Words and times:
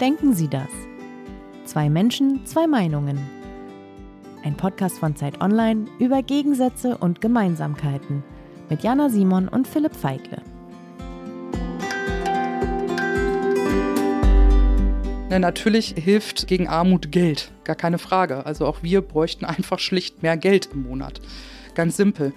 Denken 0.00 0.34
Sie 0.34 0.48
das? 0.48 0.68
Zwei 1.64 1.88
Menschen, 1.88 2.44
zwei 2.44 2.66
Meinungen. 2.66 3.18
Ein 4.44 4.54
Podcast 4.54 4.98
von 4.98 5.16
Zeit 5.16 5.40
Online 5.40 5.86
über 5.98 6.22
Gegensätze 6.22 6.98
und 6.98 7.22
Gemeinsamkeiten 7.22 8.22
mit 8.68 8.82
Jana 8.82 9.08
Simon 9.08 9.48
und 9.48 9.66
Philipp 9.66 9.96
Feigle. 9.96 10.42
Na, 15.30 15.38
natürlich 15.38 15.94
hilft 15.96 16.46
gegen 16.46 16.68
Armut 16.68 17.10
Geld, 17.10 17.50
gar 17.64 17.76
keine 17.76 17.98
Frage. 17.98 18.44
Also 18.44 18.66
auch 18.66 18.82
wir 18.82 19.00
bräuchten 19.00 19.46
einfach 19.46 19.78
schlicht 19.78 20.22
mehr 20.22 20.36
Geld 20.36 20.68
im 20.74 20.82
Monat. 20.82 21.22
Ganz 21.74 21.96
simpel. 21.96 22.34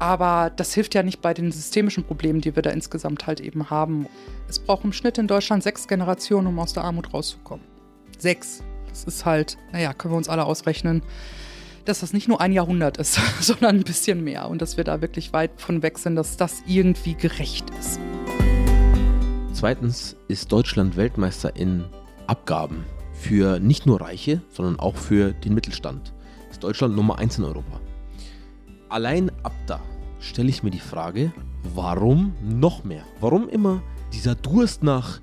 Aber 0.00 0.50
das 0.56 0.72
hilft 0.72 0.94
ja 0.94 1.02
nicht 1.02 1.20
bei 1.20 1.34
den 1.34 1.52
systemischen 1.52 2.04
Problemen, 2.04 2.40
die 2.40 2.56
wir 2.56 2.62
da 2.62 2.70
insgesamt 2.70 3.26
halt 3.26 3.38
eben 3.38 3.68
haben. 3.68 4.06
Es 4.48 4.58
braucht 4.58 4.82
im 4.82 4.94
Schnitt 4.94 5.18
in 5.18 5.26
Deutschland 5.26 5.62
sechs 5.62 5.86
Generationen, 5.86 6.46
um 6.46 6.58
aus 6.58 6.72
der 6.72 6.84
Armut 6.84 7.12
rauszukommen. 7.12 7.64
Sechs. 8.18 8.62
Das 8.88 9.04
ist 9.04 9.26
halt, 9.26 9.58
naja, 9.72 9.92
können 9.92 10.14
wir 10.14 10.16
uns 10.16 10.30
alle 10.30 10.46
ausrechnen, 10.46 11.02
dass 11.84 12.00
das 12.00 12.14
nicht 12.14 12.28
nur 12.28 12.40
ein 12.40 12.52
Jahrhundert 12.52 12.96
ist, 12.96 13.20
sondern 13.40 13.76
ein 13.76 13.84
bisschen 13.84 14.24
mehr. 14.24 14.48
Und 14.48 14.62
dass 14.62 14.78
wir 14.78 14.84
da 14.84 15.02
wirklich 15.02 15.34
weit 15.34 15.60
von 15.60 15.82
weg 15.82 15.98
sind, 15.98 16.16
dass 16.16 16.38
das 16.38 16.62
irgendwie 16.66 17.14
gerecht 17.14 17.68
ist. 17.78 18.00
Zweitens 19.52 20.16
ist 20.28 20.50
Deutschland 20.50 20.96
Weltmeister 20.96 21.54
in 21.56 21.84
Abgaben 22.26 22.86
für 23.12 23.60
nicht 23.60 23.84
nur 23.84 24.00
Reiche, 24.00 24.40
sondern 24.48 24.80
auch 24.80 24.96
für 24.96 25.34
den 25.34 25.52
Mittelstand. 25.52 26.14
Ist 26.50 26.64
Deutschland 26.64 26.96
Nummer 26.96 27.18
eins 27.18 27.36
in 27.36 27.44
Europa. 27.44 27.80
Allein 28.88 29.30
ab 29.44 29.52
da 29.66 29.80
stelle 30.20 30.50
ich 30.50 30.62
mir 30.62 30.70
die 30.70 30.78
Frage, 30.78 31.32
warum 31.74 32.34
noch 32.42 32.84
mehr? 32.84 33.04
Warum 33.20 33.48
immer 33.48 33.82
dieser 34.12 34.34
Durst 34.34 34.82
nach 34.82 35.20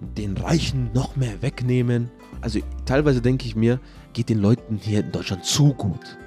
den 0.00 0.36
Reichen 0.36 0.90
noch 0.92 1.16
mehr 1.16 1.40
wegnehmen? 1.40 2.10
Also 2.40 2.60
teilweise 2.84 3.22
denke 3.22 3.46
ich 3.46 3.56
mir, 3.56 3.80
geht 4.12 4.28
den 4.28 4.40
Leuten 4.40 4.76
hier 4.76 5.00
in 5.00 5.12
Deutschland 5.12 5.44
zu 5.44 5.72
gut. 5.72 6.18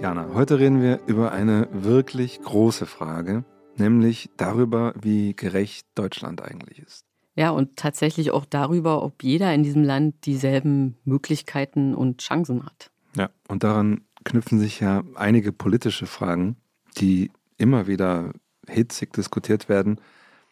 Jana, 0.00 0.28
heute 0.34 0.58
reden 0.58 0.82
wir 0.82 1.00
über 1.06 1.32
eine 1.32 1.68
wirklich 1.72 2.40
große 2.42 2.86
Frage, 2.86 3.44
nämlich 3.76 4.30
darüber, 4.36 4.92
wie 5.00 5.34
gerecht 5.34 5.86
Deutschland 5.94 6.42
eigentlich 6.42 6.80
ist. 6.80 7.06
Ja, 7.34 7.50
und 7.50 7.76
tatsächlich 7.76 8.30
auch 8.30 8.44
darüber, 8.44 9.02
ob 9.02 9.22
jeder 9.22 9.52
in 9.52 9.62
diesem 9.62 9.84
Land 9.84 10.26
dieselben 10.26 10.96
Möglichkeiten 11.04 11.94
und 11.94 12.20
Chancen 12.20 12.64
hat. 12.64 12.90
Ja, 13.16 13.30
und 13.48 13.62
daran 13.64 14.05
knüpfen 14.26 14.58
sich 14.58 14.80
ja 14.80 15.02
einige 15.14 15.52
politische 15.52 16.06
Fragen, 16.06 16.56
die 16.98 17.30
immer 17.56 17.86
wieder 17.86 18.32
hitzig 18.68 19.12
diskutiert 19.14 19.70
werden. 19.70 20.00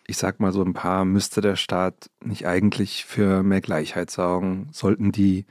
Ich 0.06 0.16
sag 0.16 0.41
mal 0.41 0.53
so 0.53 0.62
ein 0.62 0.72
paar, 0.72 1.05
müsste 1.05 1.41
der 1.41 1.56
Staat 1.56 2.11
nicht 2.25 2.47
eigentlich 2.47 3.05
für 3.05 3.42
mehr 3.42 3.61
Gleichheit 3.61 4.11
sorgen? 4.11 4.69
Sollten 4.72 5.12
die 5.12 5.44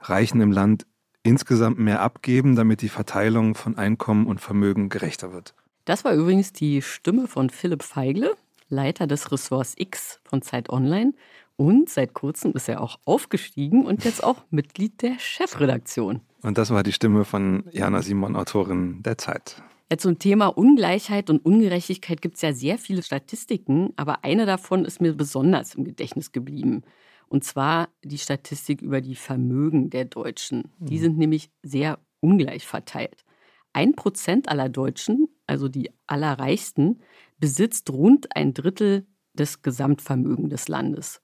Reichen 0.00 0.40
im 0.40 0.52
Land 0.52 0.86
insgesamt 1.22 1.78
mehr 1.78 2.00
abgeben, 2.00 2.54
damit 2.54 2.82
die 2.82 2.88
Verteilung 2.88 3.54
von 3.54 3.76
Einkommen 3.76 4.26
und 4.26 4.40
Vermögen 4.40 4.88
gerechter 4.88 5.32
wird? 5.32 5.54
Das 5.84 6.04
war 6.04 6.14
übrigens 6.14 6.52
die 6.52 6.82
Stimme 6.82 7.26
von 7.26 7.50
Philipp 7.50 7.82
Feigle, 7.82 8.36
Leiter 8.68 9.06
des 9.06 9.32
Ressorts 9.32 9.74
X 9.76 10.20
von 10.24 10.42
Zeit 10.42 10.70
Online. 10.70 11.14
Und 11.56 11.88
seit 11.90 12.14
kurzem 12.14 12.52
ist 12.52 12.68
er 12.68 12.80
auch 12.80 12.98
aufgestiegen 13.04 13.84
und 13.84 14.04
jetzt 14.04 14.22
auch 14.24 14.44
Mitglied 14.50 15.02
der 15.02 15.18
Chefredaktion. 15.18 16.20
Und 16.42 16.58
das 16.58 16.70
war 16.70 16.82
die 16.82 16.92
Stimme 16.92 17.24
von 17.24 17.64
Jana 17.70 18.02
Simon, 18.02 18.36
Autorin 18.36 19.02
der 19.02 19.18
Zeit. 19.18 19.62
Ja, 19.90 19.98
zum 19.98 20.18
Thema 20.18 20.46
Ungleichheit 20.46 21.30
und 21.30 21.44
Ungerechtigkeit 21.44 22.22
gibt 22.22 22.36
es 22.36 22.42
ja 22.42 22.52
sehr 22.52 22.78
viele 22.78 23.02
Statistiken, 23.02 23.92
aber 23.96 24.24
eine 24.24 24.46
davon 24.46 24.84
ist 24.84 25.00
mir 25.00 25.14
besonders 25.14 25.74
im 25.74 25.84
Gedächtnis 25.84 26.30
geblieben. 26.30 26.82
Und 27.28 27.44
zwar 27.44 27.88
die 28.04 28.18
Statistik 28.18 28.82
über 28.82 29.00
die 29.00 29.16
Vermögen 29.16 29.90
der 29.90 30.04
Deutschen. 30.04 30.70
Die 30.78 30.96
mhm. 30.96 31.00
sind 31.00 31.18
nämlich 31.18 31.50
sehr 31.62 31.98
ungleich 32.20 32.66
verteilt. 32.66 33.24
Ein 33.72 33.94
Prozent 33.94 34.48
aller 34.48 34.68
Deutschen, 34.68 35.28
also 35.46 35.68
die 35.68 35.90
allerreichsten, 36.06 37.00
besitzt 37.38 37.90
rund 37.90 38.34
ein 38.36 38.54
Drittel 38.54 39.06
des 39.32 39.62
Gesamtvermögens 39.62 40.50
des 40.50 40.68
Landes. 40.68 41.22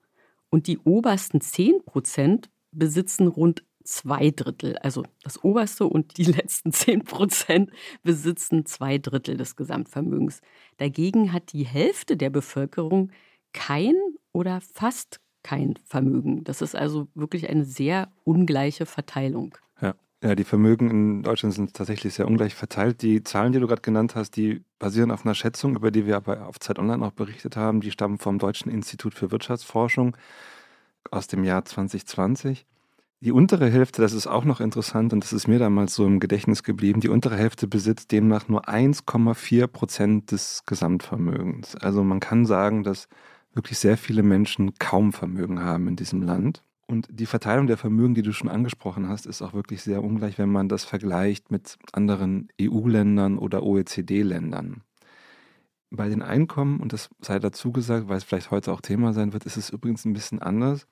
Und 0.48 0.66
die 0.68 0.78
obersten 0.78 1.40
zehn 1.40 1.84
Prozent 1.84 2.50
besitzen 2.70 3.26
rund 3.26 3.64
zwei 3.86 4.30
Drittel, 4.30 4.76
also 4.78 5.04
das 5.22 5.42
oberste 5.42 5.86
und 5.86 6.18
die 6.18 6.24
letzten 6.24 6.72
zehn 6.72 7.04
Prozent 7.04 7.70
besitzen 8.02 8.66
zwei 8.66 8.98
Drittel 8.98 9.36
des 9.36 9.56
Gesamtvermögens. 9.56 10.40
Dagegen 10.78 11.32
hat 11.32 11.52
die 11.52 11.64
Hälfte 11.64 12.16
der 12.16 12.30
Bevölkerung 12.30 13.10
kein 13.52 13.94
oder 14.32 14.60
fast 14.60 15.20
kein 15.42 15.78
Vermögen. 15.84 16.44
Das 16.44 16.60
ist 16.60 16.74
also 16.74 17.08
wirklich 17.14 17.48
eine 17.48 17.64
sehr 17.64 18.12
ungleiche 18.24 18.84
Verteilung. 18.84 19.56
Ja. 19.80 19.94
Ja, 20.22 20.34
die 20.34 20.44
Vermögen 20.44 20.90
in 20.90 21.22
Deutschland 21.22 21.54
sind 21.54 21.74
tatsächlich 21.74 22.14
sehr 22.14 22.26
ungleich 22.26 22.54
verteilt. 22.54 23.02
Die 23.02 23.22
Zahlen, 23.22 23.52
die 23.52 23.60
du 23.60 23.66
gerade 23.66 23.82
genannt 23.82 24.14
hast, 24.14 24.32
die 24.36 24.64
basieren 24.78 25.10
auf 25.10 25.24
einer 25.24 25.34
Schätzung, 25.34 25.76
über 25.76 25.90
die 25.90 26.06
wir 26.06 26.16
aber 26.16 26.46
auf 26.46 26.58
Zeit 26.58 26.78
Online 26.78 27.04
auch 27.04 27.12
berichtet 27.12 27.56
haben. 27.56 27.80
Die 27.80 27.90
stammen 27.90 28.18
vom 28.18 28.38
Deutschen 28.38 28.70
Institut 28.70 29.14
für 29.14 29.30
Wirtschaftsforschung 29.30 30.16
aus 31.10 31.26
dem 31.28 31.44
Jahr 31.44 31.64
2020. 31.64 32.66
Die 33.26 33.32
untere 33.32 33.68
Hälfte, 33.68 34.02
das 34.02 34.12
ist 34.12 34.28
auch 34.28 34.44
noch 34.44 34.60
interessant 34.60 35.12
und 35.12 35.24
das 35.24 35.32
ist 35.32 35.48
mir 35.48 35.58
damals 35.58 35.96
so 35.96 36.06
im 36.06 36.20
Gedächtnis 36.20 36.62
geblieben, 36.62 37.00
die 37.00 37.08
untere 37.08 37.36
Hälfte 37.36 37.66
besitzt 37.66 38.12
demnach 38.12 38.46
nur 38.46 38.68
1,4 38.68 39.66
Prozent 39.66 40.30
des 40.30 40.62
Gesamtvermögens. 40.64 41.74
Also 41.74 42.04
man 42.04 42.20
kann 42.20 42.46
sagen, 42.46 42.84
dass 42.84 43.08
wirklich 43.52 43.80
sehr 43.80 43.96
viele 43.96 44.22
Menschen 44.22 44.74
kaum 44.78 45.12
Vermögen 45.12 45.58
haben 45.58 45.88
in 45.88 45.96
diesem 45.96 46.22
Land. 46.22 46.62
Und 46.86 47.08
die 47.10 47.26
Verteilung 47.26 47.66
der 47.66 47.76
Vermögen, 47.76 48.14
die 48.14 48.22
du 48.22 48.32
schon 48.32 48.48
angesprochen 48.48 49.08
hast, 49.08 49.26
ist 49.26 49.42
auch 49.42 49.54
wirklich 49.54 49.82
sehr 49.82 50.04
ungleich, 50.04 50.38
wenn 50.38 50.52
man 50.52 50.68
das 50.68 50.84
vergleicht 50.84 51.50
mit 51.50 51.78
anderen 51.90 52.46
EU-Ländern 52.62 53.38
oder 53.38 53.64
OECD-Ländern. 53.64 54.82
Bei 55.90 56.08
den 56.08 56.22
Einkommen, 56.22 56.78
und 56.78 56.92
das 56.92 57.10
sei 57.20 57.40
dazu 57.40 57.72
gesagt, 57.72 58.08
weil 58.08 58.18
es 58.18 58.24
vielleicht 58.24 58.52
heute 58.52 58.70
auch 58.70 58.80
Thema 58.80 59.12
sein 59.12 59.32
wird, 59.32 59.46
ist 59.46 59.56
es 59.56 59.70
übrigens 59.70 60.04
ein 60.04 60.12
bisschen 60.12 60.40
anders. 60.40 60.86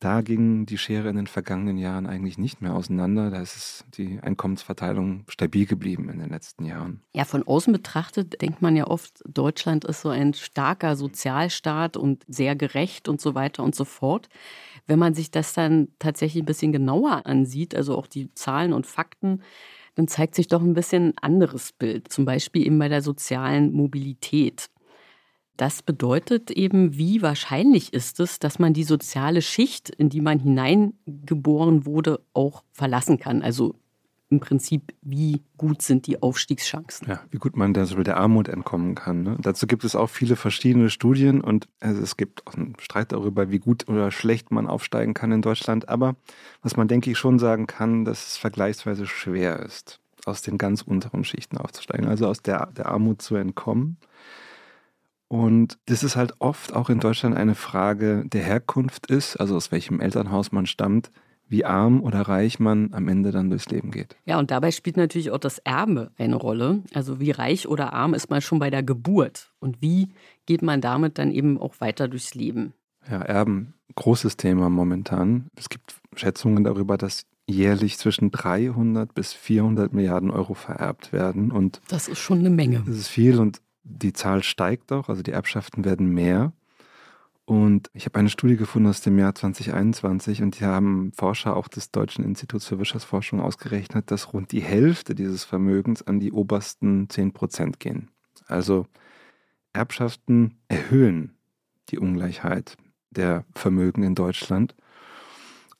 Da 0.00 0.22
ging 0.22 0.64
die 0.64 0.78
Schere 0.78 1.10
in 1.10 1.16
den 1.16 1.26
vergangenen 1.26 1.76
Jahren 1.76 2.06
eigentlich 2.06 2.38
nicht 2.38 2.62
mehr 2.62 2.74
auseinander. 2.74 3.30
Da 3.30 3.42
ist 3.42 3.84
die 3.98 4.18
Einkommensverteilung 4.22 5.24
stabil 5.28 5.66
geblieben 5.66 6.08
in 6.08 6.18
den 6.18 6.30
letzten 6.30 6.64
Jahren. 6.64 7.02
Ja, 7.14 7.26
von 7.26 7.46
außen 7.46 7.70
betrachtet 7.70 8.40
denkt 8.40 8.62
man 8.62 8.76
ja 8.76 8.86
oft, 8.86 9.22
Deutschland 9.28 9.84
ist 9.84 10.00
so 10.00 10.08
ein 10.08 10.32
starker 10.32 10.96
Sozialstaat 10.96 11.98
und 11.98 12.24
sehr 12.26 12.56
gerecht 12.56 13.10
und 13.10 13.20
so 13.20 13.34
weiter 13.34 13.62
und 13.62 13.74
so 13.74 13.84
fort. 13.84 14.30
Wenn 14.86 14.98
man 14.98 15.12
sich 15.12 15.30
das 15.30 15.52
dann 15.52 15.88
tatsächlich 15.98 16.44
ein 16.44 16.46
bisschen 16.46 16.72
genauer 16.72 17.26
ansieht, 17.26 17.74
also 17.74 17.98
auch 17.98 18.06
die 18.06 18.32
Zahlen 18.34 18.72
und 18.72 18.86
Fakten, 18.86 19.42
dann 19.96 20.08
zeigt 20.08 20.34
sich 20.34 20.48
doch 20.48 20.62
ein 20.62 20.72
bisschen 20.72 21.08
ein 21.08 21.18
anderes 21.18 21.72
Bild. 21.72 22.10
Zum 22.10 22.24
Beispiel 22.24 22.66
eben 22.66 22.78
bei 22.78 22.88
der 22.88 23.02
sozialen 23.02 23.72
Mobilität. 23.72 24.70
Das 25.60 25.82
bedeutet 25.82 26.50
eben, 26.50 26.96
wie 26.96 27.20
wahrscheinlich 27.20 27.92
ist 27.92 28.18
es, 28.18 28.38
dass 28.38 28.58
man 28.58 28.72
die 28.72 28.82
soziale 28.82 29.42
Schicht, 29.42 29.90
in 29.90 30.08
die 30.08 30.22
man 30.22 30.38
hineingeboren 30.38 31.84
wurde, 31.84 32.20
auch 32.32 32.64
verlassen 32.72 33.18
kann. 33.18 33.42
Also 33.42 33.74
im 34.30 34.40
Prinzip, 34.40 34.94
wie 35.02 35.42
gut 35.58 35.82
sind 35.82 36.06
die 36.06 36.22
Aufstiegschancen. 36.22 37.08
Ja, 37.10 37.20
wie 37.30 37.36
gut 37.36 37.58
man 37.58 37.74
der, 37.74 37.84
der 37.84 38.16
Armut 38.16 38.48
entkommen 38.48 38.94
kann. 38.94 39.22
Ne? 39.22 39.36
Dazu 39.42 39.66
gibt 39.66 39.84
es 39.84 39.94
auch 39.94 40.08
viele 40.08 40.36
verschiedene 40.36 40.88
Studien 40.88 41.42
und 41.42 41.68
also 41.80 42.00
es 42.00 42.16
gibt 42.16 42.46
auch 42.46 42.54
einen 42.54 42.74
Streit 42.80 43.12
darüber, 43.12 43.50
wie 43.50 43.58
gut 43.58 43.86
oder 43.86 44.10
schlecht 44.10 44.50
man 44.50 44.66
aufsteigen 44.66 45.12
kann 45.12 45.30
in 45.30 45.42
Deutschland. 45.42 45.90
Aber 45.90 46.16
was 46.62 46.78
man, 46.78 46.88
denke 46.88 47.10
ich, 47.10 47.18
schon 47.18 47.38
sagen 47.38 47.66
kann, 47.66 48.06
dass 48.06 48.28
es 48.28 48.36
vergleichsweise 48.38 49.06
schwer 49.06 49.60
ist, 49.60 50.00
aus 50.24 50.40
den 50.40 50.56
ganz 50.56 50.80
unteren 50.80 51.22
Schichten 51.22 51.58
aufzusteigen, 51.58 52.08
also 52.08 52.28
aus 52.28 52.40
der, 52.40 52.68
der 52.68 52.86
Armut 52.86 53.20
zu 53.20 53.34
entkommen. 53.34 53.98
Und 55.30 55.78
das 55.86 56.02
ist 56.02 56.16
halt 56.16 56.34
oft 56.40 56.74
auch 56.74 56.90
in 56.90 56.98
Deutschland 56.98 57.36
eine 57.36 57.54
Frage 57.54 58.24
der 58.26 58.42
Herkunft 58.42 59.06
ist, 59.06 59.36
also 59.36 59.54
aus 59.54 59.70
welchem 59.70 60.00
Elternhaus 60.00 60.50
man 60.50 60.66
stammt, 60.66 61.12
wie 61.46 61.64
arm 61.64 62.00
oder 62.00 62.22
reich 62.22 62.58
man 62.58 62.92
am 62.92 63.06
Ende 63.06 63.30
dann 63.30 63.48
durchs 63.48 63.68
Leben 63.68 63.92
geht. 63.92 64.16
Ja, 64.24 64.40
und 64.40 64.50
dabei 64.50 64.72
spielt 64.72 64.96
natürlich 64.96 65.30
auch 65.30 65.38
das 65.38 65.58
Erbe 65.58 66.10
eine 66.18 66.34
Rolle. 66.34 66.82
Also 66.94 67.20
wie 67.20 67.30
reich 67.30 67.68
oder 67.68 67.92
arm 67.92 68.12
ist 68.12 68.28
man 68.28 68.40
schon 68.40 68.58
bei 68.58 68.70
der 68.70 68.82
Geburt 68.82 69.52
und 69.60 69.80
wie 69.80 70.08
geht 70.46 70.62
man 70.62 70.80
damit 70.80 71.16
dann 71.16 71.30
eben 71.30 71.60
auch 71.60 71.74
weiter 71.80 72.08
durchs 72.08 72.34
Leben. 72.34 72.72
Ja, 73.08 73.22
Erben, 73.22 73.74
großes 73.94 74.36
Thema 74.36 74.68
momentan. 74.68 75.46
Es 75.54 75.68
gibt 75.68 75.94
Schätzungen 76.16 76.64
darüber, 76.64 76.98
dass 76.98 77.22
jährlich 77.48 77.98
zwischen 77.98 78.32
300 78.32 79.14
bis 79.14 79.32
400 79.32 79.92
Milliarden 79.92 80.32
Euro 80.32 80.54
vererbt 80.54 81.12
werden. 81.12 81.52
Und 81.52 81.80
das 81.86 82.08
ist 82.08 82.18
schon 82.18 82.40
eine 82.40 82.50
Menge. 82.50 82.82
Das 82.84 82.96
ist 82.96 83.08
viel 83.08 83.38
und 83.38 83.60
die 83.82 84.12
Zahl 84.12 84.42
steigt 84.42 84.92
auch, 84.92 85.08
also 85.08 85.22
die 85.22 85.32
Erbschaften 85.32 85.84
werden 85.84 86.08
mehr. 86.12 86.52
Und 87.44 87.90
ich 87.94 88.04
habe 88.06 88.18
eine 88.18 88.28
Studie 88.28 88.56
gefunden 88.56 88.88
aus 88.88 89.00
dem 89.00 89.18
Jahr 89.18 89.34
2021 89.34 90.42
und 90.42 90.60
die 90.60 90.64
haben 90.64 91.10
Forscher 91.14 91.56
auch 91.56 91.66
des 91.66 91.90
Deutschen 91.90 92.24
Instituts 92.24 92.66
für 92.66 92.78
Wirtschaftsforschung 92.78 93.40
ausgerechnet, 93.40 94.10
dass 94.12 94.32
rund 94.32 94.52
die 94.52 94.62
Hälfte 94.62 95.16
dieses 95.16 95.42
Vermögens 95.42 96.02
an 96.02 96.20
die 96.20 96.30
obersten 96.30 97.08
10 97.08 97.32
Prozent 97.32 97.80
gehen. 97.80 98.10
Also 98.46 98.86
Erbschaften 99.72 100.58
erhöhen 100.68 101.36
die 101.88 101.98
Ungleichheit 101.98 102.76
der 103.10 103.44
Vermögen 103.54 104.04
in 104.04 104.14
Deutschland. 104.14 104.76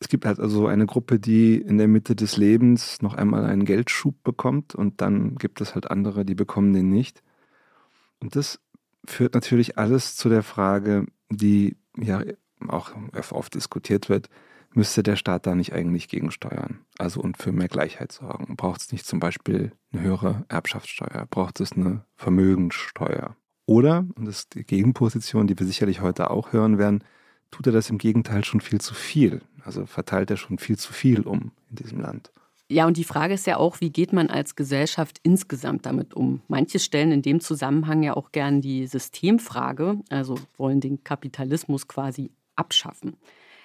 Es 0.00 0.08
gibt 0.08 0.24
halt 0.24 0.40
also 0.40 0.66
eine 0.66 0.86
Gruppe, 0.86 1.20
die 1.20 1.56
in 1.56 1.78
der 1.78 1.86
Mitte 1.86 2.16
des 2.16 2.36
Lebens 2.36 3.02
noch 3.02 3.14
einmal 3.14 3.44
einen 3.44 3.64
Geldschub 3.64 4.22
bekommt 4.24 4.74
und 4.74 5.00
dann 5.00 5.36
gibt 5.36 5.60
es 5.60 5.74
halt 5.74 5.90
andere, 5.90 6.24
die 6.24 6.34
bekommen 6.34 6.72
den 6.72 6.88
nicht. 6.88 7.22
Und 8.20 8.36
das 8.36 8.60
führt 9.06 9.34
natürlich 9.34 9.78
alles 9.78 10.16
zu 10.16 10.28
der 10.28 10.42
Frage, 10.42 11.06
die 11.30 11.76
ja 11.96 12.22
auch 12.68 12.92
oft 13.30 13.54
diskutiert 13.54 14.08
wird, 14.08 14.28
müsste 14.74 15.02
der 15.02 15.16
Staat 15.16 15.46
da 15.46 15.54
nicht 15.54 15.72
eigentlich 15.72 16.08
gegensteuern? 16.08 16.80
Also 16.98 17.20
und 17.20 17.38
für 17.38 17.52
mehr 17.52 17.68
Gleichheit 17.68 18.12
sorgen? 18.12 18.56
Braucht 18.56 18.82
es 18.82 18.92
nicht 18.92 19.06
zum 19.06 19.20
Beispiel 19.20 19.72
eine 19.92 20.02
höhere 20.02 20.44
Erbschaftssteuer? 20.48 21.26
Braucht 21.30 21.60
es 21.60 21.72
eine 21.72 22.04
Vermögenssteuer? 22.16 23.36
Oder, 23.66 24.04
und 24.14 24.26
das 24.26 24.40
ist 24.40 24.54
die 24.54 24.64
Gegenposition, 24.64 25.46
die 25.46 25.58
wir 25.58 25.66
sicherlich 25.66 26.00
heute 26.00 26.30
auch 26.30 26.52
hören 26.52 26.78
werden, 26.78 27.04
tut 27.50 27.66
er 27.66 27.72
das 27.72 27.90
im 27.90 27.98
Gegenteil 27.98 28.44
schon 28.44 28.60
viel 28.60 28.80
zu 28.80 28.94
viel? 28.94 29.42
Also 29.64 29.86
verteilt 29.86 30.30
er 30.30 30.36
schon 30.36 30.58
viel 30.58 30.78
zu 30.78 30.92
viel 30.92 31.22
um 31.22 31.52
in 31.68 31.76
diesem 31.76 32.00
Land? 32.00 32.32
Ja, 32.70 32.86
und 32.86 32.96
die 32.96 33.04
Frage 33.04 33.34
ist 33.34 33.48
ja 33.48 33.56
auch, 33.56 33.80
wie 33.80 33.90
geht 33.90 34.12
man 34.12 34.30
als 34.30 34.54
Gesellschaft 34.54 35.18
insgesamt 35.24 35.86
damit 35.86 36.14
um? 36.14 36.40
Manche 36.46 36.78
stellen 36.78 37.10
in 37.10 37.20
dem 37.20 37.40
Zusammenhang 37.40 38.04
ja 38.04 38.16
auch 38.16 38.30
gern 38.30 38.60
die 38.60 38.86
Systemfrage, 38.86 39.98
also 40.08 40.36
wollen 40.56 40.80
den 40.80 41.02
Kapitalismus 41.02 41.88
quasi 41.88 42.30
abschaffen. 42.54 43.16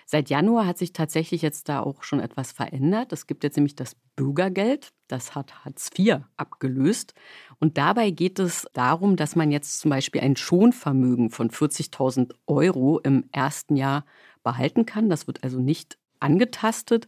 Seit 0.07 0.31
Januar 0.31 0.65
hat 0.65 0.79
sich 0.79 0.91
tatsächlich 0.91 1.43
jetzt 1.43 1.69
da 1.69 1.81
auch 1.81 2.01
schon 2.01 2.19
etwas 2.19 2.51
verändert. 2.51 3.13
Es 3.13 3.27
gibt 3.27 3.43
jetzt 3.43 3.57
nämlich 3.57 3.75
das 3.75 3.95
Bürgergeld, 4.15 4.91
das 5.07 5.35
hat 5.35 5.63
Hartz 5.63 5.91
IV 5.95 6.21
abgelöst. 6.35 7.13
Und 7.59 7.77
dabei 7.77 8.09
geht 8.09 8.39
es 8.39 8.67
darum, 8.73 9.17
dass 9.17 9.35
man 9.35 9.51
jetzt 9.51 9.79
zum 9.81 9.91
Beispiel 9.91 10.21
ein 10.21 10.35
Schonvermögen 10.35 11.29
von 11.29 11.51
40.000 11.51 12.33
Euro 12.47 12.97
im 12.99 13.25
ersten 13.31 13.75
Jahr 13.75 14.03
behalten 14.43 14.87
kann. 14.87 15.09
Das 15.09 15.27
wird 15.27 15.43
also 15.43 15.59
nicht 15.59 15.99
angetastet. 16.19 17.07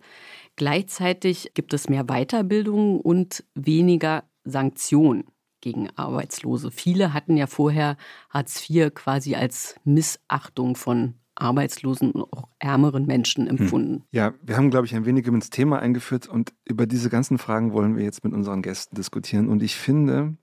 Gleichzeitig 0.58 1.52
gibt 1.54 1.74
es 1.74 1.88
mehr 1.88 2.04
Weiterbildung 2.04 3.00
und 3.00 3.46
weniger 3.54 4.24
Sanktionen 4.44 5.26
gegen 5.62 5.90
Arbeitslose. 5.96 6.72
Viele 6.72 7.14
hatten 7.14 7.38
ja 7.38 7.48
vorher 7.48 7.96
Hartz 8.30 8.68
IV 8.70 8.94
quasi 8.94 9.36
als 9.36 9.76
Missachtung 9.86 10.76
von 10.76 11.14
arbeitslosen 11.36 12.12
und 12.12 12.34
auch 12.34 12.50
ärmeren 12.58 13.06
Menschen 13.06 13.48
hm. 13.48 13.58
empfunden. 13.58 14.04
Ja, 14.12 14.34
wir 14.42 14.58
haben, 14.58 14.72
glaube 14.72 14.88
ich, 14.88 14.96
ein 14.96 15.06
wenig 15.06 15.28
ins 15.28 15.52
Thema 15.52 15.80
eingeführt 15.80 16.28
und 16.28 16.54
über 16.66 16.88
diese 16.88 17.10
ganzen 17.10 17.38
Fragen 17.38 17.72
wollen 17.72 17.96
wir 17.96 18.04
jetzt 18.04 18.24
mit 18.24 18.34
unseren 18.34 18.64
Gästen 18.64 18.96
diskutieren. 18.96 19.50
Und 19.50 19.62
ich 19.62 19.76
finde, 19.76 20.38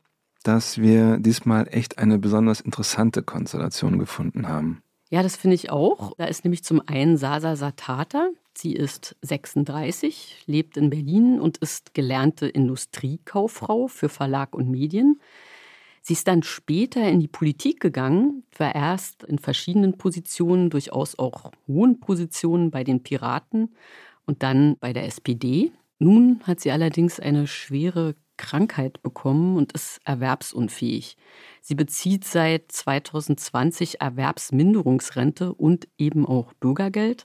dass 0.44 0.78
wir 0.78 1.18
diesmal 1.18 1.66
echt 1.70 1.98
eine 1.98 2.20
besonders 2.20 2.60
interessante 2.60 3.24
Konstellation 3.24 3.98
gefunden 3.98 4.46
haben. 4.46 4.83
Ja, 5.14 5.22
das 5.22 5.36
finde 5.36 5.54
ich 5.54 5.70
auch. 5.70 6.12
Da 6.16 6.24
ist 6.24 6.42
nämlich 6.42 6.64
zum 6.64 6.82
einen 6.88 7.16
Sasa 7.16 7.54
Satata. 7.54 8.30
Sie 8.52 8.72
ist 8.72 9.14
36, 9.22 10.42
lebt 10.46 10.76
in 10.76 10.90
Berlin 10.90 11.40
und 11.40 11.58
ist 11.58 11.94
gelernte 11.94 12.48
Industriekauffrau 12.48 13.86
für 13.86 14.08
Verlag 14.08 14.56
und 14.56 14.68
Medien. 14.68 15.20
Sie 16.02 16.14
ist 16.14 16.26
dann 16.26 16.42
später 16.42 17.08
in 17.08 17.20
die 17.20 17.28
Politik 17.28 17.78
gegangen, 17.78 18.42
war 18.58 18.74
erst 18.74 19.22
in 19.22 19.38
verschiedenen 19.38 19.98
Positionen, 19.98 20.68
durchaus 20.68 21.16
auch 21.16 21.52
hohen 21.68 22.00
Positionen 22.00 22.72
bei 22.72 22.82
den 22.82 23.04
Piraten 23.04 23.72
und 24.26 24.42
dann 24.42 24.76
bei 24.80 24.92
der 24.92 25.06
SPD. 25.06 25.70
Nun 26.00 26.40
hat 26.42 26.58
sie 26.58 26.72
allerdings 26.72 27.20
eine 27.20 27.46
schwere 27.46 28.16
Krankheit 28.36 29.00
bekommen 29.02 29.56
und 29.56 29.74
ist 29.74 30.00
erwerbsunfähig. 30.04 31.16
Sie 31.66 31.74
bezieht 31.74 32.24
seit 32.24 32.70
2020 32.70 34.02
Erwerbsminderungsrente 34.02 35.54
und 35.54 35.88
eben 35.96 36.26
auch 36.26 36.52
Bürgergeld. 36.60 37.24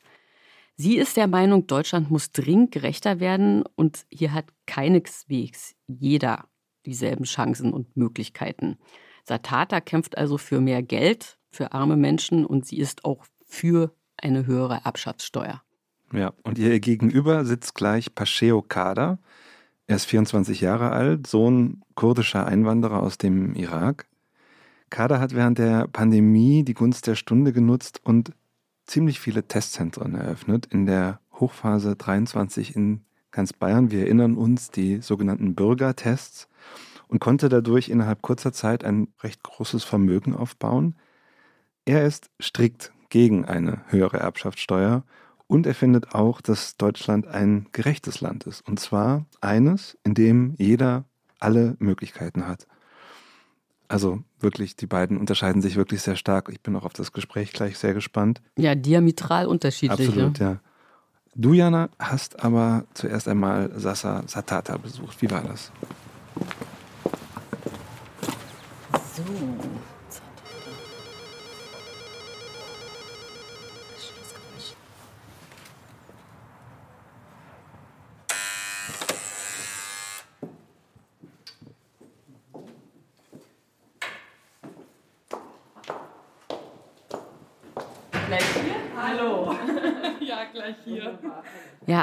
Sie 0.78 0.98
ist 0.98 1.18
der 1.18 1.28
Meinung, 1.28 1.68
Deutschland 1.68 2.10
muss 2.10 2.32
dringend 2.32 2.72
gerechter 2.72 3.20
werden 3.20 3.66
und 3.76 4.06
hier 4.10 4.32
hat 4.32 4.46
keineswegs 4.66 5.76
jeder 5.88 6.46
dieselben 6.86 7.26
Chancen 7.26 7.74
und 7.74 7.98
Möglichkeiten. 7.98 8.78
Satata 9.26 9.82
kämpft 9.82 10.18
also 10.18 10.38
für 10.38 10.62
mehr 10.62 10.84
Geld 10.84 11.38
für 11.52 11.74
arme 11.74 11.98
Menschen 11.98 12.46
und 12.46 12.66
sie 12.66 12.78
ist 12.78 13.04
auch 13.04 13.26
für 13.46 13.94
eine 14.16 14.46
höhere 14.46 14.80
Erbschaftssteuer. 14.86 15.62
Ja, 16.14 16.32
und 16.44 16.58
ihr 16.58 16.80
gegenüber 16.80 17.44
sitzt 17.44 17.76
gleich 17.76 18.16
Pasheo 18.16 18.62
Kader. 18.62 19.20
Er 19.86 19.98
ist 19.98 20.06
24 20.06 20.62
Jahre 20.62 20.92
alt, 20.92 21.28
Sohn 21.28 21.82
kurdischer 21.96 22.46
Einwanderer 22.46 23.04
aus 23.04 23.18
dem 23.18 23.54
Irak. 23.56 24.08
Kader 24.90 25.20
hat 25.20 25.36
während 25.36 25.58
der 25.58 25.88
Pandemie 25.88 26.64
die 26.64 26.74
Gunst 26.74 27.08
der 27.08 27.16
Stunde 27.16 27.54
genutzt 27.54 28.02
und 28.04 28.34
ziemlich 28.86 29.20
viele 29.20 29.48
Testzentren 29.48 30.16
eröffnet 30.16 30.66
in 30.68 30.86
der 30.86 31.20
Hochphase 31.34 31.96
23 31.96 32.76
in 32.76 33.02
ganz 33.32 33.54
Bayern. 33.54 33.92
Wir 33.92 34.02
erinnern 34.02 34.36
uns 34.36 34.72
die 34.72 35.02
sogenannten 35.02 35.56
Bürgertests 35.56 36.48
und 37.08 37.20
konnte 37.20 37.50
dadurch 37.50 37.90
innerhalb 37.90 38.22
kurzer 38.22 38.52
Zeit 38.52 38.84
ein 38.84 39.10
recht 39.22 39.44
großes 39.44 39.84
Vermögen 39.84 40.36
aufbauen. 40.36 40.96
Er 41.86 42.06
ist 42.06 42.30
strikt 42.42 42.92
gegen 43.10 43.46
eine 43.46 43.82
höhere 43.88 44.18
Erbschaftssteuer 44.18 45.04
und 45.48 45.66
er 45.66 45.74
findet 45.74 46.14
auch, 46.14 46.42
dass 46.42 46.78
Deutschland 46.78 47.28
ein 47.28 47.68
gerechtes 47.72 48.22
Land 48.22 48.46
ist. 48.46 48.68
Und 48.68 48.80
zwar 48.80 49.26
eines, 49.42 49.98
in 50.04 50.14
dem 50.14 50.54
jeder 50.58 51.06
alle 51.40 51.76
Möglichkeiten 51.80 52.48
hat. 52.48 52.68
Also 53.90 54.20
wirklich, 54.40 54.76
die 54.76 54.86
beiden 54.86 55.18
unterscheiden 55.18 55.64
sich 55.64 55.76
wirklich 55.76 56.04
sehr 56.04 56.16
stark. 56.16 56.50
Ich 56.52 56.62
bin 56.62 56.76
auch 56.76 56.86
auf 56.86 56.94
das 56.94 57.12
Gespräch 57.12 57.52
gleich 57.52 57.78
sehr 57.80 57.96
gespannt. 57.96 58.40
Ja, 58.56 58.76
diametral 58.76 59.48
unterschiedlich. 59.48 60.08
Absolut, 60.08 60.38
ja. 60.38 60.60
Du, 61.34 61.54
Jana, 61.54 61.90
hast 61.98 62.44
aber 62.44 62.86
zuerst 62.94 63.28
einmal 63.28 63.72
Sasa 63.76 64.24
Satata 64.28 64.78
besucht. 64.78 65.22
Wie 65.22 65.32
war 65.32 65.42
das? 65.42 65.72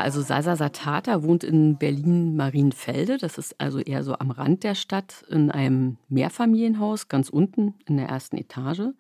Also 0.07 0.23
Sasa 0.23 0.55
Satata 0.55 1.25
wohnt 1.25 1.43
in 1.43 1.79
Berlin-Marienfelde. 1.79 3.19
Das 3.19 3.39
ist 3.39 3.61
also 3.61 3.81
eher 3.81 4.05
so 4.05 4.17
am 4.17 4.31
Rand 4.31 4.63
der 4.63 4.77
Stadt 4.77 5.25
in 5.29 5.51
einem 5.51 5.99
Mehrfamilienhaus, 6.09 7.09
ganz 7.09 7.29
unten 7.29 7.75
in 7.89 7.97
der 7.97 8.07
ersten 8.07 8.37
Etage. 8.37 8.93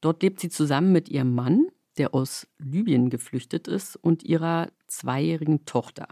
Dort 0.00 0.24
lebt 0.24 0.40
sie 0.40 0.48
zusammen 0.48 0.90
mit 0.90 1.08
ihrem 1.08 1.36
Mann, 1.36 1.68
der 1.98 2.14
aus 2.14 2.48
Libyen 2.58 3.10
geflüchtet 3.10 3.68
ist, 3.68 3.94
und 3.94 4.24
ihrer 4.24 4.72
zweijährigen 4.88 5.66
Tochter. 5.66 6.08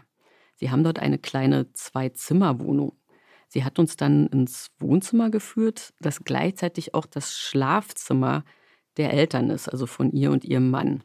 Sie 0.55 0.71
haben 0.71 0.85
dort 0.85 0.99
eine 0.99 1.17
kleine 1.17 1.73
Zwei-Zimmer-Wohnung. 1.73 2.93
Sie 3.49 3.65
hat 3.65 3.77
uns 3.77 3.97
dann 3.97 4.27
ins 4.27 4.71
Wohnzimmer 4.79 5.29
geführt, 5.29 5.93
das 5.99 6.23
gleichzeitig 6.23 6.93
auch 6.93 7.07
das 7.07 7.37
Schlafzimmer 7.37 8.45
der 8.95 9.11
Eltern 9.11 9.49
ist, 9.49 9.67
also 9.67 9.85
von 9.85 10.13
ihr 10.13 10.31
und 10.31 10.45
ihrem 10.45 10.69
Mann. 10.69 11.03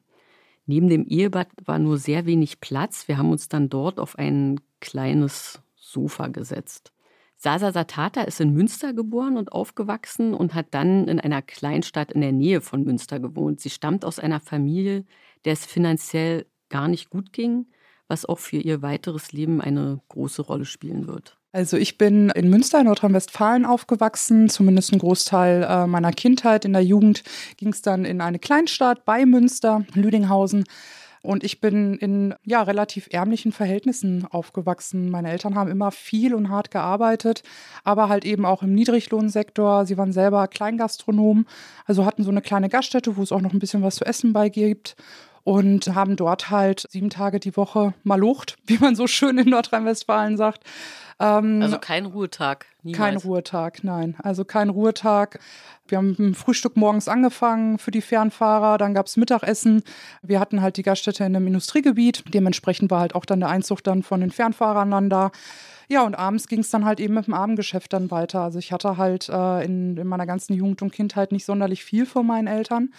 Neben 0.66 0.88
dem 0.88 1.06
Ehebad 1.06 1.48
war 1.64 1.78
nur 1.78 1.98
sehr 1.98 2.26
wenig 2.26 2.60
Platz. 2.60 3.06
Wir 3.08 3.18
haben 3.18 3.30
uns 3.30 3.48
dann 3.48 3.68
dort 3.68 4.00
auf 4.00 4.18
ein 4.18 4.60
kleines 4.80 5.62
Sofa 5.76 6.28
gesetzt. 6.28 6.92
Sasa 7.36 7.72
Satata 7.72 8.22
ist 8.22 8.40
in 8.40 8.54
Münster 8.54 8.94
geboren 8.94 9.36
und 9.36 9.52
aufgewachsen 9.52 10.32
und 10.32 10.54
hat 10.54 10.68
dann 10.70 11.08
in 11.08 11.20
einer 11.20 11.42
Kleinstadt 11.42 12.12
in 12.12 12.22
der 12.22 12.32
Nähe 12.32 12.62
von 12.62 12.84
Münster 12.84 13.20
gewohnt. 13.20 13.60
Sie 13.60 13.70
stammt 13.70 14.04
aus 14.04 14.18
einer 14.18 14.40
Familie, 14.40 15.04
der 15.44 15.52
es 15.52 15.66
finanziell 15.66 16.46
gar 16.70 16.88
nicht 16.88 17.10
gut 17.10 17.32
ging, 17.32 17.66
was 18.08 18.24
auch 18.24 18.38
für 18.38 18.56
ihr 18.56 18.80
weiteres 18.80 19.32
Leben 19.32 19.60
eine 19.60 20.00
große 20.08 20.40
Rolle 20.40 20.64
spielen 20.64 21.06
wird. 21.06 21.38
Also 21.54 21.76
ich 21.76 21.98
bin 21.98 22.30
in 22.30 22.50
Münster, 22.50 22.82
Nordrhein-Westfalen 22.82 23.64
aufgewachsen, 23.64 24.48
zumindest 24.48 24.92
ein 24.92 24.98
Großteil 24.98 25.62
äh, 25.62 25.86
meiner 25.86 26.10
Kindheit. 26.10 26.64
In 26.64 26.72
der 26.72 26.82
Jugend 26.82 27.22
ging 27.58 27.68
es 27.68 27.80
dann 27.80 28.04
in 28.04 28.20
eine 28.20 28.40
Kleinstadt 28.40 29.04
bei 29.04 29.24
Münster, 29.24 29.84
Lüdinghausen. 29.94 30.64
Und 31.22 31.44
ich 31.44 31.60
bin 31.60 31.94
in 31.94 32.34
ja, 32.42 32.62
relativ 32.62 33.06
ärmlichen 33.12 33.52
Verhältnissen 33.52 34.26
aufgewachsen. 34.28 35.12
Meine 35.12 35.30
Eltern 35.30 35.54
haben 35.54 35.70
immer 35.70 35.92
viel 35.92 36.34
und 36.34 36.48
hart 36.48 36.72
gearbeitet, 36.72 37.44
aber 37.84 38.08
halt 38.08 38.24
eben 38.24 38.44
auch 38.44 38.64
im 38.64 38.74
Niedriglohnsektor. 38.74 39.86
Sie 39.86 39.96
waren 39.96 40.12
selber 40.12 40.48
Kleingastronomen, 40.48 41.46
also 41.86 42.04
hatten 42.04 42.24
so 42.24 42.30
eine 42.30 42.42
kleine 42.42 42.68
Gaststätte, 42.68 43.16
wo 43.16 43.22
es 43.22 43.30
auch 43.30 43.40
noch 43.40 43.52
ein 43.52 43.60
bisschen 43.60 43.84
was 43.84 43.94
zu 43.94 44.04
essen 44.04 44.32
bei 44.32 44.48
gibt. 44.48 44.96
Und 45.44 45.94
haben 45.94 46.16
dort 46.16 46.50
halt 46.50 46.86
sieben 46.90 47.10
Tage 47.10 47.38
die 47.38 47.56
Woche 47.56 47.94
malocht, 48.02 48.56
wie 48.66 48.78
man 48.78 48.96
so 48.96 49.06
schön 49.06 49.38
in 49.38 49.50
Nordrhein-Westfalen 49.50 50.36
sagt. 50.36 50.64
Ähm, 51.20 51.60
also 51.62 51.78
kein 51.78 52.06
Ruhetag. 52.06 52.66
Niemals. 52.82 52.98
Kein 52.98 53.16
Ruhetag, 53.16 53.84
nein. 53.84 54.16
Also 54.22 54.44
kein 54.44 54.68
Ruhetag. 54.68 55.38
Wir 55.86 55.98
haben 55.98 56.08
mit 56.08 56.18
dem 56.18 56.34
Frühstück 56.34 56.76
morgens 56.76 57.08
angefangen 57.08 57.78
für 57.78 57.90
die 57.90 58.00
Fernfahrer, 58.00 58.78
dann 58.78 58.94
gab 58.94 59.06
es 59.06 59.16
Mittagessen. 59.16 59.82
Wir 60.22 60.40
hatten 60.40 60.62
halt 60.62 60.76
die 60.76 60.82
Gaststätte 60.82 61.24
in 61.24 61.36
einem 61.36 61.46
Industriegebiet. 61.46 62.24
Dementsprechend 62.32 62.90
war 62.90 63.00
halt 63.00 63.14
auch 63.14 63.26
dann 63.26 63.40
der 63.40 63.50
Einzug 63.50 63.84
dann 63.84 64.02
von 64.02 64.20
den 64.20 64.30
Fernfahrern 64.30 64.90
dann 64.90 65.10
da. 65.10 65.30
Ja, 65.88 66.02
und 66.02 66.14
abends 66.14 66.48
ging 66.48 66.60
es 66.60 66.70
dann 66.70 66.86
halt 66.86 66.98
eben 67.00 67.14
mit 67.14 67.26
dem 67.26 67.34
Abendgeschäft 67.34 67.92
dann 67.92 68.10
weiter. 68.10 68.40
Also 68.40 68.58
ich 68.58 68.72
hatte 68.72 68.96
halt 68.96 69.28
äh, 69.28 69.64
in, 69.64 69.96
in 69.98 70.06
meiner 70.06 70.26
ganzen 70.26 70.54
Jugend 70.54 70.80
und 70.80 70.92
Kindheit 70.92 71.30
nicht 71.30 71.44
sonderlich 71.44 71.84
viel 71.84 72.06
von 72.06 72.26
meinen 72.26 72.46
Eltern. 72.46 72.90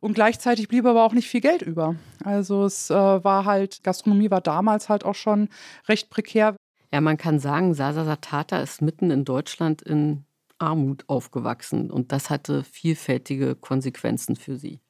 Und 0.00 0.14
gleichzeitig 0.14 0.68
blieb 0.68 0.86
aber 0.86 1.04
auch 1.04 1.12
nicht 1.12 1.28
viel 1.28 1.40
Geld 1.40 1.62
über. 1.62 1.96
Also 2.24 2.64
es 2.64 2.90
äh, 2.90 2.94
war 2.94 3.44
halt, 3.44 3.82
Gastronomie 3.82 4.30
war 4.30 4.40
damals 4.40 4.88
halt 4.88 5.04
auch 5.04 5.14
schon 5.14 5.48
recht 5.88 6.10
prekär. 6.10 6.56
Ja, 6.92 7.00
man 7.00 7.16
kann 7.16 7.38
sagen, 7.38 7.74
Sasa 7.74 8.04
Satata 8.04 8.60
ist 8.60 8.80
mitten 8.80 9.10
in 9.10 9.24
Deutschland 9.24 9.82
in 9.82 10.24
Armut 10.58 11.04
aufgewachsen 11.06 11.90
und 11.90 12.12
das 12.12 12.30
hatte 12.30 12.64
vielfältige 12.64 13.54
Konsequenzen 13.54 14.36
für 14.36 14.56
sie. 14.56 14.80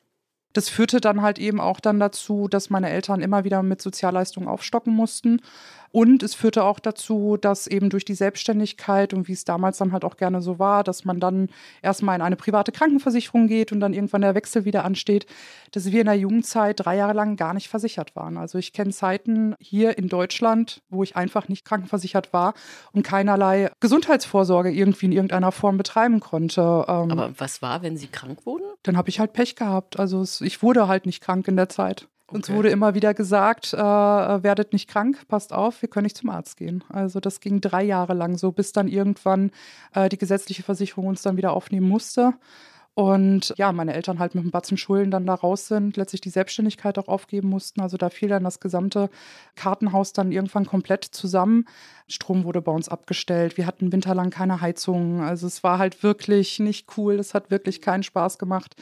Das 0.54 0.68
führte 0.68 1.00
dann 1.00 1.20
halt 1.20 1.38
eben 1.38 1.60
auch 1.60 1.78
dann 1.78 2.00
dazu, 2.00 2.48
dass 2.48 2.70
meine 2.70 2.88
Eltern 2.88 3.20
immer 3.20 3.44
wieder 3.44 3.62
mit 3.62 3.82
Sozialleistungen 3.82 4.48
aufstocken 4.48 4.94
mussten. 4.94 5.40
Und 5.90 6.22
es 6.22 6.34
führte 6.34 6.64
auch 6.64 6.78
dazu, 6.78 7.36
dass 7.40 7.66
eben 7.66 7.90
durch 7.90 8.04
die 8.04 8.14
Selbstständigkeit 8.14 9.14
und 9.14 9.28
wie 9.28 9.32
es 9.32 9.44
damals 9.44 9.78
dann 9.78 9.92
halt 9.92 10.04
auch 10.04 10.16
gerne 10.16 10.42
so 10.42 10.58
war, 10.58 10.84
dass 10.84 11.04
man 11.04 11.20
dann 11.20 11.48
erstmal 11.82 12.16
in 12.16 12.22
eine 12.22 12.36
private 12.36 12.72
Krankenversicherung 12.72 13.48
geht 13.48 13.72
und 13.72 13.80
dann 13.80 13.94
irgendwann 13.94 14.20
der 14.20 14.34
Wechsel 14.34 14.64
wieder 14.64 14.84
ansteht, 14.84 15.26
dass 15.72 15.90
wir 15.90 16.00
in 16.00 16.06
der 16.06 16.16
Jugendzeit 16.16 16.80
drei 16.80 16.96
Jahre 16.96 17.14
lang 17.14 17.36
gar 17.36 17.54
nicht 17.54 17.68
versichert 17.68 18.16
waren. 18.16 18.36
Also 18.36 18.58
ich 18.58 18.72
kenne 18.72 18.90
Zeiten 18.90 19.54
hier 19.60 19.96
in 19.98 20.08
Deutschland, 20.08 20.82
wo 20.90 21.02
ich 21.02 21.16
einfach 21.16 21.48
nicht 21.48 21.64
krankenversichert 21.64 22.32
war 22.32 22.54
und 22.92 23.02
keinerlei 23.02 23.70
Gesundheitsvorsorge 23.80 24.70
irgendwie 24.70 25.06
in 25.06 25.12
irgendeiner 25.12 25.52
Form 25.52 25.78
betreiben 25.78 26.20
konnte. 26.20 26.60
Ähm, 26.88 27.10
Aber 27.10 27.32
was 27.38 27.62
war, 27.62 27.82
wenn 27.82 27.96
Sie 27.96 28.08
krank 28.08 28.44
wurden? 28.44 28.64
Dann 28.82 28.96
habe 28.96 29.08
ich 29.08 29.20
halt 29.20 29.32
Pech 29.32 29.56
gehabt. 29.56 29.98
Also 29.98 30.24
ich 30.44 30.62
wurde 30.62 30.88
halt 30.88 31.06
nicht 31.06 31.22
krank 31.22 31.48
in 31.48 31.56
der 31.56 31.68
Zeit. 31.68 32.08
Uns 32.30 32.50
wurde 32.50 32.68
immer 32.68 32.94
wieder 32.94 33.14
gesagt, 33.14 33.72
äh, 33.72 33.78
werdet 33.78 34.74
nicht 34.74 34.88
krank, 34.88 35.26
passt 35.28 35.52
auf, 35.54 35.80
wir 35.80 35.88
können 35.88 36.04
nicht 36.04 36.16
zum 36.18 36.28
Arzt 36.28 36.58
gehen. 36.58 36.84
Also 36.90 37.20
das 37.20 37.40
ging 37.40 37.62
drei 37.62 37.82
Jahre 37.82 38.12
lang 38.12 38.36
so, 38.36 38.52
bis 38.52 38.72
dann 38.72 38.86
irgendwann 38.86 39.50
äh, 39.94 40.10
die 40.10 40.18
gesetzliche 40.18 40.62
Versicherung 40.62 41.06
uns 41.06 41.22
dann 41.22 41.38
wieder 41.38 41.54
aufnehmen 41.54 41.88
musste. 41.88 42.34
Und 42.92 43.54
ja, 43.56 43.72
meine 43.72 43.94
Eltern 43.94 44.18
halt 44.18 44.34
mit 44.34 44.42
einem 44.42 44.50
Batzen 44.50 44.76
Schulden 44.76 45.12
dann 45.12 45.24
da 45.24 45.34
raus 45.34 45.68
sind, 45.68 45.96
letztlich 45.96 46.20
die 46.20 46.30
Selbstständigkeit 46.30 46.98
auch 46.98 47.06
aufgeben 47.06 47.48
mussten. 47.48 47.80
Also 47.80 47.96
da 47.96 48.10
fiel 48.10 48.28
dann 48.28 48.42
das 48.42 48.58
gesamte 48.58 49.08
Kartenhaus 49.54 50.12
dann 50.12 50.32
irgendwann 50.32 50.66
komplett 50.66 51.04
zusammen. 51.04 51.64
Strom 52.08 52.42
wurde 52.42 52.60
bei 52.60 52.72
uns 52.72 52.88
abgestellt. 52.88 53.56
Wir 53.56 53.66
hatten 53.66 53.92
winterlang 53.92 54.30
keine 54.30 54.60
Heizung. 54.60 55.22
Also 55.22 55.46
es 55.46 55.62
war 55.62 55.78
halt 55.78 56.02
wirklich 56.02 56.58
nicht 56.58 56.88
cool. 56.96 57.20
Es 57.20 57.34
hat 57.34 57.52
wirklich 57.52 57.80
keinen 57.80 58.02
Spaß 58.02 58.36
gemacht 58.36 58.74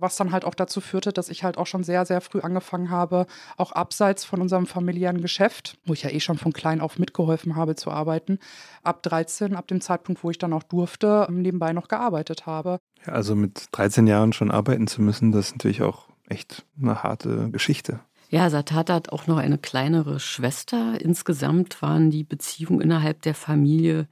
was 0.00 0.16
dann 0.16 0.32
halt 0.32 0.44
auch 0.44 0.54
dazu 0.54 0.80
führte, 0.80 1.12
dass 1.12 1.28
ich 1.28 1.44
halt 1.44 1.58
auch 1.58 1.66
schon 1.66 1.84
sehr, 1.84 2.06
sehr 2.06 2.20
früh 2.20 2.40
angefangen 2.40 2.90
habe, 2.90 3.26
auch 3.56 3.72
abseits 3.72 4.24
von 4.24 4.40
unserem 4.40 4.66
familiären 4.66 5.20
Geschäft, 5.20 5.78
wo 5.86 5.92
ich 5.92 6.02
ja 6.02 6.10
eh 6.10 6.20
schon 6.20 6.38
von 6.38 6.52
klein 6.52 6.80
auf 6.80 6.98
mitgeholfen 6.98 7.56
habe 7.56 7.76
zu 7.76 7.90
arbeiten, 7.90 8.38
ab 8.82 9.02
13, 9.02 9.56
ab 9.56 9.68
dem 9.68 9.80
Zeitpunkt, 9.80 10.24
wo 10.24 10.30
ich 10.30 10.38
dann 10.38 10.52
auch 10.52 10.62
durfte, 10.62 11.26
nebenbei 11.30 11.72
noch 11.72 11.88
gearbeitet 11.88 12.46
habe. 12.46 12.78
Ja, 13.06 13.12
also 13.12 13.34
mit 13.34 13.68
13 13.72 14.06
Jahren 14.06 14.32
schon 14.32 14.50
arbeiten 14.50 14.86
zu 14.86 15.02
müssen, 15.02 15.32
das 15.32 15.46
ist 15.46 15.52
natürlich 15.52 15.82
auch 15.82 16.08
echt 16.28 16.64
eine 16.80 17.02
harte 17.02 17.50
Geschichte. 17.50 18.00
Ja, 18.30 18.48
Satata 18.48 18.94
hat 18.94 19.10
auch 19.10 19.26
noch 19.26 19.38
eine 19.38 19.58
kleinere 19.58 20.20
Schwester. 20.20 21.00
Insgesamt 21.00 21.82
waren 21.82 22.10
die 22.10 22.22
Beziehungen 22.22 22.80
innerhalb 22.80 23.22
der 23.22 23.34
Familie 23.34 24.06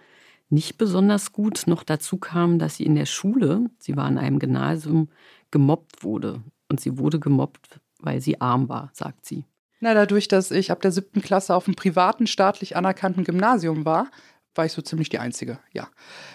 nicht 0.50 0.76
besonders 0.76 1.32
gut. 1.32 1.64
Noch 1.66 1.84
dazu 1.84 2.16
kam, 2.16 2.58
dass 2.58 2.76
sie 2.76 2.84
in 2.84 2.96
der 2.96 3.06
Schule, 3.06 3.70
sie 3.78 3.96
war 3.96 4.08
in 4.08 4.18
einem 4.18 4.40
Gymnasium, 4.40 5.08
gemobbt 5.50 6.02
wurde. 6.04 6.42
Und 6.68 6.80
sie 6.80 6.98
wurde 6.98 7.18
gemobbt, 7.18 7.80
weil 8.00 8.20
sie 8.20 8.40
arm 8.40 8.68
war, 8.68 8.90
sagt 8.92 9.24
sie. 9.26 9.44
Na, 9.80 9.94
dadurch, 9.94 10.28
dass 10.28 10.50
ich 10.50 10.70
ab 10.70 10.82
der 10.82 10.92
siebten 10.92 11.22
Klasse 11.22 11.54
auf 11.54 11.66
einem 11.66 11.76
privaten, 11.76 12.26
staatlich 12.26 12.76
anerkannten 12.76 13.24
Gymnasium 13.24 13.84
war, 13.84 14.10
war 14.58 14.66
ich 14.66 14.72
so 14.72 14.82
ziemlich 14.82 15.08
die 15.08 15.20
Einzige, 15.20 15.58
ja. 15.72 15.88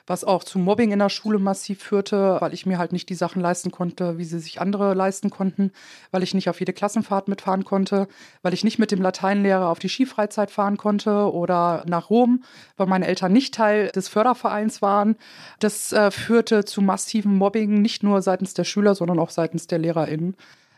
Was 0.08 0.24
auch 0.24 0.44
zu 0.46 0.58
Mobbing 0.58 0.92
in 0.92 1.00
der 1.00 1.10
Schule 1.10 1.40
massiv 1.40 1.84
führte, 1.84 2.38
weil 2.40 2.54
ich 2.54 2.66
mir 2.66 2.78
halt 2.78 2.94
nicht 2.94 3.10
die 3.10 3.16
Sachen 3.16 3.42
leisten 3.42 3.70
konnte, 3.70 4.18
wie 4.18 4.24
sie 4.24 4.40
sich 4.40 4.62
andere 4.62 4.94
leisten 4.94 5.30
konnten, 5.30 5.72
weil 6.12 6.24
ich 6.24 6.34
nicht 6.34 6.50
auf 6.50 6.60
jede 6.60 6.74
Klassenfahrt 6.74 7.28
mitfahren 7.28 7.66
konnte, 7.66 8.08
weil 8.42 8.54
ich 8.54 8.64
nicht 8.64 8.80
mit 8.80 8.92
dem 8.92 9.02
Lateinlehrer 9.02 9.68
auf 9.68 9.80
die 9.80 9.90
Skifreizeit 9.90 10.50
fahren 10.50 10.78
konnte 10.78 11.32
oder 11.32 11.84
nach 11.86 12.10
Rom, 12.10 12.44
weil 12.78 12.88
meine 12.88 13.08
Eltern 13.08 13.34
nicht 13.34 13.54
Teil 13.54 13.90
des 13.90 14.08
Fördervereins 14.08 14.82
waren. 14.82 15.18
Das 15.60 15.92
äh, 15.92 16.10
führte 16.10 16.64
zu 16.64 16.82
massivem 16.82 17.36
Mobbing, 17.36 17.82
nicht 17.82 18.04
nur 18.04 18.22
seitens 18.22 18.54
der 18.54 18.64
Schüler, 18.64 18.96
sondern 18.96 19.20
auch 19.20 19.30
seitens 19.30 19.68
der 19.68 19.80
LehrerInnen. 19.80 20.38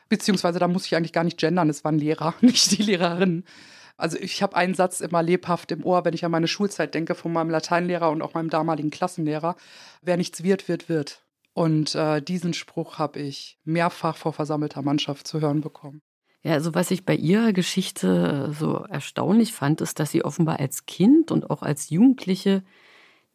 Beziehungsweise 0.09 0.57
da 0.57 0.67
muss 0.67 0.87
ich 0.87 0.95
eigentlich 0.95 1.13
gar 1.13 1.23
nicht 1.23 1.37
gendern, 1.37 1.69
es 1.69 1.83
waren 1.83 1.99
Lehrer, 1.99 2.33
nicht 2.41 2.71
die 2.71 2.81
Lehrerinnen. 2.81 3.45
Also 3.97 4.17
ich 4.17 4.43
habe 4.43 4.55
einen 4.55 4.73
Satz 4.73 4.99
immer 4.99 5.23
lebhaft 5.23 5.71
im 5.71 5.85
Ohr, 5.85 6.03
wenn 6.03 6.13
ich 6.13 6.25
an 6.25 6.31
meine 6.31 6.47
Schulzeit 6.47 6.93
denke, 6.93 7.15
von 7.15 7.31
meinem 7.31 7.49
Lateinlehrer 7.49 8.09
und 8.09 8.21
auch 8.21 8.33
meinem 8.33 8.49
damaligen 8.49 8.91
Klassenlehrer. 8.91 9.55
Wer 10.01 10.17
nichts 10.17 10.43
wird, 10.43 10.67
wird, 10.67 10.89
wird. 10.89 11.23
Und 11.53 11.95
äh, 11.95 12.21
diesen 12.21 12.53
Spruch 12.53 12.99
habe 12.99 13.19
ich 13.19 13.57
mehrfach 13.63 14.17
vor 14.17 14.33
versammelter 14.33 14.81
Mannschaft 14.81 15.25
zu 15.25 15.39
hören 15.39 15.61
bekommen. 15.61 16.01
Ja, 16.43 16.53
also 16.53 16.75
was 16.75 16.91
ich 16.91 17.05
bei 17.05 17.15
ihrer 17.15 17.53
Geschichte 17.53 18.53
so 18.59 18.75
erstaunlich 18.89 19.53
fand, 19.53 19.81
ist, 19.81 19.99
dass 19.99 20.11
sie 20.11 20.23
offenbar 20.23 20.59
als 20.59 20.85
Kind 20.85 21.31
und 21.31 21.49
auch 21.49 21.63
als 21.63 21.89
Jugendliche 21.89 22.63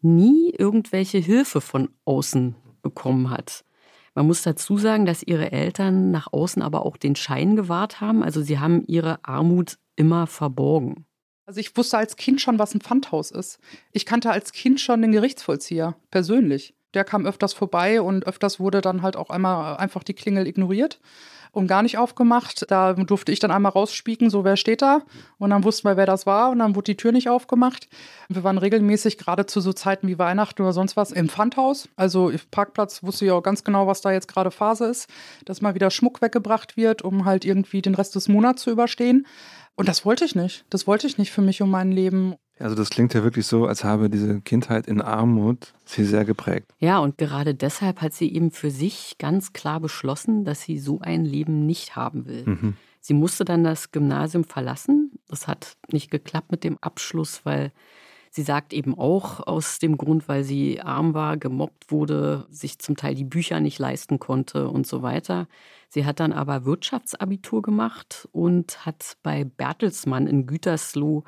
nie 0.00 0.54
irgendwelche 0.56 1.18
Hilfe 1.18 1.60
von 1.60 1.88
außen 2.04 2.54
bekommen 2.82 3.30
hat. 3.30 3.64
Man 4.14 4.28
muss 4.28 4.42
dazu 4.42 4.76
sagen, 4.76 5.06
dass 5.06 5.24
ihre 5.24 5.50
Eltern 5.50 6.12
nach 6.12 6.32
außen 6.32 6.62
aber 6.62 6.86
auch 6.86 6.96
den 6.96 7.16
Schein 7.16 7.56
gewahrt 7.56 8.00
haben. 8.00 8.22
Also 8.22 8.42
sie 8.42 8.60
haben 8.60 8.84
ihre 8.86 9.24
Armut 9.24 9.78
immer 9.96 10.26
verborgen. 10.26 11.06
Also 11.46 11.60
ich 11.60 11.76
wusste 11.76 11.98
als 11.98 12.16
Kind 12.16 12.40
schon, 12.40 12.58
was 12.58 12.74
ein 12.74 12.80
Pfandhaus 12.80 13.30
ist. 13.30 13.58
Ich 13.92 14.06
kannte 14.06 14.30
als 14.30 14.52
Kind 14.52 14.80
schon 14.80 15.02
den 15.02 15.12
Gerichtsvollzieher, 15.12 15.96
persönlich. 16.10 16.74
Der 16.94 17.04
kam 17.04 17.26
öfters 17.26 17.52
vorbei 17.52 18.00
und 18.02 18.26
öfters 18.26 18.60
wurde 18.60 18.80
dann 18.80 19.02
halt 19.02 19.16
auch 19.16 19.30
einmal 19.30 19.76
einfach 19.76 20.02
die 20.02 20.14
Klingel 20.14 20.46
ignoriert 20.46 21.00
und 21.52 21.66
gar 21.66 21.82
nicht 21.82 21.98
aufgemacht. 21.98 22.70
Da 22.70 22.94
durfte 22.94 23.32
ich 23.32 23.38
dann 23.38 23.50
einmal 23.50 23.72
rausspieken, 23.72 24.30
so 24.30 24.44
wer 24.44 24.56
steht 24.56 24.82
da. 24.82 25.02
Und 25.38 25.50
dann 25.50 25.64
wussten 25.64 25.88
wir, 25.88 25.96
wer 25.96 26.06
das 26.06 26.26
war. 26.26 26.50
Und 26.50 26.60
dann 26.60 26.74
wurde 26.74 26.92
die 26.92 26.96
Tür 26.96 27.12
nicht 27.12 27.28
aufgemacht. 27.28 27.88
Wir 28.28 28.44
waren 28.44 28.58
regelmäßig, 28.58 29.18
gerade 29.18 29.46
zu 29.46 29.60
so 29.60 29.72
Zeiten 29.72 30.08
wie 30.08 30.18
Weihnachten 30.18 30.62
oder 30.62 30.72
sonst 30.72 30.96
was, 30.96 31.10
im 31.10 31.28
Pfandhaus. 31.28 31.88
Also 31.96 32.30
im 32.30 32.40
Parkplatz 32.50 33.02
wusste 33.02 33.24
ich 33.24 33.30
auch 33.30 33.42
ganz 33.42 33.64
genau, 33.64 33.86
was 33.86 34.00
da 34.00 34.12
jetzt 34.12 34.28
gerade 34.28 34.50
Phase 34.50 34.86
ist. 34.86 35.08
Dass 35.44 35.60
mal 35.60 35.74
wieder 35.74 35.90
Schmuck 35.90 36.22
weggebracht 36.22 36.76
wird, 36.76 37.02
um 37.02 37.24
halt 37.24 37.44
irgendwie 37.44 37.82
den 37.82 37.94
Rest 37.94 38.14
des 38.14 38.28
Monats 38.28 38.62
zu 38.62 38.70
überstehen. 38.70 39.26
Und 39.76 39.88
das 39.88 40.04
wollte 40.04 40.24
ich 40.24 40.34
nicht. 40.34 40.64
Das 40.70 40.86
wollte 40.86 41.06
ich 41.06 41.18
nicht 41.18 41.30
für 41.30 41.42
mich 41.42 41.62
und 41.62 41.70
mein 41.70 41.90
Leben. 41.90 42.34
Also 42.58 42.76
das 42.76 42.90
klingt 42.90 43.14
ja 43.14 43.22
wirklich 43.22 43.46
so, 43.46 43.66
als 43.66 43.84
habe 43.84 44.10
diese 44.10 44.42
Kindheit 44.42 44.86
in 44.86 45.00
Armut 45.00 45.72
sie 45.86 46.04
sehr 46.04 46.26
geprägt. 46.26 46.70
Ja, 46.78 46.98
und 46.98 47.16
gerade 47.16 47.54
deshalb 47.54 48.02
hat 48.02 48.12
sie 48.12 48.32
eben 48.32 48.50
für 48.50 48.70
sich 48.70 49.16
ganz 49.18 49.54
klar 49.54 49.80
beschlossen, 49.80 50.44
dass 50.44 50.62
sie 50.62 50.78
so 50.78 51.00
ein 51.00 51.24
Leben 51.24 51.64
nicht 51.64 51.96
haben 51.96 52.26
will. 52.26 52.44
Mhm. 52.44 52.76
Sie 53.00 53.14
musste 53.14 53.46
dann 53.46 53.64
das 53.64 53.92
Gymnasium 53.92 54.44
verlassen. 54.44 55.12
Das 55.28 55.48
hat 55.48 55.78
nicht 55.90 56.10
geklappt 56.10 56.50
mit 56.50 56.64
dem 56.64 56.76
Abschluss, 56.82 57.40
weil 57.44 57.72
sie 58.30 58.42
sagt 58.42 58.72
eben 58.72 58.96
auch 58.96 59.40
aus 59.46 59.78
dem 59.78 59.96
Grund, 59.96 60.28
weil 60.28 60.44
sie 60.44 60.80
arm 60.80 61.14
war, 61.14 61.36
gemobbt 61.36 61.90
wurde, 61.90 62.46
sich 62.50 62.78
zum 62.78 62.96
Teil 62.96 63.14
die 63.14 63.24
Bücher 63.24 63.60
nicht 63.60 63.78
leisten 63.78 64.18
konnte 64.18 64.68
und 64.68 64.86
so 64.86 65.02
weiter. 65.02 65.48
Sie 65.88 66.04
hat 66.04 66.20
dann 66.20 66.32
aber 66.32 66.64
Wirtschaftsabitur 66.64 67.62
gemacht 67.62 68.28
und 68.32 68.86
hat 68.86 69.16
bei 69.22 69.44
Bertelsmann 69.44 70.26
in 70.26 70.46
Gütersloh 70.46 71.24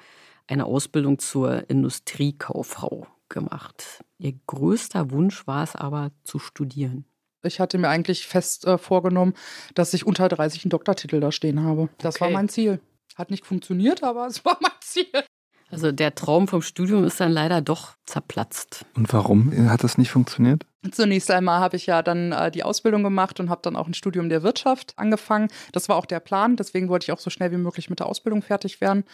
eine 0.46 0.66
Ausbildung 0.66 1.18
zur 1.18 1.68
Industriekauffrau 1.68 3.06
gemacht. 3.28 4.04
Ihr 4.18 4.34
größter 4.46 5.10
Wunsch 5.10 5.46
war 5.46 5.64
es 5.64 5.74
aber 5.74 6.12
zu 6.22 6.38
studieren. 6.38 7.04
Ich 7.42 7.58
hatte 7.58 7.78
mir 7.78 7.88
eigentlich 7.88 8.26
fest 8.26 8.66
äh, 8.66 8.78
vorgenommen, 8.78 9.34
dass 9.74 9.94
ich 9.94 10.06
unter 10.06 10.28
30 10.28 10.64
einen 10.64 10.70
Doktortitel 10.70 11.18
da 11.18 11.32
stehen 11.32 11.64
habe. 11.64 11.88
Das 11.98 12.16
okay. 12.16 12.26
war 12.26 12.30
mein 12.30 12.48
Ziel. 12.48 12.80
Hat 13.16 13.30
nicht 13.30 13.44
funktioniert, 13.44 14.04
aber 14.04 14.26
es 14.28 14.44
war 14.44 14.58
mein 14.60 14.70
Ziel. 14.80 15.24
Also 15.72 15.90
der 15.90 16.14
Traum 16.14 16.48
vom 16.48 16.60
Studium 16.60 17.04
ist 17.04 17.18
dann 17.18 17.32
leider 17.32 17.62
doch 17.62 17.94
zerplatzt. 18.04 18.84
Und 18.94 19.10
warum 19.12 19.70
hat 19.70 19.82
das 19.82 19.96
nicht 19.96 20.10
funktioniert? 20.10 20.66
Zunächst 20.90 21.30
einmal 21.30 21.60
habe 21.60 21.76
ich 21.76 21.86
ja 21.86 22.02
dann 22.02 22.32
äh, 22.32 22.50
die 22.50 22.62
Ausbildung 22.62 23.02
gemacht 23.02 23.40
und 23.40 23.48
habe 23.48 23.62
dann 23.62 23.76
auch 23.76 23.86
ein 23.86 23.94
Studium 23.94 24.28
der 24.28 24.42
Wirtschaft 24.42 24.92
angefangen. 24.96 25.48
Das 25.72 25.88
war 25.88 25.96
auch 25.96 26.04
der 26.04 26.20
Plan, 26.20 26.56
deswegen 26.56 26.90
wollte 26.90 27.04
ich 27.04 27.12
auch 27.12 27.18
so 27.18 27.30
schnell 27.30 27.52
wie 27.52 27.56
möglich 27.56 27.88
mit 27.88 28.00
der 28.00 28.06
Ausbildung 28.06 28.42
fertig 28.42 28.82
werden. 28.82 29.04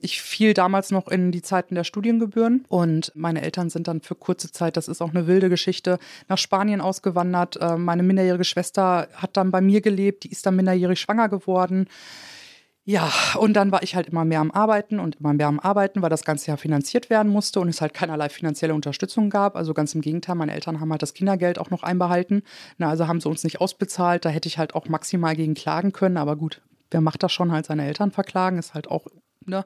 Ich 0.00 0.20
fiel 0.22 0.54
damals 0.54 0.90
noch 0.90 1.08
in 1.08 1.32
die 1.32 1.42
Zeiten 1.42 1.74
der 1.74 1.82
Studiengebühren 1.84 2.66
und 2.68 3.10
meine 3.14 3.42
Eltern 3.42 3.70
sind 3.70 3.88
dann 3.88 4.02
für 4.02 4.14
kurze 4.14 4.52
Zeit, 4.52 4.76
das 4.76 4.88
ist 4.88 5.00
auch 5.00 5.10
eine 5.10 5.26
wilde 5.26 5.48
Geschichte, 5.48 5.98
nach 6.28 6.38
Spanien 6.38 6.80
ausgewandert. 6.80 7.56
Äh, 7.56 7.78
meine 7.78 8.04
minderjährige 8.04 8.44
Schwester 8.44 9.08
hat 9.14 9.36
dann 9.36 9.50
bei 9.50 9.60
mir 9.60 9.80
gelebt, 9.80 10.24
die 10.24 10.30
ist 10.30 10.46
dann 10.46 10.54
minderjährig 10.54 11.00
schwanger 11.00 11.28
geworden. 11.28 11.88
Ja, 12.88 13.12
und 13.36 13.54
dann 13.54 13.72
war 13.72 13.82
ich 13.82 13.96
halt 13.96 14.06
immer 14.06 14.24
mehr 14.24 14.38
am 14.38 14.52
Arbeiten 14.52 15.00
und 15.00 15.16
immer 15.16 15.32
mehr 15.32 15.48
am 15.48 15.58
Arbeiten, 15.58 16.02
weil 16.02 16.08
das 16.08 16.24
Ganze 16.24 16.52
ja 16.52 16.56
finanziert 16.56 17.10
werden 17.10 17.32
musste 17.32 17.58
und 17.58 17.68
es 17.68 17.80
halt 17.80 17.94
keinerlei 17.94 18.28
finanzielle 18.28 18.74
Unterstützung 18.74 19.28
gab. 19.28 19.56
Also 19.56 19.74
ganz 19.74 19.92
im 19.96 20.02
Gegenteil, 20.02 20.36
meine 20.36 20.54
Eltern 20.54 20.78
haben 20.78 20.92
halt 20.92 21.02
das 21.02 21.12
Kindergeld 21.12 21.58
auch 21.58 21.70
noch 21.70 21.82
einbehalten. 21.82 22.44
Na, 22.78 22.88
also 22.88 23.08
haben 23.08 23.20
sie 23.20 23.28
uns 23.28 23.42
nicht 23.42 23.60
ausbezahlt. 23.60 24.24
Da 24.24 24.28
hätte 24.28 24.46
ich 24.46 24.58
halt 24.58 24.76
auch 24.76 24.88
maximal 24.88 25.34
gegen 25.34 25.54
klagen 25.54 25.90
können. 25.90 26.16
Aber 26.16 26.36
gut, 26.36 26.62
wer 26.92 27.00
macht 27.00 27.24
das 27.24 27.32
schon? 27.32 27.50
Halt 27.50 27.66
seine 27.66 27.84
Eltern 27.84 28.12
verklagen, 28.12 28.56
ist 28.56 28.74
halt 28.74 28.88
auch 28.88 29.08
ne, 29.46 29.64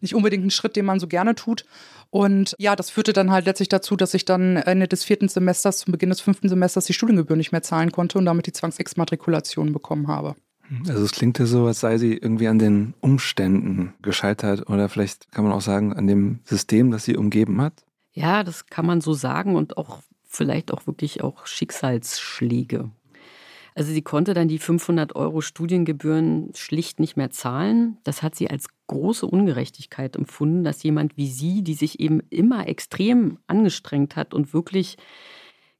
nicht 0.00 0.14
unbedingt 0.14 0.46
ein 0.46 0.50
Schritt, 0.52 0.76
den 0.76 0.84
man 0.84 1.00
so 1.00 1.08
gerne 1.08 1.34
tut. 1.34 1.64
Und 2.10 2.54
ja, 2.60 2.76
das 2.76 2.88
führte 2.88 3.12
dann 3.12 3.32
halt 3.32 3.46
letztlich 3.46 3.68
dazu, 3.68 3.96
dass 3.96 4.14
ich 4.14 4.24
dann 4.24 4.56
Ende 4.56 4.86
des 4.86 5.02
vierten 5.02 5.28
Semesters, 5.28 5.78
zum 5.78 5.90
Beginn 5.90 6.10
des 6.10 6.20
fünften 6.20 6.48
Semesters 6.48 6.84
die 6.84 6.92
Studiengebühr 6.92 7.36
nicht 7.36 7.50
mehr 7.50 7.62
zahlen 7.62 7.90
konnte 7.90 8.16
und 8.16 8.26
damit 8.26 8.46
die 8.46 8.52
Zwangsexmatrikulation 8.52 9.72
bekommen 9.72 10.06
habe. 10.06 10.36
Also 10.88 11.04
es 11.04 11.12
klingt 11.12 11.38
ja 11.38 11.46
so, 11.46 11.66
als 11.66 11.80
sei 11.80 11.98
sie 11.98 12.14
irgendwie 12.14 12.48
an 12.48 12.58
den 12.58 12.94
Umständen 13.00 13.94
gescheitert 14.02 14.68
oder 14.68 14.88
vielleicht 14.88 15.32
kann 15.32 15.44
man 15.44 15.52
auch 15.52 15.60
sagen, 15.60 15.92
an 15.92 16.06
dem 16.06 16.40
System, 16.44 16.90
das 16.90 17.04
sie 17.04 17.16
umgeben 17.16 17.60
hat. 17.60 17.84
Ja, 18.12 18.44
das 18.44 18.66
kann 18.66 18.86
man 18.86 19.00
so 19.00 19.12
sagen 19.12 19.56
und 19.56 19.76
auch 19.76 20.00
vielleicht 20.24 20.72
auch 20.72 20.86
wirklich 20.86 21.22
auch 21.22 21.46
Schicksalsschläge. 21.46 22.90
Also 23.74 23.92
sie 23.92 24.02
konnte 24.02 24.34
dann 24.34 24.48
die 24.48 24.58
500 24.58 25.14
Euro 25.16 25.40
Studiengebühren 25.40 26.50
schlicht 26.54 27.00
nicht 27.00 27.16
mehr 27.16 27.30
zahlen. 27.30 27.98
Das 28.04 28.22
hat 28.22 28.34
sie 28.34 28.50
als 28.50 28.66
große 28.88 29.26
Ungerechtigkeit 29.26 30.16
empfunden, 30.16 30.64
dass 30.64 30.82
jemand 30.82 31.16
wie 31.16 31.28
sie, 31.28 31.62
die 31.62 31.74
sich 31.74 32.00
eben 32.00 32.20
immer 32.30 32.68
extrem 32.68 33.38
angestrengt 33.46 34.16
hat 34.16 34.34
und 34.34 34.52
wirklich 34.52 34.96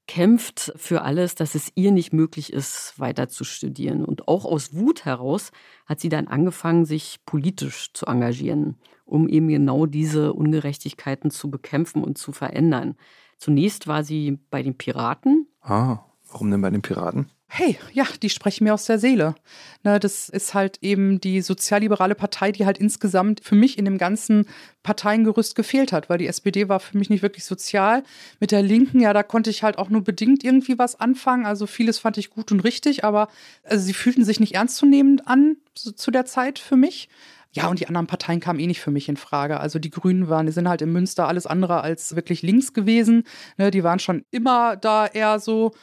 kämpft 0.07 0.73
für 0.75 1.03
alles, 1.03 1.35
dass 1.35 1.55
es 1.55 1.71
ihr 1.75 1.91
nicht 1.91 2.13
möglich 2.13 2.51
ist, 2.51 2.93
weiter 2.97 3.29
zu 3.29 3.43
studieren. 3.43 4.03
Und 4.03 4.27
auch 4.27 4.45
aus 4.45 4.73
Wut 4.73 5.05
heraus 5.05 5.51
hat 5.85 5.99
sie 5.99 6.09
dann 6.09 6.27
angefangen, 6.27 6.85
sich 6.85 7.19
politisch 7.25 7.93
zu 7.93 8.05
engagieren, 8.05 8.77
um 9.05 9.29
eben 9.29 9.47
genau 9.47 9.85
diese 9.85 10.33
Ungerechtigkeiten 10.33 11.31
zu 11.31 11.49
bekämpfen 11.49 12.03
und 12.03 12.17
zu 12.17 12.31
verändern. 12.31 12.95
Zunächst 13.37 13.87
war 13.87 14.03
sie 14.03 14.39
bei 14.49 14.63
den 14.63 14.77
Piraten. 14.77 15.47
Ah, 15.61 15.99
warum 16.29 16.51
denn 16.51 16.61
bei 16.61 16.69
den 16.69 16.81
Piraten? 16.81 17.31
Hey, 17.53 17.77
ja, 17.91 18.05
die 18.21 18.29
sprechen 18.29 18.63
mir 18.63 18.73
aus 18.73 18.85
der 18.85 18.97
Seele. 18.97 19.35
Ne, 19.83 19.99
das 19.99 20.29
ist 20.29 20.53
halt 20.53 20.77
eben 20.81 21.19
die 21.19 21.41
sozialliberale 21.41 22.15
Partei, 22.15 22.53
die 22.53 22.65
halt 22.65 22.77
insgesamt 22.77 23.41
für 23.43 23.55
mich 23.55 23.77
in 23.77 23.83
dem 23.83 23.97
ganzen 23.97 24.45
Parteiengerüst 24.83 25.55
gefehlt 25.55 25.91
hat, 25.91 26.09
weil 26.09 26.17
die 26.17 26.27
SPD 26.27 26.69
war 26.69 26.79
für 26.79 26.97
mich 26.97 27.09
nicht 27.09 27.23
wirklich 27.23 27.43
sozial. 27.43 28.03
Mit 28.39 28.53
der 28.53 28.61
Linken, 28.61 29.01
ja, 29.01 29.11
da 29.11 29.21
konnte 29.21 29.49
ich 29.49 29.63
halt 29.63 29.77
auch 29.77 29.89
nur 29.89 30.01
bedingt 30.01 30.45
irgendwie 30.45 30.79
was 30.79 30.97
anfangen. 30.97 31.45
Also 31.45 31.67
vieles 31.67 31.99
fand 31.99 32.17
ich 32.17 32.29
gut 32.29 32.53
und 32.53 32.61
richtig, 32.61 33.03
aber 33.03 33.27
also 33.65 33.83
sie 33.83 33.93
fühlten 33.93 34.23
sich 34.23 34.39
nicht 34.39 34.55
ernstzunehmend 34.55 35.27
an 35.27 35.57
so, 35.77 35.91
zu 35.91 36.09
der 36.09 36.23
Zeit 36.23 36.57
für 36.57 36.77
mich. 36.77 37.09
Ja, 37.51 37.67
und 37.67 37.81
die 37.81 37.87
anderen 37.87 38.07
Parteien 38.07 38.39
kamen 38.39 38.61
eh 38.61 38.67
nicht 38.67 38.79
für 38.79 38.91
mich 38.91 39.09
in 39.09 39.17
Frage. 39.17 39.59
Also 39.59 39.77
die 39.77 39.89
Grünen 39.89 40.29
waren, 40.29 40.45
die 40.45 40.53
sind 40.53 40.69
halt 40.69 40.81
in 40.81 40.93
Münster 40.93 41.27
alles 41.27 41.45
andere 41.47 41.81
als 41.81 42.15
wirklich 42.15 42.43
links 42.43 42.71
gewesen. 42.71 43.25
Ne, 43.57 43.71
die 43.71 43.83
waren 43.83 43.99
schon 43.99 44.23
immer 44.31 44.77
da 44.77 45.05
eher 45.05 45.37
so, 45.39 45.73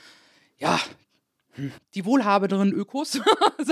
ja, 0.57 0.81
die 1.95 2.05
wohlhabenderen 2.05 2.73
Ökos, 2.73 3.21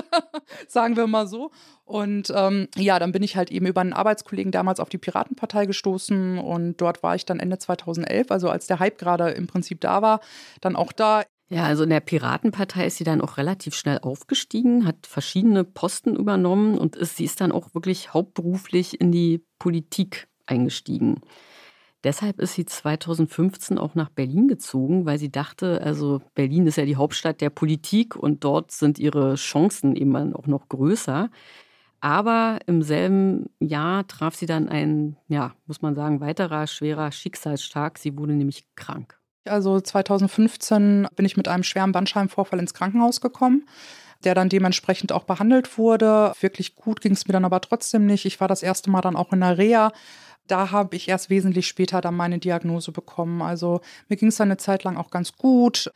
sagen 0.69 0.97
wir 0.97 1.07
mal 1.07 1.27
so. 1.27 1.51
Und 1.85 2.33
ähm, 2.35 2.69
ja, 2.77 2.99
dann 2.99 3.13
bin 3.13 3.23
ich 3.23 3.37
halt 3.37 3.51
eben 3.51 3.67
über 3.67 3.81
einen 3.81 3.93
Arbeitskollegen 3.93 4.53
damals 4.53 4.81
auf 4.81 4.89
die 4.89 4.99
Piratenpartei 4.99 5.67
gestoßen 5.67 6.39
und 6.39 6.81
dort 6.81 7.03
war 7.03 7.15
ich 7.15 7.25
dann 7.25 7.41
Ende 7.41 7.59
2011, 7.59 8.31
also 8.31 8.51
als 8.51 8.67
der 8.67 8.79
Hype 8.79 8.99
gerade 8.99 9.31
im 9.31 9.47
Prinzip 9.47 9.81
da 9.81 10.03
war, 10.03 10.21
dann 10.61 10.77
auch 10.77 10.93
da. 10.93 11.23
Ja, 11.49 11.65
also 11.65 11.85
in 11.85 11.91
der 11.91 12.01
Piratenpartei 12.01 12.87
ist 12.87 12.97
sie 12.97 13.05
dann 13.05 13.21
auch 13.21 13.37
relativ 13.37 13.77
schnell 13.77 14.01
aufgestiegen, 14.01 14.85
hat 14.85 15.07
verschiedene 15.07 15.63
Posten 15.63 16.17
übernommen 16.17 16.77
und 16.77 16.97
ist, 16.97 17.17
sie 17.17 17.25
ist 17.25 17.41
dann 17.41 17.53
auch 17.53 17.73
wirklich 17.73 18.13
hauptberuflich 18.13 19.01
in 19.01 19.13
die 19.13 19.45
Politik 19.61 20.27
eingestiegen. 20.47 21.21
Deshalb 22.07 22.39
ist 22.39 22.55
sie 22.55 22.65
2015 22.65 23.79
auch 23.79 23.97
nach 23.97 24.11
Berlin 24.11 24.47
gezogen, 24.47 25.07
weil 25.07 25.19
sie 25.19 25.33
dachte, 25.33 25.81
also 25.83 26.23
Berlin 26.37 26.69
ist 26.69 26.77
ja 26.77 26.85
die 26.85 26.95
Hauptstadt 26.95 27.41
der 27.41 27.51
Politik 27.51 28.15
und 28.15 28.45
dort 28.45 28.71
sind 28.71 29.01
ihre 29.01 29.35
Chancen 29.35 29.97
eben 29.97 30.15
auch 30.33 30.47
noch 30.47 30.69
größer. 30.69 31.31
Aber 32.01 32.61
im 32.67 32.83
selben 32.83 33.51
Jahr 33.59 34.07
traf 34.07 34.37
sie 34.37 34.47
dann 34.47 34.69
ein, 34.69 35.17
ja, 35.27 35.57
muss 35.67 35.83
man 35.83 35.97
sagen, 35.97 36.21
weiterer 36.21 36.69
schwerer 36.69 37.11
Schicksalsschlag. 37.11 37.99
Sie 37.99 38.17
wurde 38.17 38.35
nämlich 38.35 38.69
krank. 38.77 39.19
Also 39.45 39.81
2015 39.81 41.09
bin 41.17 41.27
ich 41.27 41.37
mit 41.37 41.49
einem 41.49 41.65
schweren 41.65 41.91
Bandscheibenvorfall 41.91 42.61
ins 42.61 42.73
Krankenhaus 42.73 43.21
gekommen 43.21 43.67
der 44.25 44.35
dann 44.35 44.49
dementsprechend 44.49 45.13
auch 45.13 45.25
behandelt 45.25 45.77
wurde. 45.79 46.33
Wirklich 46.41 46.75
gut 46.75 47.01
ging 47.01 47.13
es 47.13 47.27
mir 47.29 47.33
dann 47.33 47.45
aber 47.45 47.61
trotzdem 47.61 48.07
nicht. 48.07 48.25
Ich 48.25 48.41
war 48.41 48.49
das 48.49 48.63
erste 48.63 48.91
Mal 48.91 49.03
dann 49.03 49.15
auch 49.15 49.33
in 49.33 49.41
der 49.41 49.59
Reha 49.59 49.93
da 50.47 50.71
habe 50.71 50.97
ich 50.97 51.09
erst 51.09 51.31
wesentlich 51.31 51.67
später 51.67 52.01
dann 52.01 52.17
meine 52.17 52.39
Diagnose 52.39 52.93
bekommen. 52.93 53.43
Also 53.43 53.81
mir 54.09 54.17
ging 54.17 54.29
es 54.29 54.37
dann 54.37 54.49
eine 54.49 54.57
Zeit 54.57 54.85
lang 54.85 54.97
auch 54.97 55.11
ganz 55.11 55.37
gut 55.37 55.91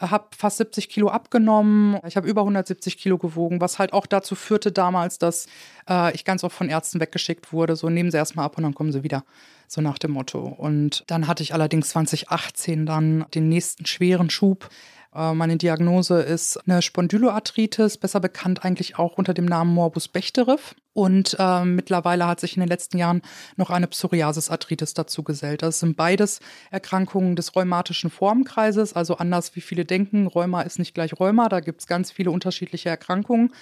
habe 0.00 0.28
fast 0.36 0.58
70 0.58 0.88
Kilo 0.88 1.08
abgenommen. 1.08 1.98
Ich 2.06 2.16
habe 2.16 2.28
über 2.28 2.42
170 2.42 2.98
Kilo 2.98 3.18
gewogen, 3.18 3.60
was 3.60 3.78
halt 3.78 3.92
auch 3.92 4.06
dazu 4.06 4.34
führte 4.34 4.72
damals, 4.72 5.18
dass 5.18 5.46
äh, 5.88 6.12
ich 6.14 6.24
ganz 6.24 6.42
oft 6.42 6.56
von 6.56 6.68
Ärzten 6.68 7.00
weggeschickt 7.00 7.52
wurde. 7.52 7.76
So 7.76 7.88
nehmen 7.88 8.10
sie 8.10 8.16
erstmal 8.16 8.44
ab 8.44 8.56
und 8.56 8.64
dann 8.64 8.74
kommen 8.74 8.92
sie 8.92 9.02
wieder. 9.02 9.24
So 9.68 9.80
nach 9.80 9.98
dem 9.98 10.10
Motto. 10.12 10.40
Und 10.40 11.04
dann 11.06 11.26
hatte 11.26 11.42
ich 11.42 11.54
allerdings 11.54 11.90
2018 11.90 12.86
dann 12.86 13.24
den 13.34 13.48
nächsten 13.48 13.86
schweren 13.86 14.30
Schub. 14.30 14.68
Äh, 15.14 15.34
meine 15.34 15.56
Diagnose 15.56 16.20
ist 16.20 16.58
eine 16.66 16.82
Spondyloarthritis, 16.82 17.98
besser 17.98 18.20
bekannt 18.20 18.64
eigentlich 18.64 18.98
auch 18.98 19.16
unter 19.16 19.34
dem 19.34 19.44
Namen 19.44 19.72
Morbus 19.72 20.08
Bechterew. 20.08 20.58
Und 20.92 21.36
äh, 21.38 21.64
mittlerweile 21.64 22.26
hat 22.26 22.40
sich 22.40 22.56
in 22.56 22.60
den 22.60 22.68
letzten 22.68 22.98
Jahren 22.98 23.22
noch 23.56 23.70
eine 23.70 23.88
Psoriasis-Arthritis 23.88 24.94
dazu 24.94 25.24
gesellt. 25.24 25.62
Das 25.62 25.80
sind 25.80 25.96
beides 25.96 26.40
Erkrankungen 26.70 27.34
des 27.34 27.56
rheumatischen 27.56 28.10
Formkreises, 28.10 28.92
also 28.92 29.16
anders 29.16 29.56
wie 29.56 29.60
viele 29.60 29.84
denken, 29.84 30.28
Rheuma 30.28 30.62
ist 30.62 30.78
nicht 30.78 30.94
gleich 30.94 31.18
Rheuma, 31.18 31.48
da 31.48 31.58
gibt 31.60 31.80
es 31.80 31.88
ganz 31.88 32.12
viele 32.12 32.30
unterschiedliche 32.30 32.90
Erkrankungen. 32.90 33.52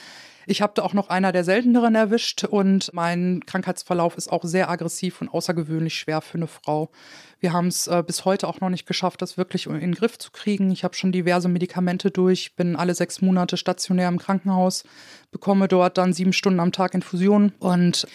Ich 0.47 0.63
habe 0.63 0.73
da 0.75 0.83
auch 0.83 0.95
noch 0.95 1.09
einer 1.09 1.33
der 1.33 1.45
selteneren 1.45 1.95
erwischt 1.95 2.45
und 2.45 2.91
mein 2.93 3.45
Krankheitsverlauf 3.47 4.17
ist 4.17 4.31
auch 4.31 4.45
sehr 4.45 4.71
aggressiv 4.71 5.21
und 5.21 5.29
außergewöhnlich 5.29 5.95
schwer 5.95 6.21
für 6.21 6.39
eine 6.39 6.47
Frau. 6.47 6.91
Wir 7.41 7.53
haben 7.53 7.69
es 7.69 7.87
äh, 7.87 8.03
bis 8.07 8.25
heute 8.25 8.49
auch 8.49 8.61
noch 8.61 8.69
nicht 8.69 8.87
geschafft, 8.87 9.23
das 9.23 9.37
wirklich 9.37 9.67
in 9.67 9.81
den 9.81 9.95
Griff 9.95 10.19
zu 10.19 10.31
kriegen. 10.31 10.71
Ich 10.71 10.85
habe 10.85 10.95
schon 10.95 11.13
diverse 11.13 11.49
Medikamente 11.49 12.11
durch, 12.11 12.55
bin 12.57 12.77
alle 12.77 12.95
sechs 12.95 13.21
Monate 13.21 13.57
stationär 13.57 14.09
im 14.09 14.19
Krankenhaus, 14.19 14.85
bekomme 15.31 15.69
dort 15.69 15.99
dann 15.99 16.13
sieben 16.13 16.33
Stunden 16.33 16.61
am 16.61 16.73
Tag 16.73 16.95
Infusionen 16.95 17.53
und 17.59 18.07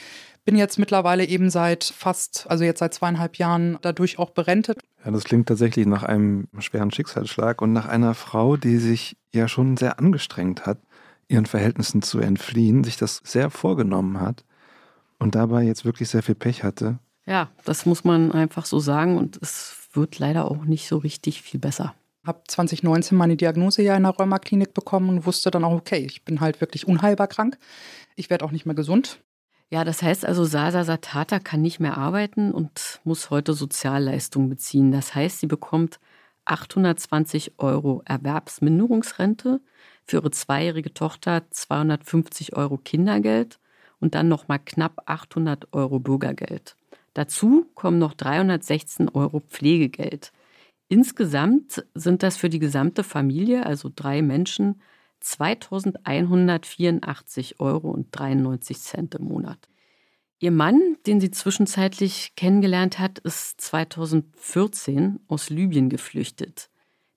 bin 0.48 0.56
jetzt 0.56 0.80
mittlerweile 0.80 1.26
eben 1.26 1.50
seit 1.50 1.84
fast, 1.84 2.50
also 2.50 2.64
jetzt 2.64 2.80
seit 2.80 2.94
zweieinhalb 2.94 3.36
Jahren 3.36 3.78
dadurch 3.82 4.18
auch 4.18 4.30
berentet. 4.30 4.80
Ja, 5.04 5.12
das 5.12 5.26
klingt 5.26 5.50
tatsächlich 5.50 5.86
nach 5.86 6.04
einem 6.04 6.48
schweren 6.60 6.90
Schicksalsschlag 6.90 7.62
und 7.62 7.74
nach 7.74 7.86
einer 7.86 8.14
Frau, 8.14 8.56
die 8.56 8.78
sich 8.78 9.18
ja 9.34 9.50
schon 9.50 9.76
sehr 9.76 10.00
angestrengt 10.00 10.66
hat, 10.66 10.80
ihren 11.30 11.46
Verhältnissen 11.46 12.02
zu 12.02 12.20
entfliehen, 12.20 12.84
sich 12.84 12.98
das 12.98 13.22
sehr 13.24 13.50
vorgenommen 13.50 14.20
hat 14.20 14.44
und 15.20 15.36
dabei 15.36 15.64
jetzt 15.64 15.86
wirklich 15.86 16.10
sehr 16.10 16.24
viel 16.24 16.36
Pech 16.36 16.64
hatte. 16.64 17.00
Ja, 17.26 17.50
das 17.66 17.86
muss 17.86 18.04
man 18.04 18.32
einfach 18.32 18.66
so 18.66 18.80
sagen 18.80 19.18
und 19.18 19.38
es 19.42 19.90
wird 19.92 20.20
leider 20.20 20.50
auch 20.50 20.64
nicht 20.64 20.88
so 20.88 20.98
richtig 20.98 21.42
viel 21.42 21.60
besser. 21.60 21.94
Habe 22.26 22.42
2019 22.48 23.18
meine 23.18 23.36
Diagnose 23.36 23.82
ja 23.82 23.96
in 23.96 24.04
der 24.04 24.14
Rheumaklinik 24.14 24.74
bekommen 24.74 25.10
und 25.10 25.26
wusste 25.26 25.52
dann 25.52 25.64
auch, 25.64 25.74
okay, 25.74 25.98
ich 25.98 26.24
bin 26.24 26.40
halt 26.40 26.62
wirklich 26.62 26.88
unheilbar 26.88 27.28
krank. 27.28 27.58
Ich 28.16 28.30
werde 28.30 28.46
auch 28.46 28.52
nicht 28.52 28.66
mehr 28.66 28.76
gesund. 28.76 29.22
Ja, 29.70 29.84
das 29.84 30.02
heißt 30.02 30.26
also, 30.26 30.46
Sasa 30.46 30.86
Satata 30.86 31.40
kann 31.40 31.62
nicht 31.62 31.80
mehr 31.80 31.98
arbeiten 31.98 32.54
und 32.54 33.02
muss 33.04 33.30
heute 33.30 33.54
Sozialleistungen 33.54 34.50
beziehen. 34.50 34.92
Das 34.92 35.14
heißt, 35.14 35.40
sie 35.40 35.48
bekommt 35.48 36.00
820 36.46 37.60
Euro 37.60 38.02
Erwerbsminderungsrente, 38.06 39.60
für 40.08 40.18
ihre 40.18 40.32
zweijährige 40.32 40.94
Tochter 40.94 41.44
250 41.52 42.56
Euro 42.56 42.78
Kindergeld 42.78 43.60
und 44.00 44.16
dann 44.16 44.30
nochmal 44.30 44.60
knapp 44.60 45.02
800 45.06 45.74
Euro 45.74 46.00
Bürgergeld. 46.00 46.78
Dazu 47.14 47.66
kommen 47.76 48.00
noch 48.00 48.14
316 48.14 49.10
Euro 49.10 49.42
Pflegegeld. 49.42 50.32
Insgesamt 50.88 51.86
sind 51.94 52.24
das 52.24 52.38
für 52.38 52.48
die 52.50 52.60
gesamte 52.60 53.04
Familie, 53.04 53.66
also 53.66 53.92
drei 53.94 54.22
Menschen, 54.22 54.82
2184 55.20 57.60
Euro 57.60 57.90
und 57.90 58.08
93 58.12 58.80
Cent 58.80 59.16
im 59.16 59.26
Monat. 59.26 59.68
Ihr 60.40 60.52
Mann, 60.52 60.98
den 61.08 61.20
sie 61.20 61.32
zwischenzeitlich 61.32 62.34
kennengelernt 62.36 63.00
hat, 63.00 63.18
ist 63.20 63.60
2014 63.60 65.20
aus 65.28 65.50
Libyen 65.50 65.90
geflüchtet. 65.90 66.70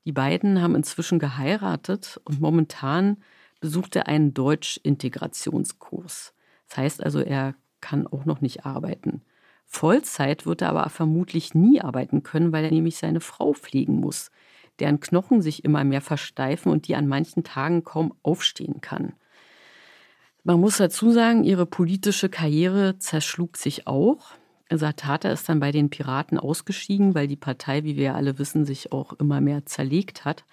Die 0.05 0.13
beiden 0.13 0.63
haben 0.63 0.75
inzwischen 0.75 1.19
geheiratet 1.19 2.21
und 2.25 2.41
momentan 2.41 3.19
besucht 3.61 3.97
er 3.97 4.09
einen 4.09 4.35
Deutsch-Integrationskurs. 4.35 6.35
Das 6.69 6.79
heißt 6.79 7.03
also, 7.03 7.21
er 7.21 7.55
kann 7.81 8.07
auch 8.07 8.25
noch 8.25 8.41
nicht 8.41 8.65
arbeiten. 8.65 9.23
Vollzeit 9.67 10.47
wird 10.47 10.63
er 10.63 10.71
aber 10.71 10.89
vermutlich 10.89 11.55
nie 11.55 11.81
arbeiten 11.81 12.23
können, 12.23 12.53
weil 12.53 12.65
er 12.65 12.71
nämlich 12.71 12.97
seine 12.97 13.21
Frau 13.21 13.53
pflegen 13.53 14.01
muss, 14.01 14.31
deren 14.81 15.01
Knochen 15.01 15.43
sich 15.43 15.65
immer 15.65 15.85
mehr 15.85 16.01
versteifen 16.01 16.73
und 16.73 16.89
die 16.89 16.97
an 16.97 17.07
manchen 17.07 17.45
Tagen 17.45 17.85
kaum 17.85 18.15
aufstehen 18.23 18.81
kann. 18.81 19.13
Man 20.43 20.59
muss 20.59 20.79
dazu 20.79 21.13
sagen, 21.13 21.45
ihre 21.45 21.67
politische 21.67 22.31
Karriere 22.31 22.99
zerschlug 22.99 23.59
sich 23.59 23.87
auch. 23.87 24.31
Satata 24.79 25.31
ist 25.31 25.49
dann 25.49 25.61
bei 25.61 25.73
den 25.73 25.91
Piraten 25.91 26.39
ausgestiegen, 26.39 27.15
weil 27.15 27.27
die 27.27 27.37
Partei, 27.37 27.85
wie 27.85 27.97
wir 27.97 28.15
alle 28.15 28.39
wissen, 28.39 28.65
sich 28.65 28.93
auch 28.93 29.13
immer 29.15 29.41
mehr 29.41 29.67
zerlegt 29.67 30.25
hat. 30.25 30.45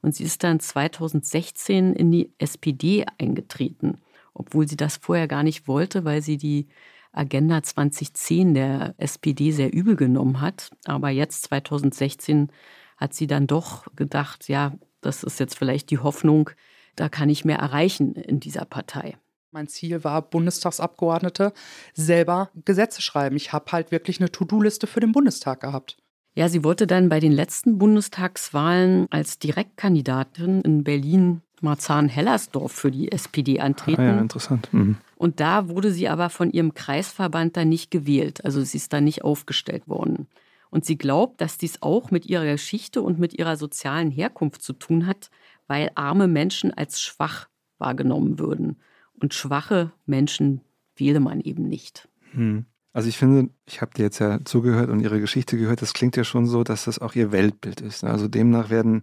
Und 0.00 0.14
sie 0.14 0.24
ist 0.24 0.44
dann 0.44 0.60
2016 0.60 1.92
in 1.92 2.10
die 2.10 2.32
SPD 2.38 3.04
eingetreten, 3.18 3.98
obwohl 4.32 4.68
sie 4.68 4.76
das 4.76 4.96
vorher 4.96 5.28
gar 5.28 5.42
nicht 5.42 5.68
wollte, 5.68 6.04
weil 6.04 6.22
sie 6.22 6.36
die 6.36 6.68
Agenda 7.12 7.62
2010 7.62 8.54
der 8.54 8.94
SPD 8.98 9.50
sehr 9.50 9.72
übel 9.72 9.96
genommen 9.96 10.40
hat. 10.40 10.70
Aber 10.84 11.10
jetzt 11.10 11.42
2016 11.44 12.50
hat 12.96 13.14
sie 13.14 13.26
dann 13.26 13.46
doch 13.46 13.86
gedacht, 13.96 14.48
ja, 14.48 14.72
das 15.00 15.22
ist 15.24 15.40
jetzt 15.40 15.56
vielleicht 15.56 15.90
die 15.90 15.98
Hoffnung, 15.98 16.50
da 16.96 17.08
kann 17.08 17.28
ich 17.28 17.44
mehr 17.44 17.58
erreichen 17.58 18.14
in 18.14 18.40
dieser 18.40 18.64
Partei. 18.64 19.16
Mein 19.50 19.66
Ziel 19.66 20.04
war, 20.04 20.20
Bundestagsabgeordnete 20.22 21.52
selber 21.94 22.50
Gesetze 22.66 23.00
schreiben. 23.00 23.36
Ich 23.36 23.52
habe 23.52 23.72
halt 23.72 23.90
wirklich 23.90 24.20
eine 24.20 24.30
To-Do-Liste 24.30 24.86
für 24.86 25.00
den 25.00 25.12
Bundestag 25.12 25.60
gehabt. 25.60 25.96
Ja, 26.34 26.48
sie 26.48 26.62
wollte 26.64 26.86
dann 26.86 27.08
bei 27.08 27.18
den 27.18 27.32
letzten 27.32 27.78
Bundestagswahlen 27.78 29.06
als 29.10 29.38
Direktkandidatin 29.38 30.60
in 30.60 30.84
Berlin 30.84 31.40
Marzahn-Hellersdorf 31.62 32.70
für 32.70 32.90
die 32.90 33.10
SPD 33.10 33.58
antreten. 33.58 34.02
Ah 34.02 34.14
ja, 34.16 34.18
interessant. 34.20 34.68
Mhm. 34.72 34.98
Und 35.16 35.40
da 35.40 35.68
wurde 35.68 35.90
sie 35.92 36.08
aber 36.08 36.30
von 36.30 36.50
ihrem 36.50 36.74
Kreisverband 36.74 37.56
dann 37.56 37.70
nicht 37.70 37.90
gewählt. 37.90 38.44
Also 38.44 38.62
sie 38.62 38.76
ist 38.76 38.92
da 38.92 39.00
nicht 39.00 39.24
aufgestellt 39.24 39.88
worden. 39.88 40.28
Und 40.70 40.84
sie 40.84 40.98
glaubt, 40.98 41.40
dass 41.40 41.56
dies 41.56 41.82
auch 41.82 42.10
mit 42.10 42.26
ihrer 42.26 42.44
Geschichte 42.44 43.00
und 43.00 43.18
mit 43.18 43.38
ihrer 43.38 43.56
sozialen 43.56 44.10
Herkunft 44.10 44.62
zu 44.62 44.74
tun 44.74 45.06
hat, 45.06 45.30
weil 45.66 45.90
arme 45.94 46.28
Menschen 46.28 46.72
als 46.72 47.00
schwach 47.00 47.48
wahrgenommen 47.78 48.38
würden. 48.38 48.76
Und 49.20 49.34
schwache 49.34 49.92
Menschen 50.06 50.60
wähle 50.96 51.20
man 51.20 51.40
eben 51.40 51.68
nicht. 51.68 52.08
Hm. 52.32 52.64
Also 52.92 53.08
ich 53.08 53.18
finde, 53.18 53.50
ich 53.66 53.80
habe 53.80 53.92
dir 53.94 54.02
jetzt 54.02 54.18
ja 54.18 54.40
zugehört 54.44 54.90
und 54.90 55.00
ihre 55.00 55.20
Geschichte 55.20 55.56
gehört, 55.56 55.82
das 55.82 55.92
klingt 55.92 56.16
ja 56.16 56.24
schon 56.24 56.46
so, 56.46 56.64
dass 56.64 56.84
das 56.84 56.98
auch 56.98 57.14
ihr 57.14 57.32
Weltbild 57.32 57.80
ist. 57.80 58.02
Also 58.02 58.28
demnach 58.28 58.70
werden 58.70 59.02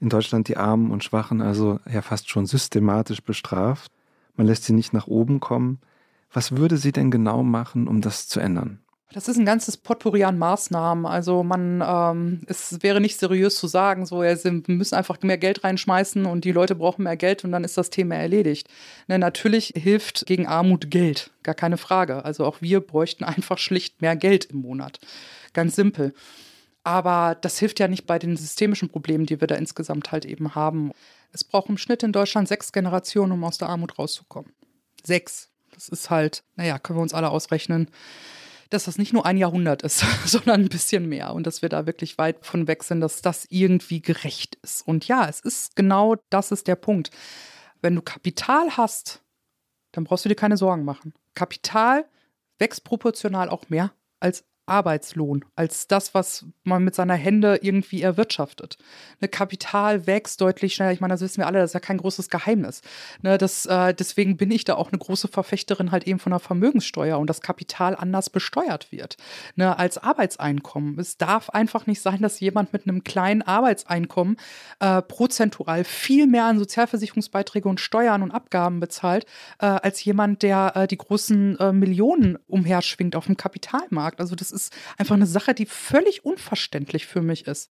in 0.00 0.08
Deutschland 0.08 0.48
die 0.48 0.56
Armen 0.56 0.90
und 0.90 1.04
Schwachen 1.04 1.40
also 1.40 1.78
ja 1.90 2.02
fast 2.02 2.28
schon 2.28 2.46
systematisch 2.46 3.22
bestraft. 3.22 3.92
Man 4.36 4.46
lässt 4.46 4.64
sie 4.64 4.72
nicht 4.72 4.92
nach 4.92 5.06
oben 5.06 5.40
kommen. 5.40 5.80
Was 6.32 6.56
würde 6.56 6.76
sie 6.76 6.92
denn 6.92 7.10
genau 7.10 7.42
machen, 7.42 7.88
um 7.88 8.00
das 8.00 8.28
zu 8.28 8.40
ändern? 8.40 8.80
Das 9.12 9.26
ist 9.26 9.38
ein 9.38 9.44
ganzes 9.44 9.76
Potpourri 9.76 10.22
an 10.22 10.38
Maßnahmen. 10.38 11.04
Also 11.04 11.42
man, 11.42 11.82
ähm, 11.84 12.42
es 12.46 12.80
wäre 12.82 13.00
nicht 13.00 13.18
seriös 13.18 13.56
zu 13.56 13.66
sagen, 13.66 14.06
so 14.06 14.22
ja, 14.22 14.36
wir 14.44 14.62
müssen 14.68 14.94
einfach 14.94 15.20
mehr 15.22 15.38
Geld 15.38 15.64
reinschmeißen 15.64 16.26
und 16.26 16.44
die 16.44 16.52
Leute 16.52 16.76
brauchen 16.76 17.02
mehr 17.02 17.16
Geld 17.16 17.42
und 17.44 17.50
dann 17.50 17.64
ist 17.64 17.76
das 17.76 17.90
Thema 17.90 18.14
erledigt. 18.14 18.68
Ne, 19.08 19.18
natürlich 19.18 19.72
hilft 19.76 20.26
gegen 20.26 20.46
Armut 20.46 20.90
Geld, 20.92 21.32
gar 21.42 21.56
keine 21.56 21.76
Frage. 21.76 22.24
Also 22.24 22.44
auch 22.44 22.62
wir 22.62 22.80
bräuchten 22.80 23.24
einfach 23.24 23.58
schlicht 23.58 24.00
mehr 24.00 24.14
Geld 24.14 24.44
im 24.44 24.60
Monat. 24.60 25.00
Ganz 25.54 25.74
simpel. 25.74 26.14
Aber 26.84 27.36
das 27.40 27.58
hilft 27.58 27.80
ja 27.80 27.88
nicht 27.88 28.06
bei 28.06 28.18
den 28.18 28.36
systemischen 28.36 28.88
Problemen, 28.88 29.26
die 29.26 29.40
wir 29.40 29.48
da 29.48 29.56
insgesamt 29.56 30.12
halt 30.12 30.24
eben 30.24 30.54
haben. 30.54 30.92
Es 31.32 31.42
braucht 31.42 31.68
im 31.68 31.78
Schnitt 31.78 32.04
in 32.04 32.12
Deutschland 32.12 32.46
sechs 32.46 32.70
Generationen, 32.72 33.32
um 33.32 33.44
aus 33.44 33.58
der 33.58 33.68
Armut 33.68 33.98
rauszukommen. 33.98 34.52
Sechs. 35.02 35.48
Das 35.74 35.88
ist 35.88 36.10
halt, 36.10 36.44
naja, 36.56 36.78
können 36.78 36.98
wir 36.98 37.02
uns 37.02 37.14
alle 37.14 37.30
ausrechnen 37.30 37.88
dass 38.70 38.84
das 38.84 38.98
nicht 38.98 39.12
nur 39.12 39.26
ein 39.26 39.36
Jahrhundert 39.36 39.82
ist, 39.82 40.04
sondern 40.24 40.62
ein 40.62 40.68
bisschen 40.68 41.08
mehr 41.08 41.34
und 41.34 41.46
dass 41.46 41.62
wir 41.62 41.68
da 41.68 41.86
wirklich 41.86 42.16
weit 42.18 42.46
von 42.46 42.66
weg 42.66 42.82
sind, 42.82 43.00
dass 43.00 43.20
das 43.20 43.46
irgendwie 43.50 44.00
gerecht 44.00 44.56
ist. 44.62 44.86
Und 44.86 45.06
ja, 45.06 45.28
es 45.28 45.40
ist 45.40 45.76
genau 45.76 46.16
das 46.30 46.52
ist 46.52 46.66
der 46.68 46.76
Punkt. 46.76 47.10
Wenn 47.82 47.94
du 47.94 48.02
Kapital 48.02 48.76
hast, 48.76 49.22
dann 49.92 50.04
brauchst 50.04 50.24
du 50.24 50.28
dir 50.28 50.36
keine 50.36 50.56
Sorgen 50.56 50.84
machen. 50.84 51.14
Kapital 51.34 52.08
wächst 52.58 52.84
proportional 52.84 53.48
auch 53.48 53.68
mehr 53.68 53.92
als 54.20 54.44
Arbeitslohn, 54.70 55.44
als 55.56 55.88
das, 55.88 56.14
was 56.14 56.46
man 56.64 56.84
mit 56.84 56.94
seiner 56.94 57.14
Hände 57.14 57.58
irgendwie 57.62 58.02
erwirtschaftet. 58.02 58.78
Ne, 59.20 59.28
Kapital 59.28 60.06
wächst 60.06 60.40
deutlich 60.40 60.74
schneller. 60.74 60.92
Ich 60.92 61.00
meine, 61.00 61.14
das 61.14 61.20
wissen 61.20 61.38
wir 61.38 61.46
alle, 61.46 61.58
das 61.58 61.70
ist 61.70 61.74
ja 61.74 61.80
kein 61.80 61.98
großes 61.98 62.30
Geheimnis. 62.30 62.82
Ne, 63.22 63.36
das, 63.36 63.66
äh, 63.66 63.92
deswegen 63.92 64.36
bin 64.36 64.50
ich 64.50 64.64
da 64.64 64.74
auch 64.74 64.90
eine 64.90 64.98
große 64.98 65.28
Verfechterin 65.28 65.90
halt 65.90 66.06
eben 66.06 66.18
von 66.18 66.30
der 66.30 66.38
Vermögenssteuer 66.38 67.18
und 67.18 67.28
das 67.28 67.40
Kapital 67.40 67.96
anders 67.96 68.30
besteuert 68.30 68.92
wird 68.92 69.16
ne, 69.56 69.78
als 69.78 69.98
Arbeitseinkommen. 69.98 70.98
Es 70.98 71.16
darf 71.18 71.50
einfach 71.50 71.86
nicht 71.86 72.00
sein, 72.00 72.22
dass 72.22 72.40
jemand 72.40 72.72
mit 72.72 72.86
einem 72.86 73.04
kleinen 73.04 73.42
Arbeitseinkommen 73.42 74.36
äh, 74.78 75.02
prozentual 75.02 75.84
viel 75.84 76.26
mehr 76.26 76.44
an 76.44 76.58
Sozialversicherungsbeiträge 76.58 77.68
und 77.68 77.80
Steuern 77.80 78.22
und 78.22 78.30
Abgaben 78.30 78.80
bezahlt, 78.80 79.26
äh, 79.58 79.66
als 79.66 80.04
jemand, 80.04 80.42
der 80.42 80.72
äh, 80.76 80.86
die 80.86 80.98
großen 80.98 81.58
äh, 81.58 81.72
Millionen 81.72 82.38
umherschwingt 82.46 83.16
auf 83.16 83.26
dem 83.26 83.36
Kapitalmarkt. 83.36 84.20
Also 84.20 84.36
das 84.36 84.52
ist 84.52 84.59
ist 84.60 84.76
einfach 84.98 85.14
eine 85.14 85.26
Sache, 85.26 85.54
die 85.54 85.66
völlig 85.66 86.24
unverständlich 86.24 87.06
für 87.06 87.22
mich 87.22 87.46
ist. 87.46 87.70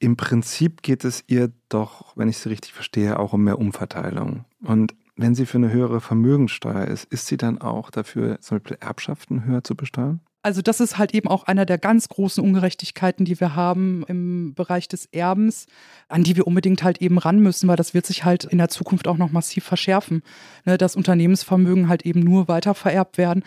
Im 0.00 0.16
Prinzip 0.16 0.82
geht 0.82 1.04
es 1.04 1.24
ihr 1.26 1.52
doch, 1.68 2.16
wenn 2.16 2.28
ich 2.28 2.38
sie 2.38 2.50
richtig 2.50 2.72
verstehe, 2.72 3.18
auch 3.18 3.32
um 3.32 3.42
mehr 3.42 3.58
Umverteilung. 3.58 4.44
Und 4.62 4.94
wenn 5.16 5.34
sie 5.34 5.46
für 5.46 5.58
eine 5.58 5.72
höhere 5.72 6.00
Vermögenssteuer 6.00 6.84
ist, 6.84 7.04
ist 7.12 7.26
sie 7.26 7.36
dann 7.36 7.60
auch 7.60 7.90
dafür, 7.90 8.40
zum 8.40 8.58
Beispiel 8.58 8.76
Erbschaften 8.80 9.44
höher 9.44 9.64
zu 9.64 9.74
besteuern? 9.74 10.20
Also 10.42 10.62
das 10.62 10.78
ist 10.78 10.98
halt 10.98 11.14
eben 11.14 11.26
auch 11.26 11.44
einer 11.44 11.66
der 11.66 11.78
ganz 11.78 12.08
großen 12.08 12.42
Ungerechtigkeiten, 12.42 13.24
die 13.24 13.40
wir 13.40 13.56
haben 13.56 14.04
im 14.06 14.54
Bereich 14.54 14.86
des 14.86 15.06
Erbens, 15.06 15.66
an 16.08 16.22
die 16.22 16.36
wir 16.36 16.46
unbedingt 16.46 16.84
halt 16.84 17.02
eben 17.02 17.18
ran 17.18 17.40
müssen, 17.40 17.68
weil 17.68 17.76
das 17.76 17.92
wird 17.92 18.06
sich 18.06 18.24
halt 18.24 18.44
in 18.44 18.58
der 18.58 18.68
Zukunft 18.68 19.08
auch 19.08 19.16
noch 19.16 19.32
massiv 19.32 19.64
verschärfen, 19.64 20.22
ne, 20.64 20.78
dass 20.78 20.94
Unternehmensvermögen 20.94 21.88
halt 21.88 22.06
eben 22.06 22.20
nur 22.20 22.46
weiter 22.46 22.74
vererbt 22.74 23.18
werden 23.18 23.42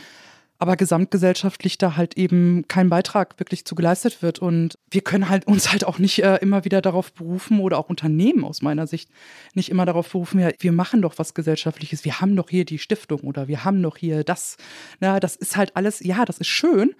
aber 0.62 0.76
gesamtgesellschaftlich 0.76 1.80
da 1.80 1.98
halt 1.98 2.18
eben 2.18 2.68
kein 2.68 2.90
Beitrag 2.90 3.40
wirklich 3.40 3.66
zu 3.66 3.74
geleistet 3.74 4.22
wird. 4.22 4.38
Und 4.38 4.78
wir 4.92 5.02
können 5.02 5.28
halt 5.28 5.48
uns 5.48 5.72
halt 5.72 5.84
auch 5.84 5.98
nicht 5.98 6.24
äh, 6.24 6.36
immer 6.36 6.66
wieder 6.66 6.84
darauf 6.84 7.12
berufen 7.14 7.60
oder 7.60 7.80
auch 7.80 7.90
Unternehmen 7.90 8.44
aus 8.44 8.62
meiner 8.62 8.86
Sicht 8.86 9.10
nicht 9.56 9.70
immer 9.70 9.88
darauf 9.88 10.12
berufen, 10.12 10.40
ja, 10.40 10.52
wir 10.60 10.72
machen 10.72 11.02
doch 11.02 11.18
was 11.18 11.34
Gesellschaftliches, 11.34 12.06
wir 12.06 12.22
haben 12.22 12.36
doch 12.36 12.48
hier 12.48 12.64
die 12.64 12.78
Stiftung 12.78 13.22
oder 13.22 13.48
wir 13.48 13.66
haben 13.66 13.82
doch 13.82 13.98
hier 13.98 14.24
das. 14.24 14.58
Na, 15.00 15.20
das 15.20 15.36
ist 15.36 15.58
halt 15.58 15.76
alles, 15.76 16.00
ja, 16.00 16.26
das 16.26 16.38
ist 16.38 16.50
schön, 16.50 16.94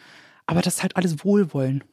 aber 0.48 0.64
das 0.64 0.78
ist 0.78 0.82
halt 0.82 0.96
alles 0.96 1.24
Wohlwollen. 1.24 1.84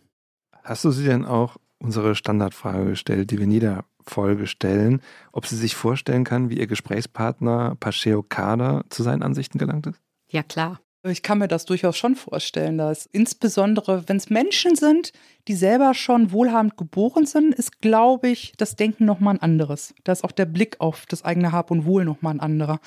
Hast 0.65 0.87
du 0.87 0.91
sie 0.91 1.05
denn 1.05 1.27
auch 1.27 1.59
unsere 1.81 2.15
Standardfrage 2.15 2.87
gestellt, 2.87 3.31
die 3.31 3.37
wir 3.37 3.45
in 3.45 3.51
jeder 3.51 3.85
Folge 4.07 4.47
stellen, 4.47 5.03
ob 5.33 5.45
sie 5.45 5.57
sich 5.57 5.77
vorstellen 5.77 6.25
kann, 6.25 6.49
wie 6.49 6.59
ihr 6.59 6.67
Gesprächspartner 6.67 7.77
Pacheo 7.79 8.23
Kader 8.23 8.87
zu 8.89 9.03
seinen 9.03 9.23
Ansichten 9.23 9.59
gelangt 9.59 9.87
ist? 9.87 10.01
Ja, 10.31 10.43
klar. 10.43 10.81
Ich 11.11 11.23
kann 11.23 11.38
mir 11.38 11.49
das 11.49 11.64
durchaus 11.64 11.97
schon 11.97 12.16
vorstellen, 12.16 12.79
dass 12.79 13.07
insbesondere, 13.07 14.09
wenn 14.09 14.16
es 14.16 14.31
Menschen 14.31 14.77
sind, 14.77 15.12
die 15.47 15.55
selber 15.55 15.94
schon 15.94 16.33
wohlhabend 16.33 16.77
geboren 16.77 17.27
sind, 17.27 17.55
ist, 17.55 17.81
glaube 17.81 18.29
ich, 18.29 18.53
das 18.57 18.77
Denken 18.77 19.05
nochmal 19.05 19.35
ein 19.35 19.42
anderes. 19.42 19.94
Da 20.05 20.12
ist 20.12 20.25
auch 20.25 20.33
der 20.33 20.47
Blick 20.47 20.81
auf 20.81 21.07
das 21.07 21.25
eigene 21.25 21.53
Hab 21.53 21.71
und 21.71 21.85
Wohl 21.85 22.05
nochmal 22.05 22.35
ein 22.35 22.40
anderer. 22.40 22.81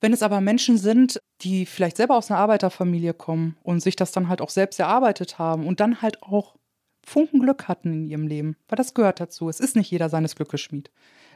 Wenn 0.00 0.12
es 0.12 0.22
aber 0.22 0.40
Menschen 0.40 0.78
sind, 0.78 1.20
die 1.42 1.66
vielleicht 1.66 1.98
selber 1.98 2.16
aus 2.16 2.30
einer 2.30 2.40
Arbeiterfamilie 2.40 3.14
kommen 3.14 3.56
und 3.62 3.80
sich 3.80 3.96
das 3.96 4.12
dann 4.12 4.28
halt 4.28 4.40
auch 4.40 4.48
selbst 4.48 4.80
erarbeitet 4.80 5.38
haben 5.38 5.66
und 5.66 5.80
dann 5.80 6.00
halt 6.00 6.22
auch 6.22 6.56
Funken 7.04 7.40
Glück 7.40 7.68
hatten 7.68 7.92
in 7.92 8.06
ihrem 8.06 8.26
Leben, 8.26 8.56
weil 8.68 8.76
das 8.76 8.94
gehört 8.94 9.20
dazu. 9.20 9.48
Es 9.48 9.60
ist 9.60 9.76
nicht 9.76 9.90
jeder 9.90 10.08
seines 10.08 10.36
Glückes 10.36 10.60
Schmied. 10.60 10.90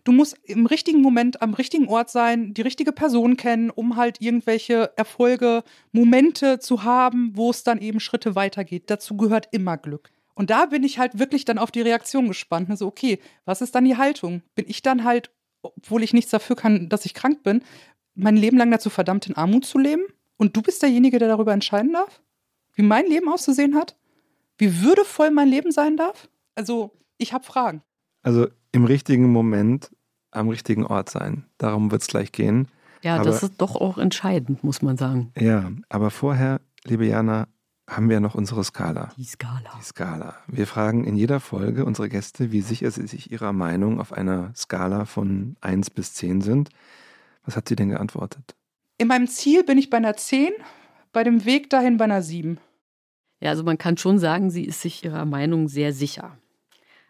Du 0.05 0.13
musst 0.13 0.37
im 0.45 0.67
richtigen 0.67 1.01
Moment 1.01 1.41
am 1.41 1.55
richtigen 1.55 1.89
Ort 1.89 2.11
sein, 2.11 2.53
die 2.53 2.61
richtige 2.61 2.93
Person 2.93 3.39
kennen, 3.39 3.71
um 3.71 3.97
halt 3.97 4.21
irgendwelche 4.21 4.93
Erfolge, 4.97 5.65
Momente 5.93 6.59
zu 6.59 6.85
haben, 6.85 7.33
wo 7.35 7.51
es 7.51 7.65
dann 7.65 7.81
eben 7.81 8.01
Schritte 8.01 8.35
weitergeht. 8.35 8.85
Dazu 8.91 9.17
gehört 9.17 9.49
immer 9.53 9.79
Glück. 9.79 10.11
Und 10.35 10.51
da 10.51 10.67
bin 10.67 10.85
ich 10.85 10.99
halt 10.99 11.19
wirklich 11.19 11.47
dann 11.47 11.59
auf 11.59 11.71
die 11.71 11.81
Reaktion 11.81 12.29
gespannt. 12.29 12.69
Also, 12.69 12.87
okay, 12.87 13.19
was 13.47 13.63
ist 13.63 13.75
dann 13.75 13.87
die 13.87 13.97
Haltung? 13.97 14.43
Bin 14.55 14.67
ich 14.69 14.83
dann 14.83 15.05
halt, 15.05 15.31
obwohl 15.63 16.03
ich 16.03 16.13
nichts 16.13 16.31
dafür 16.31 16.57
kann, 16.57 16.89
dass 16.91 17.07
ich 17.07 17.15
krank 17.15 17.43
bin, 17.43 17.63
mein 18.15 18.37
Leben 18.37 18.59
lang 18.59 18.71
dazu 18.71 18.91
verdammt, 18.91 19.27
in 19.27 19.37
Armut 19.37 19.65
zu 19.65 19.79
leben? 19.79 20.05
Und 20.37 20.57
du 20.57 20.61
bist 20.61 20.83
derjenige, 20.83 21.19
der 21.19 21.29
darüber 21.29 21.53
entscheiden 21.53 21.93
darf? 21.93 22.21
Wie 22.75 22.83
mein 22.83 23.07
Leben 23.07 23.29
auszusehen 23.29 23.75
hat? 23.75 23.97
Wie 24.59 24.83
würdevoll 24.83 25.31
mein 25.31 25.49
Leben 25.49 25.73
sein 25.73 25.97
darf? 25.97 26.29
Also, 26.57 26.91
ich 27.17 27.33
habe 27.33 27.45
Fragen. 27.45 27.83
Also 28.23 28.49
im 28.73 28.85
richtigen 28.87 29.31
Moment 29.31 29.91
am 30.35 30.49
richtigen 30.49 30.87
Ort 30.87 31.11
sein. 31.11 31.45
Darum 31.59 31.91
wird 31.91 32.03
es 32.03 32.09
gleich 32.09 32.33
gehen. 32.33 32.69
Ja, 33.03 33.17
aber, 33.17 33.25
das 33.25 33.43
ist 33.43 33.55
doch 33.59 33.77
auch 33.77 33.99
entscheidend, 33.99 34.65
muss 34.65 34.83
man 34.83 34.97
sagen. 34.97 35.33
Ja, 35.39 35.71
aber 35.89 36.11
vorher, 36.11 36.61
liebe 36.85 37.07
Jana, 37.07 37.47
haben 37.89 38.09
wir 38.09 38.21
noch 38.21 38.35
unsere 38.35 38.65
Skala. 38.65 39.11
Die 39.17 39.25
Skala. 39.25 39.71
Die 39.79 39.85
Skala. 39.85 40.37
Wir 40.47 40.67
fragen 40.67 41.05
in 41.05 41.17
jeder 41.17 41.39
Folge 41.41 41.85
unsere 41.85 42.09
Gäste, 42.09 42.51
wie 42.51 42.63
sicher 42.63 42.91
sie 42.91 43.07
sich 43.07 43.31
ihrer 43.31 43.53
Meinung 43.53 44.01
auf 44.01 44.13
einer 44.13 44.53
Skala 44.57 45.05
von 45.05 45.57
1 45.61 45.91
bis 45.91 46.15
10 46.15 46.41
sind. 46.41 46.71
Was 47.45 47.57
hat 47.57 47.69
sie 47.69 47.77
denn 47.77 47.91
geantwortet? 47.91 48.55
In 48.97 49.09
meinem 49.09 49.27
Ziel 49.27 49.65
bin 49.65 49.77
ich 49.77 49.91
bei 49.91 49.99
einer 49.99 50.17
10, 50.17 50.53
bei 51.13 51.25
dem 51.25 51.45
Weg 51.45 51.69
dahin 51.69 51.99
bei 51.99 52.05
einer 52.05 52.23
7. 52.23 52.59
Ja, 53.41 53.51
also 53.51 53.65
man 53.65 53.77
kann 53.77 53.99
schon 53.99 54.19
sagen, 54.19 54.51
sie 54.51 54.65
ist 54.65 54.81
sich 54.81 55.05
ihrer 55.05 55.27
Meinung 55.27 55.69
sehr 55.69 55.93
sicher. 55.93 56.39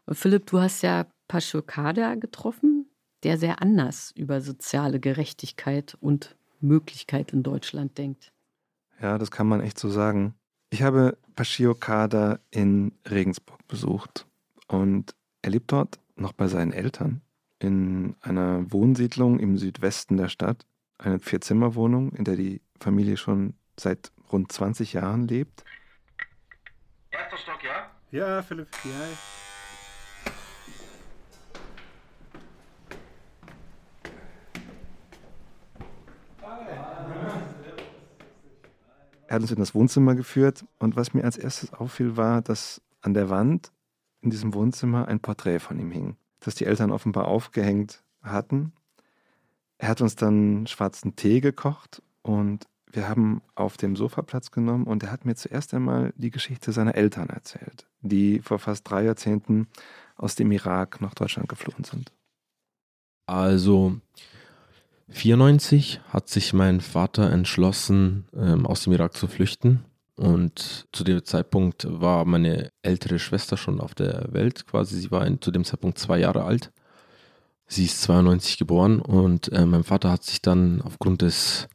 Und 0.07 0.17
Philipp, 0.17 0.47
du 0.47 0.61
hast 0.61 0.83
ja 0.83 1.07
Paschokada 1.29 2.17
getroffen, 2.17 2.84
der 3.25 3.39
sehr 3.39 3.63
anders 3.63 4.13
über 4.17 4.41
soziale 4.41 5.01
Gerechtigkeit 5.01 5.97
und 6.01 6.37
Möglichkeit 6.61 7.33
in 7.33 7.43
Deutschland 7.43 7.99
denkt. 7.99 8.33
Ja, 9.01 9.19
das 9.19 9.31
kann 9.31 9.49
man 9.49 9.61
echt 9.61 9.79
so 9.79 9.89
sagen. 9.89 10.35
Ich 10.71 10.83
habe 10.83 11.17
Pashio 11.35 11.75
Kada 11.75 12.39
in 12.51 12.93
Regensburg 13.09 13.67
besucht 13.67 14.27
und 14.69 15.15
er 15.43 15.51
lebt 15.51 15.73
dort 15.73 15.99
noch 16.17 16.33
bei 16.33 16.49
seinen 16.49 16.73
Eltern 16.73 17.21
in 17.59 18.15
einer 18.21 18.71
Wohnsiedlung 18.73 19.39
im 19.39 19.57
Südwesten 19.59 20.17
der 20.17 20.29
Stadt, 20.29 20.67
eine 20.99 21.19
Vierzimmerwohnung, 21.19 22.13
in 22.13 22.25
der 22.25 22.37
die 22.37 22.61
Familie 22.79 23.17
schon 23.17 23.55
seit 23.79 24.13
rund 24.33 24.53
20 24.53 24.93
Jahren 24.93 25.27
lebt. 25.27 25.65
Erster 27.11 27.39
Stock, 27.39 27.63
ja? 27.63 27.91
Ja, 28.11 28.43
Philipp, 28.43 28.69
ja. 28.85 29.44
Er 39.27 39.37
hat 39.37 39.43
uns 39.43 39.51
in 39.51 39.59
das 39.59 39.75
Wohnzimmer 39.75 40.15
geführt 40.15 40.65
und 40.79 40.97
was 40.97 41.15
mir 41.15 41.25
als 41.25 41.37
erstes 41.37 41.73
auffiel, 41.73 42.17
war, 42.17 42.43
dass 42.43 42.83
an 43.01 43.15
der 43.15 43.31
Wand 43.31 43.73
in 44.21 44.31
diesem 44.31 44.55
Wohnzimmer 44.55 45.09
ein 45.09 45.21
Porträt 45.21 45.61
von 45.61 45.79
ihm 45.79 45.91
hing, 45.91 46.17
das 46.41 46.55
die 46.55 46.67
Eltern 46.67 46.91
offenbar 46.91 47.29
aufgehängt 47.29 48.03
hatten. 48.23 48.73
Er 49.79 49.89
hat 49.89 50.01
uns 50.01 50.17
dann 50.17 50.67
schwarzen 50.67 51.17
Tee 51.17 51.41
gekocht 51.41 52.03
und 52.23 52.67
wir 52.91 53.09
haben 53.09 53.43
auf 53.55 53.77
dem 53.77 53.97
Sofa 53.97 54.23
Platz 54.23 54.51
genommen 54.51 54.85
und 54.85 55.03
er 55.03 55.11
hat 55.11 55.25
mir 55.25 55.35
zuerst 55.35 55.75
einmal 55.75 56.13
die 56.17 56.31
Geschichte 56.31 56.73
seiner 56.73 56.95
Eltern 56.95 57.29
erzählt, 57.29 57.87
die 58.01 58.41
vor 58.41 58.59
fast 58.59 58.89
drei 58.89 59.05
Jahrzehnten 59.05 59.69
aus 60.17 60.37
dem 60.37 60.53
Irak 60.53 61.01
nach 61.01 61.15
Deutschland 61.15 61.49
geflohen 61.49 61.85
sind. 61.85 62.13
Also 63.27 63.97
94 65.09 66.01
hat 66.09 66.29
sich 66.29 66.53
mein 66.53 66.81
Vater 66.81 67.31
entschlossen, 67.31 68.25
ähm, 68.35 68.67
aus 68.67 68.85
dem 68.85 68.93
Irak 68.93 69.17
zu 69.17 69.27
flüchten. 69.27 69.85
Und 70.17 70.87
zu 70.93 71.03
dem 71.03 71.25
Zeitpunkt 71.25 71.87
war 71.89 72.25
meine 72.25 72.71
ältere 72.83 73.19
Schwester 73.19 73.57
schon 73.57 73.81
auf 73.81 73.95
der 73.95 74.29
Welt 74.33 74.67
quasi. 74.67 74.97
Sie 74.97 75.11
war 75.11 75.27
zu 75.41 75.51
dem 75.51 75.65
Zeitpunkt 75.65 75.99
zwei 75.99 76.19
Jahre 76.21 76.45
alt. 76.45 76.71
Sie 77.67 77.85
ist 77.85 78.03
92 78.03 78.59
geboren 78.59 79.01
und 79.01 79.51
äh, 79.53 79.65
mein 79.67 79.85
Vater 79.85 80.11
hat 80.11 80.23
sich 80.23 80.43
dann 80.43 80.83
aufgrund 80.83 81.23
des 81.23 81.69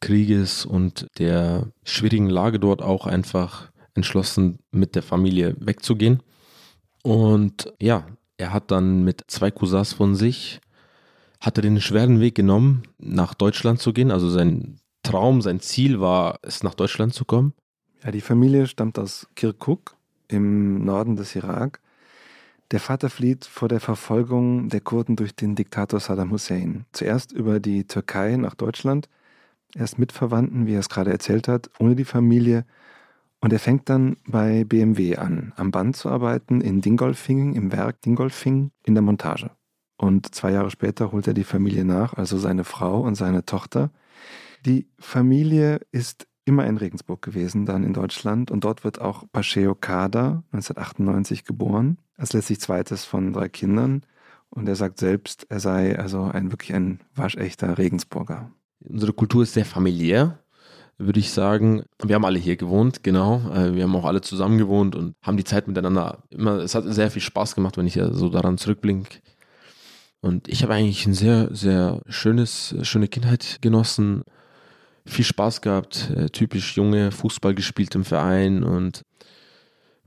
Krieges 0.00 0.66
und 0.66 1.06
der 1.18 1.68
schwierigen 1.82 2.28
Lage 2.28 2.60
dort 2.60 2.82
auch 2.82 3.06
einfach 3.06 3.70
entschlossen, 3.94 4.58
mit 4.70 4.94
der 4.94 5.02
Familie 5.02 5.56
wegzugehen. 5.58 6.22
Und 7.02 7.72
ja, 7.80 8.06
er 8.36 8.52
hat 8.52 8.70
dann 8.70 9.02
mit 9.02 9.22
zwei 9.28 9.50
Cousins 9.50 9.92
von 9.92 10.14
sich 10.14 10.60
hat 11.44 11.58
er 11.58 11.62
den 11.62 11.80
schweren 11.80 12.20
Weg 12.20 12.34
genommen, 12.34 12.84
nach 12.98 13.34
Deutschland 13.34 13.78
zu 13.78 13.92
gehen. 13.92 14.10
Also 14.10 14.30
sein 14.30 14.78
Traum, 15.02 15.42
sein 15.42 15.60
Ziel 15.60 16.00
war 16.00 16.38
es, 16.42 16.62
nach 16.62 16.74
Deutschland 16.74 17.12
zu 17.12 17.26
kommen. 17.26 17.52
Ja, 18.02 18.10
die 18.10 18.22
Familie 18.22 18.66
stammt 18.66 18.98
aus 18.98 19.28
Kirkuk 19.36 19.94
im 20.28 20.84
Norden 20.84 21.16
des 21.16 21.36
Irak. 21.36 21.80
Der 22.70 22.80
Vater 22.80 23.10
flieht 23.10 23.44
vor 23.44 23.68
der 23.68 23.80
Verfolgung 23.80 24.70
der 24.70 24.80
Kurden 24.80 25.16
durch 25.16 25.36
den 25.36 25.54
Diktator 25.54 26.00
Saddam 26.00 26.30
Hussein. 26.30 26.86
Zuerst 26.92 27.30
über 27.32 27.60
die 27.60 27.84
Türkei 27.84 28.36
nach 28.36 28.54
Deutschland, 28.54 29.10
erst 29.74 29.98
mit 29.98 30.12
Verwandten, 30.12 30.66
wie 30.66 30.74
er 30.74 30.80
es 30.80 30.88
gerade 30.88 31.12
erzählt 31.12 31.46
hat, 31.46 31.70
ohne 31.78 31.94
die 31.94 32.06
Familie. 32.06 32.64
Und 33.40 33.52
er 33.52 33.58
fängt 33.58 33.90
dann 33.90 34.16
bei 34.26 34.64
BMW 34.64 35.16
an, 35.16 35.52
am 35.56 35.70
Band 35.70 35.96
zu 35.96 36.08
arbeiten 36.08 36.62
in 36.62 36.80
Dingolfingen, 36.80 37.54
im 37.54 37.70
Werk 37.70 38.00
Dingolfing, 38.00 38.70
in 38.84 38.94
der 38.94 39.02
Montage. 39.02 39.50
Und 39.96 40.34
zwei 40.34 40.52
Jahre 40.52 40.70
später 40.70 41.12
holt 41.12 41.26
er 41.26 41.34
die 41.34 41.44
Familie 41.44 41.84
nach, 41.84 42.14
also 42.14 42.38
seine 42.38 42.64
Frau 42.64 43.00
und 43.00 43.14
seine 43.14 43.44
Tochter. 43.44 43.90
Die 44.66 44.88
Familie 44.98 45.80
ist 45.92 46.26
immer 46.44 46.66
in 46.66 46.76
Regensburg 46.76 47.22
gewesen, 47.22 47.66
dann 47.66 47.84
in 47.84 47.92
Deutschland. 47.92 48.50
Und 48.50 48.64
dort 48.64 48.84
wird 48.84 49.00
auch 49.00 49.24
Pacheo 49.32 49.74
Kada 49.74 50.42
1998 50.52 51.44
geboren, 51.44 51.98
als 52.16 52.32
letztlich 52.32 52.60
zweites 52.60 53.04
von 53.04 53.32
drei 53.32 53.48
Kindern. 53.48 54.02
Und 54.50 54.68
er 54.68 54.76
sagt 54.76 54.98
selbst, 54.98 55.46
er 55.48 55.60
sei 55.60 55.98
also 55.98 56.22
ein 56.22 56.52
wirklich 56.52 56.74
ein 56.74 57.00
waschechter 57.14 57.78
Regensburger. 57.78 58.50
Unsere 58.80 59.12
Kultur 59.12 59.42
ist 59.42 59.54
sehr 59.54 59.64
familiär, 59.64 60.38
würde 60.98 61.18
ich 61.18 61.32
sagen. 61.32 61.84
Wir 62.02 62.14
haben 62.14 62.24
alle 62.24 62.38
hier 62.38 62.56
gewohnt, 62.56 63.02
genau. 63.02 63.50
Äh, 63.50 63.74
wir 63.74 63.84
haben 63.84 63.96
auch 63.96 64.04
alle 64.04 64.20
zusammen 64.20 64.58
gewohnt 64.58 64.94
und 64.94 65.14
haben 65.22 65.36
die 65.36 65.44
Zeit 65.44 65.66
miteinander 65.66 66.22
immer, 66.30 66.58
es 66.58 66.74
hat 66.74 66.84
sehr 66.86 67.10
viel 67.10 67.22
Spaß 67.22 67.54
gemacht, 67.54 67.76
wenn 67.76 67.86
ich 67.86 67.94
so 67.94 68.28
daran 68.28 68.58
zurückblinke. 68.58 69.18
Und 70.24 70.48
ich 70.48 70.62
habe 70.62 70.72
eigentlich 70.72 71.04
ein 71.04 71.12
sehr, 71.12 71.54
sehr 71.54 72.00
schönes, 72.08 72.74
schöne 72.80 73.08
Kindheit 73.08 73.58
genossen. 73.60 74.24
Viel 75.04 75.26
Spaß 75.26 75.60
gehabt, 75.60 76.10
äh, 76.16 76.30
typisch 76.30 76.76
junge 76.78 77.12
Fußball 77.12 77.54
gespielt 77.54 77.94
im 77.94 78.06
Verein 78.06 78.64
und 78.64 79.02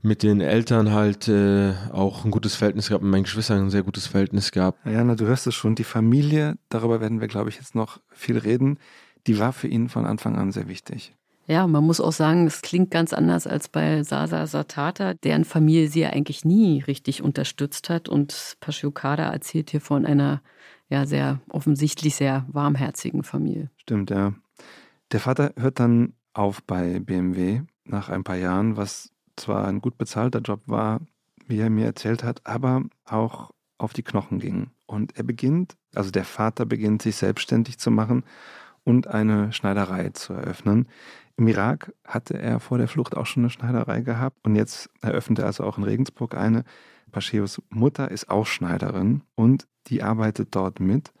mit 0.02 0.24
den 0.24 0.40
Eltern 0.40 0.92
halt 0.92 1.28
äh, 1.28 1.72
auch 1.92 2.24
ein 2.24 2.32
gutes 2.32 2.56
Verhältnis 2.56 2.88
gehabt, 2.88 3.04
mit 3.04 3.12
meinen 3.12 3.22
Geschwistern 3.22 3.66
ein 3.66 3.70
sehr 3.70 3.84
gutes 3.84 4.08
Verhältnis 4.08 4.50
gehabt. 4.50 4.84
Ja, 4.86 5.04
na, 5.04 5.14
du 5.14 5.24
hörst 5.26 5.46
es 5.46 5.54
schon, 5.54 5.76
die 5.76 5.84
Familie, 5.84 6.58
darüber 6.68 7.00
werden 7.00 7.20
wir, 7.20 7.28
glaube 7.28 7.50
ich, 7.50 7.54
jetzt 7.54 7.76
noch 7.76 8.00
viel 8.10 8.38
reden, 8.38 8.80
die 9.28 9.38
war 9.38 9.52
für 9.52 9.68
ihn 9.68 9.88
von 9.88 10.04
Anfang 10.04 10.34
an 10.34 10.50
sehr 10.50 10.66
wichtig. 10.66 11.14
Ja, 11.48 11.66
man 11.66 11.82
muss 11.82 11.98
auch 11.98 12.12
sagen, 12.12 12.46
es 12.46 12.60
klingt 12.60 12.90
ganz 12.90 13.14
anders 13.14 13.46
als 13.46 13.68
bei 13.68 14.02
Sasa 14.02 14.46
Satata, 14.46 15.14
deren 15.14 15.46
Familie 15.46 15.88
sie 15.88 16.00
ja 16.00 16.10
eigentlich 16.10 16.44
nie 16.44 16.80
richtig 16.86 17.22
unterstützt 17.22 17.88
hat. 17.88 18.10
Und 18.10 18.58
Pashiokada 18.60 19.32
erzählt 19.32 19.70
hier 19.70 19.80
von 19.80 20.04
einer 20.04 20.42
ja 20.90 21.06
sehr 21.06 21.40
offensichtlich 21.48 22.16
sehr 22.16 22.44
warmherzigen 22.48 23.22
Familie. 23.22 23.70
Stimmt, 23.78 24.10
ja. 24.10 24.34
Der 25.10 25.20
Vater 25.20 25.54
hört 25.56 25.80
dann 25.80 26.12
auf 26.34 26.62
bei 26.62 27.00
BMW 27.00 27.62
nach 27.84 28.10
ein 28.10 28.24
paar 28.24 28.36
Jahren, 28.36 28.76
was 28.76 29.10
zwar 29.36 29.66
ein 29.66 29.80
gut 29.80 29.96
bezahlter 29.96 30.40
Job 30.40 30.60
war, 30.66 31.00
wie 31.46 31.60
er 31.60 31.70
mir 31.70 31.86
erzählt 31.86 32.24
hat, 32.24 32.42
aber 32.44 32.82
auch 33.06 33.52
auf 33.78 33.94
die 33.94 34.02
Knochen 34.02 34.38
ging. 34.38 34.70
Und 34.84 35.16
er 35.16 35.24
beginnt, 35.24 35.76
also 35.94 36.10
der 36.10 36.24
Vater 36.24 36.66
beginnt 36.66 37.00
sich 37.00 37.16
selbstständig 37.16 37.78
zu 37.78 37.90
machen 37.90 38.24
und 38.84 39.06
eine 39.06 39.52
Schneiderei 39.52 40.10
zu 40.10 40.34
eröffnen. 40.34 40.88
Im 41.38 41.46
Irak 41.46 41.94
hatte 42.04 42.36
er 42.36 42.58
vor 42.58 42.78
der 42.78 42.88
Flucht 42.88 43.16
auch 43.16 43.24
schon 43.24 43.44
eine 43.44 43.50
Schneiderei 43.50 44.00
gehabt 44.00 44.36
und 44.42 44.56
jetzt 44.56 44.90
eröffnet 45.02 45.38
er 45.38 45.46
also 45.46 45.62
auch 45.62 45.78
in 45.78 45.84
Regensburg 45.84 46.34
eine. 46.34 46.64
Pascheos 47.12 47.62
Mutter 47.70 48.10
ist 48.10 48.28
auch 48.28 48.44
Schneiderin 48.44 49.22
und 49.36 49.68
die 49.86 50.02
arbeitet 50.02 50.48
dort 50.56 50.80
mit. 50.80 51.12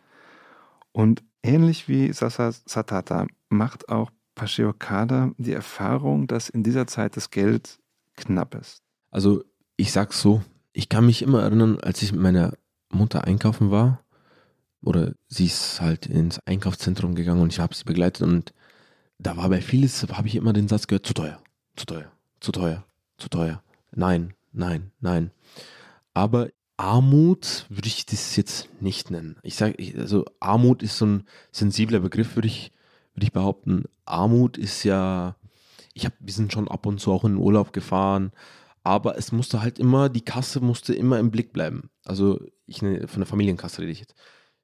Und 0.90 1.22
ähnlich 1.44 1.88
wie 1.88 2.12
Sasa 2.12 2.50
Satata 2.50 3.28
macht 3.48 3.88
auch 3.88 4.10
Pasheo 4.34 4.74
Kada 4.76 5.30
die 5.38 5.52
Erfahrung, 5.52 6.26
dass 6.26 6.48
in 6.48 6.64
dieser 6.64 6.88
Zeit 6.88 7.16
das 7.16 7.30
Geld 7.30 7.78
knapp 8.16 8.56
ist. 8.56 8.82
Also 9.12 9.44
ich 9.76 9.92
sag's 9.92 10.20
so, 10.20 10.42
ich 10.72 10.88
kann 10.88 11.06
mich 11.06 11.22
immer 11.22 11.42
erinnern, 11.42 11.78
als 11.80 12.02
ich 12.02 12.10
mit 12.10 12.20
meiner 12.20 12.54
Mutter 12.90 13.22
einkaufen 13.22 13.70
war, 13.70 14.02
oder 14.82 15.12
sie 15.28 15.46
ist 15.46 15.80
halt 15.80 16.06
ins 16.06 16.40
Einkaufszentrum 16.44 17.14
gegangen 17.14 17.40
und 17.40 17.52
ich 17.52 17.60
habe 17.60 17.74
sie 17.74 17.84
begleitet 17.84 18.22
und 18.22 18.52
da 19.18 19.36
war 19.36 19.48
bei 19.48 19.60
vieles, 19.60 20.06
habe 20.12 20.28
ich 20.28 20.36
immer 20.36 20.52
den 20.52 20.68
Satz 20.68 20.86
gehört, 20.86 21.06
zu 21.06 21.14
teuer, 21.14 21.40
zu 21.76 21.86
teuer, 21.86 22.10
zu 22.40 22.52
teuer, 22.52 22.84
zu 23.18 23.28
teuer. 23.28 23.62
Nein, 23.90 24.34
nein, 24.52 24.92
nein. 25.00 25.32
Aber 26.14 26.50
Armut 26.76 27.66
würde 27.68 27.88
ich 27.88 28.06
das 28.06 28.36
jetzt 28.36 28.68
nicht 28.80 29.10
nennen. 29.10 29.36
Ich 29.42 29.56
sage, 29.56 29.76
also 29.98 30.24
Armut 30.38 30.82
ist 30.82 30.98
so 30.98 31.06
ein 31.06 31.24
sensibler 31.50 32.00
Begriff, 32.00 32.36
würde 32.36 32.48
ich, 32.48 32.72
würde 33.14 33.24
ich 33.24 33.32
behaupten. 33.32 33.84
Armut 34.04 34.56
ist 34.56 34.84
ja, 34.84 35.34
ich 35.94 36.04
habe, 36.04 36.14
wir 36.20 36.32
sind 36.32 36.52
schon 36.52 36.68
ab 36.68 36.86
und 36.86 37.00
zu 37.00 37.12
auch 37.12 37.24
in 37.24 37.32
den 37.32 37.42
Urlaub 37.42 37.72
gefahren, 37.72 38.30
aber 38.84 39.18
es 39.18 39.32
musste 39.32 39.60
halt 39.60 39.80
immer, 39.80 40.08
die 40.08 40.20
Kasse 40.20 40.60
musste 40.60 40.94
immer 40.94 41.18
im 41.18 41.32
Blick 41.32 41.52
bleiben. 41.52 41.90
Also 42.04 42.40
ich 42.66 42.80
ne, 42.80 43.08
von 43.08 43.20
der 43.20 43.26
Familienkasse 43.26 43.82
rede 43.82 43.92
ich 43.92 44.00
jetzt. 44.00 44.14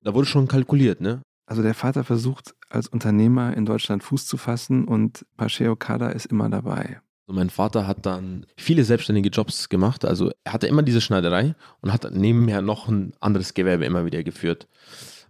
Da 0.02 0.14
wurde 0.14 0.26
schon 0.26 0.46
kalkuliert, 0.46 1.00
ne? 1.00 1.22
Also 1.46 1.62
der 1.62 1.74
Vater 1.74 2.04
versucht 2.04 2.54
als 2.70 2.88
Unternehmer 2.88 3.56
in 3.56 3.66
Deutschland 3.66 4.02
Fuß 4.02 4.26
zu 4.26 4.36
fassen 4.36 4.84
und 4.86 5.26
Pacheo 5.36 5.76
Kada 5.76 6.08
ist 6.08 6.26
immer 6.26 6.48
dabei. 6.48 7.00
Mein 7.26 7.50
Vater 7.50 7.86
hat 7.86 8.04
dann 8.04 8.46
viele 8.56 8.84
selbstständige 8.84 9.30
Jobs 9.30 9.68
gemacht. 9.68 10.04
Also 10.04 10.30
er 10.44 10.52
hatte 10.52 10.66
immer 10.66 10.82
diese 10.82 11.00
Schneiderei 11.00 11.54
und 11.80 11.92
hat 11.92 12.10
nebenher 12.12 12.60
noch 12.60 12.88
ein 12.88 13.14
anderes 13.20 13.54
Gewerbe 13.54 13.84
immer 13.86 14.04
wieder 14.04 14.22
geführt. 14.22 14.68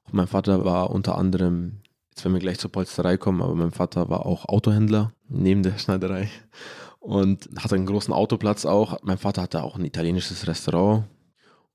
Und 0.05 0.14
mein 0.14 0.27
Vater 0.27 0.64
war 0.64 0.90
unter 0.90 1.16
anderem, 1.16 1.83
jetzt 2.11 2.24
werden 2.24 2.35
wir 2.35 2.40
gleich 2.40 2.59
zur 2.59 2.72
Polsterei 2.72 3.16
kommen, 3.16 3.42
aber 3.42 3.55
mein 3.55 3.70
Vater 3.70 4.09
war 4.09 4.27
auch 4.27 4.46
Autohändler 4.46 5.12
neben 5.29 5.62
der 5.62 5.79
Schneiderei. 5.79 6.31
und 7.05 7.50
hatte 7.59 7.74
einen 7.74 7.85
großen 7.85 8.14
Autoplatz 8.14 8.64
auch. 8.64 8.96
Mein 9.03 9.18
Vater 9.18 9.42
hatte 9.42 9.62
auch 9.62 9.77
ein 9.77 9.85
italienisches 9.85 10.46
Restaurant. 10.46 11.05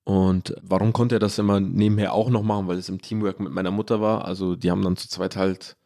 Und 0.10 0.56
warum 0.64 0.92
konnte 0.92 1.18
er 1.18 1.20
das 1.20 1.38
immer 1.38 1.60
nebenher 1.60 2.14
auch 2.14 2.32
noch 2.32 2.42
machen? 2.42 2.68
Weil 2.68 2.80
es 2.80 2.90
im 2.90 3.00
Teamwork 3.00 3.40
mit 3.40 3.54
meiner 3.54 3.70
Mutter 3.70 4.02
war. 4.02 4.26
Also 4.26 4.56
die 4.56 4.72
haben 4.72 4.82
dann 4.82 4.98
zu 4.98 5.08
zweit 5.08 5.36
halt 5.36 5.78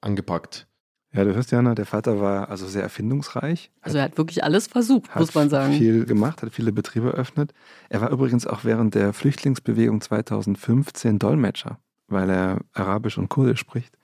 angepackt. 0.00 0.66
Ja, 1.12 1.22
du 1.24 1.34
hörst, 1.34 1.50
Jana, 1.50 1.74
der 1.74 1.84
Vater 1.84 2.18
war 2.18 2.48
also 2.48 2.66
sehr 2.66 2.82
erfindungsreich. 2.82 3.70
Also 3.82 3.98
er 3.98 4.04
hat 4.04 4.16
wirklich 4.16 4.42
alles 4.42 4.68
versucht, 4.68 5.14
muss 5.14 5.34
man 5.34 5.50
sagen. 5.50 5.72
Hat 5.74 5.78
viel 5.78 6.06
gemacht, 6.06 6.40
hat 6.42 6.50
viele 6.54 6.72
Betriebe 6.72 7.12
eröffnet. 7.12 7.52
Er 7.90 8.00
war 8.00 8.08
übrigens 8.08 8.46
auch 8.46 8.64
während 8.64 8.94
der 8.94 9.12
Flüchtlingsbewegung 9.12 10.00
2015 10.00 11.18
Dolmetscher, 11.18 11.78
weil 12.08 12.30
er 12.30 12.60
Arabisch 12.72 13.18
und 13.18 13.28
Kurdisch 13.28 13.60
spricht. 13.60 13.98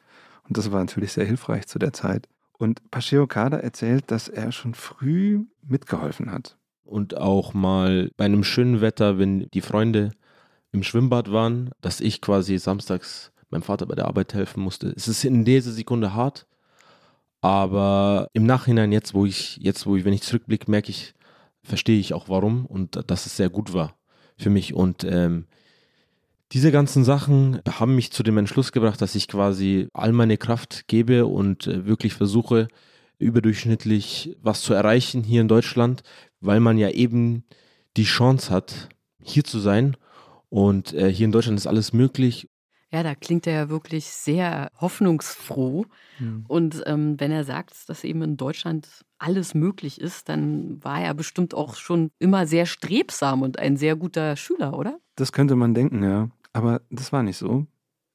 Und 0.46 0.58
das 0.58 0.70
war 0.72 0.80
natürlich 0.80 1.14
sehr 1.14 1.24
hilfreich 1.24 1.66
zu 1.66 1.78
der 1.78 1.94
Zeit. 1.94 2.28
Und 2.58 2.90
Pacheo 2.90 3.26
Kada 3.26 3.56
erzählt, 3.56 4.10
dass 4.10 4.28
er 4.28 4.52
schon 4.52 4.74
früh 4.74 5.46
mitgeholfen 5.66 6.30
hat. 6.30 6.58
Und 6.88 7.18
auch 7.18 7.52
mal 7.52 8.10
bei 8.16 8.24
einem 8.24 8.44
schönen 8.44 8.80
Wetter, 8.80 9.18
wenn 9.18 9.50
die 9.50 9.60
Freunde 9.60 10.12
im 10.72 10.82
Schwimmbad 10.82 11.30
waren, 11.30 11.70
dass 11.82 12.00
ich 12.00 12.22
quasi 12.22 12.56
samstags 12.58 13.30
meinem 13.50 13.62
Vater 13.62 13.84
bei 13.84 13.94
der 13.94 14.06
Arbeit 14.06 14.32
helfen 14.32 14.62
musste. 14.62 14.92
Es 14.96 15.06
ist 15.06 15.24
in 15.24 15.44
dieser 15.44 15.72
Sekunde 15.72 16.14
hart, 16.14 16.46
aber 17.40 18.28
im 18.32 18.46
Nachhinein, 18.46 18.90
jetzt 18.90 19.12
wo 19.12 19.26
ich, 19.26 19.58
jetzt 19.58 19.86
wo 19.86 19.96
ich, 19.96 20.04
wenn 20.04 20.14
ich 20.14 20.22
zurückblicke, 20.22 20.70
merke 20.70 20.90
ich, 20.90 21.14
verstehe 21.62 21.98
ich 21.98 22.14
auch 22.14 22.30
warum 22.30 22.64
und 22.64 23.02
dass 23.10 23.26
es 23.26 23.36
sehr 23.36 23.50
gut 23.50 23.74
war 23.74 23.94
für 24.38 24.50
mich. 24.50 24.72
Und 24.72 25.04
ähm, 25.04 25.46
diese 26.52 26.72
ganzen 26.72 27.04
Sachen 27.04 27.60
haben 27.68 27.94
mich 27.94 28.12
zu 28.12 28.22
dem 28.22 28.38
Entschluss 28.38 28.72
gebracht, 28.72 29.02
dass 29.02 29.14
ich 29.14 29.28
quasi 29.28 29.88
all 29.92 30.12
meine 30.12 30.38
Kraft 30.38 30.88
gebe 30.88 31.26
und 31.26 31.66
äh, 31.66 31.84
wirklich 31.84 32.14
versuche, 32.14 32.68
überdurchschnittlich 33.18 34.36
was 34.40 34.62
zu 34.62 34.74
erreichen 34.74 35.22
hier 35.22 35.40
in 35.40 35.48
Deutschland, 35.48 36.02
weil 36.40 36.60
man 36.60 36.78
ja 36.78 36.90
eben 36.90 37.44
die 37.96 38.04
Chance 38.04 38.52
hat, 38.52 38.88
hier 39.22 39.44
zu 39.44 39.58
sein. 39.58 39.96
Und 40.48 40.94
äh, 40.94 41.12
hier 41.12 41.26
in 41.26 41.32
Deutschland 41.32 41.58
ist 41.58 41.66
alles 41.66 41.92
möglich. 41.92 42.48
Ja, 42.90 43.02
da 43.02 43.14
klingt 43.14 43.46
er 43.46 43.52
ja 43.52 43.68
wirklich 43.68 44.06
sehr 44.06 44.70
hoffnungsfroh. 44.80 45.84
Mhm. 46.18 46.44
Und 46.48 46.82
ähm, 46.86 47.20
wenn 47.20 47.30
er 47.30 47.44
sagt, 47.44 47.88
dass 47.88 48.02
eben 48.02 48.22
in 48.22 48.36
Deutschland 48.38 49.04
alles 49.18 49.52
möglich 49.52 50.00
ist, 50.00 50.28
dann 50.28 50.82
war 50.82 51.00
er 51.02 51.12
bestimmt 51.12 51.52
auch 51.52 51.74
schon 51.74 52.10
immer 52.18 52.46
sehr 52.46 52.64
strebsam 52.64 53.42
und 53.42 53.58
ein 53.58 53.76
sehr 53.76 53.94
guter 53.94 54.36
Schüler, 54.36 54.78
oder? 54.78 54.98
Das 55.16 55.32
könnte 55.32 55.54
man 55.54 55.74
denken, 55.74 56.02
ja. 56.02 56.30
Aber 56.54 56.80
das 56.88 57.12
war 57.12 57.22
nicht 57.22 57.36
so. 57.36 57.66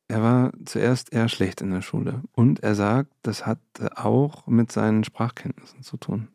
Er 0.08 0.22
war 0.22 0.52
zuerst 0.66 1.14
eher 1.14 1.30
schlecht 1.30 1.62
in 1.62 1.72
der 1.72 1.82
Schule. 1.82 2.22
Und 2.34 2.62
er 2.62 2.76
sagt, 2.76 3.12
das 3.22 3.46
hatte 3.46 3.98
auch 3.98 4.48
mit 4.48 4.72
seinen 4.72 5.04
Sprachkenntnissen 5.04 5.82
zu 5.82 5.98
tun. 5.98 6.28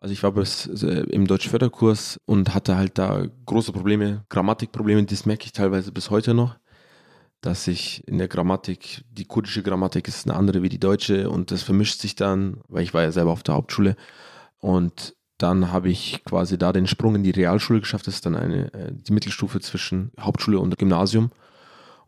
Also 0.00 0.14
ich 0.14 0.22
war 0.22 0.32
bis, 0.32 0.66
äh, 0.82 1.04
im 1.10 1.26
Deutschförderkurs 1.26 2.18
und 2.24 2.54
hatte 2.54 2.76
halt 2.76 2.96
da 2.96 3.26
große 3.44 3.72
Probleme, 3.72 4.24
Grammatikprobleme, 4.30 5.04
das 5.04 5.26
merke 5.26 5.44
ich 5.44 5.52
teilweise 5.52 5.92
bis 5.92 6.08
heute 6.08 6.32
noch, 6.32 6.56
dass 7.42 7.68
ich 7.68 8.06
in 8.08 8.16
der 8.16 8.28
Grammatik, 8.28 9.04
die 9.10 9.26
kurdische 9.26 9.62
Grammatik 9.62 10.08
ist 10.08 10.26
eine 10.26 10.38
andere 10.38 10.62
wie 10.62 10.70
die 10.70 10.80
deutsche 10.80 11.28
und 11.28 11.50
das 11.50 11.62
vermischt 11.62 12.00
sich 12.00 12.14
dann, 12.14 12.62
weil 12.68 12.82
ich 12.82 12.94
war 12.94 13.02
ja 13.02 13.12
selber 13.12 13.30
auf 13.30 13.42
der 13.42 13.54
Hauptschule 13.54 13.94
und 14.58 15.14
dann 15.36 15.70
habe 15.70 15.90
ich 15.90 16.22
quasi 16.24 16.56
da 16.56 16.72
den 16.72 16.86
Sprung 16.86 17.14
in 17.14 17.22
die 17.22 17.30
Realschule 17.30 17.80
geschafft, 17.80 18.06
das 18.06 18.14
ist 18.14 18.26
dann 18.26 18.36
eine, 18.36 18.72
äh, 18.72 18.92
die 18.92 19.12
Mittelstufe 19.12 19.60
zwischen 19.60 20.12
Hauptschule 20.18 20.58
und 20.58 20.78
Gymnasium 20.78 21.30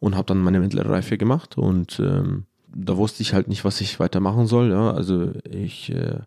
und 0.03 0.17
habe 0.17 0.27
dann 0.27 0.39
meine 0.39 0.59
mittlere 0.59 0.91
Reife 0.91 1.17
gemacht 1.17 1.57
und 1.57 2.01
ähm, 2.01 2.47
da 2.67 2.97
wusste 2.97 3.23
ich 3.23 3.35
halt 3.35 3.47
nicht, 3.47 3.65
was 3.65 3.81
ich 3.81 4.01
weitermachen 4.01 4.49
soll. 4.49 4.71
Ja. 4.71 4.91
Also 4.91 5.31
ich 5.49 5.93
äh, 5.93 6.19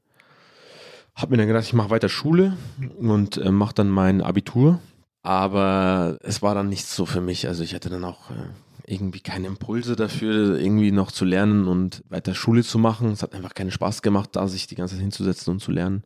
habe 1.14 1.32
mir 1.32 1.38
dann 1.38 1.48
gedacht, 1.48 1.66
ich 1.66 1.74
mache 1.74 1.90
weiter 1.90 2.08
Schule 2.08 2.56
und 2.98 3.36
äh, 3.36 3.52
mache 3.52 3.74
dann 3.74 3.90
mein 3.90 4.22
Abitur. 4.22 4.80
Aber 5.24 6.20
es 6.22 6.42
war 6.42 6.56
dann 6.56 6.70
nichts 6.70 6.96
so 6.96 7.06
für 7.06 7.20
mich. 7.20 7.50
Also 7.50 7.64
ich 7.64 7.76
hatte 7.76 7.90
dann 7.90 8.06
auch 8.06 8.30
äh, 8.30 8.94
irgendwie 8.94 9.20
keine 9.20 9.48
Impulse 9.48 9.98
dafür, 9.98 10.58
irgendwie 10.58 10.94
noch 10.94 11.12
zu 11.12 11.26
lernen 11.26 11.68
und 11.68 12.02
weiter 12.08 12.34
Schule 12.34 12.64
zu 12.64 12.80
machen. 12.80 13.12
Es 13.12 13.24
hat 13.24 13.34
einfach 13.34 13.56
keinen 13.56 13.72
Spaß 13.72 14.02
gemacht, 14.02 14.30
da 14.38 14.48
sich 14.48 14.68
die 14.68 14.76
ganze 14.76 14.96
Zeit 14.96 15.02
hinzusetzen 15.02 15.52
und 15.52 15.60
zu 15.60 15.74
lernen. 15.74 16.06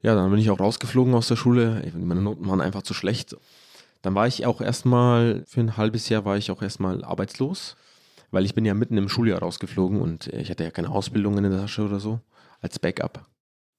Ja, 0.00 0.14
dann 0.14 0.30
bin 0.30 0.40
ich 0.40 0.48
auch 0.48 0.60
rausgeflogen 0.60 1.12
aus 1.12 1.28
der 1.28 1.36
Schule. 1.36 1.82
Meine 1.98 2.22
Noten 2.22 2.48
waren 2.48 2.62
einfach 2.62 2.82
zu 2.82 2.94
schlecht. 2.94 3.36
Dann 4.04 4.14
war 4.14 4.26
ich 4.26 4.44
auch 4.44 4.60
erstmal, 4.60 5.44
für 5.46 5.60
ein 5.60 5.78
halbes 5.78 6.10
Jahr 6.10 6.26
war 6.26 6.36
ich 6.36 6.50
auch 6.50 6.60
erstmal 6.60 7.02
arbeitslos, 7.02 7.74
weil 8.30 8.44
ich 8.44 8.54
bin 8.54 8.66
ja 8.66 8.74
mitten 8.74 8.98
im 8.98 9.08
Schuljahr 9.08 9.38
rausgeflogen 9.38 9.98
und 9.98 10.26
ich 10.26 10.50
hatte 10.50 10.62
ja 10.62 10.70
keine 10.70 10.90
Ausbildung 10.90 11.38
in 11.38 11.44
der 11.44 11.58
Tasche 11.58 11.86
oder 11.86 11.98
so, 11.98 12.20
als 12.60 12.78
Backup. 12.78 13.24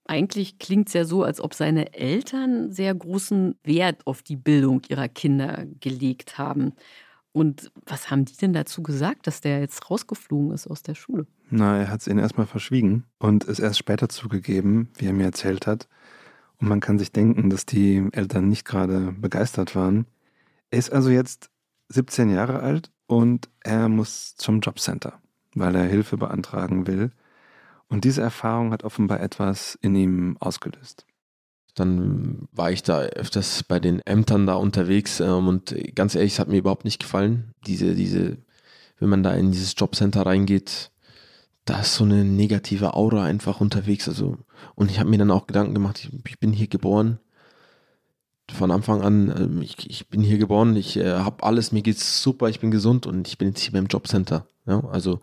Eigentlich 0.06 0.58
klingt 0.58 0.88
es 0.88 0.96
ja 0.96 1.06
so, 1.06 1.22
als 1.22 1.40
ob 1.40 1.54
seine 1.54 1.94
Eltern 1.94 2.72
sehr 2.72 2.96
großen 2.96 3.54
Wert 3.64 4.08
auf 4.08 4.24
die 4.24 4.36
Bildung 4.36 4.82
ihrer 4.90 5.10
Kinder 5.10 5.68
gelegt 5.80 6.40
haben. 6.40 6.74
Und 7.32 7.72
was 7.86 8.10
haben 8.10 8.26
die 8.26 8.36
denn 8.36 8.54
dazu 8.54 8.82
gesagt, 8.82 9.28
dass 9.28 9.42
der 9.42 9.60
jetzt 9.60 9.92
rausgeflogen 9.92 10.54
ist 10.54 10.66
aus 10.66 10.82
der 10.82 10.96
Schule? 10.96 11.28
Na, 11.52 11.78
er 11.78 11.92
hat 11.92 12.02
es 12.02 12.08
ihnen 12.08 12.18
erstmal 12.18 12.48
verschwiegen 12.48 13.04
und 13.20 13.48
es 13.48 13.60
erst 13.60 13.78
später 13.78 14.10
zugegeben, 14.10 14.90
wie 14.98 15.06
er 15.06 15.14
mir 15.14 15.26
erzählt 15.26 15.68
hat. 15.68 15.88
Und 16.60 16.68
man 16.68 16.80
kann 16.80 16.98
sich 16.98 17.12
denken, 17.12 17.52
dass 17.52 17.68
die 17.68 18.08
Eltern 18.12 18.50
nicht 18.50 18.66
gerade 18.66 19.12
begeistert 19.12 19.76
waren. 19.76 20.08
Er 20.72 20.80
ist 20.80 20.92
also 20.92 21.10
jetzt 21.10 21.50
17 21.90 22.30
Jahre 22.30 22.60
alt 22.60 22.92
und 23.08 23.50
er 23.62 23.90
muss 23.90 24.36
zum 24.36 24.60
Jobcenter, 24.60 25.22
weil 25.54 25.76
er 25.76 25.86
Hilfe 25.86 26.18
beantragen 26.18 26.88
will. 26.88 27.12
Und 27.88 28.04
diese 28.04 28.22
Erfahrung 28.22 28.72
hat 28.72 28.84
offenbar 28.84 29.20
etwas 29.20 29.78
in 29.82 29.96
ihm 29.96 30.38
ausgelöst. 30.40 31.06
Dann 31.76 32.48
war 32.52 32.72
ich 32.72 32.84
da 32.84 33.00
öfters 33.02 33.64
bei 33.64 33.80
den 33.80 34.00
Ämtern 34.06 34.48
da 34.48 34.56
unterwegs 34.56 35.20
ähm, 35.20 35.48
und 35.48 35.76
ganz 35.94 36.16
ehrlich, 36.16 36.34
es 36.34 36.40
hat 36.40 36.48
mir 36.48 36.58
überhaupt 36.58 36.86
nicht 36.86 37.02
gefallen. 37.02 37.54
Diese, 37.68 37.96
diese, 37.96 38.38
wenn 38.98 39.10
man 39.10 39.24
da 39.24 39.34
in 39.34 39.52
dieses 39.52 39.76
Jobcenter 39.78 40.26
reingeht, 40.26 40.92
da 41.66 41.82
ist 41.82 41.96
so 41.96 42.06
eine 42.06 42.24
negative 42.24 42.94
Aura 42.94 43.26
einfach 43.26 43.60
unterwegs. 43.60 44.08
Also, 44.08 44.38
und 44.76 44.90
ich 44.90 45.00
habe 45.00 45.10
mir 45.10 45.18
dann 45.18 45.32
auch 45.32 45.48
Gedanken 45.48 45.74
gemacht, 45.74 46.00
ich, 46.00 46.12
ich 46.28 46.40
bin 46.40 46.54
hier 46.54 46.68
geboren, 46.68 47.20
von 48.52 48.72
Anfang 48.72 49.02
an, 49.02 49.34
ähm, 49.38 49.62
ich, 49.62 49.90
ich 49.90 50.08
bin 50.08 50.22
hier 50.22 50.38
geboren, 50.38 50.76
ich 50.76 50.98
äh, 50.98 51.20
habe 51.20 51.44
alles, 51.44 51.72
mir 51.72 51.82
geht's 51.82 52.22
super, 52.22 52.50
ich 52.50 52.60
bin 52.60 52.72
gesund 52.72 53.08
und 53.08 53.28
ich 53.28 53.38
bin 53.38 53.50
jetzt 53.50 53.62
hier 53.62 53.74
beim 53.74 53.88
Jobcenter. 53.88 54.46
Ja? 54.66 54.84
Also, 54.92 55.20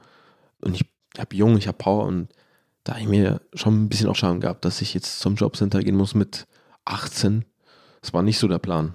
und 0.60 0.74
ich 0.74 0.84
habe 1.18 1.34
jung, 1.36 1.56
ich 1.56 1.68
habe 1.68 1.78
Power 1.78 2.06
und 2.06 2.28
da 2.84 2.92
habe 2.92 3.02
ich 3.02 3.08
mir 3.08 3.40
schon 3.54 3.84
ein 3.84 3.88
bisschen 3.88 4.08
auch 4.08 4.16
Scham 4.16 4.40
gehabt, 4.40 4.64
dass 4.64 4.82
ich 4.82 4.94
jetzt 4.94 5.20
zum 5.20 5.36
Jobcenter 5.36 5.80
gehen 5.80 5.96
muss 5.96 6.14
mit 6.14 6.46
18. 6.84 7.44
Das 8.00 8.12
war 8.12 8.22
nicht 8.22 8.38
so 8.38 8.48
der 8.48 8.58
Plan. 8.58 8.94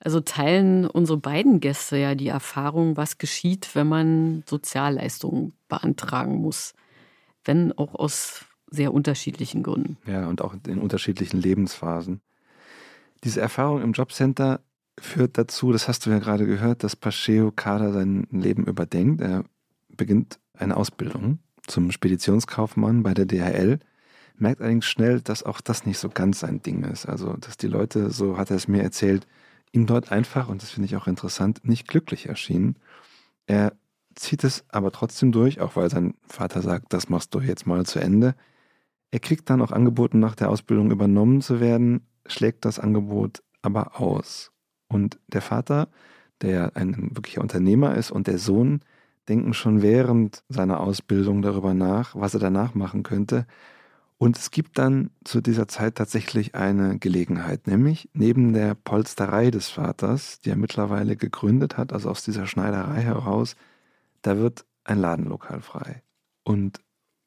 Also 0.00 0.20
teilen 0.20 0.86
unsere 0.86 1.16
beiden 1.16 1.60
Gäste 1.60 1.96
ja 1.96 2.14
die 2.14 2.28
Erfahrung, 2.28 2.96
was 2.96 3.18
geschieht, 3.18 3.74
wenn 3.74 3.88
man 3.88 4.42
Sozialleistungen 4.46 5.54
beantragen 5.68 6.36
muss. 6.36 6.74
Wenn 7.44 7.72
auch 7.72 7.94
aus 7.94 8.44
sehr 8.68 8.92
unterschiedlichen 8.92 9.62
Gründen. 9.62 9.96
Ja, 10.06 10.26
und 10.26 10.42
auch 10.42 10.54
in 10.66 10.78
unterschiedlichen 10.78 11.40
Lebensphasen. 11.40 12.20
Diese 13.24 13.40
Erfahrung 13.40 13.82
im 13.82 13.92
Jobcenter 13.92 14.60
führt 14.98 15.38
dazu, 15.38 15.72
das 15.72 15.88
hast 15.88 16.04
du 16.06 16.10
ja 16.10 16.18
gerade 16.18 16.46
gehört, 16.46 16.82
dass 16.82 16.96
Pascheo 16.96 17.50
Kader 17.52 17.92
sein 17.92 18.26
Leben 18.30 18.64
überdenkt. 18.66 19.20
Er 19.20 19.44
beginnt 19.96 20.38
eine 20.54 20.76
Ausbildung 20.76 21.38
zum 21.66 21.92
Speditionskaufmann 21.92 23.02
bei 23.02 23.14
der 23.14 23.26
DHL, 23.26 23.78
merkt 24.36 24.60
allerdings 24.60 24.86
schnell, 24.86 25.20
dass 25.20 25.42
auch 25.42 25.60
das 25.60 25.86
nicht 25.86 25.98
so 25.98 26.08
ganz 26.08 26.40
sein 26.40 26.62
Ding 26.62 26.84
ist. 26.84 27.06
Also, 27.06 27.34
dass 27.34 27.56
die 27.56 27.68
Leute, 27.68 28.10
so 28.10 28.36
hat 28.36 28.50
er 28.50 28.56
es 28.56 28.68
mir 28.68 28.82
erzählt, 28.82 29.26
ihm 29.72 29.86
dort 29.86 30.10
einfach, 30.12 30.48
und 30.48 30.62
das 30.62 30.70
finde 30.70 30.86
ich 30.86 30.96
auch 30.96 31.06
interessant, 31.06 31.60
nicht 31.66 31.88
glücklich 31.88 32.28
erschienen. 32.28 32.76
Er 33.46 33.72
zieht 34.14 34.44
es 34.44 34.64
aber 34.68 34.92
trotzdem 34.92 35.32
durch, 35.32 35.60
auch 35.60 35.76
weil 35.76 35.90
sein 35.90 36.14
Vater 36.26 36.60
sagt, 36.60 36.92
das 36.92 37.08
machst 37.08 37.34
du 37.34 37.40
jetzt 37.40 37.66
mal 37.66 37.86
zu 37.86 37.98
Ende. 37.98 38.34
Er 39.10 39.20
kriegt 39.20 39.48
dann 39.48 39.62
auch 39.62 39.72
angeboten, 39.72 40.18
nach 40.18 40.34
der 40.34 40.50
Ausbildung 40.50 40.90
übernommen 40.90 41.40
zu 41.40 41.60
werden, 41.60 42.06
schlägt 42.32 42.64
das 42.64 42.78
Angebot 42.78 43.42
aber 43.62 44.00
aus. 44.00 44.50
Und 44.88 45.18
der 45.28 45.42
Vater, 45.42 45.88
der 46.42 46.76
ein 46.76 47.10
wirklicher 47.14 47.40
Unternehmer 47.40 47.94
ist, 47.96 48.10
und 48.10 48.26
der 48.26 48.38
Sohn 48.38 48.80
denken 49.28 49.54
schon 49.54 49.82
während 49.82 50.42
seiner 50.48 50.80
Ausbildung 50.80 51.42
darüber 51.42 51.74
nach, 51.74 52.14
was 52.16 52.34
er 52.34 52.40
danach 52.40 52.74
machen 52.74 53.02
könnte. 53.02 53.46
Und 54.18 54.36
es 54.36 54.50
gibt 54.50 54.78
dann 54.78 55.10
zu 55.24 55.40
dieser 55.40 55.66
Zeit 55.68 55.96
tatsächlich 55.96 56.54
eine 56.54 56.98
Gelegenheit, 56.98 57.66
nämlich 57.66 58.08
neben 58.12 58.52
der 58.52 58.74
Polsterei 58.74 59.50
des 59.50 59.68
Vaters, 59.68 60.40
die 60.40 60.50
er 60.50 60.56
mittlerweile 60.56 61.16
gegründet 61.16 61.76
hat, 61.76 61.92
also 61.92 62.10
aus 62.10 62.24
dieser 62.24 62.46
Schneiderei 62.46 63.02
heraus, 63.02 63.56
da 64.22 64.38
wird 64.38 64.64
ein 64.84 64.98
Ladenlokal 64.98 65.60
frei. 65.60 66.02
Und 66.44 66.80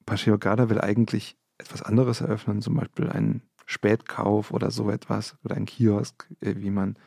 Pacheo 0.05 0.38
Gada 0.38 0.69
will 0.69 0.79
eigentlich 0.79 1.38
etwas 1.57 1.82
anderes 1.82 2.21
eröffnen, 2.21 2.61
zum 2.61 2.75
Beispiel 2.75 3.09
einen 3.09 3.41
Spätkauf 3.66 4.51
oder 4.51 4.72
so 4.72 4.89
etwas 4.89 5.36
oder 5.43 5.55
ein 5.55 5.66
Kiosk, 5.66 6.28
äh, 6.41 6.55
wie 6.57 6.70
man 6.70 6.97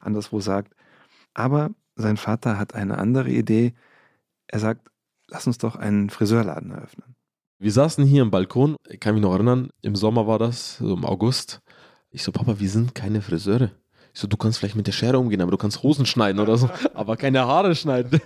anderswo 0.00 0.40
sagt. 0.40 0.74
Aber 1.34 1.70
sein 1.94 2.16
Vater 2.16 2.58
hat 2.58 2.74
eine 2.74 2.98
andere 2.98 3.30
Idee. 3.30 3.74
Er 4.46 4.58
sagt, 4.60 4.90
lass 5.28 5.46
uns 5.46 5.58
doch 5.58 5.76
einen 5.76 6.10
Friseurladen 6.10 6.70
eröffnen. 6.70 7.14
Wir 7.60 7.72
saßen 7.72 8.04
hier 8.04 8.22
im 8.22 8.30
Balkon, 8.30 8.76
ich 8.88 9.00
kann 9.00 9.14
mich 9.14 9.22
noch 9.22 9.32
erinnern, 9.32 9.70
im 9.82 9.96
Sommer 9.96 10.26
war 10.28 10.38
das, 10.38 10.76
so 10.76 10.94
im 10.94 11.04
August. 11.04 11.60
Ich 12.10 12.22
so, 12.22 12.30
Papa, 12.30 12.60
wir 12.60 12.70
sind 12.70 12.94
keine 12.94 13.20
Friseure. 13.20 13.72
Ich 14.14 14.20
so, 14.20 14.28
du 14.28 14.36
kannst 14.36 14.58
vielleicht 14.58 14.76
mit 14.76 14.86
der 14.86 14.92
Schere 14.92 15.18
umgehen, 15.18 15.40
aber 15.40 15.50
du 15.50 15.56
kannst 15.56 15.82
Hosen 15.82 16.06
schneiden 16.06 16.40
oder 16.40 16.56
so, 16.56 16.70
aber 16.94 17.16
keine 17.16 17.40
Haare 17.46 17.74
schneiden. 17.74 18.20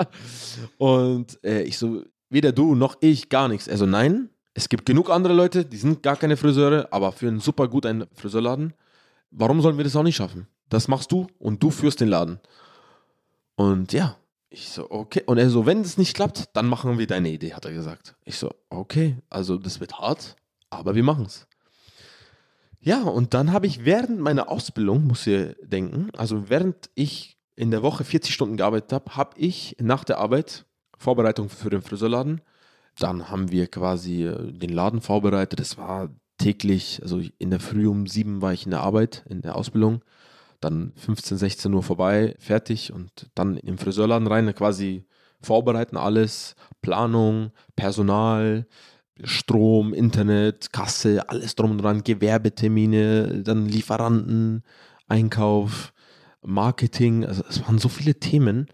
und 0.78 1.42
äh, 1.42 1.62
ich 1.62 1.78
so, 1.78 2.02
weder 2.28 2.52
du 2.52 2.74
noch 2.74 2.96
ich, 3.00 3.30
gar 3.30 3.48
nichts. 3.48 3.68
Also 3.68 3.86
nein, 3.86 4.28
es 4.54 4.68
gibt 4.68 4.86
genug 4.86 5.10
andere 5.10 5.32
Leute, 5.32 5.64
die 5.64 5.76
sind 5.76 6.02
gar 6.02 6.16
keine 6.16 6.36
Friseure, 6.36 6.88
aber 6.90 7.12
führen 7.12 7.40
super 7.40 7.68
gut 7.68 7.86
einen 7.86 8.06
Friseurladen. 8.14 8.74
Warum 9.30 9.60
sollen 9.60 9.76
wir 9.76 9.84
das 9.84 9.96
auch 9.96 10.02
nicht 10.02 10.16
schaffen? 10.16 10.46
Das 10.68 10.88
machst 10.88 11.12
du 11.12 11.26
und 11.38 11.62
du 11.62 11.70
führst 11.70 12.00
den 12.00 12.08
Laden. 12.08 12.38
Und 13.56 13.92
ja, 13.92 14.16
ich 14.50 14.68
so, 14.68 14.90
okay. 14.90 15.22
Und 15.26 15.38
er 15.38 15.48
so, 15.48 15.64
wenn 15.64 15.80
es 15.80 15.96
nicht 15.96 16.14
klappt, 16.14 16.50
dann 16.54 16.66
machen 16.66 16.98
wir 16.98 17.06
deine 17.06 17.30
Idee, 17.30 17.54
hat 17.54 17.64
er 17.64 17.72
gesagt. 17.72 18.14
Ich 18.24 18.38
so, 18.38 18.50
okay, 18.68 19.16
also 19.30 19.56
das 19.56 19.80
wird 19.80 19.98
hart, 19.98 20.36
aber 20.68 20.94
wir 20.94 21.02
machen 21.02 21.24
es. 21.24 21.46
Ja, 22.80 23.02
und 23.02 23.32
dann 23.32 23.52
habe 23.52 23.66
ich 23.66 23.84
während 23.84 24.20
meiner 24.20 24.50
Ausbildung, 24.50 25.06
muss 25.06 25.26
ihr 25.26 25.54
denken, 25.62 26.10
also 26.16 26.50
während 26.50 26.90
ich 26.94 27.38
in 27.54 27.70
der 27.70 27.82
Woche 27.82 28.04
40 28.04 28.34
Stunden 28.34 28.56
gearbeitet 28.56 28.92
habe, 28.92 29.16
habe 29.16 29.38
ich 29.38 29.76
nach 29.80 30.04
der 30.04 30.18
Arbeit 30.18 30.66
Vorbereitung 30.98 31.48
für 31.48 31.70
den 31.70 31.82
Friseurladen. 31.82 32.40
Dann 32.98 33.30
haben 33.30 33.50
wir 33.50 33.66
quasi 33.68 34.24
äh, 34.24 34.52
den 34.52 34.70
Laden 34.70 35.00
vorbereitet. 35.00 35.60
Es 35.60 35.78
war 35.78 36.10
täglich, 36.38 37.00
also 37.02 37.20
in 37.38 37.50
der 37.50 37.60
Früh 37.60 37.86
um 37.86 38.06
sieben 38.06 38.42
war 38.42 38.52
ich 38.52 38.64
in 38.64 38.70
der 38.70 38.80
Arbeit, 38.80 39.24
in 39.28 39.42
der 39.42 39.56
Ausbildung. 39.56 40.02
Dann 40.60 40.92
15, 40.96 41.38
16 41.38 41.74
Uhr 41.74 41.82
vorbei, 41.82 42.36
fertig 42.38 42.92
und 42.92 43.30
dann 43.34 43.56
im 43.56 43.78
Friseurladen 43.78 44.28
rein, 44.28 44.54
quasi 44.54 45.04
vorbereiten 45.40 45.96
alles, 45.96 46.54
Planung, 46.82 47.50
Personal, 47.74 48.66
Strom, 49.24 49.92
Internet, 49.92 50.72
Kasse, 50.72 51.28
alles 51.28 51.54
drum 51.54 51.72
und 51.72 51.78
dran, 51.78 52.04
Gewerbetermine, 52.04 53.42
dann 53.42 53.66
Lieferanten, 53.66 54.62
Einkauf, 55.08 55.92
Marketing, 56.42 57.24
also 57.24 57.42
es 57.48 57.60
waren 57.62 57.78
so 57.78 57.88
viele 57.88 58.14
Themen 58.14 58.68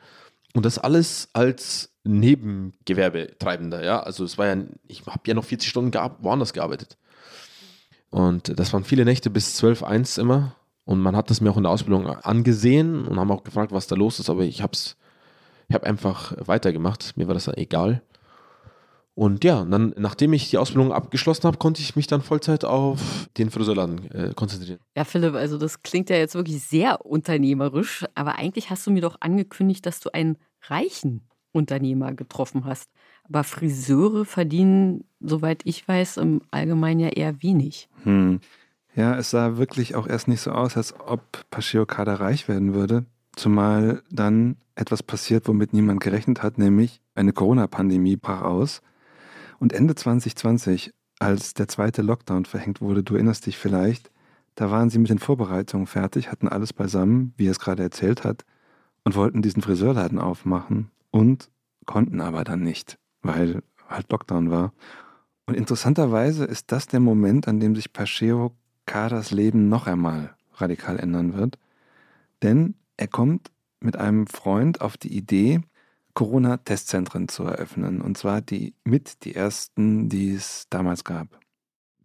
und 0.54 0.64
das 0.64 0.78
alles 0.78 1.28
als 1.32 1.92
Nebengewerbetreibender, 2.08 3.84
ja, 3.84 4.00
also 4.00 4.24
es 4.24 4.38
war 4.38 4.46
ja, 4.46 4.56
ich 4.86 5.04
habe 5.06 5.20
ja 5.26 5.34
noch 5.34 5.44
40 5.44 5.68
Stunden 5.68 5.92
woanders 6.20 6.52
gearbeitet. 6.52 6.96
Und 8.10 8.58
das 8.58 8.72
waren 8.72 8.84
viele 8.84 9.04
Nächte 9.04 9.28
bis 9.30 9.56
12, 9.56 9.82
1 9.82 10.18
immer. 10.18 10.54
Und 10.84 11.00
man 11.00 11.14
hat 11.14 11.28
das 11.28 11.42
mir 11.42 11.50
auch 11.50 11.58
in 11.58 11.64
der 11.64 11.72
Ausbildung 11.72 12.06
angesehen 12.06 13.06
und 13.06 13.20
haben 13.20 13.30
auch 13.30 13.44
gefragt, 13.44 13.72
was 13.72 13.88
da 13.88 13.94
los 13.94 14.20
ist, 14.20 14.30
aber 14.30 14.42
ich 14.44 14.62
habe 14.62 14.72
ich 14.72 15.74
habe 15.74 15.86
einfach 15.86 16.32
weitergemacht, 16.46 17.14
mir 17.18 17.26
war 17.26 17.34
das 17.34 17.46
egal. 17.48 18.02
Und 19.14 19.44
ja, 19.44 19.64
dann, 19.64 19.92
nachdem 19.98 20.32
ich 20.32 20.48
die 20.48 20.58
Ausbildung 20.58 20.92
abgeschlossen 20.92 21.42
habe, 21.42 21.58
konnte 21.58 21.82
ich 21.82 21.96
mich 21.96 22.06
dann 22.06 22.22
Vollzeit 22.22 22.64
auf 22.64 23.28
den 23.36 23.50
Friseurladen 23.50 24.10
äh, 24.12 24.32
konzentrieren. 24.34 24.78
Ja, 24.96 25.04
Philipp, 25.04 25.34
also 25.34 25.58
das 25.58 25.82
klingt 25.82 26.08
ja 26.08 26.16
jetzt 26.16 26.36
wirklich 26.36 26.62
sehr 26.62 27.04
unternehmerisch, 27.04 28.06
aber 28.14 28.36
eigentlich 28.36 28.70
hast 28.70 28.86
du 28.86 28.92
mir 28.92 29.02
doch 29.02 29.16
angekündigt, 29.20 29.84
dass 29.84 30.00
du 30.00 30.10
einen 30.14 30.38
reichen 30.68 31.27
Unternehmer 31.52 32.12
getroffen 32.14 32.64
hast. 32.64 32.90
Aber 33.24 33.44
Friseure 33.44 34.24
verdienen, 34.24 35.04
soweit 35.20 35.62
ich 35.64 35.86
weiß, 35.86 36.18
im 36.18 36.40
Allgemeinen 36.50 37.00
ja 37.00 37.08
eher 37.08 37.42
wenig. 37.42 37.88
Hm. 38.04 38.40
Ja, 38.94 39.16
es 39.16 39.30
sah 39.30 39.58
wirklich 39.58 39.94
auch 39.94 40.06
erst 40.06 40.28
nicht 40.28 40.40
so 40.40 40.50
aus, 40.50 40.76
als 40.76 40.94
ob 40.98 41.48
Pachio 41.50 41.86
Kader 41.86 42.20
reich 42.20 42.48
werden 42.48 42.74
würde. 42.74 43.04
Zumal 43.36 44.02
dann 44.10 44.56
etwas 44.74 45.02
passiert, 45.02 45.46
womit 45.46 45.72
niemand 45.72 46.00
gerechnet 46.00 46.42
hat, 46.42 46.58
nämlich 46.58 47.00
eine 47.14 47.32
Corona-Pandemie 47.32 48.16
brach 48.16 48.42
aus. 48.42 48.82
Und 49.60 49.72
Ende 49.72 49.94
2020, 49.94 50.92
als 51.18 51.54
der 51.54 51.68
zweite 51.68 52.02
Lockdown 52.02 52.44
verhängt 52.44 52.80
wurde, 52.80 53.02
du 53.02 53.14
erinnerst 53.14 53.46
dich 53.46 53.58
vielleicht, 53.58 54.10
da 54.54 54.70
waren 54.70 54.90
sie 54.90 54.98
mit 54.98 55.10
den 55.10 55.18
Vorbereitungen 55.18 55.86
fertig, 55.86 56.30
hatten 56.30 56.48
alles 56.48 56.72
beisammen, 56.72 57.34
wie 57.36 57.46
er 57.46 57.52
es 57.52 57.60
gerade 57.60 57.82
erzählt 57.82 58.24
hat, 58.24 58.44
und 59.04 59.14
wollten 59.14 59.42
diesen 59.42 59.62
Friseurladen 59.62 60.18
aufmachen 60.18 60.90
und 61.10 61.50
konnten 61.86 62.20
aber 62.20 62.44
dann 62.44 62.62
nicht, 62.62 62.98
weil 63.22 63.62
halt 63.88 64.10
Lockdown 64.10 64.50
war. 64.50 64.72
Und 65.46 65.54
interessanterweise 65.54 66.44
ist 66.44 66.72
das 66.72 66.86
der 66.86 67.00
Moment, 67.00 67.48
an 67.48 67.60
dem 67.60 67.74
sich 67.74 67.92
Pacheo 67.92 68.52
Kadas 68.86 69.30
Leben 69.30 69.68
noch 69.68 69.86
einmal 69.86 70.34
radikal 70.54 70.98
ändern 70.98 71.34
wird. 71.34 71.58
Denn 72.42 72.74
er 72.96 73.08
kommt 73.08 73.50
mit 73.80 73.96
einem 73.96 74.26
Freund 74.26 74.80
auf 74.80 74.96
die 74.96 75.16
Idee, 75.16 75.60
Corona-Testzentren 76.14 77.28
zu 77.28 77.44
eröffnen. 77.44 78.00
Und 78.00 78.18
zwar 78.18 78.40
die 78.40 78.74
mit 78.84 79.24
die 79.24 79.34
ersten, 79.34 80.08
die 80.08 80.32
es 80.32 80.66
damals 80.68 81.04
gab. 81.04 81.28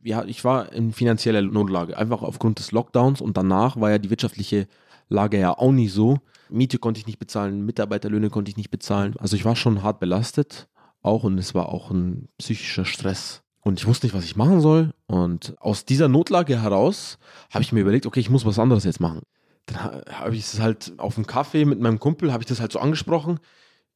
Ja, 0.04 0.24
ich 0.24 0.43
war 0.43 0.72
in 0.72 0.93
finanzieller 0.93 1.41
Notlage, 1.41 1.97
einfach 1.97 2.22
aufgrund 2.22 2.60
des 2.60 2.72
Lockdowns 2.72 3.22
und 3.22 3.38
danach 3.38 3.80
war 3.80 3.89
ja 3.89 3.97
die 3.97 4.10
wirtschaftliche 4.10 4.68
Lage 5.10 5.39
ja 5.39 5.58
auch 5.58 5.72
nicht 5.72 5.93
so. 5.93 6.20
Miete 6.54 6.78
konnte 6.78 6.99
ich 6.99 7.08
nicht 7.08 7.20
bezahlen, 7.20 7.66
Mitarbeiterlöhne 7.66 8.30
konnte 8.30 8.49
ich 8.49 8.58
nicht 8.58 8.72
bezahlen. 8.72 9.16
Also 9.20 9.36
ich 9.36 9.45
war 9.45 9.56
schon 9.56 9.84
hart 9.84 9.99
belastet 9.99 10.68
auch 11.01 11.24
und 11.24 11.38
es 11.38 11.54
war 11.54 11.70
auch 11.70 11.91
ein 11.91 12.30
psychischer 12.38 12.86
Stress. 12.86 13.41
Und 13.62 13.80
ich 13.80 13.88
wusste 13.88 14.06
nicht, 14.06 14.14
was 14.14 14.26
ich 14.26 14.36
machen 14.36 14.62
soll. 14.62 14.93
Und 15.08 15.56
aus 15.60 15.86
dieser 15.86 16.08
Notlage 16.08 16.62
heraus 16.62 17.18
habe 17.51 17.64
ich 17.64 17.72
mir 17.72 17.82
überlegt, 17.82 18.06
okay, 18.06 18.20
ich 18.20 18.30
muss 18.30 18.45
was 18.45 18.60
anderes 18.60 18.84
jetzt 18.84 18.99
machen. 18.99 19.22
Dann 19.66 19.78
habe 20.12 20.36
ich 20.36 20.41
es 20.41 20.60
halt 20.60 20.93
auf 20.97 21.16
dem 21.16 21.26
Kaffee 21.28 21.66
mit 21.66 21.80
meinem 21.80 21.99
Kumpel, 21.99 22.34
habe 22.34 22.43
ich 22.43 22.47
das 22.47 22.60
halt 22.60 22.72
so 22.72 22.80
angesprochen 22.80 23.39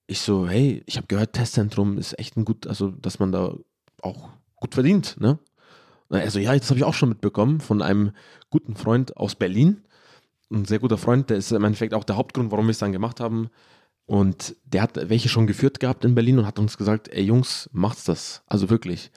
ich 0.07 0.21
so, 0.21 0.47
hey, 0.47 0.81
ich 0.85 0.97
habe 0.97 1.07
gehört, 1.07 1.33
Testzentrum 1.33 1.97
ist 1.97 2.17
echt 2.17 2.37
ein 2.37 2.45
gut, 2.45 2.65
also 2.65 2.89
dass 2.89 3.19
man 3.19 3.31
da 3.31 3.55
auch 4.01 4.29
gut 4.55 4.73
verdient, 4.73 5.17
ne? 5.19 5.37
Also 6.09 6.39
ja, 6.39 6.55
das 6.57 6.69
habe 6.69 6.79
ich 6.79 6.85
auch 6.85 6.93
schon 6.93 7.09
mitbekommen 7.09 7.59
von 7.59 7.81
einem 7.81 8.11
guten 8.49 8.77
Freund 8.77 9.17
aus 9.17 9.35
Berlin. 9.35 9.83
Ein 10.51 10.65
sehr 10.65 10.79
guter 10.79 10.97
Freund, 10.97 11.29
der 11.29 11.37
ist 11.37 11.51
im 11.51 11.63
Endeffekt 11.63 11.93
auch 11.93 12.03
der 12.03 12.15
Hauptgrund, 12.15 12.51
warum 12.51 12.65
wir 12.67 12.71
es 12.71 12.79
dann 12.79 12.91
gemacht 12.91 13.19
haben. 13.19 13.49
Und 14.05 14.55
der 14.65 14.81
hat 14.81 15.09
welche 15.09 15.27
schon 15.27 15.47
geführt 15.47 15.81
gehabt 15.81 16.05
in 16.05 16.15
Berlin 16.15 16.39
und 16.39 16.45
hat 16.45 16.59
uns 16.59 16.77
gesagt, 16.77 17.09
ey 17.09 17.23
Jungs, 17.23 17.69
macht's 17.73 18.05
das. 18.05 18.41
Also 18.47 18.69
wirklich. 18.69 19.11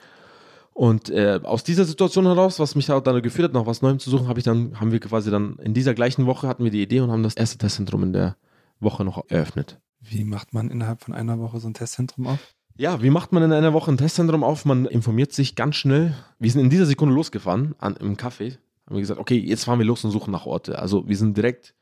Und 0.73 1.09
äh, 1.09 1.39
aus 1.43 1.63
dieser 1.63 1.85
Situation 1.85 2.25
heraus, 2.25 2.59
was 2.59 2.75
mich 2.75 2.91
auch 2.91 3.01
dann 3.01 3.21
geführt 3.21 3.49
hat, 3.49 3.53
nach 3.53 3.65
was 3.65 3.81
Neuem 3.81 3.99
zu 3.99 4.09
suchen, 4.09 4.27
habe 4.27 4.39
ich 4.39 4.45
dann, 4.45 4.79
haben 4.79 4.91
wir 4.91 4.99
quasi 4.99 5.31
dann 5.31 5.55
in 5.57 5.73
dieser 5.73 5.93
gleichen 5.93 6.25
Woche 6.25 6.47
hatten 6.47 6.63
wir 6.63 6.71
die 6.71 6.81
Idee 6.81 6.99
und 7.01 7.11
haben 7.11 7.23
das 7.23 7.35
erste 7.35 7.57
Testzentrum 7.57 8.03
in 8.03 8.13
der 8.13 8.35
Woche 8.79 9.05
noch 9.05 9.23
eröffnet. 9.29 9.79
Wie 10.01 10.23
macht 10.23 10.53
man 10.53 10.69
innerhalb 10.69 11.01
von 11.01 11.13
einer 11.13 11.39
Woche 11.39 11.59
so 11.59 11.67
ein 11.67 11.73
Testzentrum 11.73 12.27
auf? 12.27 12.39
Ja, 12.75 13.01
wie 13.01 13.09
macht 13.09 13.31
man 13.31 13.43
in 13.43 13.53
einer 13.53 13.73
Woche 13.73 13.91
ein 13.91 13.97
Testzentrum 13.97 14.43
auf? 14.43 14.65
Man 14.65 14.85
informiert 14.85 15.33
sich 15.33 15.55
ganz 15.55 15.75
schnell. 15.75 16.15
Wir 16.39 16.51
sind 16.51 16.61
in 16.61 16.69
dieser 16.69 16.85
Sekunde 16.85 17.13
losgefahren 17.13 17.75
an, 17.77 17.95
im 17.97 18.17
Café. 18.17 18.57
Haben 18.91 18.97
wir 18.97 19.01
gesagt, 19.03 19.21
okay, 19.21 19.37
jetzt 19.37 19.63
fahren 19.63 19.79
wir 19.79 19.85
los 19.85 20.03
und 20.03 20.11
suchen 20.11 20.31
nach 20.31 20.45
Orte. 20.45 20.77
Also 20.77 21.07
wir 21.07 21.15
sind 21.15 21.37
direkt, 21.37 21.73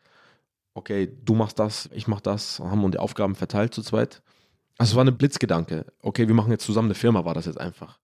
okay, 0.75 1.11
du 1.25 1.33
machst 1.33 1.57
das, 1.57 1.89
ich 1.91 2.07
mach 2.07 2.21
das, 2.21 2.59
haben 2.59 2.83
uns 2.83 2.91
die 2.91 2.99
Aufgaben 2.99 3.33
verteilt 3.33 3.73
zu 3.73 3.81
zweit. 3.81 4.21
Also 4.77 4.91
es 4.91 4.95
war 4.95 5.01
eine 5.01 5.11
Blitzgedanke. 5.11 5.87
Okay, 6.03 6.27
wir 6.27 6.35
machen 6.35 6.51
jetzt 6.51 6.65
zusammen 6.65 6.89
eine 6.89 6.93
Firma, 6.93 7.25
war 7.25 7.33
das 7.33 7.47
jetzt 7.47 7.59
einfach. 7.59 7.97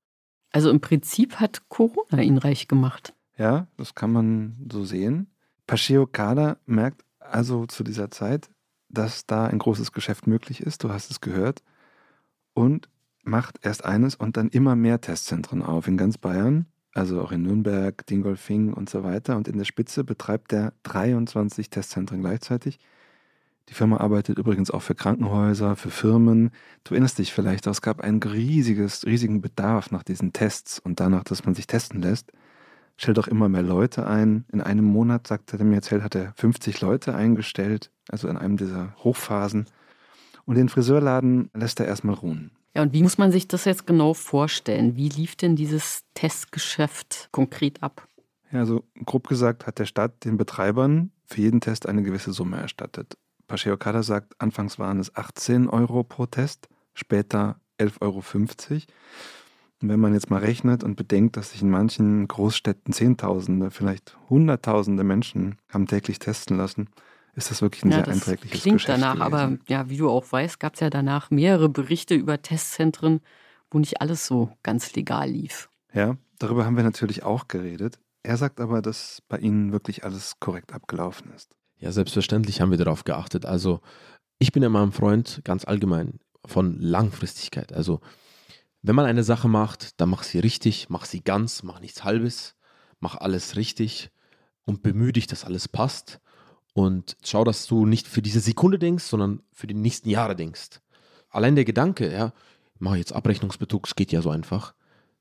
Also 0.51 0.72
im 0.72 0.82
Prinzip 0.82 1.36
hat 1.36 1.70
Corona 1.70 2.20
ihn 2.24 2.39
reich 2.39 2.68
gemacht. 2.68 3.14
Ja, 3.38 3.68
das 3.78 3.93
kann 3.93 4.12
man 4.12 4.56
so 4.74 4.84
sehen. 4.84 5.28
Pacheo 5.68 6.08
Kada 6.08 6.58
merkt 6.66 7.06
also 7.20 7.68
zu 7.68 7.84
dieser 7.84 8.10
Zeit, 8.10 8.49
dass 8.89 9.28
da 9.28 9.45
ein 9.45 9.60
großes 9.60 9.91
Geschäft 9.91 10.26
möglich 10.26 10.62
ist, 10.62 10.84
du 10.84 10.89
hast 10.89 11.12
es 11.12 11.22
gehört, 11.22 11.62
und 12.56 12.89
macht 13.24 13.60
erst 13.62 13.86
eines 13.86 14.16
und 14.16 14.36
dann 14.36 14.49
immer 14.49 14.76
mehr 14.76 14.99
Testzentren 14.99 15.62
auf 15.62 15.88
in 15.88 15.95
ganz 15.95 16.18
Bayern, 16.18 16.66
also 16.96 17.22
auch 17.22 17.32
in 17.32 17.43
Nürnberg, 17.43 18.04
Dingolfing 18.08 18.74
und 18.74 18.89
so 18.89 19.04
weiter. 19.04 19.38
Und 19.38 19.48
in 19.48 19.60
der 19.60 19.66
Spitze 19.66 20.04
betreibt 20.04 20.52
er 20.52 20.74
23 20.84 21.70
Testzentren 21.70 22.22
gleichzeitig. 22.22 22.80
Die 23.70 23.76
Firma 23.76 23.98
arbeitet 23.98 24.39
übrigens 24.39 24.72
auch 24.72 24.82
für 24.82 24.96
Krankenhäuser, 24.96 25.76
für 25.76 25.91
Firmen. 25.91 26.52
Du 26.84 26.93
erinnerst 26.93 27.20
dich 27.20 27.34
vielleicht, 27.34 27.68
es 27.68 27.82
gab 27.82 28.02
einen 28.02 28.22
riesiges, 28.22 29.06
riesigen 29.06 29.41
Bedarf 29.41 29.91
nach 29.91 30.04
diesen 30.04 30.34
Tests 30.34 30.80
und 30.80 31.00
danach, 31.00 31.24
dass 31.24 31.46
man 31.46 31.54
sich 31.54 31.68
testen 31.68 32.02
lässt 32.02 32.32
stellt 32.98 33.20
auch 33.20 33.28
immer 33.28 33.50
mehr 33.50 33.64
Leute 33.64 34.08
ein. 34.08 34.46
In 34.52 34.62
einem 34.62 34.86
Monat, 34.86 35.28
sagt 35.28 35.54
er 35.54 35.64
mir 35.64 35.76
erzählt, 35.76 36.04
hat 36.04 36.16
er 36.16 36.34
50 36.36 36.82
Leute 36.82 37.16
eingestellt, 37.16 37.91
also 38.10 38.28
in 38.28 38.38
einem 38.38 38.58
dieser 38.58 38.96
Hochphasen. 39.04 39.66
Und 40.46 40.56
den 40.56 40.70
Friseurladen 40.70 41.50
lässt 41.54 41.80
er 41.80 41.88
erstmal 41.88 42.16
ruhen. 42.16 42.52
Ja, 42.76 42.82
und 42.82 42.91
wie 42.91 43.01
muss 43.01 43.17
man 43.17 43.32
sich 43.32 43.47
das 43.47 43.63
jetzt 43.63 43.88
genau 43.88 44.13
vorstellen? 44.13 44.97
Wie 44.97 45.07
lief 45.07 45.38
denn 45.38 45.55
dieses 45.55 46.03
Testgeschäft 46.13 47.30
konkret 47.32 47.82
ab? 47.82 48.07
Ja, 48.51 48.59
also 48.59 48.84
grob 49.05 49.30
gesagt 49.30 49.65
hat 49.65 49.80
der 49.80 49.86
Staat 49.86 50.26
den 50.26 50.38
Betreibern 50.38 51.11
für 51.26 51.41
jeden 51.41 51.61
Test 51.61 51.88
eine 51.88 52.03
gewisse 52.03 52.34
Summe 52.34 52.57
erstattet. 52.57 53.17
Pache 53.47 53.71
Okada 53.71 54.03
sagt, 54.03 54.34
anfangs 54.39 54.78
waren 54.78 54.99
es 54.99 55.15
18 55.15 55.69
Euro 55.69 56.03
pro 56.03 56.26
Test, 56.26 56.67
später 56.93 57.61
11,50 57.80 58.01
Euro. 58.01 58.23
Und 59.82 59.89
wenn 59.89 59.99
man 59.99 60.13
jetzt 60.13 60.30
mal 60.30 60.39
rechnet 60.39 60.84
und 60.84 60.95
bedenkt, 60.95 61.38
dass 61.38 61.51
sich 61.51 61.61
in 61.61 61.69
manchen 61.69 62.28
Großstädten 62.28 62.93
Zehntausende, 62.93 63.71
vielleicht 63.71 64.17
Hunderttausende 64.30 65.03
Menschen 65.03 65.59
haben 65.69 65.88
täglich 65.88 66.19
testen 66.19 66.57
lassen, 66.57 66.89
ist 67.36 67.52
das 67.52 67.62
wirklich 67.62 67.84
ein 67.84 67.92
ja, 67.92 67.98
sehr 67.98 68.14
einträgliches 68.14 68.62
klingt 68.62 68.78
Geschäft 68.78 69.02
danach, 69.02 69.16
gewesen. 69.16 69.34
aber 69.34 69.58
ja, 69.68 69.90
wie 69.90 69.98
du 69.98 70.10
auch 70.10 70.32
weißt, 70.32 70.60
gab 70.60 70.76
es 70.76 70.80
ja 70.80 70.90
danach 70.90 71.30
mehrere 71.30 71.70
Berichte 71.70 72.16
über 72.16 72.42
Testzentren, 72.42 73.22
wo 73.70 73.80
nicht 73.80 74.02
alles 74.02 74.26
so 74.26 74.52
ganz 74.64 74.94
legal 74.96 75.30
lief. 75.30 75.70
Ja, 75.94 76.18
darüber 76.40 76.66
haben 76.66 76.78
wir 76.78 76.84
natürlich 76.84 77.24
auch 77.24 77.48
geredet. 77.48 78.00
Er 78.24 78.38
sagt 78.38 78.60
aber, 78.60 78.82
dass 78.82 79.22
bei 79.28 79.38
Ihnen 79.38 79.72
wirklich 79.72 80.04
alles 80.04 80.40
korrekt 80.40 80.74
abgelaufen 80.74 81.32
ist. 81.34 81.56
Ja, 81.78 81.92
selbstverständlich 81.92 82.62
haben 82.62 82.72
wir 82.72 82.78
darauf 82.78 83.04
geachtet. 83.04 83.46
Also 83.46 83.82
ich 84.40 84.52
bin 84.52 84.64
ja 84.64 84.70
mal 84.70 84.84
ein 84.84 84.92
Freund 84.92 85.42
ganz 85.44 85.66
allgemein 85.66 86.20
von 86.46 86.80
Langfristigkeit. 86.80 87.74
Also 87.74 88.00
wenn 88.82 88.96
man 88.96 89.06
eine 89.06 89.24
Sache 89.24 89.48
macht, 89.48 90.00
dann 90.00 90.10
mach 90.10 90.24
sie 90.24 90.40
richtig, 90.40 90.90
mach 90.90 91.06
sie 91.06 91.22
ganz, 91.22 91.64
mach 91.64 91.80
nichts 91.80 92.04
Halbes, 92.04 92.56
mach 93.00 93.16
alles 93.16 93.56
richtig 93.56 94.12
und 94.64 94.84
bemühe 94.84 95.12
dich, 95.12 95.28
dass 95.28 95.44
alles 95.44 95.68
passt. 95.68 96.20
Und 96.76 97.15
schau, 97.23 97.45
dass 97.45 97.67
du 97.67 97.86
nicht 97.86 98.05
für 98.05 98.21
diese 98.21 98.41
Sekunde 98.41 98.78
denkst, 98.78 99.05
sondern 99.05 99.41
für 99.53 99.65
die 99.65 99.73
nächsten 99.73 100.09
Jahre 100.09 100.36
denkst. 100.36 100.82
Allein 101.30 101.55
der 101.55 101.63
Gedanke, 101.63 102.11
ja, 102.11 102.34
mache 102.80 102.97
jetzt 102.97 103.13
Abrechnungsbetrug, 103.13 103.88
es 103.88 103.95
geht 103.95 104.11
ja 104.11 104.21
so 104.21 104.30
einfach, 104.30 104.73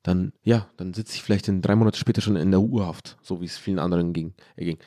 dann, 0.03 0.33
ja, 0.43 0.69
dann 0.77 0.95
sitze 0.95 1.15
ich 1.15 1.23
vielleicht 1.23 1.47
in 1.47 1.63
drei 1.63 1.77
Monate 1.77 1.97
später 1.97 2.21
schon 2.21 2.35
in 2.35 2.51
der 2.51 2.61
Urhaft, 2.61 3.17
so 3.23 3.41
wie 3.41 3.45
es 3.45 3.57
vielen 3.57 3.79
anderen 3.79 4.13
ging. 4.13 4.35
Äh, 4.57 4.65
ging. 4.65 4.79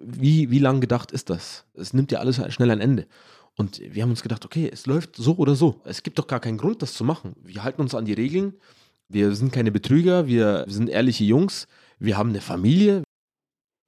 Wie, 0.00 0.50
wie 0.50 0.58
lang 0.60 0.80
gedacht 0.80 1.12
ist 1.12 1.28
das? 1.28 1.66
Es 1.74 1.92
nimmt 1.92 2.10
ja 2.10 2.20
alles 2.20 2.40
schnell 2.54 2.70
ein 2.70 2.80
Ende. 2.80 3.06
Und 3.58 3.80
wir 3.80 4.02
haben 4.02 4.10
uns 4.10 4.22
gedacht, 4.22 4.46
okay, 4.46 4.70
es 4.72 4.86
läuft 4.86 5.16
so 5.16 5.36
oder 5.36 5.54
so. 5.54 5.82
Es 5.84 6.02
gibt 6.02 6.18
doch 6.18 6.26
gar 6.26 6.40
keinen 6.40 6.56
Grund, 6.56 6.80
das 6.80 6.94
zu 6.94 7.04
machen. 7.04 7.36
Wir 7.42 7.64
halten 7.64 7.82
uns 7.82 7.94
an 7.94 8.06
die 8.06 8.14
Regeln. 8.14 8.54
Wir 9.08 9.34
sind 9.34 9.52
keine 9.52 9.70
Betrüger, 9.70 10.26
wir 10.26 10.64
sind 10.68 10.88
ehrliche 10.88 11.24
Jungs. 11.24 11.68
Wir 11.98 12.16
haben 12.16 12.30
eine 12.30 12.40
Familie. 12.40 13.02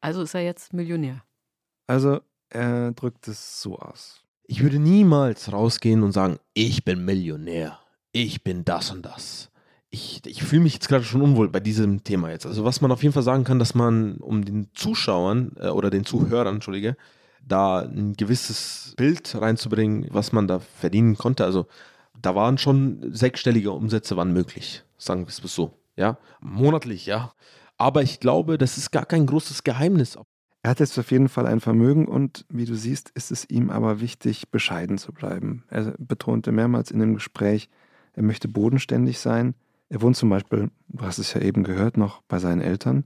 Also 0.03 0.21
ist 0.21 0.35
er 0.35 0.43
jetzt 0.43 0.75
Millionär. 0.75 1.25
Also 1.87 2.21
er 2.51 2.93
drückt 2.93 3.29
es 3.29 3.61
so 3.61 3.79
aus. 3.79 4.23
Ich 4.47 4.63
würde 4.63 4.79
niemals 4.79 5.53
rausgehen 5.53 6.03
und 6.03 6.13
sagen, 6.13 6.39
ich 6.53 6.85
bin 6.85 7.05
Millionär. 7.05 7.79
Ich 8.13 8.45
bin 8.45 8.65
das 8.65 8.91
und 8.91 9.05
das. 9.05 9.51
Ich, 9.91 10.21
ich 10.27 10.43
fühle 10.43 10.63
mich 10.63 10.75
jetzt 10.75 10.89
gerade 10.89 11.05
schon 11.05 11.23
unwohl 11.23 11.49
bei 11.49 11.61
diesem 11.61 12.05
Thema 12.05 12.31
jetzt. 12.31 12.47
Also 12.47 12.65
was 12.65 12.81
man 12.81 12.93
auf 12.93 13.03
jeden 13.03 13.13
Fall 13.13 13.23
sagen 13.23 13.45
kann, 13.45 13.59
dass 13.59 13.75
man, 13.75 14.17
um 14.17 14.45
den 14.45 14.69
Zuschauern 14.75 15.53
äh, 15.59 15.69
oder 15.69 15.91
den 15.91 16.05
Zuhörern, 16.05 16.57
entschuldige, 16.57 16.97
da 17.47 17.81
ein 17.81 18.15
gewisses 18.15 18.95
Bild 18.97 19.35
reinzubringen, 19.41 20.09
was 20.11 20.33
man 20.33 20.49
da 20.49 20.61
verdienen 20.61 21.17
konnte. 21.17 21.45
Also 21.45 21.67
da 22.21 22.35
waren 22.35 22.59
schon 22.59 23.15
sechsstellige 23.15 23.73
Umsätze 23.73 24.17
waren 24.17 24.33
möglich, 24.33 24.83
sagen 24.99 25.23
wir 25.23 25.29
es 25.29 25.37
so, 25.37 25.77
ja, 25.97 26.19
monatlich, 26.41 27.07
ja. 27.07 27.33
Aber 27.77 28.03
ich 28.03 28.21
glaube, 28.21 28.59
das 28.59 28.79
ist 28.79 28.93
gar 28.93 29.07
kein 29.07 29.27
großes 29.27 29.65
Geheimnis. 29.65 30.17
Er 30.65 30.71
hat 30.71 30.81
jetzt 30.81 30.99
auf 30.99 31.11
jeden 31.11 31.29
Fall 31.29 31.47
ein 31.47 31.61
Vermögen 31.61 32.09
und 32.09 32.47
wie 32.49 32.65
du 32.65 32.75
siehst, 32.75 33.11
ist 33.11 33.31
es 33.31 33.49
ihm 33.51 33.69
aber 33.69 34.01
wichtig, 34.01 34.49
bescheiden 34.49 34.97
zu 34.97 35.13
bleiben. 35.13 35.63
Er 35.69 35.93
betonte 35.99 36.53
mehrmals 36.53 36.91
in 36.91 37.01
dem 37.01 37.13
Gespräch, 37.13 37.69
er 38.15 38.23
möchte 38.23 38.49
bodenständig 38.49 39.19
sein. 39.19 39.55
Er 39.91 40.01
wohnt 40.01 40.17
zum 40.17 40.31
Beispiel, 40.31 40.71
du 40.89 41.05
hast 41.05 41.19
es 41.19 41.35
ja 41.35 41.43
eben 41.43 41.65
gehört, 41.65 41.99
noch 41.99 42.23
bei 42.29 42.39
seinen 42.39 42.63
Eltern. 42.63 43.05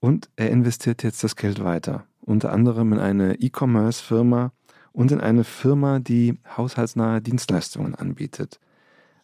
Und 0.00 0.28
er 0.34 0.50
investiert 0.50 1.04
jetzt 1.04 1.22
das 1.22 1.36
Geld 1.36 1.62
weiter. 1.62 2.04
Unter 2.20 2.52
anderem 2.52 2.92
in 2.92 2.98
eine 2.98 3.36
E-Commerce-Firma 3.36 4.50
und 4.90 5.12
in 5.12 5.20
eine 5.20 5.44
Firma, 5.44 6.00
die 6.00 6.40
haushaltsnahe 6.56 7.22
Dienstleistungen 7.22 7.94
anbietet. 7.94 8.58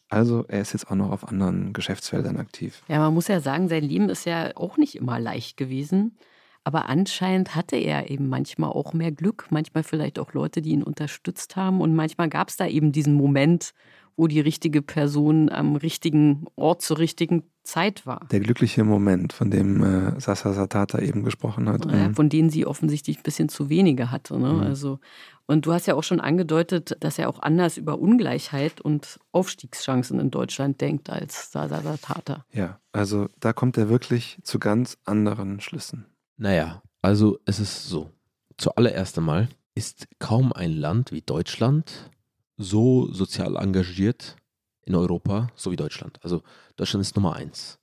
Also 0.09 0.45
er 0.47 0.61
ist 0.61 0.75
jetzt 0.75 0.89
auch 0.93 0.95
noch 0.95 1.11
auf 1.11 1.27
anderen 1.27 1.73
Geschäftsfeldern 1.73 2.37
aktiv. 2.37 2.85
Ja, 2.87 3.01
man 3.01 3.15
muss 3.15 3.27
ja 3.27 3.41
sagen, 3.41 3.69
sein 3.69 3.83
Leben 3.83 4.11
ist 4.11 4.27
ja 4.27 4.53
auch 4.55 4.77
nicht 4.77 4.95
immer 4.95 5.19
leicht 5.19 5.57
gewesen. 5.57 6.17
Aber 6.65 6.89
anscheinend 6.89 7.55
hatte 7.55 7.77
er 7.77 8.11
eben 8.11 8.29
manchmal 8.29 8.71
auch 8.71 8.93
mehr 8.93 9.13
Glück, 9.13 9.47
manchmal 9.51 9.83
vielleicht 9.83 10.19
auch 10.19 10.35
Leute, 10.35 10.61
die 10.61 10.71
ihn 10.71 10.83
unterstützt 10.83 11.57
haben. 11.57 11.81
Und 11.81 11.95
manchmal 11.95 12.29
gab 12.29 12.49
es 12.49 12.57
da 12.57 12.67
eben 12.67 12.93
diesen 12.93 13.15
Moment, 13.15 13.73
wo 14.19 14.27
die 14.27 14.41
richtige 14.41 14.83
Person 14.83 15.49
am 15.49 15.77
richtigen 15.77 16.47
Ort 16.57 16.83
zur 16.83 16.99
richtigen 16.99 17.45
Zeit 17.63 18.05
war. 18.05 18.27
Der 18.33 18.41
glückliche 18.41 18.83
Moment, 18.83 19.33
von 19.33 19.51
dem 19.51 19.83
äh, 19.83 20.21
Sasa 20.21 20.53
Satata 20.53 20.99
eben 20.99 21.23
gesprochen 21.23 21.69
hat. 21.69 21.85
Ja, 21.85 22.09
mhm. 22.09 22.15
von 22.15 22.29
denen 22.29 22.51
sie 22.51 22.67
offensichtlich 22.67 23.19
ein 23.19 23.23
bisschen 23.23 23.49
zu 23.49 23.69
wenige 23.69 24.11
hatte. 24.11 24.39
Ne? 24.39 24.55
Mhm. 24.55 24.61
Also, 24.61 24.99
und 25.47 25.67
du 25.67 25.73
hast 25.73 25.87
ja 25.87 25.95
auch 25.95 26.03
schon 26.03 26.19
angedeutet, 26.19 26.97
dass 27.01 27.19
er 27.19 27.29
auch 27.29 27.41
anders 27.41 27.77
über 27.77 28.01
Ungleichheit 28.01 28.81
und 28.81 29.21
Aufstiegschancen 29.31 30.19
in 30.19 30.33
Deutschland 30.33 30.81
denkt 30.81 31.11
als 31.11 31.53
Sasa 31.53 31.81
Satata. 31.81 32.45
Ja, 32.53 32.81
also 32.91 33.29
da 33.39 33.53
kommt 33.53 33.79
er 33.79 33.89
wirklich 33.89 34.39
zu 34.43 34.59
ganz 34.59 34.99
anderen 35.05 35.61
Schlüssen. 35.61 36.07
Naja, 36.41 36.82
also 37.03 37.41
es 37.47 37.59
ist 37.59 37.89
so. 37.89 38.12
Zuallererst 38.59 39.18
einmal 39.18 39.49
ist 39.74 40.07
kaum 40.20 40.53
ein 40.53 40.72
Land 40.72 41.11
wie 41.11 41.20
Deutschland 41.20 42.11
so 42.57 43.12
sozial 43.12 43.57
engagiert 43.57 44.36
in 44.82 44.95
Europa, 44.95 45.49
so 45.57 45.72
wie 45.72 45.76
Deutschland. 45.76 46.20
Also 46.22 46.43
Deutschland 46.76 47.05
ist 47.05 47.16
Nummer 47.16 47.34
eins. 47.34 47.80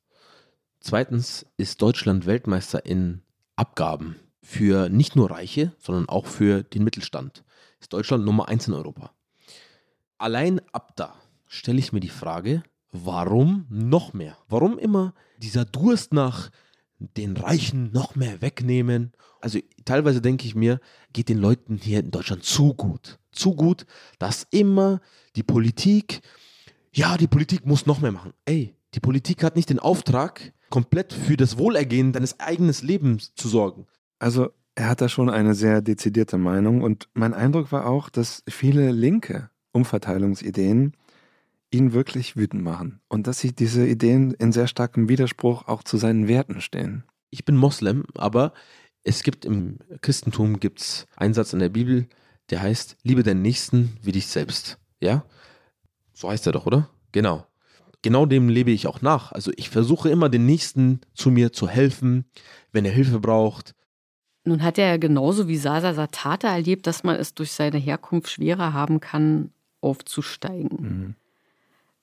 Zweitens 0.80 1.45
ist 1.58 1.82
Deutschland 1.82 2.26
Weltmeister 2.26 2.86
in 2.86 3.24
Abgaben 3.58 4.16
für 4.41 4.88
nicht 4.88 5.18
nur 5.18 5.32
Reiche, 5.32 5.74
sondern 5.78 6.08
auch 6.08 6.26
für 6.26 6.64
den 6.64 6.86
Mittelstand. 6.86 7.43
Ist 7.82 7.91
Deutschland 7.91 8.24
Nummer 8.24 8.47
eins 8.47 8.70
in 8.70 8.74
Europa. 8.74 9.12
Allein 10.18 10.62
ab 10.72 10.95
da 10.95 11.14
stelle 11.45 11.80
ich 11.80 11.91
mir 11.91 11.99
die 11.99 12.08
Frage, 12.08 12.64
warum 12.93 13.66
noch 13.70 14.14
mehr? 14.14 14.38
Warum 14.47 14.80
immer 14.80 15.14
dieser 15.39 15.66
Durst 15.66 16.14
nach 16.14 16.51
den 17.18 17.38
Reichen 17.38 17.91
noch 17.91 18.16
mehr 18.16 18.41
wegnehmen? 18.41 19.14
Also 19.41 19.60
teilweise 19.86 20.22
denke 20.22 20.45
ich 20.45 20.56
mir, 20.56 20.80
geht 21.14 21.30
den 21.30 21.39
Leuten 21.39 21.78
hier 21.78 21.99
in 21.99 22.12
Deutschland 22.12 22.43
zu 22.43 22.74
gut 22.74 23.20
zu 23.36 23.53
gut, 23.53 23.86
dass 24.20 24.47
immer 24.51 25.01
die 25.36 25.43
Politik, 25.43 26.22
ja, 26.91 27.18
die 27.18 27.28
Politik 27.28 27.66
muss 27.66 27.86
noch 27.86 28.01
mehr 28.01 28.12
machen. 28.12 28.34
Ey, 28.45 28.74
die 28.93 28.99
Politik 28.99 29.43
hat 29.43 29.56
nicht 29.56 29.70
den 29.70 29.80
Auftrag, 29.80 30.53
komplett 30.70 31.14
für 31.14 31.38
das 31.38 31.58
Wohlergehen 31.58 32.14
deines 32.14 32.39
eigenen 32.39 32.74
Lebens 32.82 33.34
zu 33.36 33.47
sorgen. 33.47 33.86
Also 34.20 34.49
er 34.74 34.89
hat 34.89 35.01
da 35.01 35.10
schon 35.10 35.30
eine 35.30 35.53
sehr 35.53 35.82
dezidierte 35.82 36.38
Meinung 36.38 36.82
und 36.82 37.10
mein 37.14 37.34
Eindruck 37.34 37.72
war 37.72 37.86
auch, 37.86 38.10
dass 38.10 38.43
viele 38.47 38.91
linke 38.91 39.49
Umverteilungsideen 39.72 40.93
ihn 41.76 41.94
wirklich 41.94 42.36
wütend 42.36 42.64
machen 42.64 43.02
und 43.08 43.28
dass 43.28 43.40
sie 43.40 43.54
diese 43.54 43.86
Ideen 43.86 44.32
in 44.32 44.52
sehr 44.52 44.68
starkem 44.68 45.10
Widerspruch 45.10 45.68
auch 45.68 45.84
zu 45.84 45.98
seinen 45.98 46.28
Werten 46.28 46.62
stehen. 46.62 47.04
Ich 47.30 47.46
bin 47.46 47.56
Moslem, 47.58 48.06
aber 48.16 48.54
es 49.04 49.24
gibt 49.24 49.46
im 49.46 49.80
Christentum 50.02 50.60
gibt's 50.60 51.06
einen 51.16 51.34
Satz 51.34 51.54
in 51.54 51.60
der 51.60 51.70
Bibel, 51.70 52.08
der 52.50 52.62
heißt, 52.62 52.98
liebe 53.04 53.24
deinen 53.24 53.42
Nächsten 53.42 53.98
wie 54.02 54.12
dich 54.12 54.28
selbst. 54.28 54.80
Ja? 55.00 55.26
So 56.14 56.30
heißt 56.30 56.46
er 56.48 56.54
doch, 56.54 56.66
oder? 56.66 56.90
Genau. 57.12 57.46
Genau 58.02 58.26
dem 58.26 58.50
lebe 58.50 58.72
ich 58.72 58.88
auch 58.88 59.02
nach. 59.02 59.32
Also 59.32 59.52
ich 59.56 59.70
versuche 59.70 60.10
immer 60.10 60.30
den 60.30 60.46
Nächsten 60.46 61.02
zu 61.14 61.32
mir 61.32 61.52
zu 61.52 61.68
helfen, 61.68 62.26
wenn 62.72 62.86
er 62.86 62.92
Hilfe 62.92 63.20
braucht. 63.20 63.74
Nun 64.44 64.62
hat 64.62 64.78
er 64.78 64.88
ja 64.88 64.98
genauso 64.98 65.48
wie 65.48 65.58
Sasa 65.58 65.94
Satata 65.94 66.54
erlebt, 66.54 66.86
dass 66.86 67.04
man 67.04 67.16
es 67.16 67.34
durch 67.34 67.52
seine 67.52 67.80
Herkunft 67.80 68.30
schwerer 68.30 68.74
haben 68.74 69.00
kann, 69.00 69.50
aufzusteigen. 69.82 70.78
Mhm. 70.82 71.16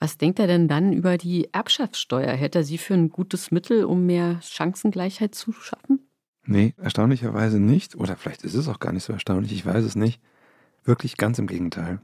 Was 0.03 0.19
denkt 0.19 0.41
er 0.41 0.49
denn 0.49 0.67
dann 0.67 0.93
über 0.93 1.17
die 1.17 1.55
Erbschaftssteuer? 1.55 2.33
Hätte 2.33 2.59
er 2.59 2.65
sie 2.65 2.77
für 2.77 2.95
ein 2.95 3.09
gutes 3.09 3.53
Mittel, 3.53 3.85
um 3.85 4.05
mehr 4.05 4.41
Chancengleichheit 4.43 5.33
zu 5.33 5.53
schaffen? 5.53 6.01
Nee, 6.45 6.75
erstaunlicherweise 6.77 7.61
nicht. 7.61 7.95
Oder 7.95 8.17
vielleicht 8.17 8.43
ist 8.43 8.55
es 8.55 8.67
auch 8.67 8.81
gar 8.81 8.93
nicht 8.93 9.05
so 9.05 9.13
erstaunlich, 9.13 9.53
ich 9.53 9.65
weiß 9.65 9.85
es 9.85 9.95
nicht. 9.95 10.21
Wirklich 10.83 11.19
ganz 11.19 11.39
im 11.39 11.47
Gegenteil. 11.47 12.01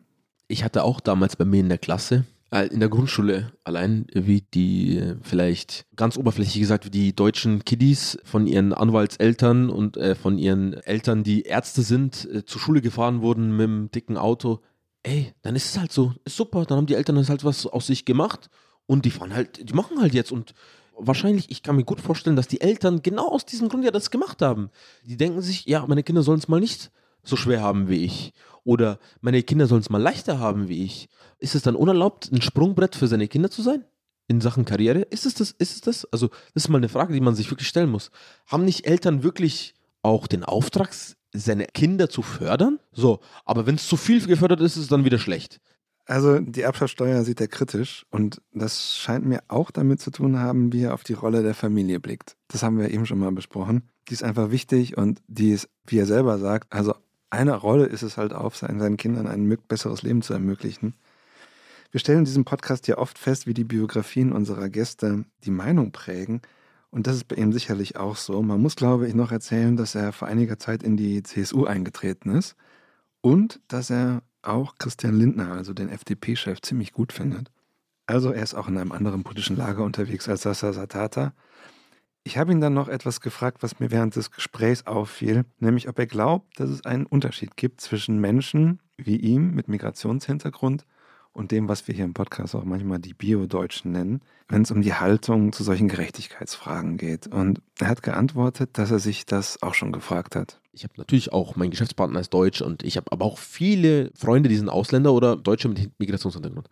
Ich 0.46 0.62
hatte 0.62 0.84
auch 0.84 1.00
damals 1.00 1.34
bei 1.34 1.44
mir 1.44 1.58
in 1.58 1.68
der 1.68 1.78
Klasse, 1.78 2.24
äh, 2.52 2.68
in 2.68 2.78
der 2.78 2.88
Grundschule, 2.88 3.50
allein 3.64 4.06
wie 4.14 4.42
die, 4.42 4.98
äh, 4.98 5.16
vielleicht 5.22 5.84
ganz 5.96 6.16
oberflächlich 6.16 6.60
gesagt, 6.60 6.86
wie 6.86 6.90
die 6.90 7.16
deutschen 7.16 7.64
Kiddies 7.64 8.16
von 8.22 8.46
ihren 8.46 8.72
Anwaltseltern 8.72 9.70
und 9.70 9.96
äh, 9.96 10.14
von 10.14 10.38
ihren 10.38 10.74
Eltern, 10.74 11.24
die 11.24 11.42
Ärzte 11.42 11.82
sind, 11.82 12.28
äh, 12.32 12.44
zur 12.44 12.60
Schule 12.60 12.80
gefahren 12.80 13.22
wurden 13.22 13.56
mit 13.56 13.64
einem 13.64 13.90
dicken 13.90 14.16
Auto. 14.16 14.60
Ey, 15.02 15.32
dann 15.42 15.56
ist 15.56 15.70
es 15.70 15.78
halt 15.78 15.92
so, 15.92 16.14
ist 16.24 16.36
super, 16.36 16.64
dann 16.64 16.78
haben 16.78 16.86
die 16.86 16.94
Eltern 16.94 17.16
das 17.16 17.28
halt 17.28 17.44
was 17.44 17.66
aus 17.66 17.86
sich 17.86 18.04
gemacht 18.04 18.50
und 18.86 19.04
die 19.04 19.10
fahren 19.10 19.34
halt, 19.34 19.68
die 19.68 19.74
machen 19.74 20.00
halt 20.00 20.12
jetzt 20.12 20.32
und 20.32 20.54
wahrscheinlich, 20.98 21.50
ich 21.50 21.62
kann 21.62 21.76
mir 21.76 21.84
gut 21.84 22.00
vorstellen, 22.00 22.36
dass 22.36 22.48
die 22.48 22.60
Eltern 22.60 23.02
genau 23.02 23.28
aus 23.28 23.46
diesem 23.46 23.68
Grund 23.68 23.84
ja 23.84 23.90
das 23.90 24.10
gemacht 24.10 24.42
haben. 24.42 24.70
Die 25.04 25.16
denken 25.16 25.40
sich, 25.40 25.66
ja, 25.66 25.86
meine 25.86 26.02
Kinder 26.02 26.22
sollen 26.22 26.40
es 26.40 26.48
mal 26.48 26.60
nicht 26.60 26.90
so 27.22 27.36
schwer 27.36 27.62
haben 27.62 27.88
wie 27.88 28.04
ich. 28.04 28.32
Oder 28.64 28.98
meine 29.20 29.42
Kinder 29.42 29.66
sollen 29.66 29.80
es 29.80 29.90
mal 29.90 30.02
leichter 30.02 30.38
haben 30.40 30.68
wie 30.68 30.84
ich. 30.84 31.08
Ist 31.38 31.54
es 31.54 31.62
dann 31.62 31.76
unerlaubt, 31.76 32.30
ein 32.32 32.42
Sprungbrett 32.42 32.96
für 32.96 33.06
seine 33.06 33.28
Kinder 33.28 33.50
zu 33.50 33.62
sein? 33.62 33.84
In 34.26 34.40
Sachen 34.40 34.64
Karriere? 34.64 35.00
Ist 35.00 35.24
es 35.24 35.34
das? 35.34 35.52
Ist 35.52 35.74
es 35.76 35.80
das? 35.80 36.04
Also, 36.12 36.28
das 36.28 36.64
ist 36.64 36.68
mal 36.68 36.78
eine 36.78 36.88
Frage, 36.88 37.14
die 37.14 37.20
man 37.20 37.34
sich 37.34 37.50
wirklich 37.50 37.68
stellen 37.68 37.90
muss. 37.90 38.10
Haben 38.46 38.64
nicht 38.64 38.86
Eltern 38.86 39.22
wirklich 39.22 39.74
auch 40.02 40.26
den 40.26 40.44
Auftrag, 40.44 40.90
seine 41.32 41.66
Kinder 41.66 42.08
zu 42.08 42.22
fördern? 42.22 42.78
So, 42.92 43.20
aber 43.44 43.66
wenn 43.66 43.76
es 43.76 43.88
zu 43.88 43.96
viel 43.96 44.24
gefördert 44.26 44.60
ist, 44.60 44.76
ist 44.76 44.84
es 44.84 44.88
dann 44.88 45.04
wieder 45.04 45.18
schlecht. 45.18 45.60
Also 46.08 46.38
die 46.38 46.62
Erbschaftssteuer 46.62 47.22
sieht 47.22 47.40
er 47.40 47.48
kritisch 47.48 48.06
und 48.10 48.40
das 48.54 48.96
scheint 48.96 49.26
mir 49.26 49.42
auch 49.48 49.70
damit 49.70 50.00
zu 50.00 50.10
tun 50.10 50.38
haben, 50.38 50.72
wie 50.72 50.84
er 50.84 50.94
auf 50.94 51.04
die 51.04 51.12
Rolle 51.12 51.42
der 51.42 51.54
Familie 51.54 52.00
blickt. 52.00 52.36
Das 52.48 52.62
haben 52.62 52.78
wir 52.78 52.90
eben 52.90 53.04
schon 53.04 53.18
mal 53.18 53.30
besprochen. 53.30 53.82
Die 54.08 54.14
ist 54.14 54.22
einfach 54.22 54.50
wichtig 54.50 54.96
und 54.96 55.20
die 55.26 55.50
ist, 55.50 55.68
wie 55.86 55.98
er 55.98 56.06
selber 56.06 56.38
sagt, 56.38 56.72
also 56.72 56.94
eine 57.28 57.54
Rolle 57.54 57.84
ist 57.84 58.02
es 58.02 58.16
halt 58.16 58.32
auf, 58.32 58.56
seinen, 58.56 58.96
Kindern 58.96 59.26
ein 59.26 59.54
besseres 59.68 60.00
Leben 60.02 60.22
zu 60.22 60.32
ermöglichen. 60.32 60.94
Wir 61.90 62.00
stellen 62.00 62.20
in 62.20 62.24
diesem 62.24 62.46
Podcast 62.46 62.88
ja 62.88 62.96
oft 62.96 63.18
fest, 63.18 63.46
wie 63.46 63.54
die 63.54 63.64
Biografien 63.64 64.32
unserer 64.32 64.70
Gäste 64.70 65.26
die 65.44 65.50
Meinung 65.50 65.92
prägen. 65.92 66.40
Und 66.90 67.06
das 67.06 67.16
ist 67.16 67.28
bei 67.28 67.36
ihm 67.36 67.52
sicherlich 67.52 67.96
auch 67.96 68.16
so. 68.16 68.42
Man 68.42 68.62
muss, 68.62 68.76
glaube 68.76 69.06
ich, 69.06 69.14
noch 69.14 69.30
erzählen, 69.30 69.76
dass 69.76 69.94
er 69.94 70.12
vor 70.12 70.28
einiger 70.28 70.58
Zeit 70.58 70.82
in 70.82 70.96
die 70.96 71.22
CSU 71.22 71.64
eingetreten 71.64 72.30
ist 72.30 72.56
und 73.20 73.60
dass 73.68 73.90
er 73.90 74.22
auch 74.42 74.76
Christian 74.78 75.18
Lindner, 75.18 75.52
also 75.52 75.74
den 75.74 75.90
FDP-Chef, 75.90 76.62
ziemlich 76.62 76.92
gut 76.92 77.12
findet. 77.12 77.50
Also 78.06 78.30
er 78.30 78.42
ist 78.42 78.54
auch 78.54 78.68
in 78.68 78.78
einem 78.78 78.92
anderen 78.92 79.22
politischen 79.22 79.56
Lager 79.56 79.84
unterwegs 79.84 80.28
als 80.28 80.42
Sasa 80.42 80.72
Satata. 80.72 81.34
Ich 82.24 82.38
habe 82.38 82.52
ihn 82.52 82.60
dann 82.60 82.74
noch 82.74 82.88
etwas 82.88 83.20
gefragt, 83.20 83.62
was 83.62 83.80
mir 83.80 83.90
während 83.90 84.16
des 84.16 84.30
Gesprächs 84.30 84.86
auffiel, 84.86 85.44
nämlich 85.58 85.88
ob 85.88 85.98
er 85.98 86.06
glaubt, 86.06 86.58
dass 86.58 86.70
es 86.70 86.84
einen 86.84 87.06
Unterschied 87.06 87.56
gibt 87.56 87.80
zwischen 87.80 88.18
Menschen 88.18 88.80
wie 88.96 89.16
ihm 89.16 89.54
mit 89.54 89.68
Migrationshintergrund 89.68 90.84
und 91.38 91.52
dem, 91.52 91.68
was 91.68 91.86
wir 91.86 91.94
hier 91.94 92.04
im 92.04 92.14
Podcast 92.14 92.56
auch 92.56 92.64
manchmal 92.64 92.98
die 92.98 93.14
Bio-Deutschen 93.14 93.92
nennen, 93.92 94.22
wenn 94.48 94.62
es 94.62 94.72
um 94.72 94.82
die 94.82 94.94
Haltung 94.94 95.52
zu 95.52 95.62
solchen 95.62 95.86
Gerechtigkeitsfragen 95.86 96.96
geht. 96.96 97.28
Und 97.28 97.62
er 97.78 97.86
hat 97.86 98.02
geantwortet, 98.02 98.70
dass 98.72 98.90
er 98.90 98.98
sich 98.98 99.24
das 99.24 99.62
auch 99.62 99.74
schon 99.74 99.92
gefragt 99.92 100.34
hat. 100.34 100.60
Ich 100.72 100.82
habe 100.82 100.94
natürlich 100.96 101.32
auch, 101.32 101.54
mein 101.54 101.70
Geschäftspartner 101.70 102.18
ist 102.18 102.34
Deutsch 102.34 102.60
und 102.60 102.82
ich 102.82 102.96
habe 102.96 103.12
aber 103.12 103.24
auch 103.24 103.38
viele 103.38 104.10
Freunde, 104.16 104.48
die 104.48 104.56
sind 104.56 104.68
Ausländer 104.68 105.12
oder 105.12 105.36
Deutsche 105.36 105.68
mit 105.68 105.92
Migrationshintergrund. 106.00 106.68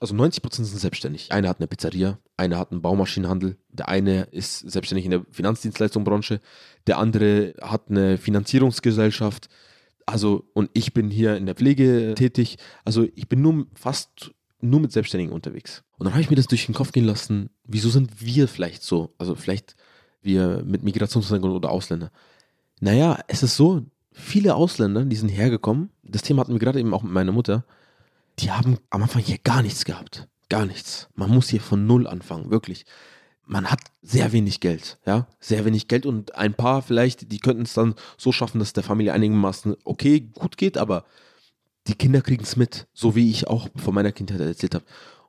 Also 0.00 0.16
90 0.16 0.42
Prozent 0.42 0.66
sind 0.66 0.80
selbstständig. 0.80 1.30
Einer 1.30 1.48
hat 1.48 1.60
eine 1.60 1.68
Pizzeria, 1.68 2.18
einer 2.36 2.58
hat 2.58 2.72
einen 2.72 2.82
Baumaschinenhandel, 2.82 3.56
der 3.68 3.88
eine 3.88 4.24
ist 4.32 4.68
selbstständig 4.68 5.04
in 5.04 5.12
der 5.12 5.24
Finanzdienstleistungsbranche, 5.30 6.40
der 6.88 6.98
andere 6.98 7.54
hat 7.62 7.84
eine 7.88 8.18
Finanzierungsgesellschaft, 8.18 9.48
also, 10.06 10.48
und 10.54 10.70
ich 10.72 10.94
bin 10.94 11.10
hier 11.10 11.36
in 11.36 11.46
der 11.46 11.56
Pflege 11.56 12.14
tätig. 12.16 12.58
Also, 12.84 13.06
ich 13.14 13.28
bin 13.28 13.42
nur 13.42 13.66
fast 13.74 14.30
nur 14.60 14.80
mit 14.80 14.92
Selbstständigen 14.92 15.34
unterwegs. 15.34 15.82
Und 15.98 16.04
dann 16.04 16.14
habe 16.14 16.22
ich 16.22 16.30
mir 16.30 16.36
das 16.36 16.46
durch 16.46 16.66
den 16.66 16.74
Kopf 16.74 16.92
gehen 16.92 17.04
lassen, 17.04 17.50
wieso 17.64 17.90
sind 17.90 18.20
wir 18.20 18.48
vielleicht 18.48 18.82
so? 18.82 19.14
Also, 19.18 19.34
vielleicht 19.34 19.76
wir 20.22 20.62
mit 20.64 20.82
Migrationshintergrund 20.82 21.54
oder 21.54 21.70
Ausländer. 21.70 22.10
Naja, 22.80 23.18
es 23.28 23.42
ist 23.42 23.56
so, 23.56 23.84
viele 24.12 24.54
Ausländer, 24.54 25.04
die 25.04 25.16
sind 25.16 25.28
hergekommen, 25.28 25.90
das 26.02 26.22
Thema 26.22 26.40
hatten 26.40 26.52
wir 26.52 26.60
gerade 26.60 26.80
eben 26.80 26.94
auch 26.94 27.02
mit 27.02 27.12
meiner 27.12 27.32
Mutter, 27.32 27.64
die 28.38 28.50
haben 28.50 28.78
am 28.90 29.02
Anfang 29.02 29.22
hier 29.22 29.38
gar 29.38 29.62
nichts 29.62 29.84
gehabt. 29.84 30.28
Gar 30.48 30.66
nichts. 30.66 31.08
Man 31.14 31.30
muss 31.30 31.48
hier 31.48 31.60
von 31.60 31.86
Null 31.86 32.06
anfangen, 32.06 32.50
wirklich 32.50 32.86
man 33.46 33.70
hat 33.70 33.80
sehr 34.02 34.32
wenig 34.32 34.60
Geld, 34.60 34.98
ja, 35.06 35.26
sehr 35.40 35.64
wenig 35.64 35.88
Geld 35.88 36.04
und 36.04 36.34
ein 36.34 36.54
paar 36.54 36.82
vielleicht, 36.82 37.32
die 37.32 37.38
könnten 37.38 37.62
es 37.62 37.74
dann 37.74 37.94
so 38.18 38.32
schaffen, 38.32 38.58
dass 38.58 38.72
der 38.72 38.82
Familie 38.82 39.12
einigermaßen 39.12 39.76
okay, 39.84 40.20
gut 40.20 40.56
geht, 40.56 40.76
aber 40.76 41.04
die 41.86 41.94
Kinder 41.94 42.20
kriegen 42.20 42.42
es 42.42 42.56
mit, 42.56 42.88
so 42.92 43.14
wie 43.14 43.30
ich 43.30 43.46
auch 43.46 43.68
von 43.76 43.94
meiner 43.94 44.12
Kindheit 44.12 44.40
erzählt 44.40 44.74
habe. 44.74 44.84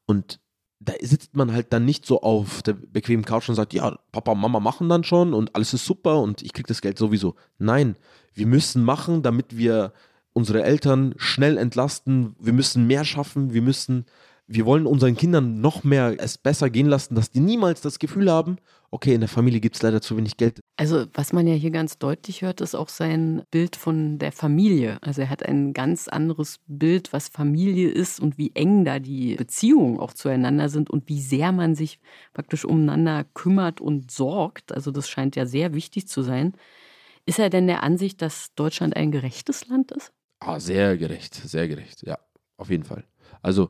Und 0.06 0.40
da 0.80 0.94
sitzt 1.02 1.36
man 1.36 1.54
halt 1.54 1.74
dann 1.74 1.86
nicht 1.86 2.06
so 2.06 2.22
auf 2.22 2.64
der 2.64 2.74
bequemen 2.74 3.26
Couch 3.26 3.50
und 3.50 3.56
sagt, 3.56 3.74
ja, 3.74 3.98
Papa 4.12 4.32
und 4.32 4.40
Mama 4.40 4.60
machen 4.60 4.90
dann 4.90 5.04
schon 5.04 5.34
und 5.34 5.56
alles 5.56 5.74
ist 5.74 5.86
super 5.86 6.22
und 6.22 6.42
ich 6.42 6.54
kriege 6.54 6.68
das 6.68 6.82
Geld 6.82 6.98
sowieso. 6.98 7.36
Nein, 7.60 7.96
wir 8.34 8.48
müssen 8.48 8.84
machen, 8.84 9.22
damit 9.22 9.58
wir 9.58 9.94
unsere 10.34 10.64
Eltern 10.64 11.16
schnell 11.18 11.58
entlasten. 11.58 12.36
Wir 12.40 12.54
müssen 12.54 12.86
mehr 12.86 13.06
schaffen, 13.06 13.54
wir 13.54 13.64
müssen 13.64 14.06
wir 14.48 14.66
wollen 14.66 14.86
unseren 14.86 15.16
Kindern 15.16 15.60
noch 15.60 15.84
mehr 15.84 16.16
es 16.18 16.38
besser 16.38 16.70
gehen 16.70 16.88
lassen, 16.88 17.16
dass 17.16 17.32
die 17.32 17.42
niemals 17.42 17.82
das 17.82 18.00
Gefühl 18.00 18.32
haben, 18.32 18.58
okay, 18.92 19.14
in 19.14 19.20
der 19.20 19.28
Familie 19.28 19.60
gibt 19.60 19.76
es 19.76 19.82
leider 19.82 20.02
zu 20.02 20.16
wenig 20.16 20.38
Geld. 20.38 20.62
Also 20.78 21.06
was 21.14 21.34
man 21.34 21.46
ja 21.48 21.54
hier 21.54 21.72
ganz 21.72 21.98
deutlich 21.98 22.42
hört, 22.42 22.62
ist 22.62 22.74
auch 22.76 22.88
sein 22.88 23.44
Bild 23.52 23.76
von 23.76 24.20
der 24.20 24.32
Familie. 24.32 25.00
Also 25.02 25.22
er 25.22 25.30
hat 25.30 25.44
ein 25.44 25.74
ganz 25.74 26.08
anderes 26.08 26.60
Bild, 26.68 27.12
was 27.12 27.28
Familie 27.28 27.90
ist 27.90 28.22
und 28.22 28.38
wie 28.38 28.52
eng 28.56 28.86
da 28.86 29.00
die 29.00 29.36
Beziehungen 29.36 30.00
auch 30.00 30.14
zueinander 30.14 30.70
sind 30.70 30.90
und 30.90 31.10
wie 31.10 31.22
sehr 31.22 31.52
man 31.52 31.76
sich 31.76 32.00
praktisch 32.34 32.64
umeinander 32.64 33.26
kümmert 33.34 33.82
und 33.82 34.12
sorgt. 34.12 34.72
Also 34.72 34.92
das 34.92 35.10
scheint 35.10 35.36
ja 35.36 35.46
sehr 35.46 35.74
wichtig 35.74 36.08
zu 36.08 36.22
sein. 36.22 36.54
Ist 37.26 37.40
er 37.40 37.50
denn 37.50 37.68
der 37.68 37.84
Ansicht, 37.84 38.22
dass 38.22 38.54
Deutschland 38.56 38.96
ein 38.96 39.12
gerechtes 39.12 39.68
Land 39.68 39.92
ist? 39.92 40.14
Ah, 40.40 40.62
sehr 40.62 40.98
gerecht, 40.98 41.36
sehr 41.36 41.68
gerecht, 41.68 42.04
ja, 42.06 42.18
auf 42.56 42.70
jeden 42.70 42.86
Fall. 42.86 43.04
Also 43.42 43.70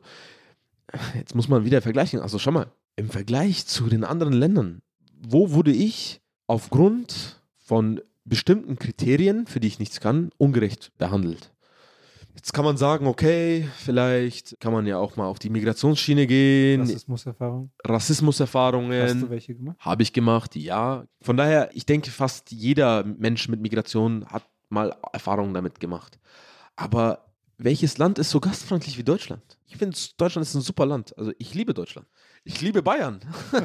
jetzt 1.14 1.34
muss 1.34 1.48
man 1.48 1.64
wieder 1.64 1.82
vergleichen. 1.82 2.20
Also 2.20 2.38
schau 2.38 2.50
mal, 2.50 2.72
im 2.96 3.10
Vergleich 3.10 3.66
zu 3.66 3.88
den 3.88 4.04
anderen 4.04 4.32
Ländern, 4.32 4.80
wo 5.20 5.52
wurde 5.52 5.72
ich 5.72 6.20
aufgrund 6.46 7.42
von 7.56 8.00
bestimmten 8.24 8.76
Kriterien, 8.76 9.46
für 9.46 9.60
die 9.60 9.68
ich 9.68 9.78
nichts 9.78 10.00
kann, 10.00 10.30
ungerecht 10.36 10.92
behandelt? 10.98 11.52
Jetzt 12.34 12.52
kann 12.52 12.64
man 12.64 12.76
sagen, 12.76 13.08
okay, 13.08 13.68
vielleicht 13.78 14.60
kann 14.60 14.72
man 14.72 14.86
ja 14.86 14.96
auch 14.96 15.16
mal 15.16 15.26
auf 15.26 15.40
die 15.40 15.50
Migrationsschiene 15.50 16.28
gehen. 16.28 16.82
Rassismuserfahrungen. 16.82 17.72
Rassismuserfahrungen. 17.84 19.02
Hast 19.02 19.22
du 19.22 19.30
welche 19.30 19.54
gemacht? 19.56 19.76
Habe 19.80 20.04
ich 20.04 20.12
gemacht, 20.12 20.54
ja. 20.54 21.04
Von 21.20 21.36
daher, 21.36 21.70
ich 21.74 21.84
denke, 21.84 22.12
fast 22.12 22.52
jeder 22.52 23.02
Mensch 23.02 23.48
mit 23.48 23.60
Migration 23.60 24.24
hat 24.26 24.44
mal 24.68 24.94
Erfahrungen 25.12 25.52
damit 25.52 25.80
gemacht. 25.80 26.20
Aber 26.76 27.26
welches 27.56 27.98
Land 27.98 28.20
ist 28.20 28.30
so 28.30 28.38
gastfreundlich 28.38 28.98
wie 28.98 29.04
Deutschland? 29.04 29.57
Ich 29.68 29.76
finde, 29.76 29.96
Deutschland 30.16 30.46
ist 30.46 30.54
ein 30.54 30.62
super 30.62 30.86
Land. 30.86 31.16
Also 31.18 31.32
ich 31.38 31.54
liebe 31.54 31.74
Deutschland. 31.74 32.08
Ich 32.44 32.60
liebe 32.60 32.82
Bayern. 32.82 33.20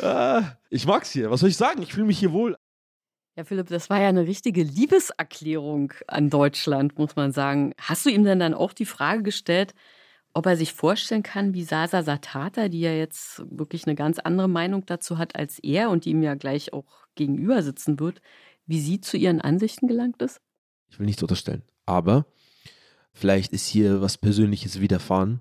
Ah, 0.00 0.56
ich 0.70 0.86
mag 0.86 1.04
es 1.04 1.10
hier. 1.10 1.30
Was 1.30 1.40
soll 1.40 1.48
ich 1.48 1.56
sagen? 1.56 1.82
Ich 1.82 1.92
fühle 1.92 2.06
mich 2.06 2.18
hier 2.18 2.32
wohl. 2.32 2.56
Ja, 3.36 3.44
Philipp, 3.44 3.68
das 3.68 3.88
war 3.90 4.00
ja 4.00 4.08
eine 4.08 4.26
richtige 4.26 4.62
Liebeserklärung 4.62 5.92
an 6.06 6.30
Deutschland, 6.30 6.98
muss 6.98 7.16
man 7.16 7.32
sagen. 7.32 7.74
Hast 7.78 8.04
du 8.04 8.10
ihm 8.10 8.24
denn 8.24 8.38
dann 8.38 8.54
auch 8.54 8.72
die 8.72 8.84
Frage 8.84 9.22
gestellt, 9.22 9.74
ob 10.34 10.46
er 10.46 10.56
sich 10.56 10.72
vorstellen 10.72 11.22
kann, 11.22 11.54
wie 11.54 11.64
Sasa 11.64 12.02
Satata, 12.02 12.68
die 12.68 12.80
ja 12.80 12.92
jetzt 12.92 13.42
wirklich 13.50 13.86
eine 13.86 13.94
ganz 13.94 14.18
andere 14.18 14.48
Meinung 14.48 14.84
dazu 14.84 15.16
hat 15.16 15.36
als 15.36 15.58
er 15.60 15.90
und 15.90 16.04
die 16.04 16.10
ihm 16.10 16.22
ja 16.22 16.34
gleich 16.34 16.72
auch 16.72 17.06
gegenüber 17.14 17.62
sitzen 17.62 18.00
wird, 18.00 18.20
wie 18.66 18.80
sie 18.80 19.00
zu 19.00 19.16
ihren 19.16 19.40
Ansichten 19.40 19.86
gelangt 19.86 20.20
ist? 20.22 20.40
Ich 20.88 20.98
will 20.98 21.06
nichts 21.06 21.22
unterstellen. 21.22 21.62
Aber 21.86 22.26
vielleicht 23.14 23.52
ist 23.52 23.66
hier 23.66 24.02
was 24.02 24.18
Persönliches 24.18 24.80
widerfahren, 24.80 25.40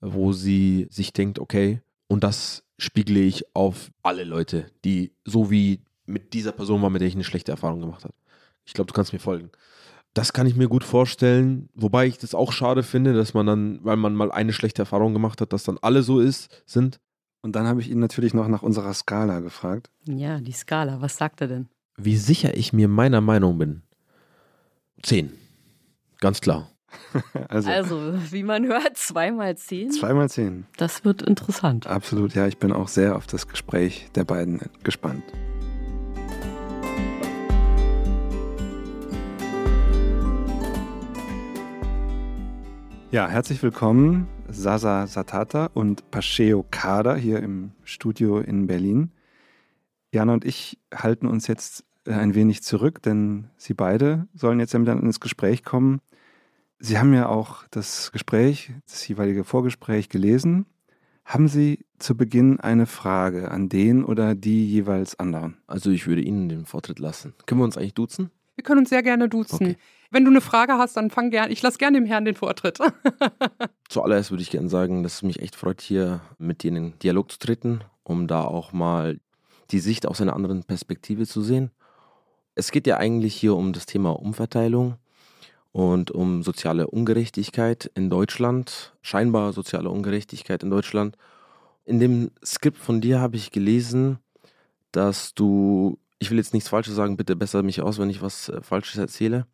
wo 0.00 0.32
sie 0.32 0.88
sich 0.90 1.12
denkt, 1.12 1.38
okay, 1.38 1.80
und 2.08 2.22
das 2.22 2.62
spiegle 2.78 3.20
ich 3.20 3.44
auf 3.54 3.90
alle 4.02 4.24
Leute, 4.24 4.66
die 4.84 5.12
so 5.24 5.50
wie 5.50 5.80
mit 6.04 6.34
dieser 6.34 6.52
Person 6.52 6.82
war, 6.82 6.90
mit 6.90 7.00
der 7.00 7.08
ich 7.08 7.14
eine 7.14 7.24
schlechte 7.24 7.52
Erfahrung 7.52 7.80
gemacht 7.80 8.04
habe. 8.04 8.14
Ich 8.64 8.74
glaube, 8.74 8.88
du 8.88 8.94
kannst 8.94 9.12
mir 9.12 9.18
folgen. 9.18 9.50
Das 10.14 10.32
kann 10.32 10.46
ich 10.46 10.56
mir 10.56 10.68
gut 10.68 10.84
vorstellen, 10.84 11.68
wobei 11.74 12.06
ich 12.06 12.18
das 12.18 12.34
auch 12.34 12.52
schade 12.52 12.82
finde, 12.82 13.12
dass 13.12 13.34
man 13.34 13.46
dann, 13.46 13.80
weil 13.82 13.96
man 13.96 14.14
mal 14.14 14.32
eine 14.32 14.52
schlechte 14.52 14.82
Erfahrung 14.82 15.12
gemacht 15.12 15.40
hat, 15.40 15.52
dass 15.52 15.64
dann 15.64 15.78
alle 15.82 16.02
so 16.02 16.20
ist, 16.20 16.62
sind. 16.66 17.00
Und 17.42 17.54
dann 17.54 17.66
habe 17.66 17.80
ich 17.80 17.90
ihn 17.90 18.00
natürlich 18.00 18.34
noch 18.34 18.48
nach 18.48 18.62
unserer 18.62 18.94
Skala 18.94 19.40
gefragt. 19.40 19.90
Ja, 20.04 20.40
die 20.40 20.52
Skala, 20.52 21.00
was 21.00 21.16
sagt 21.16 21.42
er 21.42 21.48
denn? 21.48 21.68
Wie 21.96 22.16
sicher 22.16 22.56
ich 22.56 22.72
mir 22.72 22.88
meiner 22.88 23.20
Meinung 23.20 23.58
bin. 23.58 23.82
Zehn. 25.02 25.32
Ganz 26.18 26.40
klar. 26.40 26.70
also, 27.48 27.70
also, 27.70 28.14
wie 28.30 28.42
man 28.42 28.66
hört, 28.66 28.96
zweimal 28.96 29.56
zehn. 29.56 29.90
Zweimal 29.90 30.28
zehn. 30.28 30.66
Das 30.76 31.04
wird 31.04 31.22
interessant. 31.22 31.86
Absolut, 31.86 32.34
ja. 32.34 32.46
Ich 32.46 32.58
bin 32.58 32.72
auch 32.72 32.88
sehr 32.88 33.16
auf 33.16 33.26
das 33.26 33.48
Gespräch 33.48 34.08
der 34.14 34.24
beiden 34.24 34.60
gespannt. 34.82 35.24
Ja, 43.12 43.28
herzlich 43.28 43.62
willkommen, 43.62 44.28
Sasa 44.48 45.06
Satata 45.06 45.70
und 45.72 46.10
Pasheo 46.10 46.66
Kader 46.70 47.16
hier 47.16 47.40
im 47.40 47.72
Studio 47.84 48.40
in 48.40 48.66
Berlin. 48.66 49.10
Jana 50.12 50.34
und 50.34 50.44
ich 50.44 50.78
halten 50.94 51.26
uns 51.26 51.46
jetzt 51.46 51.84
ein 52.04 52.34
wenig 52.34 52.62
zurück, 52.62 53.02
denn 53.02 53.48
Sie 53.56 53.74
beide 53.74 54.28
sollen 54.34 54.60
jetzt 54.60 54.72
ja 54.72 54.78
miteinander 54.78 55.06
ins 55.06 55.20
Gespräch 55.20 55.64
kommen. 55.64 56.00
Sie 56.78 56.98
haben 56.98 57.14
ja 57.14 57.28
auch 57.28 57.64
das 57.70 58.12
Gespräch, 58.12 58.72
das 58.86 59.06
jeweilige 59.08 59.44
Vorgespräch 59.44 60.08
gelesen. 60.08 60.66
Haben 61.24 61.48
Sie 61.48 61.84
zu 61.98 62.16
Beginn 62.16 62.60
eine 62.60 62.86
Frage 62.86 63.50
an 63.50 63.68
den 63.68 64.04
oder 64.04 64.34
die 64.34 64.66
jeweils 64.66 65.18
anderen? 65.18 65.56
Also 65.66 65.90
ich 65.90 66.06
würde 66.06 66.22
Ihnen 66.22 66.48
den 66.48 66.66
Vortritt 66.66 66.98
lassen. 66.98 67.34
Können 67.46 67.60
wir 67.60 67.64
uns 67.64 67.76
eigentlich 67.76 67.94
duzen? 67.94 68.30
Wir 68.54 68.64
können 68.64 68.80
uns 68.80 68.90
sehr 68.90 69.02
gerne 69.02 69.28
duzen. 69.28 69.54
Okay. 69.54 69.76
Wenn 70.10 70.24
du 70.24 70.30
eine 70.30 70.40
Frage 70.40 70.74
hast, 70.74 70.96
dann 70.96 71.10
fang 71.10 71.30
gerne. 71.30 71.52
Ich 71.52 71.62
lasse 71.62 71.78
gerne 71.78 71.98
dem 71.98 72.06
Herrn 72.06 72.24
den 72.24 72.36
Vortritt. 72.36 72.78
Zuallererst 73.88 74.30
würde 74.30 74.42
ich 74.42 74.50
gerne 74.50 74.68
sagen, 74.68 75.02
dass 75.02 75.14
es 75.14 75.22
mich 75.22 75.40
echt 75.42 75.56
freut, 75.56 75.80
hier 75.80 76.20
mit 76.38 76.62
dir 76.62 76.68
in 76.68 76.74
den 76.74 76.98
Dialog 77.00 77.32
zu 77.32 77.38
treten, 77.38 77.80
um 78.02 78.28
da 78.28 78.42
auch 78.42 78.72
mal 78.72 79.18
die 79.72 79.80
Sicht 79.80 80.06
aus 80.06 80.20
einer 80.20 80.34
anderen 80.34 80.62
Perspektive 80.62 81.26
zu 81.26 81.42
sehen. 81.42 81.70
Es 82.54 82.70
geht 82.70 82.86
ja 82.86 82.98
eigentlich 82.98 83.34
hier 83.34 83.56
um 83.56 83.72
das 83.72 83.86
Thema 83.86 84.10
Umverteilung 84.10 84.96
und 85.76 86.10
um 86.10 86.42
soziale 86.42 86.86
Ungerechtigkeit 86.86 87.90
in 87.94 88.08
Deutschland, 88.08 88.94
scheinbar 89.02 89.52
soziale 89.52 89.90
Ungerechtigkeit 89.90 90.62
in 90.62 90.70
Deutschland. 90.70 91.18
In 91.84 92.00
dem 92.00 92.30
Skript 92.42 92.78
von 92.78 93.02
dir 93.02 93.20
habe 93.20 93.36
ich 93.36 93.50
gelesen, 93.50 94.18
dass 94.90 95.34
du, 95.34 95.98
ich 96.18 96.30
will 96.30 96.38
jetzt 96.38 96.54
nichts 96.54 96.70
Falsches 96.70 96.94
sagen, 96.94 97.18
bitte 97.18 97.36
besser 97.36 97.62
mich 97.62 97.82
aus, 97.82 97.98
wenn 97.98 98.08
ich 98.08 98.22
was 98.22 98.48
äh, 98.48 98.62
Falsches 98.62 98.96
erzähle, 98.96 99.46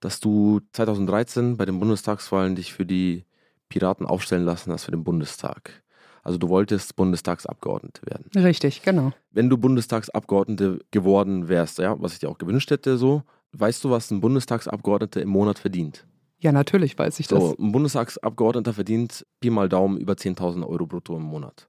dass 0.00 0.18
du 0.18 0.62
2013 0.72 1.56
bei 1.56 1.64
den 1.64 1.78
Bundestagswahlen 1.78 2.56
dich 2.56 2.72
für 2.72 2.84
die 2.84 3.24
Piraten 3.68 4.04
aufstellen 4.04 4.44
lassen 4.44 4.72
hast 4.72 4.86
für 4.86 4.90
den 4.90 5.04
Bundestag. 5.04 5.84
Also 6.24 6.38
du 6.38 6.48
wolltest 6.48 6.96
Bundestagsabgeordnete 6.96 8.04
werden. 8.04 8.28
Richtig, 8.34 8.82
genau. 8.82 9.12
Wenn 9.30 9.48
du 9.48 9.56
Bundestagsabgeordnete 9.56 10.80
geworden 10.90 11.48
wärst, 11.48 11.78
ja, 11.78 11.94
was 12.02 12.14
ich 12.14 12.18
dir 12.18 12.30
auch 12.30 12.38
gewünscht 12.38 12.72
hätte, 12.72 12.98
so, 12.98 13.22
weißt 13.52 13.84
du, 13.84 13.90
was 13.90 14.10
ein 14.10 14.20
Bundestagsabgeordneter 14.20 15.22
im 15.22 15.28
Monat 15.28 15.58
verdient? 15.58 16.06
Ja, 16.40 16.52
natürlich 16.52 16.96
weiß 16.96 17.18
ich 17.20 17.26
So, 17.26 17.50
das. 17.50 17.58
ein 17.58 17.72
Bundestagsabgeordneter 17.72 18.72
verdient 18.72 19.26
Pi 19.40 19.50
mal 19.50 19.68
Daumen 19.68 19.98
über 19.98 20.12
10.000 20.14 20.66
Euro 20.66 20.86
brutto 20.86 21.16
im 21.16 21.22
Monat. 21.22 21.68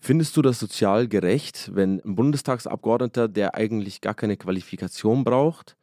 Findest 0.00 0.36
du 0.36 0.42
das 0.42 0.60
sozial 0.60 1.08
gerecht, 1.08 1.70
wenn 1.74 2.00
ein 2.04 2.14
Bundestagsabgeordneter, 2.14 3.28
der 3.28 3.54
eigentlich 3.54 4.00
gar 4.00 4.14
keine 4.14 4.36
Qualifikation 4.36 5.24
braucht, 5.24 5.76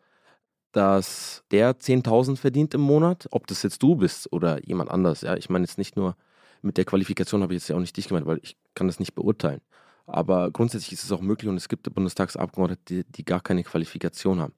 dass 0.72 1.44
der 1.52 1.80
10.000 1.80 2.38
verdient 2.38 2.74
im 2.74 2.82
Monat? 2.82 3.28
Ob 3.32 3.48
das 3.48 3.64
jetzt 3.64 3.82
du 3.82 3.96
bist 3.96 4.32
oder 4.32 4.66
jemand 4.66 4.92
anders. 4.92 5.22
Ja, 5.22 5.36
ich 5.36 5.50
meine 5.50 5.66
jetzt 5.66 5.78
nicht 5.78 5.96
nur 5.96 6.16
mit 6.62 6.78
der 6.78 6.86
Qualifikation 6.86 7.42
habe 7.42 7.54
ich 7.54 7.62
jetzt 7.62 7.70
ja 7.70 7.76
auch 7.76 7.80
nicht 7.80 7.96
dich 7.96 8.08
gemeint, 8.08 8.26
weil 8.26 8.40
ich 8.42 8.58
kann 8.74 8.88
das 8.88 9.00
nicht 9.00 9.16
beurteilen. 9.16 9.62
Aber 10.08 10.52
grundsätzlich 10.52 10.94
ist 10.94 11.04
es 11.04 11.12
auch 11.12 11.22
möglich 11.22 11.50
und 11.50 11.58
es 11.58 11.70
gibt 11.70 11.92
Bundestagsabgeordnete, 11.94 12.82
die, 12.88 13.12
die 13.12 13.26
gar 13.26 13.42
keine 13.42 13.64
Qualifikation 13.64 14.40
haben. 14.40 14.54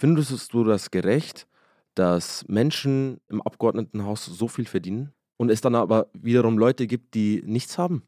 Findest 0.00 0.54
du 0.54 0.64
das 0.64 0.90
gerecht, 0.90 1.46
dass 1.94 2.48
Menschen 2.48 3.20
im 3.28 3.42
Abgeordnetenhaus 3.42 4.24
so 4.24 4.48
viel 4.48 4.64
verdienen 4.64 5.12
und 5.36 5.50
es 5.50 5.60
dann 5.60 5.74
aber 5.74 6.08
wiederum 6.14 6.56
Leute 6.56 6.86
gibt, 6.86 7.12
die 7.12 7.42
nichts 7.44 7.76
haben? 7.76 8.04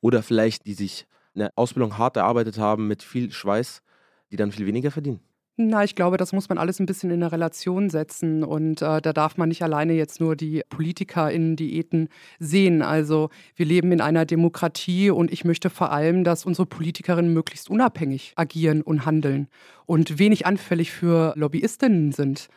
Oder 0.00 0.22
vielleicht 0.22 0.66
die 0.66 0.74
sich 0.74 1.08
eine 1.34 1.50
Ausbildung 1.56 1.98
hart 1.98 2.16
erarbeitet 2.16 2.58
haben 2.58 2.86
mit 2.86 3.02
viel 3.02 3.32
Schweiß, 3.32 3.82
die 4.30 4.36
dann 4.36 4.52
viel 4.52 4.66
weniger 4.66 4.92
verdienen? 4.92 5.18
Na, 5.60 5.82
ich 5.82 5.96
glaube, 5.96 6.18
das 6.18 6.32
muss 6.32 6.48
man 6.48 6.56
alles 6.56 6.78
ein 6.78 6.86
bisschen 6.86 7.10
in 7.10 7.20
eine 7.20 7.32
Relation 7.32 7.90
setzen. 7.90 8.44
Und 8.44 8.80
äh, 8.80 9.02
da 9.02 9.12
darf 9.12 9.36
man 9.38 9.48
nicht 9.48 9.60
alleine 9.64 9.92
jetzt 9.92 10.20
nur 10.20 10.36
die 10.36 10.62
Politiker 10.70 11.32
in 11.32 11.56
Diäten 11.56 12.10
sehen. 12.38 12.80
Also 12.80 13.30
wir 13.56 13.66
leben 13.66 13.90
in 13.90 14.00
einer 14.00 14.24
Demokratie 14.24 15.10
und 15.10 15.32
ich 15.32 15.44
möchte 15.44 15.68
vor 15.68 15.90
allem, 15.90 16.22
dass 16.22 16.46
unsere 16.46 16.64
Politikerinnen 16.64 17.34
möglichst 17.34 17.70
unabhängig 17.70 18.34
agieren 18.36 18.82
und 18.82 19.04
handeln 19.04 19.48
und 19.84 20.20
wenig 20.20 20.46
anfällig 20.46 20.92
für 20.92 21.32
Lobbyistinnen 21.34 22.12
sind 22.12 22.48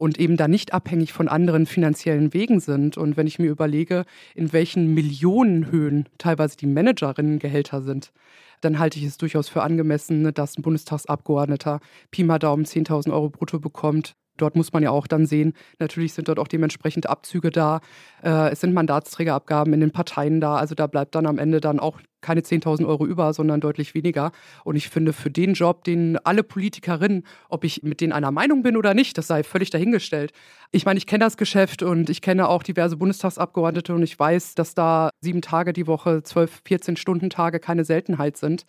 und 0.00 0.18
eben 0.18 0.38
da 0.38 0.48
nicht 0.48 0.72
abhängig 0.72 1.12
von 1.12 1.28
anderen 1.28 1.66
finanziellen 1.66 2.32
Wegen 2.32 2.58
sind. 2.58 2.96
Und 2.96 3.18
wenn 3.18 3.26
ich 3.26 3.38
mir 3.38 3.50
überlege, 3.50 4.06
in 4.34 4.50
welchen 4.54 4.94
Millionenhöhen 4.94 6.08
teilweise 6.16 6.56
die 6.56 6.66
Managerinnengehälter 6.66 7.82
sind, 7.82 8.10
dann 8.62 8.78
halte 8.78 8.98
ich 8.98 9.04
es 9.04 9.18
durchaus 9.18 9.50
für 9.50 9.62
angemessen, 9.62 10.22
ne, 10.22 10.32
dass 10.32 10.56
ein 10.56 10.62
Bundestagsabgeordneter 10.62 11.80
Pi 12.10 12.24
mal 12.24 12.38
Daumen 12.38 12.64
10.000 12.64 13.12
Euro 13.12 13.28
brutto 13.28 13.60
bekommt. 13.60 14.16
Dort 14.40 14.56
muss 14.56 14.72
man 14.72 14.82
ja 14.82 14.90
auch 14.90 15.06
dann 15.06 15.26
sehen, 15.26 15.54
natürlich 15.78 16.12
sind 16.12 16.28
dort 16.28 16.38
auch 16.38 16.48
dementsprechend 16.48 17.08
Abzüge 17.08 17.50
da. 17.50 17.80
Äh, 18.22 18.50
es 18.50 18.60
sind 18.60 18.72
Mandatsträgerabgaben 18.72 19.72
in 19.72 19.80
den 19.80 19.90
Parteien 19.90 20.40
da. 20.40 20.56
Also 20.56 20.74
da 20.74 20.86
bleibt 20.86 21.14
dann 21.14 21.26
am 21.26 21.38
Ende 21.38 21.60
dann 21.60 21.80
auch 21.80 22.00
keine 22.20 22.40
10.000 22.42 22.86
Euro 22.86 23.06
über, 23.06 23.32
sondern 23.32 23.60
deutlich 23.60 23.94
weniger. 23.94 24.32
Und 24.64 24.76
ich 24.76 24.88
finde, 24.88 25.12
für 25.12 25.30
den 25.30 25.54
Job, 25.54 25.84
den 25.84 26.18
alle 26.24 26.42
Politikerinnen, 26.42 27.24
ob 27.48 27.64
ich 27.64 27.82
mit 27.82 28.00
denen 28.00 28.12
einer 28.12 28.30
Meinung 28.30 28.62
bin 28.62 28.76
oder 28.76 28.94
nicht, 28.94 29.16
das 29.18 29.26
sei 29.26 29.42
völlig 29.42 29.70
dahingestellt. 29.70 30.32
Ich 30.70 30.84
meine, 30.84 30.98
ich 30.98 31.06
kenne 31.06 31.24
das 31.24 31.36
Geschäft 31.36 31.82
und 31.82 32.10
ich 32.10 32.22
kenne 32.22 32.48
auch 32.48 32.62
diverse 32.62 32.96
Bundestagsabgeordnete 32.96 33.94
und 33.94 34.02
ich 34.02 34.18
weiß, 34.18 34.54
dass 34.54 34.74
da 34.74 35.10
sieben 35.20 35.42
Tage 35.42 35.72
die 35.72 35.86
Woche, 35.86 36.22
zwölf, 36.22 36.60
14 36.66 36.96
Stunden 36.96 37.30
Tage 37.30 37.58
keine 37.58 37.84
Seltenheit 37.84 38.36
sind. 38.36 38.64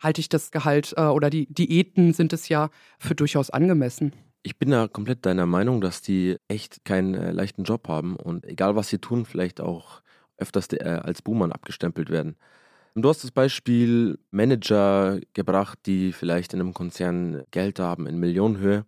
Halte 0.00 0.20
ich 0.20 0.28
das 0.28 0.50
Gehalt 0.50 0.94
äh, 0.96 1.02
oder 1.02 1.30
die 1.30 1.46
Diäten 1.52 2.12
sind 2.12 2.32
es 2.32 2.48
ja 2.48 2.70
für 2.98 3.14
durchaus 3.14 3.50
angemessen. 3.50 4.12
Ich 4.48 4.56
bin 4.56 4.70
da 4.70 4.88
komplett 4.88 5.26
deiner 5.26 5.44
Meinung, 5.44 5.82
dass 5.82 6.00
die 6.00 6.38
echt 6.48 6.82
keinen 6.86 7.12
äh, 7.12 7.32
leichten 7.32 7.64
Job 7.64 7.86
haben 7.86 8.16
und 8.16 8.46
egal 8.46 8.76
was 8.76 8.88
sie 8.88 8.96
tun, 8.96 9.26
vielleicht 9.26 9.60
auch 9.60 10.00
öfters 10.38 10.72
äh, 10.72 11.00
als 11.02 11.20
Buhmann 11.20 11.52
abgestempelt 11.52 12.08
werden. 12.08 12.34
Und 12.94 13.02
du 13.02 13.10
hast 13.10 13.22
das 13.22 13.30
Beispiel 13.30 14.18
Manager 14.30 15.20
gebracht, 15.34 15.80
die 15.84 16.14
vielleicht 16.14 16.54
in 16.54 16.60
einem 16.60 16.72
Konzern 16.72 17.42
Geld 17.50 17.78
haben 17.78 18.06
in 18.06 18.18
Millionenhöhe. 18.18 18.86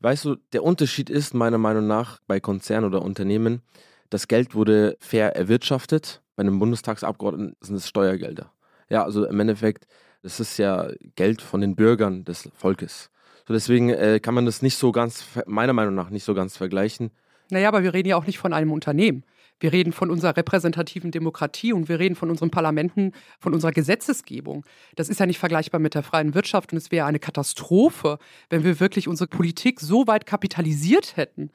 Weißt 0.00 0.26
du, 0.26 0.36
der 0.52 0.62
Unterschied 0.62 1.08
ist 1.08 1.32
meiner 1.32 1.56
Meinung 1.56 1.86
nach 1.86 2.20
bei 2.26 2.38
Konzernen 2.38 2.84
oder 2.84 3.00
Unternehmen, 3.00 3.62
das 4.10 4.28
Geld 4.28 4.54
wurde 4.54 4.98
fair 5.00 5.34
erwirtschaftet. 5.34 6.20
Bei 6.36 6.42
einem 6.42 6.58
Bundestagsabgeordneten 6.58 7.56
sind 7.62 7.76
es 7.76 7.88
Steuergelder. 7.88 8.52
Ja, 8.90 9.04
also 9.04 9.24
im 9.24 9.40
Endeffekt, 9.40 9.86
das 10.22 10.38
ist 10.38 10.58
ja 10.58 10.90
Geld 11.16 11.40
von 11.40 11.62
den 11.62 11.76
Bürgern 11.76 12.26
des 12.26 12.50
Volkes. 12.54 13.08
So 13.46 13.54
deswegen 13.54 13.90
äh, 13.90 14.20
kann 14.20 14.34
man 14.34 14.46
das 14.46 14.62
nicht 14.62 14.76
so 14.76 14.92
ganz, 14.92 15.24
meiner 15.46 15.72
Meinung 15.72 15.94
nach, 15.94 16.10
nicht 16.10 16.24
so 16.24 16.34
ganz 16.34 16.56
vergleichen. 16.56 17.10
Naja, 17.50 17.68
aber 17.68 17.82
wir 17.82 17.92
reden 17.92 18.08
ja 18.08 18.16
auch 18.16 18.26
nicht 18.26 18.38
von 18.38 18.52
einem 18.52 18.72
Unternehmen. 18.72 19.24
Wir 19.60 19.72
reden 19.72 19.92
von 19.92 20.10
unserer 20.10 20.36
repräsentativen 20.36 21.12
Demokratie 21.12 21.72
und 21.72 21.88
wir 21.88 22.00
reden 22.00 22.16
von 22.16 22.30
unseren 22.30 22.50
Parlamenten, 22.50 23.12
von 23.38 23.54
unserer 23.54 23.70
Gesetzesgebung. 23.70 24.64
Das 24.96 25.08
ist 25.08 25.20
ja 25.20 25.26
nicht 25.26 25.38
vergleichbar 25.38 25.80
mit 25.80 25.94
der 25.94 26.02
freien 26.02 26.34
Wirtschaft 26.34 26.72
und 26.72 26.78
es 26.78 26.90
wäre 26.90 27.06
eine 27.06 27.20
Katastrophe, 27.20 28.18
wenn 28.50 28.64
wir 28.64 28.80
wirklich 28.80 29.06
unsere 29.06 29.28
Politik 29.28 29.78
so 29.78 30.08
weit 30.08 30.26
kapitalisiert 30.26 31.16
hätten, 31.16 31.50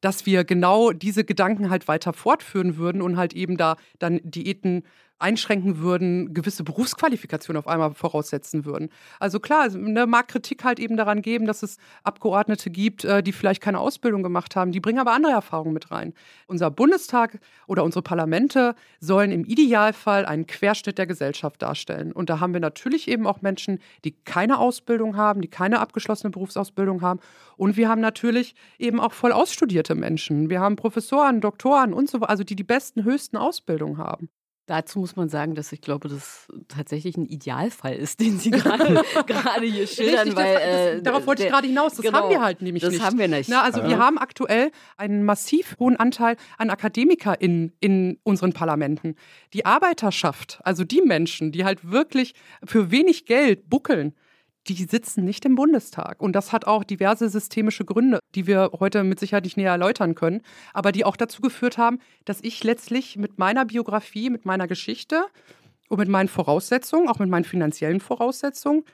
dass 0.00 0.24
wir 0.24 0.44
genau 0.44 0.92
diese 0.92 1.24
Gedanken 1.24 1.68
halt 1.68 1.86
weiter 1.86 2.14
fortführen 2.14 2.78
würden 2.78 3.02
und 3.02 3.18
halt 3.18 3.34
eben 3.34 3.58
da 3.58 3.76
dann 3.98 4.20
Diäten 4.24 4.84
einschränken 5.20 5.78
würden, 5.78 6.32
gewisse 6.32 6.64
Berufsqualifikationen 6.64 7.58
auf 7.58 7.68
einmal 7.68 7.94
voraussetzen 7.94 8.64
würden. 8.64 8.88
Also 9.18 9.38
klar, 9.38 9.68
ne, 9.68 10.06
mag 10.06 10.28
Kritik 10.28 10.64
halt 10.64 10.80
eben 10.80 10.96
daran 10.96 11.22
geben, 11.22 11.46
dass 11.46 11.62
es 11.62 11.76
Abgeordnete 12.04 12.70
gibt, 12.70 13.04
äh, 13.04 13.22
die 13.22 13.32
vielleicht 13.32 13.60
keine 13.60 13.78
Ausbildung 13.80 14.22
gemacht 14.22 14.56
haben, 14.56 14.72
die 14.72 14.80
bringen 14.80 14.98
aber 14.98 15.12
andere 15.12 15.32
Erfahrungen 15.32 15.74
mit 15.74 15.90
rein. 15.90 16.14
Unser 16.46 16.70
Bundestag 16.70 17.38
oder 17.66 17.84
unsere 17.84 18.02
Parlamente 18.02 18.74
sollen 18.98 19.30
im 19.30 19.44
Idealfall 19.44 20.24
einen 20.24 20.46
Querschnitt 20.46 20.96
der 20.96 21.06
Gesellschaft 21.06 21.60
darstellen. 21.60 22.12
Und 22.12 22.30
da 22.30 22.40
haben 22.40 22.54
wir 22.54 22.60
natürlich 22.60 23.08
eben 23.08 23.26
auch 23.26 23.42
Menschen, 23.42 23.80
die 24.04 24.12
keine 24.12 24.58
Ausbildung 24.58 25.16
haben, 25.16 25.42
die 25.42 25.48
keine 25.48 25.80
abgeschlossene 25.80 26.30
Berufsausbildung 26.30 27.02
haben. 27.02 27.20
Und 27.56 27.76
wir 27.76 27.88
haben 27.88 28.00
natürlich 28.00 28.54
eben 28.78 29.00
auch 29.00 29.12
voll 29.12 29.32
ausstudierte 29.32 29.94
Menschen. 29.94 30.48
Wir 30.48 30.60
haben 30.60 30.76
Professoren, 30.76 31.40
Doktoren 31.40 31.92
und 31.92 32.08
so, 32.08 32.20
also 32.20 32.42
die 32.42 32.56
die 32.56 32.64
besten, 32.64 33.04
höchsten 33.04 33.36
Ausbildungen 33.36 33.98
haben. 33.98 34.30
Dazu 34.70 35.00
muss 35.00 35.16
man 35.16 35.28
sagen, 35.28 35.56
dass 35.56 35.72
ich 35.72 35.80
glaube, 35.80 36.08
das 36.08 36.46
tatsächlich 36.68 37.16
ein 37.16 37.26
Idealfall 37.26 37.96
ist, 37.96 38.20
den 38.20 38.38
Sie 38.38 38.52
gerade 38.52 39.02
gerade 39.26 39.66
hier 39.66 39.88
schildern. 39.88 40.28
Richtig, 40.28 40.36
weil, 40.36 40.54
das, 40.54 40.62
äh, 40.62 40.94
das, 40.94 41.02
darauf 41.02 41.26
wollte 41.26 41.42
ich 41.42 41.46
der- 41.48 41.52
gerade 41.56 41.66
hinaus. 41.66 41.94
Das 41.94 42.06
genau, 42.06 42.18
haben 42.18 42.30
wir 42.30 42.40
halt 42.40 42.62
nämlich 42.62 42.84
das 42.84 42.92
nicht. 42.92 43.02
haben 43.02 43.18
wir 43.18 43.26
nicht. 43.26 43.50
Na, 43.50 43.62
also 43.62 43.82
wir 43.82 43.98
haben 43.98 44.16
aktuell 44.16 44.70
einen 44.96 45.24
massiv 45.24 45.74
hohen 45.80 45.96
Anteil 45.96 46.36
an 46.56 46.70
Akademiker 46.70 47.40
in, 47.40 47.72
in 47.80 48.20
unseren 48.22 48.52
Parlamenten. 48.52 49.16
Die 49.54 49.66
Arbeiterschaft, 49.66 50.60
also 50.62 50.84
die 50.84 51.02
Menschen, 51.02 51.50
die 51.50 51.64
halt 51.64 51.90
wirklich 51.90 52.34
für 52.64 52.92
wenig 52.92 53.26
Geld 53.26 53.68
buckeln, 53.68 54.14
die 54.68 54.84
sitzen 54.84 55.24
nicht 55.24 55.44
im 55.44 55.54
Bundestag. 55.54 56.20
Und 56.20 56.34
das 56.34 56.52
hat 56.52 56.66
auch 56.66 56.84
diverse 56.84 57.28
systemische 57.28 57.84
Gründe, 57.84 58.20
die 58.34 58.46
wir 58.46 58.70
heute 58.78 59.04
mit 59.04 59.18
Sicherheit 59.18 59.44
nicht 59.44 59.56
näher 59.56 59.72
erläutern 59.72 60.14
können, 60.14 60.42
aber 60.74 60.92
die 60.92 61.04
auch 61.04 61.16
dazu 61.16 61.40
geführt 61.40 61.78
haben, 61.78 61.98
dass 62.24 62.40
ich 62.42 62.62
letztlich 62.62 63.16
mit 63.16 63.38
meiner 63.38 63.64
Biografie, 63.64 64.30
mit 64.30 64.44
meiner 64.44 64.68
Geschichte 64.68 65.24
und 65.88 65.98
mit 65.98 66.08
meinen 66.08 66.28
Voraussetzungen, 66.28 67.08
auch 67.08 67.18
mit 67.18 67.30
meinen 67.30 67.44
finanziellen 67.44 68.00
Voraussetzungen, 68.00 68.84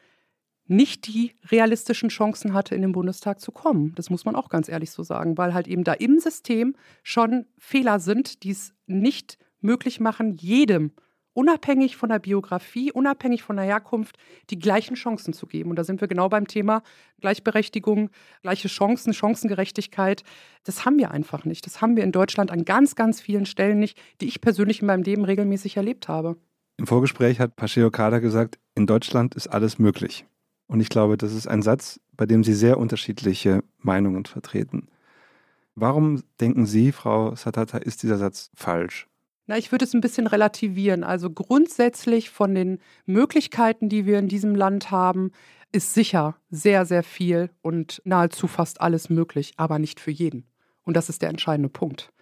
nicht 0.69 1.07
die 1.07 1.33
realistischen 1.51 2.09
Chancen 2.09 2.53
hatte, 2.53 2.75
in 2.75 2.83
den 2.83 2.93
Bundestag 2.93 3.41
zu 3.41 3.53
kommen. 3.53 3.93
Das 3.95 4.11
muss 4.11 4.25
man 4.25 4.35
auch 4.35 4.49
ganz 4.49 4.69
ehrlich 4.69 4.91
so 4.91 5.03
sagen, 5.03 5.39
weil 5.39 5.55
halt 5.55 5.69
eben 5.69 5.85
da 5.85 5.93
im 5.93 6.19
System 6.19 6.75
schon 7.03 7.47
Fehler 7.57 8.01
sind, 8.01 8.43
die 8.43 8.51
es 8.51 8.73
nicht 8.87 9.39
möglich 9.61 10.01
machen, 10.01 10.35
jedem, 10.35 10.93
unabhängig 11.37 11.97
von 11.97 12.09
der 12.09 12.19
Biografie, 12.19 12.91
unabhängig 12.91 13.43
von 13.43 13.57
der 13.57 13.67
Herkunft, 13.67 14.17
die 14.49 14.59
gleichen 14.59 14.95
Chancen 14.95 15.35
zu 15.35 15.47
geben. 15.47 15.71
Und 15.71 15.77
da 15.77 15.85
sind 15.85 16.01
wir 16.01 16.09
genau 16.09 16.29
beim 16.31 16.47
Thema 16.47 16.83
Gleichberechtigung, 17.21 18.09
gleiche 18.43 18.69
Chancen, 18.69 19.13
Chancengerechtigkeit. 19.13 20.23
Das 20.65 20.87
haben 20.87 20.99
wir 20.99 21.11
einfach 21.11 21.45
nicht. 21.45 21.67
Das 21.67 21.83
haben 21.83 21.95
wir 21.95 22.05
in 22.05 22.13
Deutschland 22.13 22.51
an 22.51 22.65
ganz, 22.65 22.95
ganz 22.95 23.21
vielen 23.21 23.45
Stellen 23.45 23.79
nicht, 23.79 23.99
die 24.21 24.29
ich 24.29 24.41
persönlich 24.41 24.81
in 24.81 24.87
meinem 24.87 25.03
Leben 25.03 25.25
regelmäßig 25.25 25.77
erlebt 25.77 26.09
habe. 26.09 26.37
Im 26.79 26.87
Vorgespräch 26.87 27.39
hat 27.39 27.55
Pacheo 27.57 27.91
Kada 27.91 28.19
gesagt, 28.19 28.59
in 28.75 28.87
Deutschland 28.87 29.35
ist 29.35 29.49
alles 29.49 29.79
möglich. 29.79 30.25
Und 30.69 30.81
ich 30.81 30.89
glaube, 30.89 31.19
das 31.19 31.35
ist 31.35 31.47
ein 31.47 31.63
Satz, 31.63 32.01
bei 32.17 32.25
dem 32.25 32.45
Sie 32.45 32.55
sehr 32.55 32.79
unterschiedliche 32.79 33.63
Meinungen 33.79 34.25
vertreten. 34.25 34.89
Warum 35.75 36.23
denken 36.41 36.65
Sie, 36.65 36.93
Frau 36.93 37.35
Satata, 37.35 37.77
ist 37.77 38.03
dieser 38.03 38.17
Satz 38.17 38.51
falsch? 38.55 39.07
Na, 39.47 39.57
ich 39.57 39.71
würde 39.71 39.85
es 39.85 39.95
ein 39.95 40.01
bisschen 40.01 40.27
relativieren. 40.27 41.05
Also 41.05 41.31
grundsätzlich 41.31 42.31
von 42.31 42.55
den 42.55 42.81
Möglichkeiten, 43.07 43.89
die 43.89 44.05
wir 44.05 44.19
in 44.19 44.29
diesem 44.29 44.55
Land 44.57 44.91
haben, 44.91 45.31
ist 45.73 45.95
sicher 45.95 46.37
sehr, 46.51 46.85
sehr 46.85 47.03
viel 47.03 47.51
und 47.63 48.03
nahezu 48.05 48.49
fast 48.49 48.81
alles 48.81 49.09
möglich, 49.09 49.53
aber 49.57 49.79
nicht 49.79 50.01
für 50.01 50.11
jeden. 50.11 50.47
Und 50.83 50.97
das 50.97 51.09
ist 51.09 51.23
der 51.23 51.31
entscheidende 51.31 51.69
Punkt. 51.69 52.13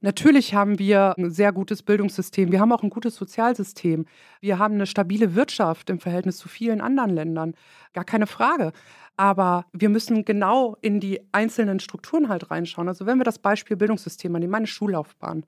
Natürlich 0.00 0.54
haben 0.54 0.78
wir 0.78 1.14
ein 1.16 1.30
sehr 1.30 1.52
gutes 1.52 1.82
Bildungssystem. 1.82 2.52
Wir 2.52 2.60
haben 2.60 2.72
auch 2.72 2.82
ein 2.82 2.90
gutes 2.90 3.14
Sozialsystem. 3.14 4.04
Wir 4.40 4.58
haben 4.58 4.74
eine 4.74 4.86
stabile 4.86 5.34
Wirtschaft 5.34 5.88
im 5.88 5.98
Verhältnis 5.98 6.36
zu 6.36 6.48
vielen 6.48 6.80
anderen 6.80 7.10
Ländern. 7.10 7.54
Gar 7.94 8.04
keine 8.04 8.26
Frage. 8.26 8.72
Aber 9.16 9.64
wir 9.72 9.88
müssen 9.88 10.24
genau 10.24 10.76
in 10.82 11.00
die 11.00 11.20
einzelnen 11.32 11.80
Strukturen 11.80 12.28
halt 12.28 12.50
reinschauen. 12.50 12.88
Also 12.88 13.06
wenn 13.06 13.18
wir 13.18 13.24
das 13.24 13.38
Beispiel 13.38 13.76
Bildungssystem 13.76 14.34
annehmen, 14.34 14.50
meine 14.50 14.66
Schullaufbahn. 14.66 15.46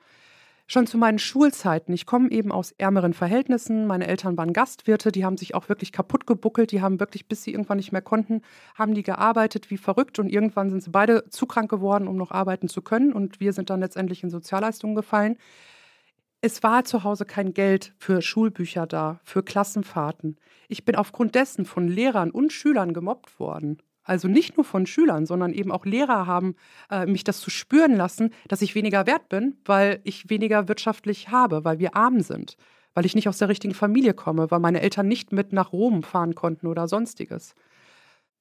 Schon 0.67 0.87
zu 0.87 0.99
meinen 0.99 1.19
Schulzeiten. 1.19 1.93
Ich 1.93 2.07
komme 2.07 2.31
eben 2.31 2.51
aus 2.51 2.73
ärmeren 2.73 3.15
Verhältnissen. 3.15 3.87
Meine 3.87 4.07
Eltern 4.07 4.37
waren 4.37 4.53
Gastwirte, 4.53 5.13
die 5.13 5.25
haben 5.25 5.37
sich 5.37 5.55
auch 5.55 5.69
wirklich 5.69 5.93
kaputt 5.93 6.27
gebuckelt. 6.27 6.73
Die 6.73 6.83
haben 6.83 7.01
wirklich, 7.01 7.29
bis 7.29 7.43
sie 7.43 7.53
irgendwann 7.53 7.77
nicht 7.77 7.93
mehr 7.93 8.03
konnten, 8.03 8.43
haben 8.75 8.95
die 8.95 9.03
gearbeitet 9.03 9.71
wie 9.71 9.77
verrückt. 9.77 10.19
Und 10.19 10.29
irgendwann 10.29 10.71
sind 10.71 10.83
sie 10.83 10.91
beide 10.91 11.29
zu 11.31 11.47
krank 11.47 11.71
geworden, 11.71 12.09
um 12.09 12.17
noch 12.17 12.33
arbeiten 12.33 12.69
zu 12.69 12.83
können. 12.83 13.13
Und 13.13 13.41
wir 13.41 13.53
sind 13.53 13.71
dann 13.71 13.81
letztendlich 13.81 14.23
in 14.23 14.31
Sozialleistungen 14.31 14.97
gefallen. 14.97 15.37
Es 16.41 16.63
war 16.63 16.85
zu 16.85 17.03
Hause 17.03 17.25
kein 17.25 17.55
Geld 17.55 17.95
für 17.97 18.21
Schulbücher 18.21 18.87
da, 18.87 19.21
für 19.25 19.43
Klassenfahrten. 19.43 20.37
Ich 20.69 20.85
bin 20.85 20.95
aufgrund 20.97 21.35
dessen 21.35 21.65
von 21.65 21.89
Lehrern 21.89 22.31
und 22.31 22.53
Schülern 22.53 22.93
gemobbt 22.93 23.41
worden. 23.41 23.79
Also 24.07 24.29
nicht 24.29 24.57
nur 24.57 24.65
von 24.65 24.87
Schülern, 24.87 25.27
sondern 25.27 25.53
eben 25.53 25.73
auch 25.73 25.85
Lehrer 25.85 26.27
haben 26.27 26.55
äh, 26.91 27.07
mich 27.07 27.25
das 27.25 27.41
zu 27.41 27.51
spüren 27.51 27.97
lassen, 27.97 28.31
dass 28.47 28.63
ich 28.63 28.77
weniger 28.77 29.07
wert 29.07 29.29
bin, 29.29 29.57
weil 29.65 30.01
ich 30.05 30.31
weniger 30.31 30.69
wirtschaftlich 30.69 31.29
habe, 31.31 31.65
weil 31.65 31.81
wir 31.81 31.97
arm 31.97 32.21
sind, 32.21 32.57
weil 32.95 33.05
ich 33.05 33.17
nicht 33.17 33.29
aus 33.29 33.39
der 33.39 33.49
richtigen 33.49 33.75
Familie 33.75 34.15
komme, 34.15 34.51
weil 34.51 34.61
meine 34.61 34.81
Eltern 34.81 35.09
nicht 35.09 35.33
mit 35.33 35.53
nach 35.53 35.73
Rom 35.73 36.05
fahren 36.05 36.37
konnten 36.37 36.69
oder 36.69 36.87
sonstiges. 36.87 37.55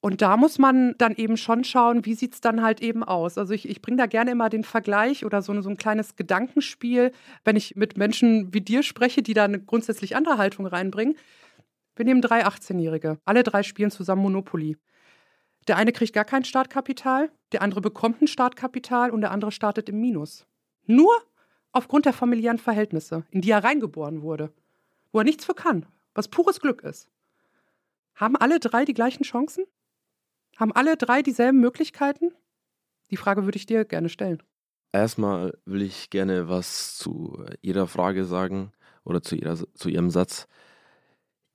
Und 0.02 0.22
da 0.22 0.38
muss 0.38 0.60
man 0.60 0.94
dann 1.00 1.16
eben 1.16 1.36
schon 1.36 1.64
schauen, 1.64 2.06
wie 2.06 2.14
sieht 2.14 2.36
es 2.36 2.42
dann 2.42 2.62
halt 2.62 2.80
eben 2.80 3.04
aus. 3.04 3.40
Also 3.40 3.56
ich, 3.56 3.68
ich 3.68 3.82
bringe 3.82 3.98
da 3.98 4.06
gerne 4.06 4.30
immer 4.30 4.50
den 4.50 4.64
Vergleich 4.64 5.26
oder 5.26 5.42
so, 5.42 5.60
so 5.64 5.70
ein 5.70 5.78
kleines 5.78 6.16
Gedankenspiel, 6.16 7.12
wenn 7.44 7.56
ich 7.56 7.76
mit 7.76 7.98
Menschen 7.98 8.54
wie 8.54 8.62
dir 8.62 8.84
spreche, 8.84 9.24
die 9.24 9.34
da 9.34 9.46
eine 9.46 9.60
grundsätzlich 9.60 10.16
andere 10.16 10.38
Haltung 10.38 10.68
reinbringen. 10.68 11.16
Wir 11.96 12.06
nehmen 12.06 12.22
drei 12.22 12.46
18-Jährige. 12.46 13.18
Alle 13.26 13.42
drei 13.42 13.64
spielen 13.64 13.90
zusammen 13.90 14.22
Monopoly. 14.22 14.78
Der 15.68 15.78
eine 15.78 15.92
kriegt 15.92 16.14
gar 16.14 16.26
kein 16.26 16.46
Startkapital, 16.46 17.32
der 17.52 17.62
andere 17.62 17.82
bekommt 17.82 18.22
ein 18.22 18.28
Startkapital 18.28 19.10
und 19.12 19.22
der 19.22 19.32
andere 19.32 19.52
startet 19.52 19.90
im 19.90 20.00
Minus. 20.00 20.46
Nur 20.86 21.14
aufgrund 21.72 22.06
der 22.06 22.14
familiären 22.14 22.60
Verhältnisse, 22.60 23.24
in 23.32 23.42
die 23.42 23.52
er 23.52 23.64
reingeboren 23.64 24.22
wurde, 24.22 24.54
wo 25.12 25.20
er 25.20 25.24
nichts 25.24 25.46
für 25.46 25.56
kann, 25.56 25.86
was 26.14 26.28
pures 26.28 26.60
Glück 26.60 26.84
ist. 26.84 27.10
Haben 28.16 28.36
alle 28.36 28.60
drei 28.60 28.86
die 28.86 28.94
gleichen 28.94 29.24
Chancen? 29.24 29.66
Haben 30.56 30.72
alle 30.72 30.96
drei 30.96 31.22
dieselben 31.22 31.60
Möglichkeiten? 31.60 32.32
Die 33.12 33.18
Frage 33.18 33.46
würde 33.46 33.58
ich 33.58 33.66
dir 33.66 33.86
gerne 33.86 34.10
stellen. 34.10 34.42
Erstmal 34.94 35.58
will 35.66 35.82
ich 35.82 36.10
gerne 36.10 36.48
was 36.48 36.98
zu 36.98 37.44
Ihrer 37.62 37.88
Frage 37.88 38.24
sagen 38.24 38.72
oder 39.04 39.22
zu, 39.22 39.36
ihrer, 39.36 39.58
zu 39.74 39.90
Ihrem 39.90 40.10
Satz. 40.10 40.48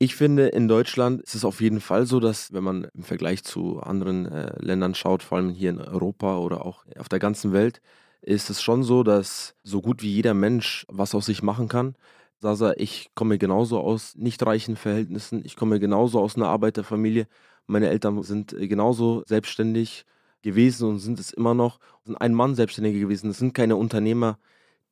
Ich 0.03 0.16
finde, 0.16 0.46
in 0.48 0.66
Deutschland 0.66 1.20
ist 1.20 1.34
es 1.34 1.44
auf 1.44 1.61
jeden 1.61 1.78
Fall 1.80 2.07
so, 2.07 2.20
dass 2.20 2.55
wenn 2.55 2.64
man 2.64 2.84
im 2.94 3.03
Vergleich 3.03 3.44
zu 3.44 3.80
anderen 3.80 4.24
äh, 4.24 4.53
Ländern 4.59 4.94
schaut, 4.94 5.22
vor 5.22 5.36
allem 5.36 5.51
hier 5.51 5.68
in 5.68 5.78
Europa 5.78 6.38
oder 6.38 6.64
auch 6.64 6.86
auf 6.98 7.11
der 7.11 7.18
ganzen 7.18 7.53
Welt, 7.53 7.82
ist 8.22 8.48
es 8.48 8.62
schon 8.62 8.82
so, 8.82 9.03
dass 9.03 9.55
so 9.62 9.82
gut 9.82 10.03
wie 10.03 10.09
jeder 10.11 10.32
Mensch 10.32 10.86
was 10.88 11.14
aus 11.14 11.26
sich 11.26 11.42
machen 11.42 11.68
kann. 11.68 11.96
Sasa, 12.38 12.72
ich 12.78 13.11
komme 13.14 13.36
genauso 13.36 13.78
aus 13.78 14.16
nicht 14.16 14.42
reichen 14.46 14.76
Verhältnissen, 14.76 15.42
ich 15.44 15.55
komme 15.55 15.78
genauso 15.78 16.20
aus 16.20 16.34
einer 16.36 16.48
Arbeiterfamilie. 16.48 17.26
Meine 17.66 17.90
Eltern 17.90 18.22
sind 18.22 18.55
äh, 18.55 18.68
genauso 18.68 19.22
selbstständig 19.26 20.07
gewesen 20.40 20.88
und 20.88 20.98
sind 21.01 21.20
es 21.20 21.30
immer 21.30 21.53
noch. 21.53 21.78
Sind 22.05 22.16
ein 22.16 22.32
Mann 22.32 22.55
Selbstständige 22.55 23.01
gewesen. 23.01 23.28
Das 23.28 23.38
sind 23.38 23.53
keine 23.53 23.76
Unternehmer, 23.76 24.38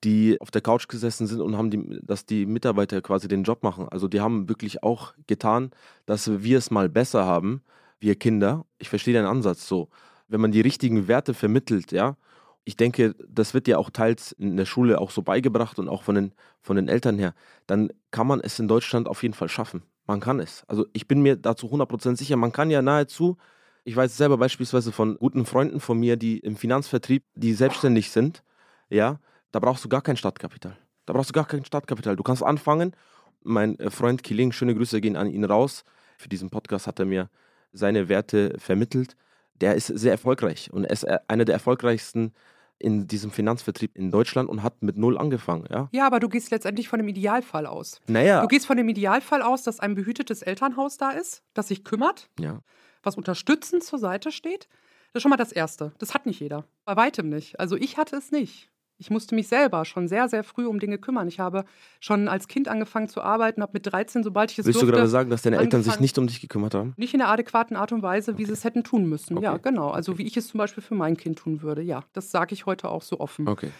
die 0.05 0.41
auf 0.41 0.51
der 0.51 0.63
Couch 0.63 0.89
gesessen 0.89 1.27
sind 1.27 1.41
und 1.41 1.57
haben 1.57 1.71
die, 1.71 2.01
dass 2.03 2.27
die 2.27 2.47
Mitarbeiter 2.47 3.01
quasi 3.03 3.29
den 3.29 3.43
Job 3.43 3.63
machen. 3.63 3.89
Also 3.89 4.09
die 4.09 4.21
haben 4.21 4.49
wirklich 4.49 4.83
auch 4.83 5.15
getan, 5.27 5.71
dass 6.07 6.43
wir 6.43 6.59
es 6.59 6.71
mal 6.71 6.89
besser 6.89 7.27
haben, 7.27 7.63
wir 8.01 8.15
Kinder. 8.15 8.65
Ich 8.79 8.89
verstehe 8.89 9.15
deinen 9.15 9.27
Ansatz 9.27 9.67
so. 9.67 9.89
Wenn 10.29 10.41
man 10.41 10.53
die 10.53 10.61
richtigen 10.61 11.09
Werte 11.09 11.35
vermittelt, 11.35 11.91
ja, 11.93 12.17
ich 12.65 12.77
denke, 12.77 13.15
das 13.27 13.55
wird 13.55 13.67
ja 13.67 13.79
auch 13.79 13.91
teils 13.91 14.33
in 14.33 14.57
der 14.57 14.67
Schule 14.67 15.01
auch 15.01 15.11
so 15.11 15.23
beigebracht 15.23 15.79
und 15.79 15.89
auch 15.89 16.03
von 16.03 16.15
den, 16.15 16.33
von 16.61 16.77
den 16.77 16.89
Eltern 16.89 17.19
her, 17.19 17.35
dann 17.67 17.91
kann 18.11 18.27
man 18.27 18.41
es 18.41 18.59
in 18.59 18.69
Deutschland 18.69 19.09
auf 19.09 19.23
jeden 19.23 19.35
Fall 19.35 19.49
schaffen. 19.49 19.83
Man 20.07 20.21
kann 20.21 20.39
es. 20.39 20.65
Also 20.69 20.87
ich 20.93 21.09
bin 21.09 21.23
mir 21.23 21.37
dazu 21.37 21.67
100% 21.69 22.17
sicher, 22.17 22.37
man 22.37 22.53
kann 22.53 22.71
ja 22.71 22.83
nahezu, 22.83 23.39
ich 23.85 23.97
weiß 23.97 24.17
selber 24.17 24.37
beispielsweise 24.37 24.93
von 24.93 25.17
guten 25.17 25.47
Freunden 25.47 25.81
von 25.81 25.99
mir, 25.99 26.17
die 26.19 26.39
im 26.41 26.57
Finanzvertrieb, 26.57 27.25
die 27.35 27.55
selbstständig 27.55 28.11
sind, 28.11 28.43
ja, 28.91 29.19
da 29.53 29.59
brauchst 29.59 29.85
du 29.85 29.89
gar 29.89 30.03
kein 30.03 30.17
Startkapital. 30.17 30.77
Da 31.07 31.13
brauchst 31.13 31.31
du 31.31 31.33
gar 31.33 31.47
kein 31.47 31.65
Startkapital. 31.65 32.17
Du 32.17 32.23
kannst 32.23 32.43
anfangen. 32.43 32.95
Mein 33.43 33.79
äh, 33.79 33.91
Freund 33.91 34.23
Killing, 34.23 34.53
schöne 34.53 34.75
Grüße 34.75 35.01
gehen 35.01 35.17
an 35.17 35.29
ihn 35.29 35.45
raus. 35.45 35.85
Für 36.19 36.29
diesen 36.29 36.51
Podcast 36.51 36.87
hat 36.87 36.99
er 36.99 37.07
mir 37.07 37.31
seine 37.73 38.09
Werte 38.09 38.55
vermittelt. 38.59 39.17
Der 39.55 39.75
ist 39.75 39.87
sehr 39.87 40.13
erfolgreich 40.13 40.71
und 40.73 40.85
er 40.85 40.91
ist 40.91 41.05
äh, 41.05 41.19
einer 41.29 41.45
der 41.45 41.55
erfolgreichsten 41.55 42.33
in 42.79 43.09
diesem 43.09 43.31
Finanzvertrieb 43.31 43.97
in 43.97 44.11
Deutschland 44.11 44.49
und 44.49 44.63
hat 44.63 44.83
mit 44.83 44.97
null 44.97 45.19
angefangen. 45.19 45.67
Ja, 45.71 45.89
ja 45.93 46.07
aber 46.07 46.21
du 46.21 46.29
gehst 46.29 46.51
letztendlich 46.51 46.89
von 46.89 46.99
dem 46.99 47.09
Idealfall 47.09 47.67
aus. 47.67 48.01
Naja. 48.07 48.41
Du 48.41 48.49
gehst 48.49 48.67
von 48.67 48.77
dem 48.77 48.89
Idealfall 48.89 49.43
aus, 49.43 49.65
dass 49.65 49.81
ein 49.81 49.95
behütetes 49.95 50.43
Elternhaus 50.43 50.97
da 50.97 51.11
ist, 51.11 51.43
das 51.55 51.69
sich 51.69 51.85
kümmert, 51.85 52.29
ja. 52.39 52.61
was 53.03 53.17
unterstützend 53.17 53.83
zur 53.83 53.99
Seite 53.99 54.31
steht. 54.31 54.69
Das 55.13 55.21
ist 55.21 55.23
schon 55.23 55.31
mal 55.31 55.37
das 55.37 55.53
Erste. 55.53 55.93
Das 55.99 56.15
hat 56.15 56.27
nicht 56.27 56.41
jeder. 56.41 56.67
Bei 56.85 56.95
weitem 56.95 57.29
nicht. 57.29 57.59
Also 57.59 57.77
ich 57.77 57.97
hatte 57.97 58.17
es 58.17 58.31
nicht. 58.31 58.71
Ich 59.01 59.11
musste 59.11 59.35
mich 59.37 59.47
selber 59.47 59.85
schon 59.85 60.09
sehr, 60.09 60.29
sehr 60.29 60.43
früh 60.43 60.67
um 60.67 60.81
Dinge 60.81 60.99
kümmern. 60.99 61.29
Ich 61.29 61.39
habe 61.39 61.65
schon 62.01 62.27
als 62.27 62.49
Kind 62.49 62.67
angefangen 62.67 63.09
zu 63.09 63.23
arbeiten, 63.23 63.63
habe 63.63 63.73
mit 63.75 63.87
13, 63.87 64.25
sobald 64.25 64.51
ich 64.51 64.59
es 64.59 64.67
Willst 64.67 64.77
durfte, 64.77 64.91
du 64.91 64.97
gerade 64.99 65.09
sagen, 65.09 65.31
dass 65.31 65.43
deine 65.43 65.59
Eltern 65.59 65.85
sich 65.85 66.01
nicht 66.01 66.19
um 66.19 66.27
dich 66.27 66.41
gekümmert 66.41 66.75
haben? 66.75 66.95
Nicht 66.97 67.15
in 67.15 67.21
der 67.21 67.29
adäquaten 67.29 67.77
Art 67.77 67.93
und 67.93 68.03
Weise, 68.03 68.33
wie 68.33 68.43
okay. 68.43 68.47
sie 68.47 68.53
es 68.53 68.65
hätten 68.65 68.83
tun 68.83 69.09
müssen. 69.09 69.37
Okay. 69.37 69.45
Ja, 69.45 69.57
genau. 69.57 69.91
Also 69.91 70.19
wie 70.19 70.25
ich 70.25 70.37
es 70.37 70.49
zum 70.49 70.59
Beispiel 70.59 70.83
für 70.83 70.97
mein 70.97 71.17
Kind 71.17 71.39
tun 71.39 71.63
würde. 71.63 71.81
Ja, 71.81 72.05
das 72.13 72.31
sage 72.33 72.55
ich 72.55 72.67
heute 72.67 72.89
auch 72.89 73.03
so 73.03 73.21
offen. 73.21 73.47
Okay. 73.47 73.71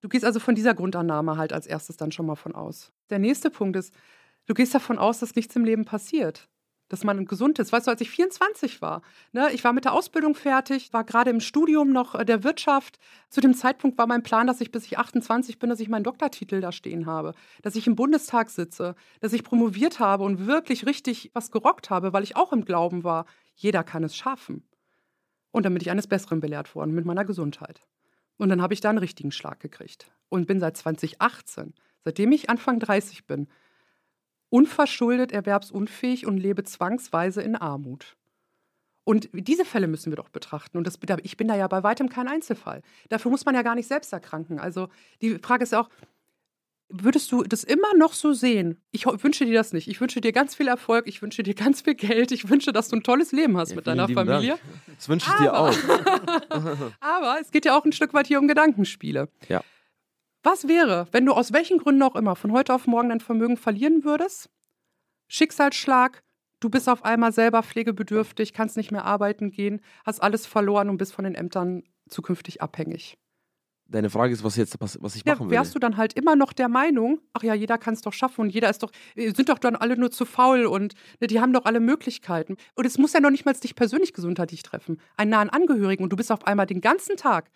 Du 0.00 0.08
gehst 0.08 0.24
also 0.24 0.38
von 0.38 0.54
dieser 0.54 0.74
Grundannahme 0.74 1.36
halt 1.36 1.52
als 1.52 1.66
erstes 1.66 1.96
dann 1.96 2.12
schon 2.12 2.26
mal 2.26 2.36
von 2.36 2.54
aus. 2.54 2.92
Der 3.10 3.18
nächste 3.18 3.50
Punkt 3.50 3.76
ist, 3.76 3.92
du 4.46 4.54
gehst 4.54 4.74
davon 4.74 4.96
aus, 4.96 5.18
dass 5.18 5.34
nichts 5.34 5.56
im 5.56 5.64
Leben 5.64 5.84
passiert 5.84 6.48
dass 6.88 7.04
man 7.04 7.24
gesund 7.26 7.58
ist. 7.58 7.72
Weißt 7.72 7.86
du, 7.86 7.90
als 7.90 8.00
ich 8.00 8.10
24 8.10 8.80
war, 8.80 9.02
ne, 9.32 9.50
ich 9.52 9.64
war 9.64 9.72
mit 9.72 9.84
der 9.84 9.92
Ausbildung 9.92 10.34
fertig, 10.34 10.92
war 10.92 11.04
gerade 11.04 11.30
im 11.30 11.40
Studium 11.40 11.92
noch 11.92 12.14
äh, 12.14 12.24
der 12.24 12.44
Wirtschaft. 12.44 12.98
Zu 13.28 13.40
dem 13.40 13.54
Zeitpunkt 13.54 13.98
war 13.98 14.06
mein 14.06 14.22
Plan, 14.22 14.46
dass 14.46 14.60
ich 14.60 14.70
bis 14.70 14.86
ich 14.86 14.98
28 14.98 15.58
bin, 15.58 15.70
dass 15.70 15.80
ich 15.80 15.88
meinen 15.88 16.04
Doktortitel 16.04 16.60
da 16.60 16.72
stehen 16.72 17.06
habe, 17.06 17.34
dass 17.62 17.76
ich 17.76 17.86
im 17.86 17.96
Bundestag 17.96 18.50
sitze, 18.50 18.94
dass 19.20 19.32
ich 19.32 19.44
promoviert 19.44 20.00
habe 20.00 20.24
und 20.24 20.46
wirklich 20.46 20.86
richtig 20.86 21.30
was 21.34 21.50
gerockt 21.50 21.90
habe, 21.90 22.12
weil 22.12 22.22
ich 22.22 22.36
auch 22.36 22.52
im 22.52 22.64
Glauben 22.64 23.04
war, 23.04 23.26
jeder 23.54 23.84
kann 23.84 24.04
es 24.04 24.16
schaffen. 24.16 24.64
Und 25.50 25.64
dann 25.64 25.74
bin 25.74 25.82
ich 25.82 25.90
eines 25.90 26.06
Besseren 26.06 26.40
belehrt 26.40 26.74
worden 26.74 26.94
mit 26.94 27.04
meiner 27.04 27.24
Gesundheit. 27.24 27.82
Und 28.36 28.50
dann 28.50 28.62
habe 28.62 28.74
ich 28.74 28.80
da 28.80 28.90
einen 28.90 28.98
richtigen 28.98 29.32
Schlag 29.32 29.60
gekriegt 29.60 30.10
und 30.28 30.46
bin 30.46 30.60
seit 30.60 30.76
2018, 30.76 31.74
seitdem 32.04 32.32
ich 32.32 32.48
Anfang 32.48 32.78
30 32.78 33.26
bin, 33.26 33.48
unverschuldet 34.50 35.32
erwerbsunfähig 35.32 36.26
und 36.26 36.38
lebe 36.38 36.64
zwangsweise 36.64 37.42
in 37.42 37.56
Armut. 37.56 38.16
Und 39.04 39.30
diese 39.32 39.64
Fälle 39.64 39.86
müssen 39.86 40.12
wir 40.12 40.16
doch 40.16 40.28
betrachten. 40.28 40.76
Und 40.76 40.86
das, 40.86 40.98
ich 41.22 41.36
bin 41.38 41.48
da 41.48 41.56
ja 41.56 41.66
bei 41.66 41.82
weitem 41.82 42.10
kein 42.10 42.28
Einzelfall. 42.28 42.82
Dafür 43.08 43.30
muss 43.30 43.46
man 43.46 43.54
ja 43.54 43.62
gar 43.62 43.74
nicht 43.74 43.88
selbst 43.88 44.12
erkranken. 44.12 44.58
Also 44.58 44.88
die 45.22 45.38
Frage 45.38 45.62
ist 45.62 45.72
ja 45.72 45.80
auch, 45.80 45.88
würdest 46.90 47.32
du 47.32 47.42
das 47.42 47.64
immer 47.64 47.94
noch 47.96 48.12
so 48.12 48.32
sehen? 48.32 48.80
Ich 48.90 49.06
wünsche 49.06 49.46
dir 49.46 49.54
das 49.54 49.72
nicht. 49.72 49.88
Ich 49.88 50.00
wünsche 50.00 50.20
dir 50.20 50.32
ganz 50.32 50.54
viel 50.54 50.68
Erfolg, 50.68 51.06
ich 51.06 51.22
wünsche 51.22 51.42
dir 51.42 51.54
ganz 51.54 51.82
viel 51.82 51.94
Geld, 51.94 52.32
ich 52.32 52.48
wünsche, 52.48 52.72
dass 52.72 52.88
du 52.88 52.96
ein 52.96 53.02
tolles 53.02 53.32
Leben 53.32 53.56
hast 53.56 53.70
ja, 53.70 53.76
mit 53.76 53.86
deiner 53.86 54.08
Familie. 54.08 54.50
Dank. 54.50 54.60
Das 54.96 55.08
wünsche 55.08 55.30
ich 55.30 55.46
aber, 55.48 55.70
dir 55.70 56.50
auch. 56.50 56.90
aber 57.00 57.38
es 57.40 57.50
geht 57.50 57.64
ja 57.64 57.78
auch 57.78 57.84
ein 57.84 57.92
Stück 57.92 58.14
weit 58.14 58.26
hier 58.26 58.38
um 58.38 58.48
Gedankenspiele. 58.48 59.28
Ja. 59.48 59.62
Was 60.50 60.66
wäre, 60.66 61.06
wenn 61.12 61.26
du 61.26 61.34
aus 61.34 61.52
welchen 61.52 61.76
Gründen 61.76 62.02
auch 62.02 62.16
immer 62.16 62.34
von 62.34 62.52
heute 62.52 62.72
auf 62.72 62.86
morgen 62.86 63.10
dein 63.10 63.20
Vermögen 63.20 63.58
verlieren 63.58 64.02
würdest? 64.02 64.48
Schicksalsschlag, 65.26 66.22
du 66.60 66.70
bist 66.70 66.88
auf 66.88 67.04
einmal 67.04 67.32
selber 67.34 67.62
pflegebedürftig, 67.62 68.54
kannst 68.54 68.78
nicht 68.78 68.90
mehr 68.90 69.04
arbeiten 69.04 69.50
gehen, 69.50 69.82
hast 70.06 70.22
alles 70.22 70.46
verloren 70.46 70.88
und 70.88 70.96
bist 70.96 71.12
von 71.12 71.26
den 71.26 71.34
Ämtern 71.34 71.82
zukünftig 72.08 72.62
abhängig. 72.62 73.18
Deine 73.88 74.08
Frage 74.08 74.32
ist, 74.32 74.42
was 74.42 74.56
jetzt 74.56 74.76
was, 74.80 74.96
was 75.02 75.16
ich 75.16 75.26
machen 75.26 75.48
ja, 75.48 75.50
wärst 75.50 75.74
du 75.74 75.78
dann 75.78 75.98
halt 75.98 76.14
immer 76.14 76.34
noch 76.34 76.54
der 76.54 76.70
Meinung, 76.70 77.20
ach 77.34 77.42
ja, 77.42 77.52
jeder 77.52 77.76
kann 77.76 77.92
es 77.92 78.00
doch 78.00 78.14
schaffen 78.14 78.40
und 78.40 78.48
jeder 78.48 78.70
ist 78.70 78.82
doch, 78.82 78.90
äh, 79.16 79.34
sind 79.34 79.50
doch 79.50 79.58
dann 79.58 79.76
alle 79.76 79.98
nur 79.98 80.10
zu 80.10 80.24
faul 80.24 80.64
und 80.64 80.94
ne, 81.20 81.26
die 81.26 81.42
haben 81.42 81.52
doch 81.52 81.66
alle 81.66 81.80
Möglichkeiten. 81.80 82.56
Und 82.74 82.86
es 82.86 82.96
muss 82.96 83.12
ja 83.12 83.20
noch 83.20 83.30
nicht 83.30 83.44
mal 83.44 83.52
dich 83.52 83.74
persönlich 83.74 84.14
gesundheitlich 84.14 84.62
treffen, 84.62 84.98
einen 85.18 85.30
nahen 85.30 85.50
Angehörigen 85.50 86.04
und 86.04 86.10
du 86.10 86.16
bist 86.16 86.32
auf 86.32 86.46
einmal 86.46 86.64
den 86.64 86.80
ganzen 86.80 87.18
Tag 87.18 87.50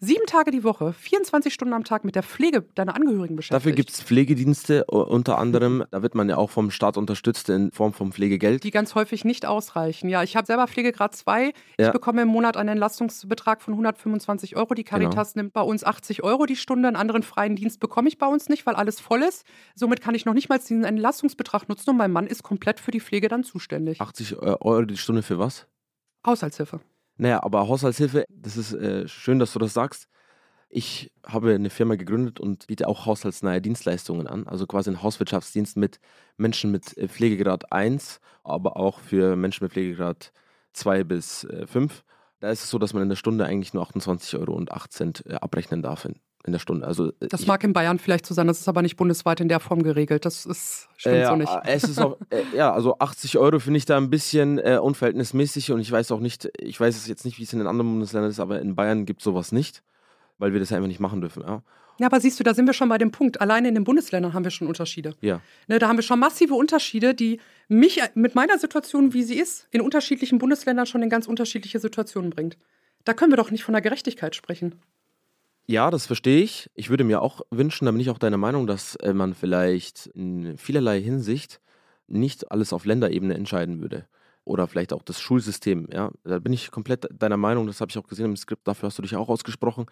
sieben 0.00 0.24
Tage 0.26 0.50
die 0.50 0.64
Woche, 0.64 0.92
24 0.94 1.52
Stunden 1.52 1.74
am 1.74 1.84
Tag 1.84 2.04
mit 2.04 2.14
der 2.16 2.22
Pflege 2.22 2.62
deiner 2.74 2.96
Angehörigen 2.96 3.36
beschäftigt. 3.36 3.54
Dafür 3.54 3.72
gibt 3.72 3.90
es 3.90 4.02
Pflegedienste, 4.02 4.84
unter 4.86 5.38
anderem, 5.38 5.84
da 5.90 6.02
wird 6.02 6.14
man 6.14 6.28
ja 6.28 6.36
auch 6.38 6.50
vom 6.50 6.70
Staat 6.70 6.96
unterstützt 6.96 7.48
in 7.50 7.70
Form 7.70 7.92
von 7.92 8.10
Pflegegeld. 8.12 8.64
Die 8.64 8.70
ganz 8.70 8.94
häufig 8.94 9.24
nicht 9.24 9.44
ausreichen. 9.46 10.08
Ja, 10.08 10.22
ich 10.22 10.36
habe 10.36 10.46
selber 10.46 10.66
Pflegegrad 10.66 11.14
2. 11.14 11.52
Ja. 11.78 11.86
Ich 11.86 11.92
bekomme 11.92 12.22
im 12.22 12.28
Monat 12.28 12.56
einen 12.56 12.70
Entlastungsbetrag 12.70 13.60
von 13.62 13.74
125 13.74 14.56
Euro. 14.56 14.74
Die 14.74 14.84
Caritas 14.84 15.34
Genau. 15.34 15.42
nimmt 15.44 15.52
bei 15.52 15.62
uns 15.62 15.84
80 15.84 16.22
Euro 16.22 16.46
die 16.46 16.56
Stunde. 16.56 16.88
Einen 16.88 16.96
anderen 16.96 17.22
freien 17.22 17.54
Dienst 17.56 17.78
bekomme 17.78 18.08
ich 18.08 18.16
bei 18.18 18.26
uns 18.26 18.48
nicht, 18.48 18.64
weil 18.66 18.74
alles 18.76 19.00
voll 19.00 19.22
ist. 19.22 19.44
Somit 19.74 20.00
kann 20.00 20.14
ich 20.14 20.24
noch 20.24 20.34
nicht 20.34 20.48
mal 20.48 20.58
diesen 20.58 20.84
Entlastungsbetrag 20.84 21.68
nutzen 21.68 21.90
und 21.90 21.96
mein 21.98 22.10
Mann 22.12 22.26
ist 22.26 22.42
komplett 22.42 22.80
für 22.80 22.90
die 22.90 23.00
Pflege 23.00 23.28
dann 23.28 23.44
zuständig. 23.44 24.00
80 24.00 24.38
Euro 24.38 24.82
die 24.82 24.96
Stunde 24.96 25.22
für 25.22 25.38
was? 25.38 25.66
Haushaltshilfe. 26.26 26.80
Naja, 27.20 27.42
aber 27.42 27.68
Haushaltshilfe, 27.68 28.24
das 28.30 28.56
ist 28.56 28.72
äh, 28.72 29.06
schön, 29.06 29.38
dass 29.38 29.52
du 29.52 29.58
das 29.58 29.74
sagst. 29.74 30.08
Ich 30.70 31.12
habe 31.26 31.54
eine 31.54 31.68
Firma 31.68 31.96
gegründet 31.96 32.40
und 32.40 32.66
biete 32.66 32.88
auch 32.88 33.04
haushaltsnahe 33.04 33.60
Dienstleistungen 33.60 34.26
an, 34.26 34.46
also 34.46 34.66
quasi 34.66 34.88
einen 34.88 35.02
Hauswirtschaftsdienst 35.02 35.76
mit 35.76 36.00
Menschen 36.38 36.70
mit 36.70 36.96
äh, 36.96 37.08
Pflegegrad 37.08 37.72
1, 37.72 38.20
aber 38.42 38.78
auch 38.78 39.00
für 39.00 39.36
Menschen 39.36 39.64
mit 39.64 39.72
Pflegegrad 39.72 40.32
2 40.72 41.04
bis 41.04 41.46
5. 41.66 42.04
Da 42.40 42.50
ist 42.50 42.64
es 42.64 42.70
so, 42.70 42.78
dass 42.78 42.94
man 42.94 43.02
in 43.02 43.10
der 43.10 43.16
Stunde 43.16 43.44
eigentlich 43.44 43.74
nur 43.74 43.86
28,08 43.86 44.38
Euro 44.38 45.30
äh, 45.30 45.34
abrechnen 45.34 45.82
darf 45.82 46.06
in 46.44 46.52
der 46.52 46.58
Stunde. 46.58 46.86
Also, 46.86 47.08
äh, 47.20 47.28
das 47.28 47.46
mag 47.46 47.62
in 47.64 47.72
Bayern 47.72 47.98
vielleicht 47.98 48.26
so 48.26 48.34
sein, 48.34 48.46
das 48.46 48.60
ist 48.60 48.68
aber 48.68 48.82
nicht 48.82 48.96
bundesweit 48.96 49.40
in 49.40 49.48
der 49.48 49.60
Form 49.60 49.82
geregelt. 49.82 50.24
Das 50.24 50.46
ist, 50.46 50.88
stimmt 50.96 51.16
äh, 51.16 51.26
so 51.26 51.36
nicht. 51.36 51.52
Es 51.64 51.84
ist 51.84 51.98
auch, 51.98 52.16
äh, 52.30 52.42
ja, 52.54 52.72
also 52.72 52.98
80 52.98 53.38
Euro 53.38 53.58
finde 53.58 53.78
ich 53.78 53.84
da 53.84 53.96
ein 53.96 54.10
bisschen 54.10 54.58
äh, 54.58 54.78
unverhältnismäßig 54.82 55.72
und 55.72 55.80
ich 55.80 55.90
weiß 55.90 56.12
auch 56.12 56.20
nicht, 56.20 56.48
ich 56.58 56.80
weiß 56.80 56.96
es 56.96 57.06
jetzt 57.06 57.24
nicht, 57.24 57.38
wie 57.38 57.42
es 57.42 57.52
in 57.52 57.58
den 57.58 57.68
anderen 57.68 57.90
Bundesländern 57.90 58.30
ist, 58.30 58.40
aber 58.40 58.60
in 58.60 58.74
Bayern 58.74 59.06
gibt 59.06 59.20
es 59.20 59.24
sowas 59.24 59.52
nicht, 59.52 59.82
weil 60.38 60.52
wir 60.52 60.60
das 60.60 60.72
einfach 60.72 60.88
nicht 60.88 61.00
machen 61.00 61.20
dürfen. 61.20 61.42
Ja. 61.46 61.62
Ja, 61.98 62.06
aber 62.06 62.18
siehst 62.18 62.40
du, 62.40 62.44
da 62.44 62.54
sind 62.54 62.66
wir 62.66 62.72
schon 62.72 62.88
bei 62.88 62.96
dem 62.96 63.10
Punkt. 63.10 63.42
Alleine 63.42 63.68
in 63.68 63.74
den 63.74 63.84
Bundesländern 63.84 64.32
haben 64.32 64.42
wir 64.42 64.50
schon 64.50 64.66
Unterschiede. 64.66 65.14
Ja. 65.20 65.42
Ne, 65.68 65.78
da 65.78 65.86
haben 65.86 65.98
wir 65.98 66.02
schon 66.02 66.18
massive 66.18 66.54
Unterschiede, 66.54 67.14
die 67.14 67.40
mich 67.68 68.00
mit 68.14 68.34
meiner 68.34 68.56
Situation, 68.56 69.12
wie 69.12 69.22
sie 69.22 69.38
ist, 69.38 69.68
in 69.70 69.82
unterschiedlichen 69.82 70.38
Bundesländern 70.38 70.86
schon 70.86 71.02
in 71.02 71.10
ganz 71.10 71.26
unterschiedliche 71.26 71.78
Situationen 71.78 72.30
bringt. 72.30 72.56
Da 73.04 73.12
können 73.12 73.32
wir 73.32 73.36
doch 73.36 73.50
nicht 73.50 73.64
von 73.64 73.74
der 73.74 73.82
Gerechtigkeit 73.82 74.34
sprechen. 74.34 74.76
Ja, 75.70 75.92
das 75.92 76.06
verstehe 76.06 76.42
ich. 76.42 76.68
Ich 76.74 76.90
würde 76.90 77.04
mir 77.04 77.22
auch 77.22 77.42
wünschen, 77.52 77.84
da 77.84 77.92
bin 77.92 78.00
ich 78.00 78.10
auch 78.10 78.18
deiner 78.18 78.36
Meinung, 78.36 78.66
dass 78.66 78.96
äh, 78.96 79.12
man 79.14 79.34
vielleicht 79.34 80.08
in 80.08 80.58
vielerlei 80.58 81.00
Hinsicht 81.00 81.60
nicht 82.08 82.50
alles 82.50 82.72
auf 82.72 82.84
Länderebene 82.84 83.34
entscheiden 83.34 83.80
würde. 83.80 84.08
Oder 84.44 84.66
vielleicht 84.66 84.92
auch 84.92 85.04
das 85.04 85.20
Schulsystem. 85.20 85.86
Ja, 85.92 86.10
da 86.24 86.40
bin 86.40 86.52
ich 86.52 86.72
komplett 86.72 87.06
deiner 87.12 87.36
Meinung. 87.36 87.68
Das 87.68 87.80
habe 87.80 87.88
ich 87.88 87.98
auch 87.98 88.08
gesehen 88.08 88.24
im 88.24 88.36
Skript. 88.36 88.66
Dafür 88.66 88.88
hast 88.88 88.98
du 88.98 89.02
dich 89.02 89.14
auch 89.14 89.28
ausgesprochen, 89.28 89.86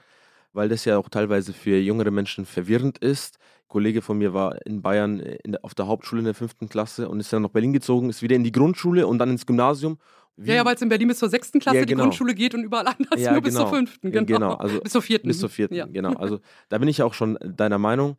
weil 0.53 0.68
das 0.68 0.85
ja 0.85 0.99
auch 0.99 1.09
teilweise 1.09 1.53
für 1.53 1.79
jüngere 1.79 2.11
Menschen 2.11 2.45
verwirrend 2.45 2.99
ist. 2.99 3.39
Ein 3.39 3.68
Kollege 3.68 4.03
von 4.03 4.18
mir 4.18 4.35
war 4.35 4.66
in 4.66 4.83
Bayern 4.83 5.20
in, 5.20 5.57
auf 5.59 5.76
der 5.76 5.87
Hauptschule 5.87 6.18
in 6.18 6.24
der 6.24 6.35
fünften 6.35 6.68
Klasse 6.68 7.09
und 7.09 7.20
ist 7.20 7.33
dann 7.33 7.43
nach 7.43 7.51
Berlin 7.51 7.72
gezogen, 7.72 8.11
ist 8.11 8.22
wieder 8.22 8.35
in 8.35 8.43
die 8.43 8.51
Grundschule 8.51 9.07
und 9.07 9.20
dann 9.20 9.31
ins 9.31 9.47
Gymnasium 9.47 9.99
wie? 10.39 10.51
Ja, 10.51 10.57
ja 10.57 10.64
weil 10.64 10.76
es 10.76 10.82
in 10.82 10.89
Berlin 10.89 11.09
bis 11.09 11.18
zur 11.18 11.28
sechsten 11.28 11.59
Klasse 11.59 11.78
ja, 11.78 11.84
genau. 11.84 11.97
die 11.97 12.03
Grundschule 12.03 12.34
geht 12.34 12.55
und 12.55 12.62
überall 12.62 12.86
anders 12.86 13.20
ja, 13.20 13.32
nur 13.32 13.43
bis 13.43 13.55
zur 13.55 13.64
genau. 13.64 13.76
fünften. 13.76 14.12
Genau. 14.12 14.26
genau. 14.26 14.55
Also 14.55 14.80
bis 14.80 14.93
zur 14.93 15.03
vierten. 15.03 15.26
Bis 15.26 15.41
zur 15.41 15.49
vierten, 15.49 15.74
ja. 15.74 15.86
genau. 15.86 16.12
Also 16.14 16.41
da 16.68 16.78
bin 16.78 16.89
ich 16.89 17.03
auch 17.03 17.12
schon 17.12 17.39
deiner 17.43 17.78
Meinung. 17.78 18.16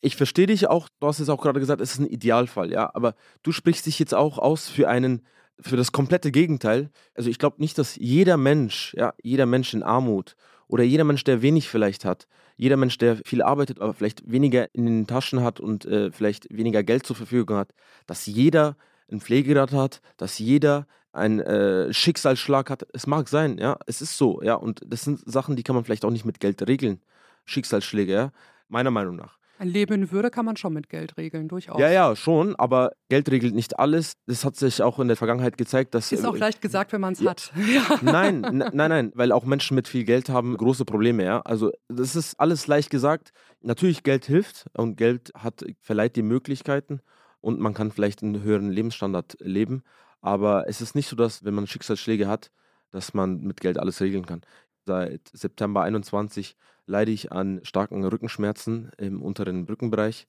Ich 0.00 0.16
verstehe 0.16 0.46
dich 0.46 0.66
auch, 0.68 0.88
du 1.00 1.06
hast 1.06 1.20
es 1.20 1.28
auch 1.28 1.40
gerade 1.40 1.60
gesagt, 1.60 1.80
es 1.80 1.92
ist 1.92 2.00
ein 2.00 2.06
Idealfall, 2.06 2.72
ja, 2.72 2.90
aber 2.92 3.14
du 3.42 3.52
sprichst 3.52 3.86
dich 3.86 3.98
jetzt 3.98 4.14
auch 4.14 4.38
aus 4.38 4.68
für 4.68 4.88
einen, 4.88 5.22
für 5.60 5.76
das 5.76 5.92
komplette 5.92 6.30
Gegenteil. 6.30 6.90
Also 7.14 7.30
ich 7.30 7.38
glaube 7.38 7.56
nicht, 7.60 7.78
dass 7.78 7.96
jeder 7.96 8.36
Mensch, 8.36 8.94
ja, 8.98 9.14
jeder 9.22 9.46
Mensch 9.46 9.72
in 9.72 9.82
Armut 9.82 10.36
oder 10.66 10.82
jeder 10.82 11.04
Mensch, 11.04 11.24
der 11.24 11.40
wenig 11.40 11.68
vielleicht 11.68 12.04
hat, 12.04 12.26
jeder 12.56 12.76
Mensch, 12.76 12.98
der 12.98 13.16
viel 13.24 13.42
arbeitet, 13.42 13.80
aber 13.80 13.94
vielleicht 13.94 14.30
weniger 14.30 14.74
in 14.74 14.86
den 14.86 15.06
Taschen 15.06 15.42
hat 15.42 15.60
und 15.60 15.84
äh, 15.86 16.10
vielleicht 16.10 16.54
weniger 16.54 16.82
Geld 16.82 17.06
zur 17.06 17.16
Verfügung 17.16 17.56
hat, 17.56 17.70
dass 18.06 18.26
jeder 18.26 18.76
ein 19.10 19.20
Pflegegrad 19.20 19.72
hat, 19.72 20.00
dass 20.16 20.38
jeder 20.38 20.86
ein 21.14 21.40
äh, 21.40 21.92
Schicksalsschlag 21.92 22.70
hat. 22.70 22.86
Es 22.92 23.06
mag 23.06 23.28
sein, 23.28 23.58
ja, 23.58 23.78
es 23.86 24.02
ist 24.02 24.16
so, 24.16 24.42
ja, 24.42 24.54
und 24.54 24.80
das 24.86 25.02
sind 25.02 25.20
Sachen, 25.24 25.56
die 25.56 25.62
kann 25.62 25.74
man 25.74 25.84
vielleicht 25.84 26.04
auch 26.04 26.10
nicht 26.10 26.24
mit 26.24 26.40
Geld 26.40 26.66
regeln. 26.66 27.00
Schicksalsschläge, 27.44 28.12
ja, 28.12 28.32
meiner 28.68 28.90
Meinung 28.90 29.16
nach. 29.16 29.38
Ein 29.56 29.68
Leben 29.68 29.94
in 29.94 30.10
Würde 30.10 30.30
kann 30.30 30.44
man 30.44 30.56
schon 30.56 30.72
mit 30.72 30.88
Geld 30.88 31.16
regeln, 31.16 31.46
durchaus. 31.46 31.78
Ja, 31.78 31.88
ja, 31.88 32.16
schon, 32.16 32.56
aber 32.56 32.90
Geld 33.08 33.30
regelt 33.30 33.54
nicht 33.54 33.78
alles. 33.78 34.14
Das 34.26 34.44
hat 34.44 34.56
sich 34.56 34.82
auch 34.82 34.98
in 34.98 35.06
der 35.06 35.16
Vergangenheit 35.16 35.56
gezeigt, 35.56 35.94
dass. 35.94 36.10
Ist 36.10 36.26
auch 36.26 36.34
äh, 36.34 36.38
leicht 36.38 36.60
gesagt, 36.60 36.92
wenn 36.92 37.00
man 37.00 37.12
es 37.12 37.20
ja, 37.20 37.30
hat. 37.30 37.52
Ja. 37.72 37.98
Nein, 38.02 38.40
nein, 38.40 38.72
nein, 38.74 39.12
weil 39.14 39.30
auch 39.30 39.44
Menschen 39.44 39.76
mit 39.76 39.86
viel 39.86 40.04
Geld 40.04 40.28
haben 40.28 40.56
große 40.56 40.84
Probleme, 40.84 41.24
ja. 41.24 41.40
Also, 41.42 41.70
das 41.88 42.16
ist 42.16 42.38
alles 42.40 42.66
leicht 42.66 42.90
gesagt. 42.90 43.30
Natürlich, 43.60 44.02
Geld 44.02 44.24
hilft 44.24 44.66
und 44.76 44.96
Geld 44.96 45.30
hat, 45.34 45.64
verleiht 45.80 46.16
die 46.16 46.22
Möglichkeiten 46.22 47.00
und 47.40 47.60
man 47.60 47.74
kann 47.74 47.92
vielleicht 47.92 48.22
einen 48.24 48.42
höheren 48.42 48.70
Lebensstandard 48.70 49.36
leben. 49.40 49.84
Aber 50.24 50.66
es 50.68 50.80
ist 50.80 50.94
nicht 50.94 51.06
so, 51.08 51.16
dass, 51.16 51.44
wenn 51.44 51.52
man 51.52 51.66
Schicksalsschläge 51.66 52.26
hat, 52.28 52.50
dass 52.90 53.12
man 53.12 53.40
mit 53.42 53.60
Geld 53.60 53.78
alles 53.78 54.00
regeln 54.00 54.24
kann. 54.24 54.40
Seit 54.86 55.28
September 55.34 55.82
21 55.82 56.56
leide 56.86 57.10
ich 57.12 57.30
an 57.30 57.60
starken 57.62 58.02
Rückenschmerzen 58.04 58.90
im 58.96 59.20
unteren 59.20 59.66
Brückenbereich 59.66 60.26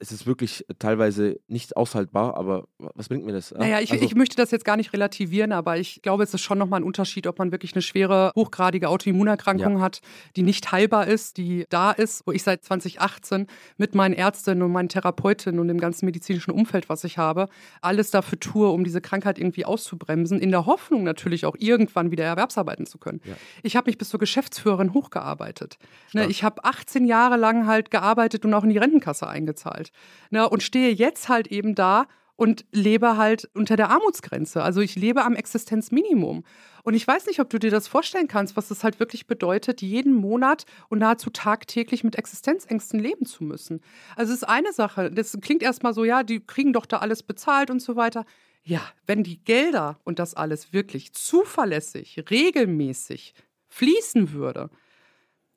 es 0.00 0.12
ist 0.12 0.26
wirklich 0.26 0.64
teilweise 0.78 1.40
nicht 1.46 1.76
aushaltbar, 1.76 2.34
aber 2.34 2.66
was 2.78 3.08
bringt 3.08 3.26
mir 3.26 3.32
das? 3.32 3.52
Naja, 3.52 3.80
ich, 3.80 3.92
also, 3.92 4.02
ich 4.02 4.14
möchte 4.14 4.34
das 4.34 4.50
jetzt 4.50 4.64
gar 4.64 4.78
nicht 4.78 4.94
relativieren, 4.94 5.52
aber 5.52 5.76
ich 5.76 6.00
glaube, 6.00 6.22
es 6.22 6.32
ist 6.32 6.40
schon 6.40 6.56
nochmal 6.56 6.80
ein 6.80 6.84
Unterschied, 6.84 7.26
ob 7.26 7.38
man 7.38 7.52
wirklich 7.52 7.74
eine 7.74 7.82
schwere, 7.82 8.32
hochgradige 8.34 8.88
Autoimmunerkrankung 8.88 9.76
ja. 9.76 9.80
hat, 9.80 10.00
die 10.36 10.42
nicht 10.42 10.72
heilbar 10.72 11.06
ist, 11.06 11.36
die 11.36 11.66
da 11.68 11.90
ist, 11.92 12.26
wo 12.26 12.32
ich 12.32 12.42
seit 12.42 12.64
2018 12.64 13.46
mit 13.76 13.94
meinen 13.94 14.14
Ärztinnen 14.14 14.62
und 14.62 14.72
meinen 14.72 14.88
Therapeutinnen 14.88 15.60
und 15.60 15.68
dem 15.68 15.78
ganzen 15.78 16.06
medizinischen 16.06 16.50
Umfeld, 16.50 16.88
was 16.88 17.04
ich 17.04 17.18
habe, 17.18 17.48
alles 17.82 18.10
dafür 18.10 18.40
tue, 18.40 18.70
um 18.70 18.84
diese 18.84 19.02
Krankheit 19.02 19.38
irgendwie 19.38 19.66
auszubremsen, 19.66 20.40
in 20.40 20.50
der 20.50 20.64
Hoffnung 20.64 21.04
natürlich 21.04 21.44
auch 21.44 21.56
irgendwann 21.58 22.10
wieder 22.10 22.24
erwerbsarbeiten 22.24 22.86
zu 22.86 22.96
können. 22.96 23.20
Ja. 23.24 23.34
Ich 23.62 23.76
habe 23.76 23.90
mich 23.90 23.98
bis 23.98 24.08
zur 24.08 24.18
Geschäftsführerin 24.18 24.94
hochgearbeitet. 24.94 25.76
Ne, 26.14 26.26
ich 26.26 26.42
habe 26.42 26.64
18 26.64 27.04
Jahre 27.04 27.36
lang 27.36 27.66
halt 27.66 27.90
gearbeitet 27.90 28.46
und 28.46 28.54
auch 28.54 28.64
in 28.64 28.70
die 28.70 28.78
Rentenkasse 28.78 29.28
eingezahlt. 29.28 29.89
Ne, 30.30 30.48
und 30.48 30.62
stehe 30.62 30.92
jetzt 30.92 31.28
halt 31.28 31.48
eben 31.48 31.74
da 31.74 32.06
und 32.40 32.64
lebe 32.72 33.18
halt 33.18 33.50
unter 33.52 33.76
der 33.76 33.90
Armutsgrenze. 33.90 34.62
Also 34.62 34.80
ich 34.80 34.96
lebe 34.96 35.24
am 35.24 35.34
Existenzminimum. 35.34 36.42
Und 36.82 36.94
ich 36.94 37.06
weiß 37.06 37.26
nicht, 37.26 37.38
ob 37.38 37.50
du 37.50 37.58
dir 37.58 37.70
das 37.70 37.86
vorstellen 37.86 38.28
kannst, 38.28 38.56
was 38.56 38.68
das 38.68 38.82
halt 38.82 38.98
wirklich 38.98 39.26
bedeutet, 39.26 39.82
jeden 39.82 40.14
Monat 40.14 40.64
und 40.88 41.00
nahezu 41.00 41.28
tagtäglich 41.28 42.02
mit 42.02 42.16
Existenzängsten 42.16 42.98
leben 42.98 43.26
zu 43.26 43.44
müssen. 43.44 43.82
Also 44.16 44.32
es 44.32 44.38
ist 44.38 44.48
eine 44.48 44.72
Sache, 44.72 45.10
das 45.10 45.36
klingt 45.42 45.62
erstmal 45.62 45.92
so, 45.92 46.02
ja, 46.02 46.22
die 46.22 46.40
kriegen 46.40 46.72
doch 46.72 46.86
da 46.86 47.00
alles 47.00 47.22
bezahlt 47.22 47.68
und 47.68 47.82
so 47.82 47.96
weiter. 47.96 48.24
Ja, 48.62 48.80
wenn 49.04 49.22
die 49.22 49.44
Gelder 49.44 50.00
und 50.04 50.18
das 50.18 50.32
alles 50.32 50.72
wirklich 50.72 51.12
zuverlässig, 51.12 52.24
regelmäßig 52.30 53.34
fließen 53.68 54.32
würde 54.32 54.70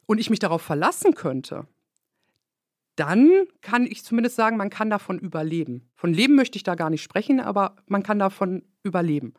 und 0.05 0.19
ich 0.19 0.29
mich 0.29 0.39
darauf 0.39 0.61
verlassen 0.61 1.15
könnte, 1.15 1.65
dann 2.95 3.45
kann 3.61 3.85
ich 3.85 4.03
zumindest 4.03 4.35
sagen, 4.35 4.57
man 4.57 4.69
kann 4.69 4.89
davon 4.89 5.19
überleben. 5.19 5.89
Von 5.95 6.13
Leben 6.13 6.35
möchte 6.35 6.57
ich 6.57 6.63
da 6.63 6.75
gar 6.75 6.89
nicht 6.89 7.03
sprechen, 7.03 7.39
aber 7.39 7.75
man 7.87 8.03
kann 8.03 8.19
davon 8.19 8.63
überleben. 8.83 9.33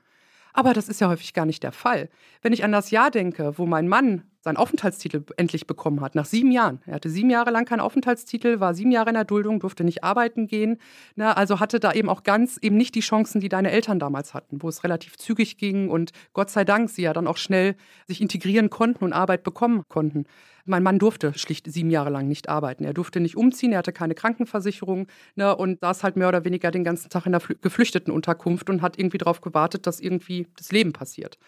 Aber 0.53 0.73
das 0.73 0.89
ist 0.89 1.01
ja 1.01 1.09
häufig 1.09 1.35
gar 1.35 1.47
nicht 1.47 1.63
der 1.63 1.73
Fall. 1.73 2.09
Wenn 2.43 2.53
ich 2.53 2.65
an 2.65 2.73
das 2.73 2.91
Jahr 2.91 3.11
denke, 3.11 3.59
wo 3.59 3.67
mein 3.67 3.89
Mann 3.89 4.23
seinen 4.45 4.59
Aufenthaltstitel 4.59 5.25
endlich 5.39 5.67
bekommen 5.67 6.03
hat, 6.03 6.15
nach 6.15 6.27
sieben 6.27 6.53
Jahren. 6.53 6.81
Er 6.85 6.97
hatte 6.97 7.09
sieben 7.09 7.31
Jahre 7.31 7.51
lang 7.51 7.65
keinen 7.65 7.81
Aufenthaltstitel, 7.81 8.61
war 8.61 8.75
sieben 8.75 8.93
Jahre 8.93 9.09
in 9.09 9.15
der 9.15 9.25
Duldung, 9.25 9.59
durfte 9.59 9.85
nicht 9.85 10.05
arbeiten 10.05 10.47
gehen. 10.47 10.77
Na, 11.17 11.33
also 11.33 11.61
hatte 11.61 11.81
da 11.81 11.93
eben 11.93 12.11
auch 12.11 12.25
ganz 12.25 12.59
eben 12.61 12.77
nicht 12.77 12.95
die 12.95 13.01
Chancen, 13.01 13.41
die 13.41 13.49
deine 13.49 13.71
Eltern 13.71 13.99
damals 13.99 14.35
hatten, 14.35 14.63
wo 14.63 14.69
es 14.69 14.85
relativ 14.85 15.17
zügig 15.17 15.57
ging 15.57 15.89
und 15.89 16.13
Gott 16.35 16.51
sei 16.51 16.67
Dank 16.67 16.91
sie 16.91 17.03
ja 17.03 17.15
dann 17.15 17.27
auch 17.27 17.39
schnell 17.39 17.75
sich 18.07 18.21
integrieren 18.21 18.69
konnten 18.69 19.03
und 19.03 19.15
Arbeit 19.15 19.45
bekommen 19.45 19.83
konnten. 19.89 20.27
Mein 20.67 20.83
Mann 20.83 20.99
durfte 20.99 21.33
schlicht 21.39 21.71
sieben 21.73 21.91
Jahre 21.91 22.11
lang 22.11 22.29
nicht 22.29 22.51
arbeiten. 22.51 22.85
Er 22.85 22.93
durfte 22.93 23.21
nicht 23.21 23.37
umziehen, 23.37 23.73
er 23.73 23.79
hatte 23.79 23.93
keine 23.93 24.15
Krankenversicherung 24.15 25.07
ne, 25.37 25.57
und 25.57 25.81
saß 25.81 26.05
halt 26.05 26.17
mehr 26.17 26.29
oder 26.29 26.45
weniger 26.45 26.71
den 26.71 26.85
ganzen 26.85 27.09
Tag 27.09 27.25
in 27.25 27.33
der 27.33 27.41
Geflüchtetenunterkunft 27.63 28.69
und 28.69 28.83
hat 28.83 28.99
irgendwie 28.99 29.19
darauf 29.19 29.41
gewartet, 29.41 29.87
dass 29.87 30.01
irgendwie 30.01 30.49
das 30.57 30.71
Leben 30.71 30.93
passiert 30.93 31.39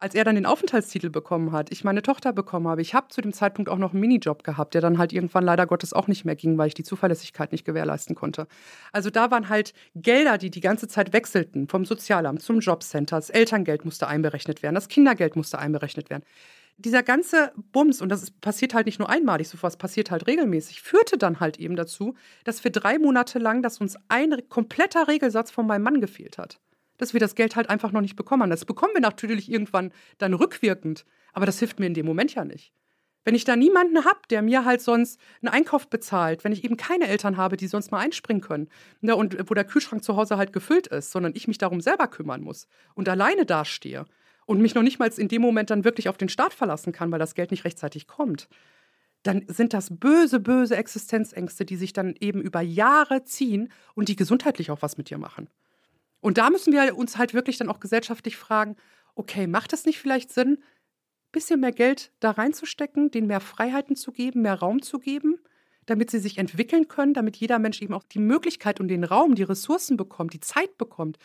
als 0.00 0.14
er 0.14 0.24
dann 0.24 0.34
den 0.34 0.46
Aufenthaltstitel 0.46 1.10
bekommen 1.10 1.52
hat, 1.52 1.70
ich 1.72 1.84
meine 1.84 2.02
Tochter 2.02 2.32
bekommen 2.32 2.68
habe, 2.68 2.82
ich 2.82 2.94
habe 2.94 3.08
zu 3.08 3.20
dem 3.20 3.32
Zeitpunkt 3.32 3.68
auch 3.68 3.78
noch 3.78 3.92
einen 3.92 4.00
Minijob 4.00 4.44
gehabt, 4.44 4.74
der 4.74 4.80
dann 4.80 4.98
halt 4.98 5.12
irgendwann 5.12 5.44
leider 5.44 5.66
Gottes 5.66 5.92
auch 5.92 6.08
nicht 6.08 6.24
mehr 6.24 6.36
ging, 6.36 6.58
weil 6.58 6.68
ich 6.68 6.74
die 6.74 6.84
Zuverlässigkeit 6.84 7.52
nicht 7.52 7.64
gewährleisten 7.64 8.14
konnte. 8.14 8.46
Also 8.92 9.10
da 9.10 9.30
waren 9.30 9.48
halt 9.48 9.74
Gelder, 9.94 10.38
die 10.38 10.50
die 10.50 10.60
ganze 10.60 10.88
Zeit 10.88 11.12
wechselten, 11.12 11.68
vom 11.68 11.84
Sozialamt 11.84 12.42
zum 12.42 12.60
Jobcenter. 12.60 13.16
Das 13.16 13.30
Elterngeld 13.30 13.84
musste 13.84 14.06
einberechnet 14.06 14.62
werden, 14.62 14.74
das 14.74 14.88
Kindergeld 14.88 15.36
musste 15.36 15.58
einberechnet 15.58 16.10
werden 16.10 16.24
dieser 16.76 17.02
ganze 17.02 17.52
Bums, 17.72 18.02
und 18.02 18.08
das 18.08 18.22
ist, 18.22 18.40
passiert 18.40 18.74
halt 18.74 18.86
nicht 18.86 18.98
nur 18.98 19.08
einmalig, 19.08 19.48
so 19.48 19.58
was 19.60 19.76
passiert 19.76 20.10
halt 20.10 20.26
regelmäßig, 20.26 20.82
führte 20.82 21.18
dann 21.18 21.40
halt 21.40 21.58
eben 21.58 21.76
dazu, 21.76 22.14
dass 22.44 22.64
wir 22.64 22.72
drei 22.72 22.98
Monate 22.98 23.38
lang, 23.38 23.62
dass 23.62 23.80
uns 23.80 23.96
ein 24.08 24.48
kompletter 24.48 25.06
Regelsatz 25.08 25.50
von 25.50 25.66
meinem 25.66 25.82
Mann 25.82 26.00
gefehlt 26.00 26.38
hat 26.38 26.58
dass 26.98 27.12
wir 27.12 27.20
das 27.20 27.34
Geld 27.34 27.56
halt 27.56 27.70
einfach 27.70 27.92
noch 27.92 28.00
nicht 28.00 28.16
bekommen. 28.16 28.50
Das 28.50 28.64
bekommen 28.64 28.94
wir 28.94 29.00
natürlich 29.00 29.50
irgendwann 29.50 29.92
dann 30.18 30.34
rückwirkend, 30.34 31.04
aber 31.32 31.46
das 31.46 31.58
hilft 31.58 31.80
mir 31.80 31.86
in 31.86 31.94
dem 31.94 32.06
Moment 32.06 32.34
ja 32.34 32.44
nicht. 32.44 32.72
Wenn 33.24 33.34
ich 33.34 33.44
da 33.44 33.56
niemanden 33.56 34.04
habe, 34.04 34.20
der 34.28 34.42
mir 34.42 34.66
halt 34.66 34.82
sonst 34.82 35.18
einen 35.40 35.52
Einkauf 35.52 35.88
bezahlt, 35.88 36.44
wenn 36.44 36.52
ich 36.52 36.62
eben 36.62 36.76
keine 36.76 37.08
Eltern 37.08 37.38
habe, 37.38 37.56
die 37.56 37.66
sonst 37.66 37.90
mal 37.90 38.00
einspringen 38.00 38.42
können 38.42 38.68
ne, 39.00 39.16
und 39.16 39.48
wo 39.48 39.54
der 39.54 39.64
Kühlschrank 39.64 40.04
zu 40.04 40.16
Hause 40.16 40.36
halt 40.36 40.52
gefüllt 40.52 40.88
ist, 40.88 41.10
sondern 41.10 41.32
ich 41.34 41.48
mich 41.48 41.56
darum 41.56 41.80
selber 41.80 42.06
kümmern 42.06 42.42
muss 42.42 42.68
und 42.94 43.08
alleine 43.08 43.46
dastehe 43.46 44.04
und 44.44 44.60
mich 44.60 44.74
noch 44.74 44.82
nicht 44.82 44.98
mal 44.98 45.10
in 45.16 45.28
dem 45.28 45.40
Moment 45.40 45.70
dann 45.70 45.84
wirklich 45.84 46.10
auf 46.10 46.18
den 46.18 46.28
Staat 46.28 46.52
verlassen 46.52 46.92
kann, 46.92 47.10
weil 47.10 47.18
das 47.18 47.34
Geld 47.34 47.50
nicht 47.50 47.64
rechtzeitig 47.64 48.06
kommt, 48.06 48.48
dann 49.22 49.46
sind 49.48 49.72
das 49.72 49.88
böse, 49.98 50.38
böse 50.38 50.76
Existenzängste, 50.76 51.64
die 51.64 51.76
sich 51.76 51.94
dann 51.94 52.14
eben 52.20 52.42
über 52.42 52.60
Jahre 52.60 53.24
ziehen 53.24 53.72
und 53.94 54.08
die 54.08 54.16
gesundheitlich 54.16 54.70
auch 54.70 54.82
was 54.82 54.98
mit 54.98 55.08
dir 55.08 55.16
machen. 55.16 55.48
Und 56.24 56.38
da 56.38 56.48
müssen 56.48 56.72
wir 56.72 56.96
uns 56.96 57.18
halt 57.18 57.34
wirklich 57.34 57.58
dann 57.58 57.68
auch 57.68 57.80
gesellschaftlich 57.80 58.38
fragen, 58.38 58.76
okay, 59.14 59.46
macht 59.46 59.74
es 59.74 59.84
nicht 59.84 59.98
vielleicht 59.98 60.32
Sinn, 60.32 60.56
bisschen 61.32 61.60
mehr 61.60 61.70
Geld 61.70 62.12
da 62.18 62.30
reinzustecken, 62.30 63.10
denen 63.10 63.26
mehr 63.26 63.40
Freiheiten 63.40 63.94
zu 63.94 64.10
geben, 64.10 64.40
mehr 64.40 64.54
Raum 64.54 64.80
zu 64.80 64.98
geben, 64.98 65.38
damit 65.84 66.10
sie 66.10 66.20
sich 66.20 66.38
entwickeln 66.38 66.88
können, 66.88 67.12
damit 67.12 67.36
jeder 67.36 67.58
Mensch 67.58 67.82
eben 67.82 67.92
auch 67.92 68.04
die 68.04 68.20
Möglichkeit 68.20 68.80
und 68.80 68.88
den 68.88 69.04
Raum, 69.04 69.34
die 69.34 69.42
Ressourcen 69.42 69.98
bekommt, 69.98 70.32
die 70.32 70.40
Zeit 70.40 70.78
bekommt, 70.78 71.18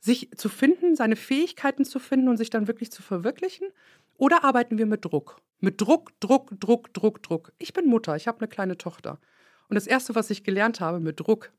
sich 0.00 0.32
zu 0.34 0.48
finden, 0.48 0.96
seine 0.96 1.14
Fähigkeiten 1.14 1.84
zu 1.84 2.00
finden 2.00 2.26
und 2.26 2.36
sich 2.36 2.50
dann 2.50 2.66
wirklich 2.66 2.90
zu 2.90 3.02
verwirklichen? 3.04 3.68
Oder 4.16 4.42
arbeiten 4.42 4.78
wir 4.78 4.86
mit 4.86 5.04
Druck? 5.04 5.40
Mit 5.60 5.80
Druck, 5.80 6.10
Druck, 6.18 6.58
Druck, 6.58 6.92
Druck, 6.92 7.22
Druck. 7.22 7.52
Ich 7.58 7.72
bin 7.72 7.86
Mutter, 7.86 8.16
ich 8.16 8.26
habe 8.26 8.40
eine 8.40 8.48
kleine 8.48 8.76
Tochter. 8.76 9.20
Und 9.68 9.76
das 9.76 9.86
Erste, 9.86 10.16
was 10.16 10.28
ich 10.28 10.42
gelernt 10.42 10.80
habe 10.80 10.98
mit 10.98 11.20
Druck, 11.20 11.52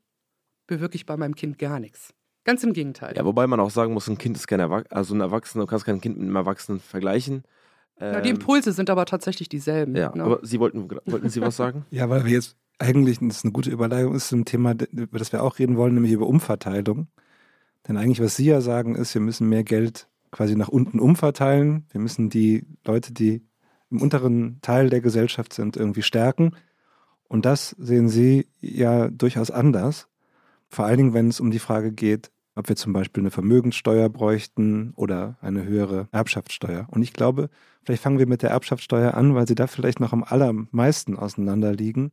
bewirke 0.67 0.95
ich 0.95 1.05
bei 1.05 1.15
meinem 1.15 1.35
Kind 1.35 1.57
gar 1.57 1.79
nichts. 1.79 2.13
Ganz 2.43 2.63
im 2.63 2.73
Gegenteil. 2.73 3.13
Ja, 3.15 3.25
wobei 3.25 3.45
man 3.47 3.59
auch 3.59 3.69
sagen 3.69 3.93
muss, 3.93 4.07
ein 4.07 4.17
Kind 4.17 4.35
ist 4.35 4.47
kein 4.47 4.59
Erwachsener, 4.59 4.95
also 4.95 5.13
ein 5.13 5.21
Erwachsener, 5.21 5.63
du 5.65 5.67
kannst 5.67 5.85
kein 5.85 6.01
Kind 6.01 6.17
mit 6.17 6.25
einem 6.25 6.35
Erwachsenen 6.35 6.79
vergleichen. 6.79 7.43
Ja, 7.99 8.19
die 8.19 8.29
Impulse 8.29 8.71
sind 8.71 8.89
aber 8.89 9.05
tatsächlich 9.05 9.47
dieselben. 9.47 9.95
Ja, 9.95 10.11
ne? 10.15 10.23
aber 10.23 10.39
Sie 10.41 10.59
wollten, 10.59 10.89
wollten 11.05 11.29
Sie 11.29 11.41
was 11.41 11.55
sagen? 11.55 11.85
Ja, 11.91 12.09
weil 12.09 12.25
wir 12.25 12.31
jetzt 12.31 12.55
eigentlich, 12.79 13.19
das 13.19 13.37
ist 13.37 13.45
eine 13.45 13.51
gute 13.51 13.69
Überleitung, 13.69 14.15
ist 14.15 14.29
zum 14.29 14.43
Thema, 14.43 14.73
über 14.91 15.19
das 15.19 15.31
wir 15.31 15.43
auch 15.43 15.59
reden 15.59 15.77
wollen, 15.77 15.93
nämlich 15.93 16.11
über 16.11 16.25
Umverteilung. 16.25 17.07
Denn 17.87 17.97
eigentlich, 17.97 18.21
was 18.21 18.35
Sie 18.35 18.45
ja 18.45 18.59
sagen, 18.61 18.95
ist, 18.95 19.13
wir 19.13 19.21
müssen 19.21 19.49
mehr 19.49 19.63
Geld 19.63 20.07
quasi 20.31 20.55
nach 20.55 20.69
unten 20.69 20.99
umverteilen. 20.99 21.85
Wir 21.91 22.01
müssen 22.01 22.29
die 22.29 22.65
Leute, 22.85 23.13
die 23.13 23.43
im 23.91 24.01
unteren 24.01 24.59
Teil 24.61 24.89
der 24.89 25.01
Gesellschaft 25.01 25.53
sind, 25.53 25.77
irgendwie 25.77 26.01
stärken. 26.01 26.55
Und 27.27 27.45
das 27.45 27.75
sehen 27.77 28.09
Sie 28.09 28.47
ja 28.61 29.09
durchaus 29.09 29.51
anders. 29.51 30.07
Vor 30.71 30.85
allen 30.85 30.97
Dingen, 30.97 31.13
wenn 31.13 31.27
es 31.27 31.41
um 31.41 31.51
die 31.51 31.59
Frage 31.59 31.91
geht, 31.91 32.31
ob 32.55 32.69
wir 32.69 32.77
zum 32.77 32.93
Beispiel 32.93 33.21
eine 33.21 33.31
Vermögenssteuer 33.31 34.07
bräuchten 34.07 34.93
oder 34.95 35.37
eine 35.41 35.65
höhere 35.65 36.07
Erbschaftssteuer. 36.13 36.87
Und 36.89 37.03
ich 37.03 37.11
glaube, 37.11 37.49
vielleicht 37.83 38.01
fangen 38.01 38.19
wir 38.19 38.27
mit 38.27 38.41
der 38.41 38.51
Erbschaftssteuer 38.51 39.13
an, 39.13 39.35
weil 39.35 39.47
sie 39.47 39.55
da 39.55 39.67
vielleicht 39.67 39.99
noch 39.99 40.13
am 40.13 40.23
allermeisten 40.23 41.17
auseinanderliegen. 41.17 42.11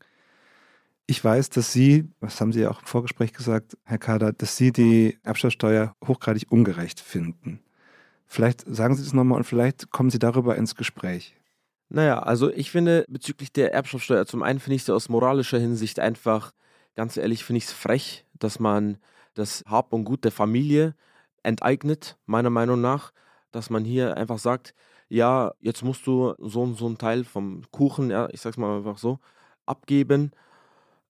Ich 1.07 1.25
weiß, 1.25 1.51
dass 1.51 1.73
Sie, 1.73 2.11
was 2.21 2.41
haben 2.41 2.53
Sie 2.53 2.61
ja 2.61 2.71
auch 2.71 2.81
im 2.81 2.87
Vorgespräch 2.87 3.33
gesagt, 3.33 3.79
Herr 3.85 3.99
Kader, 3.99 4.33
dass 4.33 4.57
Sie 4.57 4.73
die 4.73 5.19
Erbschaftssteuer 5.23 5.95
hochgradig 6.07 6.51
ungerecht 6.51 7.01
finden. 7.01 7.61
Vielleicht 8.27 8.65
sagen 8.67 8.95
Sie 8.95 9.05
das 9.05 9.15
nochmal 9.15 9.39
und 9.39 9.45
vielleicht 9.45 9.91
kommen 9.91 10.11
Sie 10.11 10.19
darüber 10.19 10.57
ins 10.57 10.75
Gespräch. 10.75 11.35
Naja, 11.89 12.19
also 12.19 12.51
ich 12.51 12.71
finde 12.71 13.05
bezüglich 13.09 13.53
der 13.53 13.73
Erbschaftssteuer, 13.73 14.27
zum 14.27 14.43
einen 14.43 14.59
finde 14.61 14.77
ich 14.77 14.85
sie 14.85 14.95
aus 14.95 15.09
moralischer 15.09 15.59
Hinsicht 15.59 15.99
einfach, 16.01 16.53
ganz 16.99 17.17
ehrlich, 17.17 17.45
finde 17.45 17.59
ich 17.59 17.67
es 17.67 17.73
frech, 17.73 18.25
dass 18.41 18.59
man 18.59 18.99
das 19.35 19.63
Hab 19.69 19.93
und 19.93 20.03
Gut 20.03 20.25
der 20.25 20.33
Familie 20.33 20.97
enteignet, 21.45 22.19
meiner 22.27 22.51
Meinung 22.51 22.81
nach. 22.81 23.13
Dass 23.53 23.71
man 23.71 23.85
hier 23.85 24.17
einfach 24.17 24.41
sagt, 24.41 24.75
ja, 25.09 25.53
jetzt 25.61 25.85
musst 25.85 26.09
du 26.09 26.35
so 26.39 26.63
und 26.63 26.77
so 26.77 26.87
einen 26.87 26.99
Teil 26.99 27.23
vom 27.23 27.63
Kuchen, 27.71 28.11
ja, 28.11 28.29
ich 28.33 28.41
sag's 28.41 28.57
mal 28.57 28.79
einfach 28.79 28.99
so, 28.99 29.21
abgeben, 29.65 30.33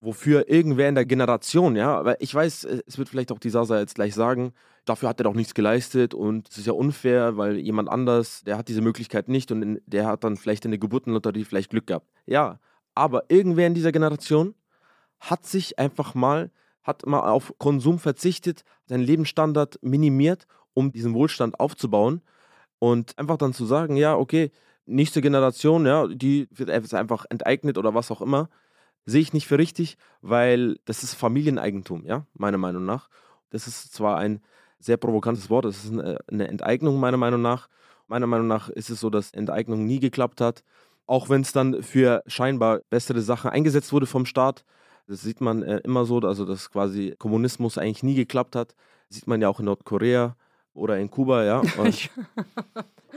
wofür 0.03 0.51
irgendwer 0.51 0.91
in 0.91 0.95
der 0.95 1.07
Generation, 1.07 1.75
ja, 1.75 2.05
weil 2.05 2.17
ich 2.21 2.35
weiß, 2.35 2.65
es 2.65 2.99
wird 2.99 3.09
vielleicht 3.09 3.33
auch 3.33 3.39
die 3.39 3.51
Sasa 3.51 3.79
jetzt 3.79 3.95
gleich 3.95 4.15
sagen, 4.15 4.53
dafür 4.85 5.09
hat 5.09 5.19
er 5.21 5.25
doch 5.25 5.35
nichts 5.35 5.55
geleistet 5.55 6.13
und 6.13 6.51
es 6.51 6.59
ist 6.59 6.67
ja 6.67 6.75
unfair, 6.75 7.39
weil 7.39 7.57
jemand 7.57 7.89
anders, 7.89 8.45
der 8.45 8.59
hat 8.59 8.69
diese 8.69 8.83
Möglichkeit 8.83 9.29
nicht 9.29 9.51
und 9.51 9.81
der 9.87 10.07
hat 10.07 10.23
dann 10.23 10.37
vielleicht 10.37 10.67
in 10.67 10.71
der 10.71 10.79
Geburtenlotterie 10.79 11.45
vielleicht 11.45 11.71
Glück 11.71 11.87
gehabt. 11.87 12.07
Ja, 12.27 12.61
aber 12.95 13.25
irgendwer 13.31 13.67
in 13.67 13.75
dieser 13.75 13.91
Generation 13.91 14.55
hat 15.21 15.47
sich 15.47 15.79
einfach 15.79 16.15
mal, 16.15 16.51
hat 16.83 17.07
mal 17.07 17.21
auf 17.21 17.55
Konsum 17.59 17.99
verzichtet, 17.99 18.65
seinen 18.87 19.03
Lebensstandard 19.03 19.79
minimiert, 19.83 20.47
um 20.75 20.93
diesen 20.93 21.15
Wohlstand 21.15 21.59
aufzubauen 21.61 22.23
und 22.79 23.19
einfach 23.19 23.37
dann 23.37 23.53
zu 23.53 23.67
sagen, 23.67 23.97
ja, 23.97 24.17
okay, 24.17 24.51
nächste 24.87 25.21
Generation, 25.21 25.87
ja, 25.87 26.07
die 26.07 26.49
wird 26.51 26.71
einfach 26.71 27.27
enteignet 27.29 27.79
oder 27.79 27.95
was 27.95 28.11
auch 28.11 28.23
immer, 28.23 28.49
sehe 29.05 29.21
ich 29.21 29.33
nicht 29.33 29.47
für 29.47 29.59
richtig, 29.59 29.97
weil 30.21 30.79
das 30.85 31.03
ist 31.03 31.15
Familieneigentum, 31.15 32.05
ja, 32.05 32.27
meiner 32.35 32.59
Meinung 32.59 32.85
nach. 32.85 33.09
Das 33.51 33.67
ist 33.67 33.93
zwar 33.93 34.19
ein 34.19 34.41
sehr 34.79 34.97
provokantes 34.97 35.51
Wort, 35.51 35.65
das 35.65 35.85
ist 35.85 35.93
eine, 35.93 36.19
eine 36.31 36.49
Enteignung 36.49 37.01
meiner 37.01 37.17
Meinung 37.17 37.43
nach. 37.43 37.69
Meiner 38.07 38.27
Meinung 38.27 38.47
nach 38.47 38.71
ist 38.71 38.89
es 38.89 39.01
so, 39.01 39.11
dass 39.11 39.33
Enteignung 39.33 39.87
nie 39.87 40.01
geklappt 40.01 40.41
hat, 40.41 40.63
auch 41.07 41.29
wenn 41.29 41.43
es 41.43 41.53
dann 41.53 41.83
für 41.83 42.23
scheinbar 42.27 42.81
bessere 42.89 43.21
Sachen 43.21 43.51
eingesetzt 43.51 43.93
wurde 43.93 44.07
vom 44.07 44.25
Staat. 44.25 44.65
Das 45.09 45.23
sieht 45.23 45.41
man 45.41 45.63
äh, 45.63 45.79
immer 45.85 46.05
so, 46.05 46.19
also 46.21 46.45
dass 46.45 46.71
quasi 46.71 47.15
Kommunismus 47.19 47.79
eigentlich 47.79 48.03
nie 48.03 48.15
geklappt 48.15 48.55
hat. 48.55 48.75
Das 49.09 49.17
sieht 49.17 49.27
man 49.27 49.41
ja 49.41 49.49
auch 49.49 49.59
in 49.59 49.65
Nordkorea 49.65 50.37
oder 50.75 50.99
in 50.99 51.11
Kuba, 51.11 51.43
ja. 51.45 51.61
Und 51.79 52.11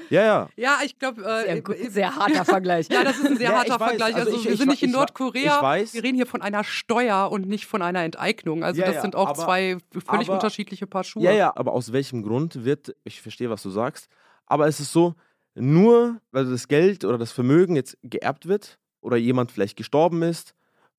ja, 0.09 0.23
ja. 0.23 0.49
Ja, 0.55 0.77
ich 0.83 0.97
glaube. 0.97 1.21
Äh, 1.23 1.61
Sehr, 1.61 1.91
sehr 1.91 2.15
harter 2.15 2.45
Vergleich. 2.45 2.87
Ja, 2.91 3.03
das 3.03 3.17
ist 3.19 3.25
ein 3.27 3.37
sehr 3.37 3.51
Ja, 3.51 3.57
harter 3.59 3.79
weiß. 3.79 3.89
Vergleich. 3.89 4.15
Also 4.15 4.29
Also, 4.29 4.39
ich- 4.39 4.45
wir 4.45 4.51
ich 4.53 4.57
sind 4.59 4.69
nicht 4.69 4.83
in 4.83 4.91
Nordkorea. 4.91 5.57
ich 5.57 5.61
weiß. 5.61 5.93
Wir 5.93 6.03
reden 6.03 6.15
hier 6.15 6.25
von 6.25 6.41
einer 6.41 6.63
Steuer 6.63 7.29
und 7.31 7.47
nicht 7.47 7.65
von 7.65 7.81
einer 7.81 8.03
Enteignung. 8.03 8.63
Also 8.63 8.79
Ja, 8.81 8.87
das 8.87 8.95
ja, 8.95 9.01
sind 9.01 9.15
auch 9.15 9.27
aber- 9.29 9.43
zwei 9.43 9.77
völlig 10.05 10.27
aber- 10.27 10.33
unterschiedliche 10.35 10.87
Paar 10.87 11.03
Schuhe. 11.03 11.23
Ja, 11.23 11.31
ja, 11.33 11.53
aber 11.55 11.73
aus 11.73 11.91
welchem 11.91 12.23
Grund 12.23 12.63
wird, 12.65 12.95
ich 13.03 13.21
verstehe, 13.21 13.49
was 13.49 13.63
du 13.63 13.69
sagst, 13.69 14.07
aber 14.45 14.67
es 14.67 14.79
ist 14.79 14.91
so, 14.93 15.13
nur 15.55 16.21
weil 16.31 16.45
das 16.49 16.67
Geld 16.69 17.03
oder 17.03 17.17
das 17.17 17.31
Vermögen 17.33 17.75
jetzt 17.75 17.97
geerbt 18.01 18.47
wird 18.47 18.79
oder 19.01 19.17
jemand 19.17 19.51
vielleicht 19.51 19.75
gestorben 19.77 20.21
ist, 20.23 20.53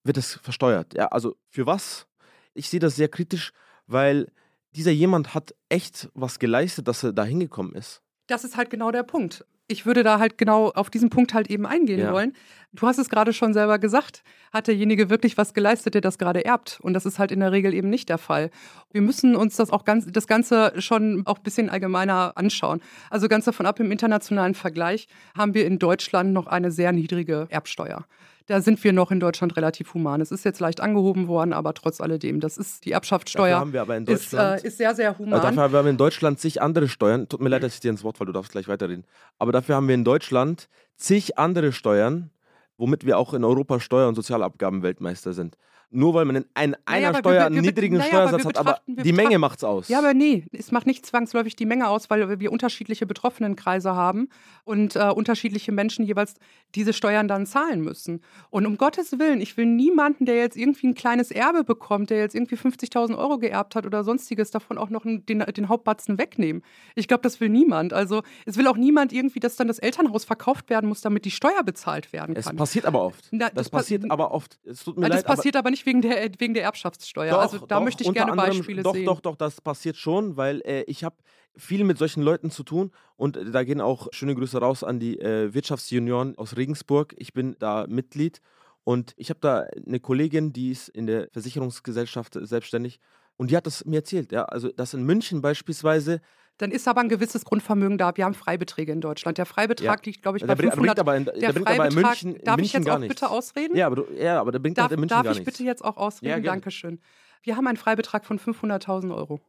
wird 0.05 0.17
es 0.17 0.35
versteuert. 0.43 0.95
Ja, 0.95 1.07
also 1.09 1.37
für 1.49 1.67
was? 1.67 2.07
Ich 2.55 2.69
sehe 2.69 2.81
das 2.81 2.97
sehr 2.97 3.09
kritisch, 3.09 3.53
weil 3.87 4.31
dieser 4.75 4.91
jemand 4.91 5.35
hat 5.35 5.55
echt 5.69 6.09
was 6.15 6.39
geleistet, 6.39 6.89
dass 6.89 7.03
er 7.03 7.13
da 7.13 7.25
hingekommen 7.25 7.75
ist. 7.75 8.03
Das 8.27 8.45
ist 8.45 8.57
halt 8.57 8.71
genau 8.71 8.91
der 8.91 9.03
Punkt. 9.03 9.45
Ich 9.69 9.87
würde 9.87 10.03
da 10.03 10.19
halt 10.19 10.39
genau 10.39 10.71
auf 10.71 10.91
diesen 10.91 11.09
Punkt 11.09 11.33
halt 11.35 11.49
eben 11.49 11.67
eingehen 11.67 12.01
Ja. 12.01 12.13
wollen. 12.13 12.35
Du 12.73 12.87
hast 12.87 12.99
es 12.99 13.09
gerade 13.09 13.33
schon 13.33 13.55
selber 13.55 13.79
gesagt. 13.79 14.23
Hat 14.53 14.67
derjenige 14.67 15.09
wirklich 15.09 15.39
was 15.39 15.55
geleistet, 15.55 15.95
der 15.95 16.01
das 16.01 16.19
gerade 16.19 16.45
erbt? 16.45 16.79
Und 16.83 16.95
das 16.95 17.07
ist 17.07 17.19
halt 17.19 17.31
in 17.33 17.41
der 17.41 17.53
Regel 17.53 17.73
eben 17.73 17.89
nicht 17.89 18.09
der 18.09 18.19
Fall. 18.19 18.51
Wir 18.91 19.01
müssen 19.03 19.37
uns 19.37 19.57
das 19.57 19.71
auch 19.71 19.85
ganz, 19.85 20.07
das 20.11 20.27
Ganze 20.27 20.73
schon 20.79 21.23
auch 21.27 21.39
ein 21.39 21.43
bisschen 21.43 21.71
allgemeiner 21.71 22.33
anschauen. 22.37 22.83
Also 23.09 23.29
ganz 23.29 23.45
davon 23.45 23.65
ab, 23.67 23.79
im 23.81 23.91
internationalen 23.93 24.55
Vergleich 24.55 25.07
haben 25.37 25.55
wir 25.55 25.65
in 25.65 25.79
Deutschland 25.79 26.33
noch 26.33 26.47
eine 26.49 26.71
sehr 26.71 26.93
niedrige 26.93 27.47
Erbsteuer. 27.49 28.05
Da 28.47 28.61
sind 28.61 28.83
wir 28.83 28.93
noch 28.93 29.11
in 29.11 29.21
Deutschland 29.21 29.57
relativ 29.57 29.95
human. 29.95 30.21
Es 30.21 30.31
ist 30.31 30.45
jetzt 30.45 30.61
leicht 30.61 30.81
angehoben 30.81 31.29
worden, 31.29 31.53
aber 31.53 31.75
trotz 31.75 32.01
alledem, 32.01 32.41
das 32.41 32.57
ist 32.57 32.85
die 32.85 32.93
Erbschaftssteuer. 32.93 33.51
Dafür 33.51 33.61
haben 33.61 33.73
wir 33.73 33.83
aber 33.83 33.97
in 33.97 34.07
ist, 34.07 34.33
Deutschland. 34.33 34.65
äh, 34.65 34.67
ist 34.67 34.79
sehr, 34.79 34.95
sehr 34.95 35.19
human. 35.19 35.35
Also 35.35 35.49
dafür 35.49 35.63
haben 35.63 35.85
wir 35.85 35.91
in 35.91 35.97
Deutschland 35.97 36.41
zig 36.41 36.61
andere 36.61 36.89
Steuern. 36.89 37.29
Tut 37.29 37.41
mir 37.41 37.49
leid, 37.49 37.63
dass 37.63 37.75
ich 37.75 37.81
dir 37.81 37.91
ins 37.91 38.05
Wort 38.05 38.19
falle, 38.19 38.27
du 38.27 38.33
darfst 38.33 38.53
gleich 38.53 38.69
weiterreden. 38.69 39.05
Aber 39.39 39.53
dafür 39.53 39.77
haben 39.77 39.89
wir 39.89 39.95
in 39.95 40.05
Deutschland 40.05 40.69
zig 40.97 41.39
andere 41.39 41.73
Steuern, 41.73 42.31
womit 42.79 43.07
wir 43.07 43.19
auch 43.19 43.35
in 43.35 43.45
Europa 43.45 43.81
Steuer- 43.81 44.09
und 44.09 44.15
Sozialabgaben-Weltmeister 44.15 45.33
sind. 45.33 45.57
Nur 45.95 46.15
weil 46.15 46.25
man 46.25 46.37
in 46.37 46.45
ein, 46.55 46.75
einer 46.87 47.09
aber 47.09 47.17
wir- 47.17 47.21
Steuer 47.21 47.35
wir- 47.41 47.47
einen 47.47 47.61
niedrigen 47.61 47.99
naja, 47.99 48.21
aber 48.23 48.29
Steuersatz 48.39 48.47
hat, 48.47 48.57
aber 48.59 48.81
die 48.87 49.13
Menge 49.13 49.29
betrachten- 49.29 49.41
macht's 49.41 49.65
aus. 49.65 49.89
Ja, 49.89 49.99
aber 49.99 50.15
nee, 50.15 50.45
es 50.53 50.73
macht 50.73 50.87
nicht 50.87 51.05
zwangsläufig 51.05 51.55
die 51.55 51.67
Menge 51.67 51.89
aus, 51.89 52.09
weil 52.11 52.41
wir 52.41 52.51
unterschiedliche 52.51 53.05
Betroffenenkreise 53.07 53.95
haben 53.95 54.29
und 54.65 54.97
äh, 54.97 55.11
unterschiedliche 55.11 55.71
Menschen 55.73 56.05
jeweils 56.05 56.35
diese 56.75 56.93
Steuern 56.93 57.29
dann 57.29 57.45
zahlen 57.47 57.81
müssen. 57.83 58.23
Und 58.51 58.65
um 58.67 58.79
Gottes 58.79 59.19
Willen, 59.19 59.41
ich 59.41 59.57
will 59.57 59.67
niemanden, 59.67 60.25
der 60.25 60.37
jetzt 60.37 60.57
irgendwie 60.57 60.87
ein 60.89 60.95
kleines 60.95 61.31
Erbe 61.31 61.65
bekommt, 61.65 62.11
der 62.11 62.19
jetzt 62.19 62.35
irgendwie 62.35 62.57
50.000 62.57 63.17
Euro 63.19 63.39
geerbt 63.39 63.75
hat 63.75 63.85
oder 63.85 64.05
sonstiges, 64.05 64.51
davon 64.51 64.79
auch 64.79 64.89
noch 64.89 65.03
den, 65.05 65.25
den 65.41 65.69
Hauptbatzen 65.69 66.17
wegnehmen. 66.19 66.63
Ich 66.95 67.09
glaube, 67.09 67.23
das 67.23 67.41
will 67.41 67.51
niemand. 67.51 67.93
Also 67.93 68.23
es 68.47 68.57
will 68.57 68.67
auch 68.67 68.77
niemand 68.79 69.13
irgendwie, 69.13 69.41
dass 69.41 69.57
dann 69.57 69.69
das 69.69 69.79
Elternhaus 69.79 70.25
verkauft 70.25 70.71
werden 70.71 70.89
muss, 70.89 71.03
damit 71.03 71.25
die 71.27 71.31
Steuer 71.31 71.63
bezahlt 71.63 72.13
werden 72.13 72.35
Es 72.37 72.47
kann. 72.47 72.57
passiert 72.57 72.87
aber 72.87 73.03
oft. 73.03 73.29
Na, 73.31 73.47
das, 73.47 73.55
das 73.55 73.71
pa- 73.71 73.77
passiert 73.79 74.11
aber 74.11 74.31
oft. 74.33 74.59
Es 74.65 74.85
tut 74.85 74.97
mir 74.97 75.09
das 75.09 75.17
leid, 75.19 75.27
aber 75.27 75.37
passiert 75.37 75.57
aber, 75.57 75.71
nicht 75.71 75.82
wegen 75.87 76.03
der, 76.03 76.31
wegen 76.39 76.55
der 76.55 76.65
Erbschaftssteuer. 76.65 77.31
Doch, 77.31 77.41
also 77.41 77.59
da 77.59 77.77
doch, 77.79 77.85
möchte 77.85 78.05
ich 78.05 78.13
gerne 78.13 78.33
anderem- 78.33 78.51
Beispiele 78.51 78.83
doch, 78.83 78.95
sehen. 78.95 79.05
Doch, 79.07 79.21
doch, 79.21 79.37
das 79.37 79.61
passiert 79.61 79.97
schon, 79.97 80.37
weil 80.37 80.61
äh, 80.65 80.83
ich 80.83 81.05
habe 81.05 81.17
viel 81.57 81.85
mit 81.85 81.99
solchen 81.99 82.23
Leuten 82.23 82.51
zu 82.51 82.63
tun 82.63 82.91
und 83.17 83.37
äh, 83.37 83.51
da 83.51 83.65
gehen 83.65 83.81
auch 83.81 84.09
schöne 84.13 84.35
Grüße 84.35 84.59
raus 84.59 84.83
an 84.85 85.01
die 85.01 85.19
äh, 85.19 85.53
Wirtschaftsjunioren 85.55 86.37
aus 86.39 86.57
Regensburg. 86.57 87.15
Ich 87.19 87.33
bin 87.33 87.57
da 87.59 87.87
Mitglied 87.89 88.41
und 88.85 89.13
ich 89.17 89.31
habe 89.31 89.41
da 89.41 89.67
eine 89.87 90.01
Kollegin, 90.01 90.53
die 90.53 90.71
ist 90.71 90.89
in 90.89 91.07
der 91.07 91.29
Versicherungsgesellschaft 91.33 92.39
selbstständig 92.41 93.01
und 93.37 93.51
die 93.51 93.57
hat 93.57 93.67
das 93.67 93.85
mir 93.85 93.97
erzählt. 93.97 94.33
Ja, 94.33 94.45
also 94.45 94.71
dass 94.71 94.95
in 94.95 95.05
München 95.05 95.43
beispielsweise 95.43 96.21
Dann 96.59 96.71
ist 96.71 96.87
aber 96.87 97.01
ein 97.01 97.09
gewisses 97.09 97.45
Grundvermögen 97.45 97.99
da. 97.99 98.17
Wir 98.17 98.25
haben 98.25 98.35
Freibeträge 98.35 98.93
in 98.93 99.01
Deutschland. 99.01 99.39
Der 99.39 99.47
Freibetrag 99.47 100.01
Ja. 100.01 100.11
liegt, 100.11 100.23
glaube 100.23 100.39
ich, 100.39 100.47
bei 100.47 100.55
bringt, 100.55 100.75
500. 100.75 100.97
bringt 100.97 101.01
aber 101.01 101.17
in, 101.17 101.25
der 101.25 101.35
der 101.35 101.53
bringt 101.53 101.67
aber 101.67 101.87
in 101.87 101.93
Freibetrag, 101.93 102.23
München, 102.23 102.37
in 102.37 102.45
darf 102.45 102.55
ich 102.55 102.61
München 102.63 102.81
jetzt 102.81 102.87
gar 102.87 102.95
auch 102.95 102.99
nichts. 103.01 103.15
bitte 103.15 103.31
ausreden? 103.31 103.77
Ja, 103.77 103.87
aber, 103.87 103.97
du, 103.97 104.07
ja, 104.17 104.41
aber 104.41 104.53
der 104.53 104.59
bringt 104.59 104.79
darf 104.79 104.93
in 104.93 105.01
München 105.01 105.17
darf 105.17 105.25
ich 105.27 105.39
nichts. 105.39 105.45
bitte 105.45 105.65
jetzt 105.65 105.85
auch 105.85 105.97
ausreden? 105.97 106.45
Ja. 106.45 106.53
Dankeschön. 106.53 107.01
Wir 107.43 107.57
haben 107.57 107.67
einen 107.67 107.77
Freibetrag 107.79 108.25
von 108.25 108.39
500.000 108.39 109.15
Euro. 109.17 109.41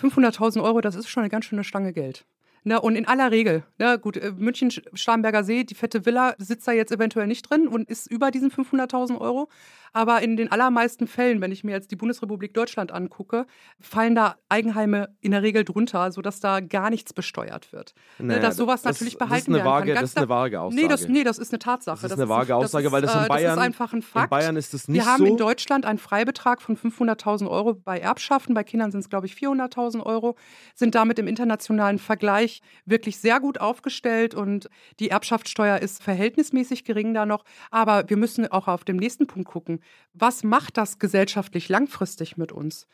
500.000 0.00 0.62
Euro, 0.62 0.80
das 0.80 0.96
ist 0.96 1.08
schon 1.08 1.22
eine 1.22 1.30
ganz 1.30 1.44
schöne 1.44 1.62
Stange 1.62 1.92
Geld. 1.92 2.24
Ne, 2.66 2.80
und 2.80 2.96
in 2.96 3.06
aller 3.06 3.30
Regel, 3.30 3.62
ne, 3.78 3.98
gut, 3.98 4.16
äh, 4.16 4.32
München, 4.36 4.70
Starnberger 4.94 5.44
See, 5.44 5.64
die 5.64 5.74
fette 5.74 6.06
Villa 6.06 6.34
sitzt 6.38 6.66
da 6.66 6.72
jetzt 6.72 6.90
eventuell 6.92 7.26
nicht 7.26 7.42
drin 7.50 7.68
und 7.68 7.88
ist 7.90 8.10
über 8.10 8.30
diesen 8.30 8.50
500.000 8.50 9.20
Euro. 9.20 9.48
Aber 9.96 10.22
in 10.22 10.36
den 10.36 10.50
allermeisten 10.50 11.06
Fällen, 11.06 11.40
wenn 11.40 11.52
ich 11.52 11.62
mir 11.62 11.70
jetzt 11.70 11.92
die 11.92 11.96
Bundesrepublik 11.96 12.52
Deutschland 12.52 12.90
angucke, 12.90 13.46
fallen 13.78 14.16
da 14.16 14.34
Eigenheime 14.48 15.14
in 15.20 15.30
der 15.30 15.42
Regel 15.42 15.62
drunter, 15.64 16.10
sodass 16.10 16.40
da 16.40 16.58
gar 16.58 16.90
nichts 16.90 17.12
besteuert 17.12 17.72
wird. 17.72 17.94
Ne, 18.18 18.26
Naja, 18.28 18.40
dass 18.40 18.56
sowas 18.56 18.82
das- 18.82 18.94
natürlich 18.94 19.16
das 19.18 19.22
ist 19.22 19.28
behalten 19.28 19.50
eine 19.54 19.58
werden 19.58 19.66
vage- 19.72 19.86
kann. 19.86 19.94
das 19.94 20.00
Ganz 20.00 20.10
ist 20.10 20.16
eine 20.16 20.28
vage 20.28 20.56
Nee 20.72 20.82
das, 20.88 20.92
Aussage. 21.02 21.12
nee, 21.12 21.22
das 21.22 21.38
ist 21.38 21.52
eine 21.52 21.58
Tatsache. 21.60 22.02
Das 22.02 22.10
ist 22.12 22.18
eine 22.18 22.28
vage 22.28 22.56
Aussage, 22.56 22.90
weil 22.90 23.02
das 23.02 23.14
in 23.14 23.20
äh, 23.24 23.28
Bayern- 23.28 23.44
Das 23.44 23.52
ist 23.58 23.62
einfach 23.62 23.92
ein 23.92 24.02
Fakt. 24.02 24.24
In 24.24 24.30
Bayern 24.30 24.56
ist 24.56 24.74
es 24.74 24.88
nicht 24.88 24.96
Wir 25.00 25.06
haben 25.06 25.18
so. 25.18 25.26
in 25.26 25.36
Deutschland 25.36 25.86
einen 25.86 25.98
Freibetrag 26.00 26.60
von 26.60 26.76
500.000 26.76 27.48
Euro 27.48 27.74
bei 27.74 28.00
Erbschaften. 28.00 28.52
Bei 28.54 28.64
Kindern 28.64 28.90
sind 28.90 29.00
es, 29.00 29.08
glaube 29.10 29.26
ich, 29.26 29.34
400.000 29.36 30.02
Euro. 30.04 30.34
Sind 30.74 30.96
damit 30.96 31.20
im 31.20 31.28
internationalen 31.28 31.98
Vergleich 32.00 32.53
wirklich 32.84 33.18
sehr 33.18 33.40
gut 33.40 33.60
aufgestellt 33.60 34.34
und 34.34 34.68
die 35.00 35.10
Erbschaftssteuer 35.10 35.78
ist 35.78 36.02
verhältnismäßig 36.02 36.84
gering 36.84 37.14
da 37.14 37.26
noch. 37.26 37.44
Aber 37.70 38.08
wir 38.08 38.16
müssen 38.16 38.46
auch 38.50 38.68
auf 38.68 38.84
den 38.84 38.96
nächsten 38.96 39.26
Punkt 39.26 39.48
gucken. 39.48 39.80
Was 40.12 40.44
macht 40.44 40.76
das 40.76 40.98
gesellschaftlich 40.98 41.68
langfristig 41.68 42.36
mit 42.36 42.52
uns? 42.52 42.86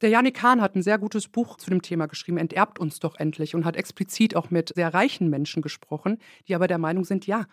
Der 0.00 0.10
Janik 0.10 0.34
Kahn 0.34 0.60
hat 0.60 0.74
ein 0.74 0.82
sehr 0.82 0.98
gutes 0.98 1.28
Buch 1.28 1.56
zu 1.56 1.70
dem 1.70 1.80
Thema 1.80 2.06
geschrieben, 2.06 2.36
Enterbt 2.36 2.78
uns 2.78 2.98
doch 2.98 3.16
endlich, 3.16 3.54
und 3.54 3.64
hat 3.64 3.76
explizit 3.76 4.36
auch 4.36 4.50
mit 4.50 4.72
sehr 4.74 4.92
reichen 4.92 5.30
Menschen 5.30 5.62
gesprochen, 5.62 6.18
die 6.48 6.54
aber 6.54 6.66
der 6.66 6.78
Meinung 6.78 7.04
sind, 7.04 7.26
ja, 7.26 7.46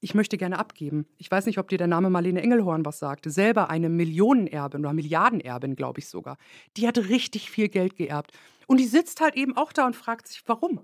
ich 0.00 0.14
möchte 0.14 0.38
gerne 0.38 0.58
abgeben. 0.58 1.06
Ich 1.16 1.30
weiß 1.30 1.46
nicht, 1.46 1.58
ob 1.58 1.68
dir 1.68 1.78
der 1.78 1.88
Name 1.88 2.08
Marlene 2.08 2.40
Engelhorn 2.40 2.84
was 2.84 3.00
sagte. 3.00 3.30
Selber 3.30 3.68
eine 3.68 3.88
Millionenerbin 3.88 4.80
oder 4.80 4.92
Milliardenerbin, 4.92 5.74
glaube 5.74 5.98
ich 5.98 6.08
sogar. 6.08 6.38
Die 6.76 6.86
hat 6.86 6.98
richtig 6.98 7.50
viel 7.50 7.68
Geld 7.68 7.96
geerbt. 7.96 8.32
Und 8.68 8.78
die 8.78 8.86
sitzt 8.86 9.20
halt 9.20 9.34
eben 9.34 9.56
auch 9.56 9.72
da 9.72 9.86
und 9.86 9.96
fragt 9.96 10.28
sich, 10.28 10.42
warum? 10.46 10.80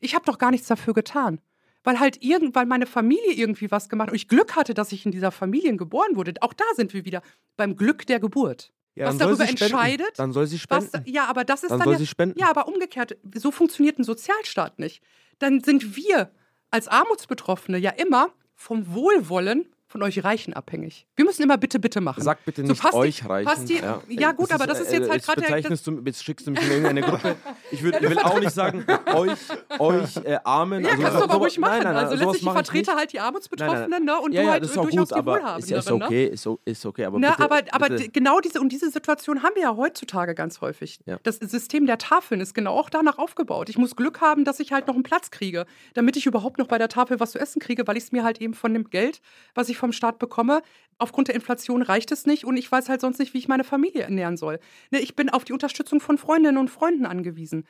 Ich 0.00 0.14
habe 0.14 0.24
doch 0.24 0.38
gar 0.38 0.50
nichts 0.50 0.68
dafür 0.68 0.94
getan. 0.94 1.40
Weil 1.84 2.00
halt 2.00 2.22
irgend, 2.22 2.54
weil 2.54 2.66
meine 2.66 2.86
Familie 2.86 3.32
irgendwie 3.32 3.70
was 3.70 3.88
gemacht 3.88 4.08
hat 4.08 4.12
und 4.12 4.16
ich 4.16 4.28
Glück 4.28 4.56
hatte, 4.56 4.74
dass 4.74 4.92
ich 4.92 5.06
in 5.06 5.12
dieser 5.12 5.30
Familie 5.30 5.74
geboren 5.76 6.16
wurde. 6.16 6.34
Auch 6.40 6.52
da 6.52 6.64
sind 6.74 6.92
wir 6.92 7.04
wieder 7.04 7.22
beim 7.56 7.76
Glück 7.76 8.06
der 8.06 8.20
Geburt. 8.20 8.72
Ja, 8.94 9.06
was 9.06 9.16
darüber 9.18 9.48
entscheidet, 9.48 10.18
Dann 10.18 10.32
soll 10.32 10.48
sie 10.48 10.60
was, 10.68 10.86
spenden. 10.88 11.08
ja, 11.08 11.26
aber 11.26 11.44
das 11.44 11.62
ist 11.62 11.70
Dann 11.70 11.78
dann, 11.78 11.84
soll 11.86 11.92
ja, 11.94 11.98
sie 12.00 12.06
spenden. 12.08 12.38
ja, 12.38 12.50
aber 12.50 12.66
umgekehrt, 12.66 13.16
so 13.34 13.52
funktioniert 13.52 13.96
ein 13.98 14.02
Sozialstaat 14.04 14.80
nicht. 14.80 15.02
Dann 15.38 15.62
sind 15.62 15.96
wir 15.96 16.32
als 16.72 16.88
Armutsbetroffene 16.88 17.78
ja 17.78 17.90
immer 17.90 18.30
vom 18.56 18.92
Wohlwollen 18.92 19.66
von 19.88 20.02
euch 20.02 20.22
Reichen 20.22 20.52
abhängig. 20.52 21.06
Wir 21.16 21.24
müssen 21.24 21.42
immer 21.42 21.56
bitte, 21.56 21.78
bitte 21.80 22.00
machen. 22.02 22.22
Sag 22.22 22.44
bitte 22.44 22.60
So 22.62 22.68
nicht 22.68 22.84
die- 22.84 22.94
euch 22.94 23.26
reichen. 23.28 23.48
passt 23.48 23.68
die- 23.68 23.80
ja, 24.10 24.32
gut, 24.32 24.52
aber 24.52 24.66
das 24.66 24.80
ist 24.80 24.92
jetzt 24.92 25.08
halt 25.10 25.24
gerade 25.24 25.40
der- 25.40 25.48
bezeichnest 25.48 25.86
du, 25.86 26.02
jetzt 26.04 26.22
schickst 26.22 26.46
du 26.46 26.50
mich 26.50 26.62
in 26.62 26.68
irgendeine 26.70 27.00
Gruppe. 27.00 27.36
Ich, 27.70 27.82
würd, 27.82 27.94
Ja, 27.94 28.00
ich 28.02 28.10
will 28.10 28.18
auch 28.18 28.38
nicht 28.38 28.52
sagen, 28.52 28.84
euch, 29.14 29.38
euch 29.78 30.16
äh, 30.24 30.38
Armen. 30.44 30.84
Ja, 30.84 30.90
also 30.90 31.02
kannst 31.02 31.14
du 31.14 31.18
so- 31.20 31.24
aber 31.24 31.34
ruhig 31.36 31.54
sowas- 31.54 31.58
machen. 31.70 31.72
Nein, 31.78 31.82
nein, 31.84 31.94
nein, 31.94 32.04
also 32.04 32.16
letztlich, 32.24 32.42
ich 32.46 32.52
vertrete 32.52 32.94
halt 32.94 33.12
die 33.12 33.20
Armutsbetroffenen, 33.20 34.04
ne? 34.04 34.20
Und 34.20 34.32
ja, 34.32 34.40
du 34.42 34.46
ja, 34.46 34.52
halt 34.52 34.64
das 34.64 34.76
auch 34.76 34.82
durchaus 34.82 35.08
gut, 35.08 35.18
die 35.18 35.26
Wohlhabenden. 35.26 35.58
ist, 35.58 35.70
ist 35.86 35.88
ne? 35.90 35.94
okay, 36.04 36.26
ist, 36.26 36.48
ist 36.66 36.86
okay, 36.86 37.04
aber 37.06 37.18
Na, 37.18 37.30
bitte, 37.30 37.42
aber 37.44 37.60
aber 37.70 37.88
bitte. 37.88 38.08
genau 38.10 38.40
diese 38.40 38.60
und 38.60 38.68
diese 38.70 38.90
Situation 38.90 39.42
haben 39.42 39.54
wir 39.54 39.62
ja 39.62 39.76
heutzutage 39.76 40.34
ganz 40.34 40.60
häufig. 40.60 41.00
Ja. 41.06 41.18
Das 41.22 41.36
System 41.36 41.86
der 41.86 41.96
Tafeln 41.98 42.40
ist 42.42 42.54
genau 42.54 42.74
auch 42.74 42.90
danach 42.90 43.16
aufgebaut. 43.18 43.68
Ich 43.70 43.78
muss 43.78 43.96
Glück 43.96 44.20
haben, 44.20 44.44
dass 44.44 44.60
ich 44.60 44.72
halt 44.72 44.86
noch 44.86 44.94
einen 44.94 45.02
Platz 45.02 45.30
kriege, 45.30 45.64
damit 45.94 46.16
ich 46.16 46.26
überhaupt 46.26 46.58
noch 46.58 46.66
bei 46.66 46.76
der 46.78 46.88
Tafel 46.88 47.20
was 47.20 47.32
zu 47.32 47.38
essen 47.38 47.60
kriege, 47.60 47.86
weil 47.86 47.96
ich 47.96 48.04
es 48.04 48.12
mir 48.12 48.22
halt 48.24 48.40
eben 48.40 48.52
von 48.54 48.74
dem 48.74 48.90
Geld, 48.90 49.20
was 49.54 49.68
ich 49.68 49.77
vom 49.78 49.92
Staat 49.92 50.18
bekomme, 50.18 50.62
aufgrund 50.98 51.28
der 51.28 51.34
Inflation 51.34 51.82
reicht 51.82 52.12
es 52.12 52.26
nicht 52.26 52.44
und 52.44 52.56
ich 52.56 52.70
weiß 52.70 52.88
halt 52.88 53.00
sonst 53.00 53.18
nicht, 53.18 53.32
wie 53.34 53.38
ich 53.38 53.48
meine 53.48 53.64
Familie 53.64 54.02
ernähren 54.02 54.36
soll. 54.36 54.58
Ne, 54.90 55.00
ich 55.00 55.16
bin 55.16 55.30
auf 55.30 55.44
die 55.44 55.52
Unterstützung 55.52 56.00
von 56.00 56.18
Freundinnen 56.18 56.58
und 56.58 56.68
Freunden 56.68 57.06
angewiesen. 57.06 57.66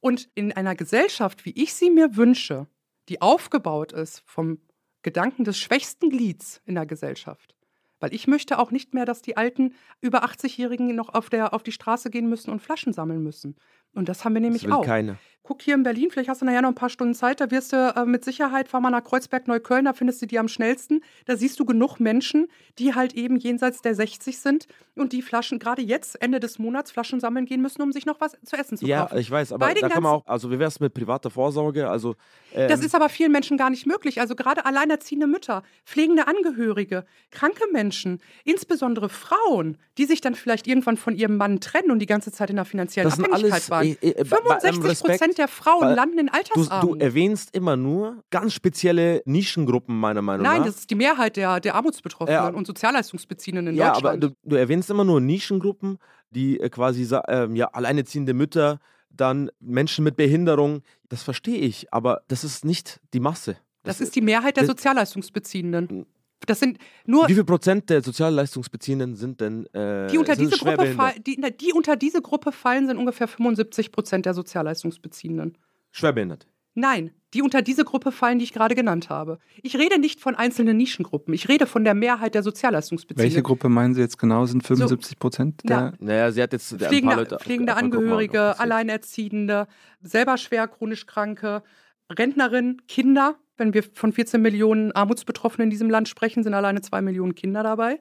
Und 0.00 0.28
in 0.34 0.52
einer 0.52 0.76
Gesellschaft, 0.76 1.44
wie 1.44 1.52
ich 1.60 1.74
sie 1.74 1.90
mir 1.90 2.16
wünsche, 2.16 2.68
die 3.08 3.22
aufgebaut 3.22 3.92
ist 3.92 4.22
vom 4.26 4.58
Gedanken 5.02 5.44
des 5.44 5.58
schwächsten 5.58 6.10
Glieds 6.10 6.60
in 6.64 6.74
der 6.74 6.86
Gesellschaft. 6.86 7.56
Weil 7.98 8.12
ich 8.12 8.26
möchte 8.26 8.58
auch 8.58 8.70
nicht 8.70 8.92
mehr, 8.92 9.06
dass 9.06 9.22
die 9.22 9.36
alten 9.36 9.74
über 10.00 10.24
80-Jährigen 10.24 10.94
noch 10.94 11.14
auf, 11.14 11.30
der, 11.30 11.54
auf 11.54 11.62
die 11.62 11.72
Straße 11.72 12.10
gehen 12.10 12.28
müssen 12.28 12.50
und 12.50 12.60
Flaschen 12.60 12.92
sammeln 12.92 13.22
müssen. 13.22 13.56
Und 13.94 14.08
das 14.08 14.24
haben 14.24 14.34
wir 14.34 14.40
nämlich 14.40 14.62
das 14.62 14.70
will 14.70 14.76
auch. 14.76 14.84
keiner. 14.84 15.18
Guck 15.46 15.62
hier 15.62 15.74
in 15.76 15.84
Berlin, 15.84 16.10
vielleicht 16.10 16.28
hast 16.28 16.40
du 16.42 16.44
nachher 16.44 16.60
noch 16.62 16.70
ein 16.70 16.74
paar 16.74 16.90
Stunden 16.90 17.14
Zeit, 17.14 17.40
da 17.40 17.52
wirst 17.52 17.72
du 17.72 17.76
äh, 17.76 18.04
mit 18.04 18.24
Sicherheit, 18.24 18.66
fahr 18.68 18.80
mal 18.80 18.90
nach 18.90 19.04
Kreuzberg, 19.04 19.46
Neukölln, 19.46 19.84
da 19.84 19.92
findest 19.92 20.20
du 20.20 20.26
die 20.26 20.40
am 20.40 20.48
schnellsten. 20.48 21.02
Da 21.26 21.36
siehst 21.36 21.60
du 21.60 21.64
genug 21.64 22.00
Menschen, 22.00 22.48
die 22.80 22.96
halt 22.96 23.14
eben 23.14 23.36
jenseits 23.36 23.80
der 23.80 23.94
60 23.94 24.38
sind 24.40 24.66
und 24.96 25.12
die 25.12 25.22
Flaschen, 25.22 25.60
gerade 25.60 25.82
jetzt, 25.82 26.20
Ende 26.20 26.40
des 26.40 26.58
Monats, 26.58 26.90
Flaschen 26.90 27.20
sammeln 27.20 27.46
gehen 27.46 27.62
müssen, 27.62 27.80
um 27.82 27.92
sich 27.92 28.06
noch 28.06 28.20
was 28.20 28.32
zu 28.44 28.56
essen 28.56 28.76
zu 28.76 28.86
Ja, 28.86 29.02
kaufen. 29.02 29.18
ich 29.18 29.30
weiß, 29.30 29.52
aber 29.52 29.72
da 29.72 29.88
kann 29.88 30.02
man 30.02 30.14
auch, 30.14 30.26
also 30.26 30.50
wie 30.50 30.58
wäre 30.58 30.66
es 30.66 30.80
mit 30.80 30.92
privater 30.94 31.30
Vorsorge? 31.30 31.88
Also, 31.88 32.16
ähm, 32.52 32.68
Das 32.68 32.80
ist 32.80 32.96
aber 32.96 33.08
vielen 33.08 33.30
Menschen 33.30 33.56
gar 33.56 33.70
nicht 33.70 33.86
möglich. 33.86 34.20
Also 34.20 34.34
gerade 34.34 34.66
alleinerziehende 34.66 35.28
Mütter, 35.28 35.62
pflegende 35.84 36.26
Angehörige, 36.26 37.04
kranke 37.30 37.62
Menschen, 37.72 38.20
insbesondere 38.42 39.08
Frauen, 39.08 39.78
die 39.96 40.06
sich 40.06 40.20
dann 40.20 40.34
vielleicht 40.34 40.66
irgendwann 40.66 40.96
von 40.96 41.14
ihrem 41.14 41.36
Mann 41.36 41.60
trennen 41.60 41.92
und 41.92 42.00
die 42.00 42.06
ganze 42.06 42.32
Zeit 42.32 42.50
in 42.50 42.56
einer 42.58 42.64
finanziellen 42.64 43.12
Abhängigkeit 43.12 43.52
alles, 43.52 43.70
waren. 43.70 43.86
äh, 43.86 43.96
äh, 44.00 44.24
bei- 44.24 44.36
bei 44.40 44.56
allem 44.56 44.74
65 44.82 45.00
Prozent 45.06 45.35
Respekt, 45.36 45.38
der 45.38 45.48
Frauen 45.48 45.80
weil 45.82 45.94
landen 45.94 46.18
in 46.18 46.26
du, 46.26 46.32
du 46.32 46.38
Altersarmut. 46.38 47.02
erwähnst 47.02 47.54
immer 47.54 47.76
nur 47.76 48.22
ganz 48.30 48.52
spezielle 48.52 49.22
Nischengruppen, 49.24 49.98
meiner 49.98 50.22
Meinung 50.22 50.44
Nein, 50.44 50.58
nach. 50.60 50.66
das 50.66 50.76
ist 50.80 50.90
die 50.90 50.94
Mehrheit 50.94 51.36
der, 51.36 51.60
der 51.60 51.74
Armutsbetroffenen 51.74 52.34
Ja. 52.40 52.48
und 52.48 52.66
Sozialleistungsbeziehenden 52.66 53.68
in 53.68 53.74
ja, 53.74 53.92
Deutschland. 53.92 54.24
aber 54.24 54.30
du, 54.32 54.36
du 54.44 54.56
erwähnst 54.56 54.90
immer 54.90 55.04
nur 55.04 55.20
Nischengruppen, 55.20 55.98
die 56.30 56.58
äh, 56.60 56.68
quasi 56.70 57.06
ähm, 57.28 57.54
ja, 57.56 57.66
alleinerziehende 57.68 58.34
Mütter, 58.34 58.78
dann 59.10 59.50
Menschen 59.60 60.04
mit 60.04 60.16
Behinderung. 60.16 60.82
Das 61.08 61.22
verstehe 61.22 61.58
ich, 61.58 61.92
aber 61.92 62.22
das 62.28 62.44
ist 62.44 62.64
nicht 62.64 63.00
die 63.14 63.20
Masse. 63.20 63.56
das 63.82 64.00
ist 64.00 64.14
die 64.16 64.20
Mehrheit 64.20 64.56
der 64.56 64.64
das- 64.64 64.68
Sozialleistungsbeziehenden. 64.68 66.06
Das 66.44 66.60
sind 66.60 66.78
nur 67.06 67.28
Wie 67.28 67.34
viel 67.34 67.44
Prozent 67.44 67.88
der 67.88 68.02
Sozialleistungsbeziehenden 68.02 69.16
sind 69.16 69.40
denn 69.40 69.66
äh, 69.72 70.06
die 70.08 70.18
unter, 70.18 70.36
sind 70.36 70.52
diese 70.52 70.62
Gruppe 70.62 70.86
fall, 70.92 71.14
die, 71.26 71.40
die 71.58 71.72
unter 71.72 71.96
diese 71.96 72.20
Gruppe 72.20 72.52
fallen, 72.52 72.86
sind 72.86 72.98
ungefähr 72.98 73.26
75 73.26 73.90
Prozent 73.90 74.26
der 74.26 74.34
Sozialleistungsbeziehenden. 74.34 75.56
Schwerbehindert. 75.90 76.46
Nein, 76.78 77.10
die 77.32 77.40
unter 77.40 77.62
diese 77.62 77.84
Gruppe 77.84 78.12
fallen, 78.12 78.38
die 78.38 78.44
ich 78.44 78.52
gerade 78.52 78.74
genannt 78.74 79.08
habe. 79.08 79.38
Ich 79.62 79.76
rede 79.78 79.98
nicht 79.98 80.20
von 80.20 80.34
einzelnen 80.34 80.76
Nischengruppen. 80.76 81.32
Ich 81.32 81.48
rede 81.48 81.66
von 81.66 81.84
der 81.84 81.94
Mehrheit 81.94 82.34
der 82.34 82.42
Sozialleistungsbeziehenden. 82.42 83.24
Welche 83.24 83.42
Gruppe 83.42 83.70
meinen 83.70 83.94
Sie 83.94 84.02
jetzt 84.02 84.18
genau? 84.18 84.44
Sind 84.44 84.62
75 84.62 85.18
Prozent 85.18 85.62
Ja. 85.66 85.90
der? 85.90 85.92
Naja, 86.00 86.32
sie 86.32 86.42
hat 86.42 86.52
jetzt 86.52 86.72
ein 86.72 86.78
paar 86.78 86.88
Pflegende, 86.88 87.16
Leute. 87.16 87.38
pflegende 87.38 87.76
Angehörige. 87.76 88.60
Alleinerziehende, 88.60 89.68
selber 90.02 90.36
schwer 90.36 90.68
chronisch 90.68 91.06
Kranke, 91.06 91.62
Rentnerinnen, 92.10 92.82
Kinder. 92.88 93.36
Wenn 93.56 93.72
wir 93.72 93.82
von 93.82 94.12
14 94.12 94.40
Millionen 94.40 94.92
Armutsbetroffenen 94.92 95.66
in 95.66 95.70
diesem 95.70 95.90
Land 95.90 96.08
sprechen, 96.08 96.42
sind 96.42 96.54
alleine 96.54 96.82
zwei 96.82 97.00
Millionen 97.00 97.34
Kinder 97.34 97.62
dabei. 97.62 98.00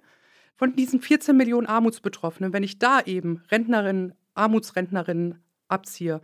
Von 0.55 0.75
diesen 0.75 1.01
14 1.01 1.35
Millionen 1.35 1.67
Armutsbetroffenen, 1.67 2.53
wenn 2.53 2.63
ich 2.63 2.79
da 2.79 3.01
eben 3.01 3.41
Rentnerinnen, 3.51 4.13
Armutsrentnerinnen 4.35 5.43
abziehe, 5.67 6.21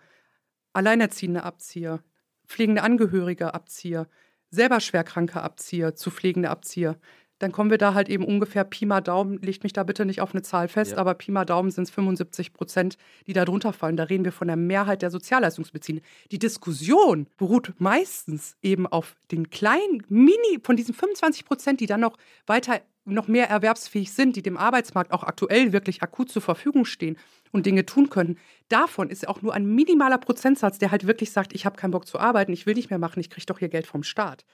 Alleinerziehende 0.73 1.43
abziehe, 1.43 2.01
pflegende 2.47 2.83
Angehörige 2.83 3.53
abziehe, 3.53 4.07
selber 4.49 4.79
Schwerkranke 4.79 5.41
abziehe, 5.41 5.95
zu 5.95 6.11
pflegende 6.11 6.49
abziehe, 6.49 6.97
dann 7.41 7.51
kommen 7.51 7.69
wir 7.69 7.77
da 7.77 7.93
halt 7.93 8.09
eben 8.09 8.23
ungefähr 8.23 8.63
Pi 8.63 8.85
mal 8.85 9.01
Daumen, 9.01 9.41
legt 9.41 9.63
mich 9.63 9.73
da 9.73 9.83
bitte 9.83 10.05
nicht 10.05 10.21
auf 10.21 10.33
eine 10.33 10.41
Zahl 10.41 10.67
fest, 10.67 10.91
Ja. 10.91 10.97
aber 10.97 11.13
Pi 11.13 11.31
mal 11.31 11.45
Daumen 11.45 11.71
sind 11.71 11.85
es 11.85 11.89
75 11.91 12.53
Prozent, 12.53 12.97
die 13.27 13.33
da 13.33 13.45
drunter 13.45 13.73
fallen. 13.73 13.97
Da 13.97 14.03
reden 14.03 14.25
wir 14.25 14.31
von 14.31 14.47
der 14.47 14.57
Mehrheit 14.57 15.01
der 15.01 15.11
Sozialleistungsbeziehenden. 15.11 16.05
Die 16.31 16.39
Diskussion 16.39 17.27
beruht 17.37 17.73
meistens 17.79 18.55
eben 18.61 18.87
auf 18.87 19.15
den 19.31 19.49
kleinen 19.49 20.03
Mini, 20.09 20.59
von 20.63 20.75
diesen 20.75 20.93
25 20.93 21.45
Prozent, 21.45 21.79
die 21.79 21.85
dann 21.87 22.01
noch 22.01 22.17
weiter 22.45 22.81
noch 23.03 23.27
mehr 23.27 23.49
erwerbsfähig 23.49 24.11
sind, 24.13 24.35
die 24.35 24.43
dem 24.43 24.57
Arbeitsmarkt 24.57 25.11
auch 25.11 25.23
aktuell 25.23 25.73
wirklich 25.73 26.03
akut 26.03 26.29
zur 26.29 26.43
Verfügung 26.43 26.85
stehen 26.85 27.17
und 27.51 27.65
Dinge 27.65 27.85
tun 27.85 28.09
können. 28.11 28.37
Davon 28.69 29.09
ist 29.09 29.27
auch 29.27 29.41
nur 29.41 29.53
ein 29.55 29.65
minimaler 29.65 30.19
Prozentsatz, 30.19 30.77
der 30.77 30.91
halt 30.91 31.07
wirklich 31.07 31.31
sagt, 31.31 31.53
ich 31.53 31.65
habe 31.65 31.77
keinen 31.77 31.91
Bock 31.91 32.05
zu 32.07 32.19
arbeiten, 32.19 32.53
ich 32.53 32.67
will 32.67 32.75
nicht 32.75 32.91
mehr 32.91 32.99
machen, 32.99 33.19
ich 33.19 33.31
kriege 33.31 33.45
doch 33.47 33.57
hier 33.57 33.69
Geld 33.69 33.87
vom 33.87 34.03
Staat. 34.03 34.45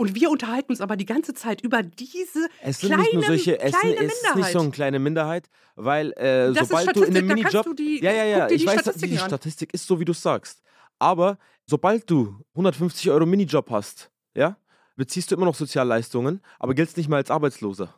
Und 0.00 0.14
wir 0.14 0.30
unterhalten 0.30 0.72
uns 0.72 0.80
aber 0.80 0.96
die 0.96 1.04
ganze 1.04 1.34
Zeit 1.34 1.60
über 1.60 1.82
diese 1.82 2.48
Es 2.62 2.80
sind 2.80 2.88
kleine, 2.88 3.02
nicht 3.02 3.12
nur 3.12 3.24
solche, 3.24 3.60
es, 3.60 3.70
kleine 3.78 3.98
sind, 3.98 4.06
es 4.06 4.14
ist 4.14 4.22
Minderheit. 4.22 4.36
nicht 4.38 4.52
so 4.52 4.58
eine 4.60 4.70
kleine 4.70 4.98
Minderheit, 4.98 5.50
weil 5.76 6.12
äh, 6.12 6.54
sobald 6.54 6.96
du 6.96 7.02
in 7.02 7.14
einem 7.18 7.26
Minijob. 7.26 7.66
du 7.66 7.74
die- 7.74 8.02
ja, 8.02 8.10
ja, 8.10 8.24
ja, 8.24 8.48
ich 8.50 8.62
die 8.62 8.66
weiß, 8.66 8.82
die. 8.94 9.18
Statistik 9.18 9.74
ist 9.74 9.86
so, 9.86 10.00
wie 10.00 10.06
du 10.06 10.14
sagst. 10.14 10.62
Aber 10.98 11.36
sobald 11.66 12.10
du 12.10 12.34
150 12.54 13.10
Euro 13.10 13.26
Minijob 13.26 13.68
hast, 13.70 14.10
ja, 14.34 14.56
beziehst 14.96 15.30
du 15.30 15.34
immer 15.34 15.44
noch 15.44 15.54
Sozialleistungen, 15.54 16.40
aber 16.58 16.72
giltst 16.72 16.96
nicht 16.96 17.10
mehr 17.10 17.18
als 17.18 17.30
Arbeitsloser. 17.30 17.94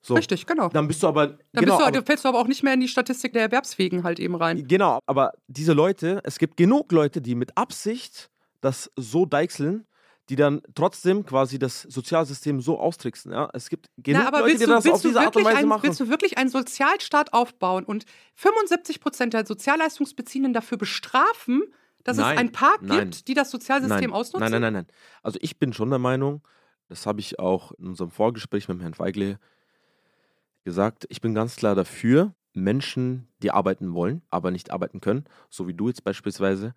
So. 0.00 0.14
Richtig, 0.14 0.46
genau. 0.46 0.70
Dann 0.70 0.88
bist 0.88 1.02
du 1.02 1.08
aber. 1.08 1.26
Dann 1.26 1.38
genau, 1.52 1.76
bist 1.76 1.80
du, 1.80 1.98
aber, 1.98 2.06
fällst 2.06 2.24
du 2.24 2.28
aber 2.30 2.38
auch 2.38 2.48
nicht 2.48 2.62
mehr 2.62 2.72
in 2.72 2.80
die 2.80 2.88
Statistik 2.88 3.34
der 3.34 3.42
Erwerbsfähigen 3.42 4.04
halt 4.04 4.20
eben 4.20 4.36
rein. 4.36 4.66
Genau, 4.66 5.00
aber 5.04 5.32
diese 5.48 5.74
Leute, 5.74 6.22
es 6.24 6.38
gibt 6.38 6.56
genug 6.56 6.90
Leute, 6.92 7.20
die 7.20 7.34
mit 7.34 7.58
Absicht 7.58 8.30
das 8.62 8.90
so 8.96 9.26
deichseln, 9.26 9.86
die 10.32 10.36
dann 10.36 10.62
trotzdem 10.74 11.26
quasi 11.26 11.58
das 11.58 11.82
Sozialsystem 11.82 12.62
so 12.62 12.80
austricksen. 12.80 13.32
Ja? 13.32 13.50
Es 13.52 13.68
gibt 13.68 13.90
genug 13.98 14.22
Na, 14.22 14.28
aber 14.28 14.38
Leute, 14.40 14.52
willst 14.52 14.62
die 14.62 14.66
du, 14.66 14.72
das 14.72 14.84
willst, 14.84 14.94
auf 14.94 15.02
du 15.02 15.08
diese 15.08 15.20
Art 15.20 15.26
und 15.26 15.34
wirklich 15.34 15.54
Weise 15.54 15.58
ein, 15.58 15.68
machen. 15.68 15.82
willst 15.82 16.00
du 16.00 16.08
wirklich 16.08 16.38
einen 16.38 16.48
Sozialstaat 16.48 17.34
aufbauen 17.34 17.84
und 17.84 18.06
75 18.36 19.00
Prozent 19.00 19.34
der 19.34 19.44
Sozialleistungsbeziehenden 19.44 20.54
dafür 20.54 20.78
bestrafen, 20.78 21.64
Dass 22.02 22.16
Nein, 22.16 22.32
es 22.34 22.40
ein 22.40 22.52
paar 22.52 22.78
nein. 22.80 23.10
gibt, 23.10 23.28
die 23.28 23.34
das 23.34 23.50
Sozialsystem 23.50 24.10
nein, 24.10 24.12
ausnutzen? 24.12 24.40
Nein, 24.40 24.52
nein, 24.52 24.72
nein, 24.72 24.72
nein. 24.72 24.86
Also 25.22 25.38
ich 25.42 25.58
bin 25.58 25.74
schon 25.74 25.90
der 25.90 25.98
Meinung, 25.98 26.40
das 26.88 27.04
habe 27.04 27.20
ich 27.20 27.38
auch 27.38 27.72
in 27.72 27.88
unserem 27.88 28.10
Vorgespräch 28.10 28.68
mit 28.68 28.80
Herrn 28.80 28.94
Feigle 28.94 29.38
gesagt, 30.64 31.04
ich 31.10 31.20
bin 31.20 31.34
ganz 31.34 31.56
klar 31.56 31.74
dafür, 31.74 32.34
Menschen, 32.54 33.28
die 33.42 33.50
arbeiten 33.50 33.92
wollen, 33.92 34.22
aber 34.30 34.50
nicht 34.50 34.70
arbeiten 34.70 35.02
können, 35.02 35.24
so 35.50 35.68
wie 35.68 35.74
du 35.74 35.88
jetzt 35.88 36.04
beispielsweise, 36.04 36.74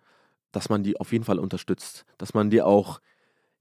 dass 0.52 0.68
man 0.68 0.82
die 0.82 1.00
auf 1.00 1.12
jeden 1.12 1.24
Fall 1.24 1.38
unterstützt, 1.38 2.04
dass 2.18 2.34
man 2.34 2.50
die 2.50 2.60
auch 2.60 3.00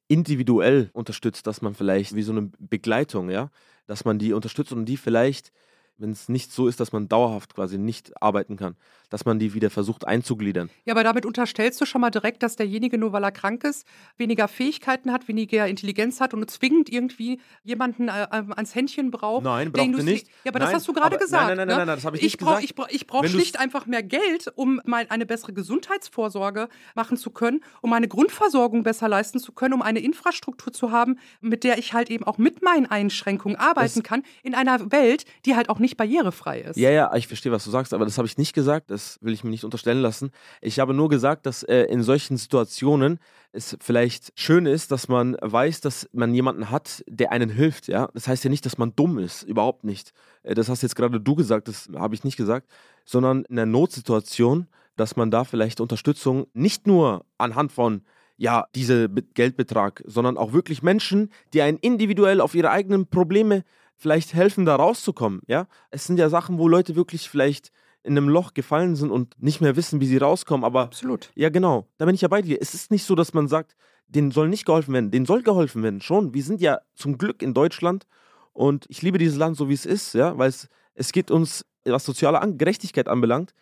individuell 0.08 0.90
unterstützt, 0.94 1.48
dass 1.48 1.62
man 1.62 1.74
vielleicht 1.74 2.16
wie 2.16 2.22
so 2.22 2.32
eine 2.32 2.52
Begleitung, 2.60 3.30
ja, 3.30 3.50
dass 3.88 4.06
man 4.06 4.20
die 4.20 4.34
unterstützt 4.34 4.72
und 4.72 4.86
die 4.86 4.98
vielleicht, 4.98 5.52
wenn 5.98 6.12
es 6.12 6.28
nicht 6.30 6.52
so 6.52 6.68
ist, 6.68 6.80
dass 6.80 6.92
man 6.92 7.08
dauerhaft 7.08 7.56
quasi 7.56 7.78
nicht 7.78 8.22
arbeiten 8.22 8.58
kann, 8.58 8.76
dass 9.10 9.24
man 9.24 9.40
die 9.40 9.54
wieder 9.54 9.70
versucht 9.70 10.06
einzugliedern. 10.06 10.70
Ja, 10.84 10.94
aber 10.94 11.04
damit 11.04 11.26
unterstellst 11.26 11.80
du 11.80 11.86
schon 11.86 12.02
mal 12.02 12.10
direkt, 12.10 12.44
dass 12.44 12.56
derjenige, 12.58 12.98
nur 12.98 13.14
weil 13.14 13.24
er 13.24 13.32
krank 13.32 13.64
ist, 13.64 13.86
weniger 14.18 14.48
Fähigkeiten 14.48 15.12
hat, 15.14 15.28
weniger 15.28 15.68
Intelligenz 15.68 16.20
hat 16.20 16.34
und 16.34 16.50
zwingend 16.52 16.90
irgendwie 16.92 17.40
jemanden 17.64 18.10
äh, 18.10 18.28
ähm, 18.34 18.52
ans 18.54 18.76
Händchen 18.76 19.12
braucht. 19.12 19.44
Nein, 19.46 19.72
braucht 19.72 19.86
Industrie- 19.86 20.12
nicht. 20.12 20.28
Ja, 20.44 20.52
aber 20.52 20.60
das 20.60 20.70
Nein, 20.70 20.76
hast 20.78 20.88
du 20.88 20.94
gerade 20.94 21.18
gesagt. 21.18 21.48
nein, 21.48 21.58
nein, 21.58 21.68
nein, 21.68 21.68
ne? 21.68 21.78
nein, 21.78 21.88
nein, 21.88 21.98
das 21.98 22.06
habe 22.06 22.18
ich 22.18 22.24
ich 22.24 22.34
nicht 22.34 22.40
brauch, 22.42 22.50
gesagt. 22.56 22.64
Ich, 22.66 22.76
brauch, 22.76 22.88
ich 22.90 23.08
brauche 23.08 23.30
schlicht 23.30 23.60
einfach 23.60 23.86
mehr 23.86 24.04
Geld, 24.04 24.52
um 24.56 24.82
mal 24.86 25.06
eine 25.10 25.26
bessere 25.26 25.54
Gesundheitsvorsorge 25.54 26.68
machen 26.96 27.18
zu 27.18 27.30
können, 27.30 27.62
um 27.82 27.94
eine 27.94 28.08
Grundversorgung 28.08 28.84
besser 28.84 29.08
leisten 29.08 29.40
zu 29.40 29.52
können, 29.54 29.74
um 29.74 29.82
eine 29.82 30.00
Infrastruktur 30.00 30.74
zu 30.74 30.92
haben, 30.92 31.20
mit 31.42 31.64
der 31.64 31.78
ich 31.78 31.94
halt 31.94 32.10
eben 32.10 32.24
auch 32.26 32.38
mit 32.38 32.62
meinen 32.64 32.86
Einschränkungen 32.86 33.56
arbeiten 33.58 34.00
Das- 34.00 34.04
kann, 34.04 34.24
in 34.44 34.56
einer 34.56 34.92
Welt, 34.92 35.26
die 35.46 35.56
halt 35.56 35.70
auch 35.70 35.80
nicht 35.80 35.85
barrierefrei 35.94 36.62
ist. 36.62 36.78
Ja, 36.78 36.90
ja, 36.90 37.14
ich 37.16 37.28
verstehe, 37.28 37.52
was 37.52 37.64
du 37.64 37.70
sagst, 37.72 37.94
aber 37.94 38.06
das 38.06 38.18
habe 38.18 38.28
ich 38.28 38.38
nicht 38.38 38.54
gesagt. 38.54 38.90
Das 38.90 39.20
will 39.22 39.34
ich 39.34 39.44
mir 39.44 39.52
nicht 39.52 39.64
unterstellen 39.64 40.02
lassen. 40.02 40.32
Ich 40.62 40.80
habe 40.80 40.94
nur 40.94 41.10
gesagt, 41.10 41.46
dass 41.46 41.64
äh, 41.64 41.84
in 41.84 42.04
solchen 42.04 42.38
Situationen 42.38 43.20
es 43.52 43.78
vielleicht 43.80 44.32
schön 44.36 44.66
ist, 44.66 44.92
dass 44.92 45.08
man 45.08 45.38
weiß, 45.42 45.82
dass 45.82 46.10
man 46.12 46.34
jemanden 46.34 46.72
hat, 46.72 47.04
der 47.08 47.32
einen 47.32 47.50
hilft. 47.50 47.88
Ja, 47.88 48.10
das 48.14 48.28
heißt 48.28 48.44
ja 48.44 48.50
nicht, 48.50 48.66
dass 48.66 48.78
man 48.78 48.94
dumm 48.96 49.20
ist, 49.20 49.44
überhaupt 49.44 49.84
nicht. 49.84 50.12
Äh, 50.44 50.56
das 50.56 50.68
hast 50.70 50.82
jetzt 50.82 50.96
gerade 50.96 51.22
du 51.22 51.36
gesagt, 51.36 51.68
das 51.68 51.88
habe 51.96 52.16
ich 52.16 52.24
nicht 52.24 52.38
gesagt, 52.38 52.68
sondern 53.06 53.46
in 53.46 53.60
einer 53.60 53.66
Notsituation, 53.66 54.68
dass 54.96 55.16
man 55.16 55.30
da 55.30 55.44
vielleicht 55.44 55.82
Unterstützung 55.82 56.48
nicht 56.54 56.88
nur 56.88 57.26
anhand 57.38 57.72
von 57.72 58.02
ja, 58.38 58.66
dieser 58.76 59.08
Be- 59.08 59.22
Geldbetrag, 59.22 60.04
sondern 60.06 60.38
auch 60.38 60.52
wirklich 60.52 60.84
Menschen, 60.84 61.32
die 61.54 61.62
einen 61.62 61.78
individuell 61.78 62.42
auf 62.42 62.54
ihre 62.54 62.70
eigenen 62.70 63.08
Probleme 63.08 63.64
vielleicht 63.96 64.34
helfen, 64.34 64.66
da 64.66 64.76
rauszukommen. 64.76 65.42
Ja, 65.48 65.68
es 65.92 66.06
sind 66.06 66.18
ja 66.18 66.30
Sachen, 66.30 66.58
wo 66.58 66.68
Leute 66.68 66.96
wirklich 66.96 67.30
vielleicht 67.30 67.72
in 68.04 68.18
einem 68.18 68.30
Loch 68.30 68.54
gefallen 68.54 68.96
sind 68.96 69.10
und 69.10 69.42
nicht 69.42 69.62
mehr 69.62 69.76
wissen, 69.76 70.00
wie 70.00 70.06
sie 70.06 70.18
rauskommen. 70.18 70.64
Aber 70.64 70.84
Absolut. 70.84 71.32
ja, 71.36 71.50
genau, 71.50 71.88
da 71.98 72.06
bin 72.06 72.16
ich 72.16 72.22
ja 72.22 72.28
bei 72.28 72.42
dir. 72.42 72.60
Es 72.62 72.74
ist 72.74 72.92
nicht 72.92 73.04
so, 73.04 73.16
dass 73.16 73.34
man 73.34 73.48
sagt, 73.48 73.76
denen 74.08 74.32
soll 74.32 74.48
nicht 74.48 74.66
geholfen 74.66 74.94
werden. 74.94 75.12
Denen 75.12 75.26
soll 75.26 75.42
geholfen 75.42 75.82
werden. 75.82 76.02
Schon. 76.02 76.34
Wir 76.34 76.44
sind 76.44 76.62
ja 76.62 76.82
zum 76.94 77.18
Glück 77.18 77.42
in 77.42 77.54
Deutschland 77.54 78.06
und 78.54 78.86
ich 78.90 79.02
liebe 79.02 79.18
dieses 79.18 79.38
Land 79.38 79.58
so, 79.58 79.70
wie 79.70 79.74
es 79.74 79.86
ist, 79.86 80.14
ja, 80.14 80.38
weil 80.38 80.50
es, 80.50 80.70
es 80.94 81.12
geht 81.12 81.32
uns, 81.32 81.66
was 81.84 82.06
soziale 82.06 82.42
An 82.42 82.58
Gerechtigkeit 82.58 83.08
anbelangt, 83.08 83.54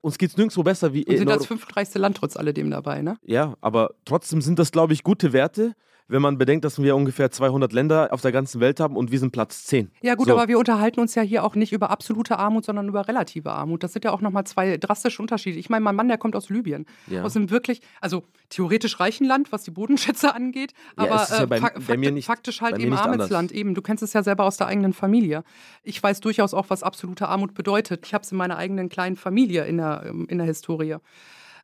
uns 0.00 0.18
geht 0.18 0.30
es 0.30 0.36
nirgendwo 0.36 0.62
besser 0.62 0.92
wie 0.92 1.04
Und 1.04 1.16
sind 1.16 1.22
in 1.22 1.28
das 1.28 1.46
fünftreichste 1.46 1.98
Land 1.98 2.18
trotz 2.18 2.36
alledem 2.36 2.70
dabei, 2.70 3.00
ne? 3.00 3.16
Ja, 3.22 3.56
aber 3.62 3.94
trotzdem 4.04 4.42
sind 4.42 4.58
das, 4.58 4.70
glaube 4.70 4.92
ich, 4.92 5.02
gute 5.02 5.32
Werte, 5.32 5.74
wenn 6.06 6.20
man 6.20 6.36
bedenkt, 6.36 6.64
dass 6.64 6.80
wir 6.82 6.94
ungefähr 6.96 7.30
200 7.30 7.72
Länder 7.72 8.08
auf 8.12 8.20
der 8.20 8.30
ganzen 8.30 8.60
Welt 8.60 8.78
haben 8.78 8.94
und 8.96 9.10
wir 9.10 9.18
sind 9.18 9.32
Platz 9.32 9.64
10. 9.64 9.90
Ja 10.02 10.14
gut, 10.16 10.26
So. 10.28 10.34
aber 10.34 10.48
wir 10.48 10.58
unterhalten 10.58 11.00
uns 11.00 11.14
ja 11.14 11.22
hier 11.22 11.42
auch 11.44 11.54
nicht 11.54 11.72
über 11.72 11.90
absolute 11.90 12.38
Armut, 12.38 12.64
sondern 12.66 12.88
über 12.88 13.08
relative 13.08 13.50
Armut. 13.50 13.82
Das 13.82 13.94
sind 13.94 14.04
ja 14.04 14.12
auch 14.12 14.20
nochmal 14.20 14.44
zwei 14.44 14.76
drastische 14.76 15.22
Unterschiede. 15.22 15.58
Ich 15.58 15.70
meine, 15.70 15.82
mein 15.82 15.96
Mann, 15.96 16.08
der 16.08 16.18
kommt 16.18 16.36
aus 16.36 16.50
Libyen. 16.50 16.84
Ja. 17.06 17.22
Aus 17.22 17.36
einem 17.36 17.48
wirklich, 17.50 17.80
also 18.02 18.22
theoretisch 18.50 19.00
reichen 19.00 19.24
Land, 19.24 19.50
was 19.50 19.62
die 19.64 19.70
Bodenschätze 19.70 20.34
angeht, 20.34 20.72
Ja, 20.98 21.04
aber 21.04 21.26
ja 21.36 21.42
äh, 21.42 21.46
bei- 21.46 21.60
bei 21.60 21.96
nicht- 21.96 22.26
faktisch 22.26 22.60
halt 22.60 22.78
eben 22.78 22.92
armes 22.92 23.12
anders. 23.12 23.30
Land. 23.30 23.52
Eben, 23.52 23.74
du 23.74 23.80
kennst 23.80 24.02
es 24.02 24.12
ja 24.12 24.22
selber 24.22 24.44
aus 24.44 24.58
der 24.58 24.66
eigenen 24.66 24.92
Familie. 24.92 25.42
Ich 25.82 26.02
weiß 26.02 26.20
durchaus 26.20 26.52
auch, 26.54 26.66
was 26.68 26.82
absolute 26.82 27.28
Armut 27.28 27.54
bedeutet. 27.54 28.04
Ich 28.06 28.12
habe 28.12 28.22
es 28.24 28.30
in 28.30 28.36
meiner 28.38 28.56
eigenen 28.58 28.90
kleinen 28.90 29.16
Familie 29.16 29.64
in 29.64 29.78
der, 29.78 30.04
ähm, 30.06 30.26
in 30.28 30.36
der 30.38 30.46
Historie. 30.46 30.96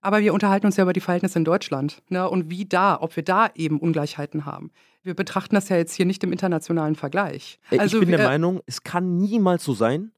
Aber 0.01 0.21
wir 0.21 0.33
unterhalten 0.33 0.67
uns 0.67 0.77
ja 0.77 0.83
über 0.83 0.93
die 0.93 1.01
Verhältnisse 1.01 1.39
in 1.39 1.45
Deutschland 1.45 2.03
ne? 2.09 2.29
und 2.29 2.49
wie 2.51 2.65
da, 2.65 2.99
ob 3.01 3.17
wir 3.17 3.23
da 3.23 3.51
eben 3.55 3.79
Ungleichheiten 3.79 4.47
haben. 4.47 4.71
Wir 5.03 5.15
betrachten 5.15 5.55
das 5.55 5.69
ja 5.69 5.77
jetzt 5.77 5.95
hier 5.95 6.07
nicht 6.07 6.23
im 6.25 6.33
internationalen 6.33 6.95
Vergleich. 6.97 7.59
Äh, 7.71 7.79
Also 7.79 7.97
ich 7.99 8.01
bin 8.01 8.11
der 8.11 8.19
wir- 8.21 8.27
Meinung, 8.29 8.61
es 8.67 8.83
kann 8.83 9.19
niemals 9.19 9.65
so 9.65 9.75
sein, 9.75 10.13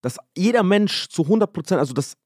dass 0.00 0.18
jeder 0.36 0.62
Mensch 0.62 1.08
zu 1.08 1.22
100 1.24 1.52
Prozent, 1.52 1.78
also 1.80 1.92
dass 1.94 2.16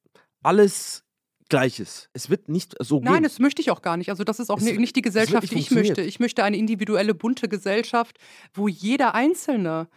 alles 0.43 1.05
gleich 1.49 1.81
ist. 1.81 2.09
Es 2.15 2.31
wird 2.31 2.49
nicht 2.49 2.75
so 2.81 3.01
gehen. 3.01 3.13
Nein, 3.13 3.23
das 3.23 3.39
möchte 3.39 3.61
ich 3.61 3.71
auch 3.71 3.83
gar 3.83 3.97
nicht. 3.99 4.09
Also 4.09 4.25
das 4.25 4.41
ist 4.41 4.51
auch 4.51 4.59
Es- 4.59 4.65
ni- 4.65 4.79
nicht 4.79 4.97
die 4.97 5.03
Gesellschaft, 5.03 5.51
die 5.51 5.59
ich 5.59 5.71
möchte. 5.71 6.01
Ich 6.03 6.19
möchte 6.19 6.45
eine 6.45 6.57
individuelle, 6.57 7.15
bunte 7.15 7.49
Gesellschaft, 7.49 8.19
wo 8.55 8.69
jeder 8.69 9.15
Einzelne 9.15 9.89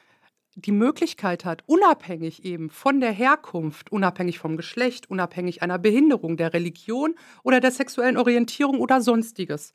die 0.56 0.72
Möglichkeit 0.72 1.44
hat, 1.44 1.64
unabhängig 1.68 2.46
eben 2.46 2.70
von 2.70 3.02
der 3.02 3.12
Herkunft, 3.12 3.92
unabhängig 3.92 4.40
vom 4.40 4.56
Geschlecht, 4.56 5.10
unabhängig 5.10 5.62
einer 5.62 5.78
Behinderung, 5.78 6.38
der 6.38 6.54
Religion 6.54 7.16
oder 7.44 7.60
der 7.60 7.72
sexuellen 7.72 8.18
Orientierung 8.18 8.80
oder 8.80 9.02
sonstiges, 9.02 9.74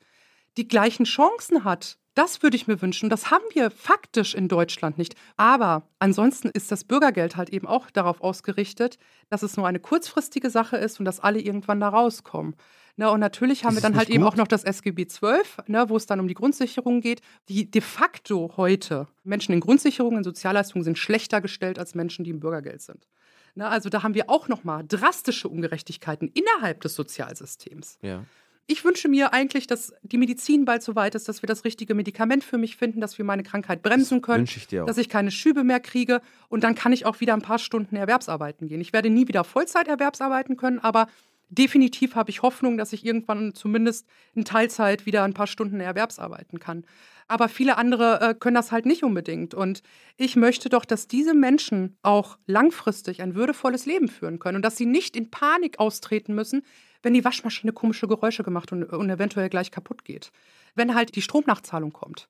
die 0.57 0.67
gleichen 0.67 1.05
Chancen 1.05 1.63
hat. 1.63 1.99
Das 2.13 2.43
würde 2.43 2.57
ich 2.57 2.67
mir 2.67 2.81
wünschen. 2.81 3.09
Das 3.09 3.31
haben 3.31 3.45
wir 3.53 3.71
faktisch 3.71 4.35
in 4.35 4.49
Deutschland 4.49 4.97
nicht. 4.97 5.15
Aber 5.37 5.87
ansonsten 5.99 6.49
ist 6.49 6.71
das 6.71 6.83
Bürgergeld 6.83 7.37
halt 7.37 7.49
eben 7.49 7.67
auch 7.67 7.89
darauf 7.89 8.21
ausgerichtet, 8.21 8.97
dass 9.29 9.43
es 9.43 9.55
nur 9.55 9.65
eine 9.65 9.79
kurzfristige 9.79 10.49
Sache 10.49 10.75
ist 10.77 10.99
und 10.99 11.05
dass 11.05 11.21
alle 11.21 11.39
irgendwann 11.39 11.79
da 11.79 11.89
rauskommen. 11.89 12.55
Ne, 12.97 13.09
und 13.09 13.21
natürlich 13.21 13.63
haben 13.63 13.75
wir 13.75 13.81
dann 13.81 13.95
halt 13.95 14.09
nicht 14.09 14.15
eben 14.15 14.25
gut? 14.25 14.33
auch 14.33 14.37
noch 14.37 14.47
das 14.47 14.65
SGB 14.65 15.05
XII, 15.05 15.41
ne, 15.67 15.87
wo 15.87 15.95
es 15.95 16.05
dann 16.05 16.19
um 16.19 16.27
die 16.27 16.33
Grundsicherung 16.33 16.99
geht, 16.99 17.21
die 17.47 17.71
de 17.71 17.81
facto 17.81 18.53
heute 18.57 19.07
Menschen 19.23 19.53
in 19.53 19.61
Grundsicherung, 19.61 20.17
in 20.17 20.23
Sozialleistungen 20.25 20.83
sind 20.83 20.97
schlechter 20.97 21.39
gestellt 21.39 21.79
als 21.79 21.95
Menschen, 21.95 22.25
die 22.25 22.31
im 22.31 22.41
Bürgergeld 22.41 22.81
sind. 22.81 23.07
Ne, 23.55 23.67
also 23.67 23.89
da 23.89 24.03
haben 24.03 24.13
wir 24.13 24.29
auch 24.29 24.49
nochmal 24.49 24.83
drastische 24.85 25.47
Ungerechtigkeiten 25.47 26.29
innerhalb 26.33 26.81
des 26.81 26.95
Sozialsystems. 26.95 27.97
Ja. 28.01 28.25
Ich 28.71 28.85
wünsche 28.85 29.09
mir 29.09 29.33
eigentlich, 29.33 29.67
dass 29.67 29.93
die 30.01 30.17
Medizin 30.17 30.63
bald 30.63 30.81
so 30.81 30.95
weit 30.95 31.13
ist, 31.15 31.27
dass 31.27 31.43
wir 31.43 31.47
das 31.47 31.65
richtige 31.65 31.93
Medikament 31.93 32.41
für 32.41 32.57
mich 32.57 32.77
finden, 32.77 33.01
dass 33.01 33.17
wir 33.17 33.25
meine 33.25 33.43
Krankheit 33.43 33.83
bremsen 33.83 34.21
können, 34.21 34.45
ich 34.45 34.67
dass 34.67 34.97
ich 34.97 35.09
keine 35.09 35.29
Schübe 35.29 35.65
mehr 35.65 35.81
kriege 35.81 36.21
und 36.47 36.63
dann 36.63 36.73
kann 36.73 36.93
ich 36.93 37.05
auch 37.05 37.19
wieder 37.19 37.33
ein 37.33 37.41
paar 37.41 37.59
Stunden 37.59 37.97
Erwerbsarbeiten 37.97 38.69
gehen. 38.69 38.79
Ich 38.79 38.93
werde 38.93 39.09
nie 39.09 39.27
wieder 39.27 39.43
Vollzeit 39.43 39.89
Erwerbsarbeiten 39.89 40.55
können, 40.55 40.79
aber 40.79 41.07
definitiv 41.49 42.15
habe 42.15 42.29
ich 42.29 42.43
Hoffnung, 42.43 42.77
dass 42.77 42.93
ich 42.93 43.05
irgendwann 43.05 43.53
zumindest 43.53 44.07
in 44.35 44.45
Teilzeit 44.45 45.05
wieder 45.05 45.23
ein 45.23 45.33
paar 45.33 45.47
Stunden 45.47 45.81
Erwerbsarbeiten 45.81 46.59
kann. 46.59 46.85
Aber 47.27 47.49
viele 47.49 47.77
andere 47.77 48.21
äh, 48.21 48.33
können 48.33 48.55
das 48.55 48.71
halt 48.71 48.85
nicht 48.85 49.03
unbedingt. 49.03 49.53
Und 49.53 49.83
ich 50.15 50.37
möchte 50.37 50.69
doch, 50.69 50.85
dass 50.85 51.07
diese 51.07 51.33
Menschen 51.33 51.97
auch 52.03 52.37
langfristig 52.45 53.21
ein 53.21 53.35
würdevolles 53.35 53.85
Leben 53.85 54.07
führen 54.07 54.39
können 54.39 54.57
und 54.57 54.65
dass 54.65 54.77
sie 54.77 54.85
nicht 54.85 55.17
in 55.17 55.29
Panik 55.29 55.79
austreten 55.79 56.33
müssen, 56.35 56.63
wenn 57.03 57.13
die 57.13 57.25
Waschmaschine 57.25 57.73
komische 57.73 58.07
Geräusche 58.07 58.43
gemacht 58.43 58.71
und, 58.71 58.83
und 58.83 59.09
eventuell 59.09 59.49
gleich 59.49 59.71
kaputt 59.71 60.05
geht. 60.05 60.31
Wenn 60.75 60.95
halt 60.95 61.15
die 61.15 61.21
Stromnachzahlung 61.21 61.91
kommt 61.91 62.27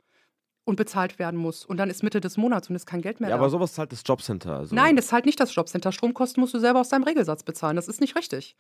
und 0.64 0.76
bezahlt 0.76 1.20
werden 1.20 1.40
muss 1.40 1.66
und 1.66 1.78
dann 1.78 1.90
ist 1.90 2.04
Mitte 2.04 2.22
des 2.22 2.38
Monats 2.38 2.70
und 2.70 2.76
ist 2.76 2.86
kein 2.86 3.02
Geld 3.02 3.20
mehr 3.20 3.30
ja, 3.30 3.36
da. 3.36 3.42
aber 3.42 3.50
sowas 3.50 3.74
zahlt 3.74 3.92
das 3.92 4.04
Jobcenter. 4.06 4.58
Also 4.58 4.76
Nein, 4.76 4.96
das 4.96 5.06
ist 5.06 5.12
halt 5.12 5.26
nicht 5.26 5.40
das 5.40 5.54
Jobcenter. 5.54 5.92
Stromkosten 5.92 6.42
musst 6.42 6.54
du 6.54 6.60
selber 6.60 6.80
aus 6.80 6.90
deinem 6.90 7.04
Regelsatz 7.04 7.44
bezahlen. 7.44 7.76
Das 7.76 7.88
ist 7.88 8.02
nicht 8.02 8.16
richtig. 8.16 8.56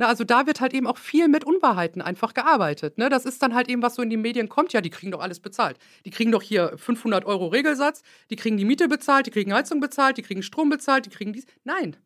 Na, 0.00 0.06
also 0.06 0.22
da 0.22 0.46
wird 0.46 0.60
halt 0.60 0.72
eben 0.74 0.86
auch 0.86 0.96
viel 0.96 1.26
mit 1.26 1.44
Unwahrheiten 1.44 2.00
einfach 2.00 2.32
gearbeitet. 2.32 2.98
Ne? 2.98 3.08
Das 3.08 3.24
ist 3.24 3.42
dann 3.42 3.54
halt 3.54 3.68
eben, 3.68 3.82
was 3.82 3.96
so 3.96 4.02
in 4.02 4.10
die 4.10 4.16
Medien 4.16 4.48
kommt. 4.48 4.72
Ja, 4.72 4.80
die 4.80 4.90
kriegen 4.90 5.10
doch 5.10 5.20
alles 5.20 5.40
bezahlt. 5.40 5.76
Die 6.04 6.10
kriegen 6.10 6.30
doch 6.30 6.40
hier 6.40 6.72
500 6.76 7.24
Euro 7.24 7.48
Regelsatz, 7.48 8.02
die 8.30 8.36
kriegen 8.36 8.56
die 8.56 8.64
Miete 8.64 8.86
bezahlt, 8.86 9.26
die 9.26 9.32
kriegen 9.32 9.52
Heizung 9.52 9.80
bezahlt, 9.80 10.16
die 10.16 10.22
kriegen 10.22 10.44
Strom 10.44 10.68
bezahlt, 10.68 11.06
die 11.06 11.10
kriegen 11.10 11.32
dies. 11.32 11.46
Nein. 11.64 11.96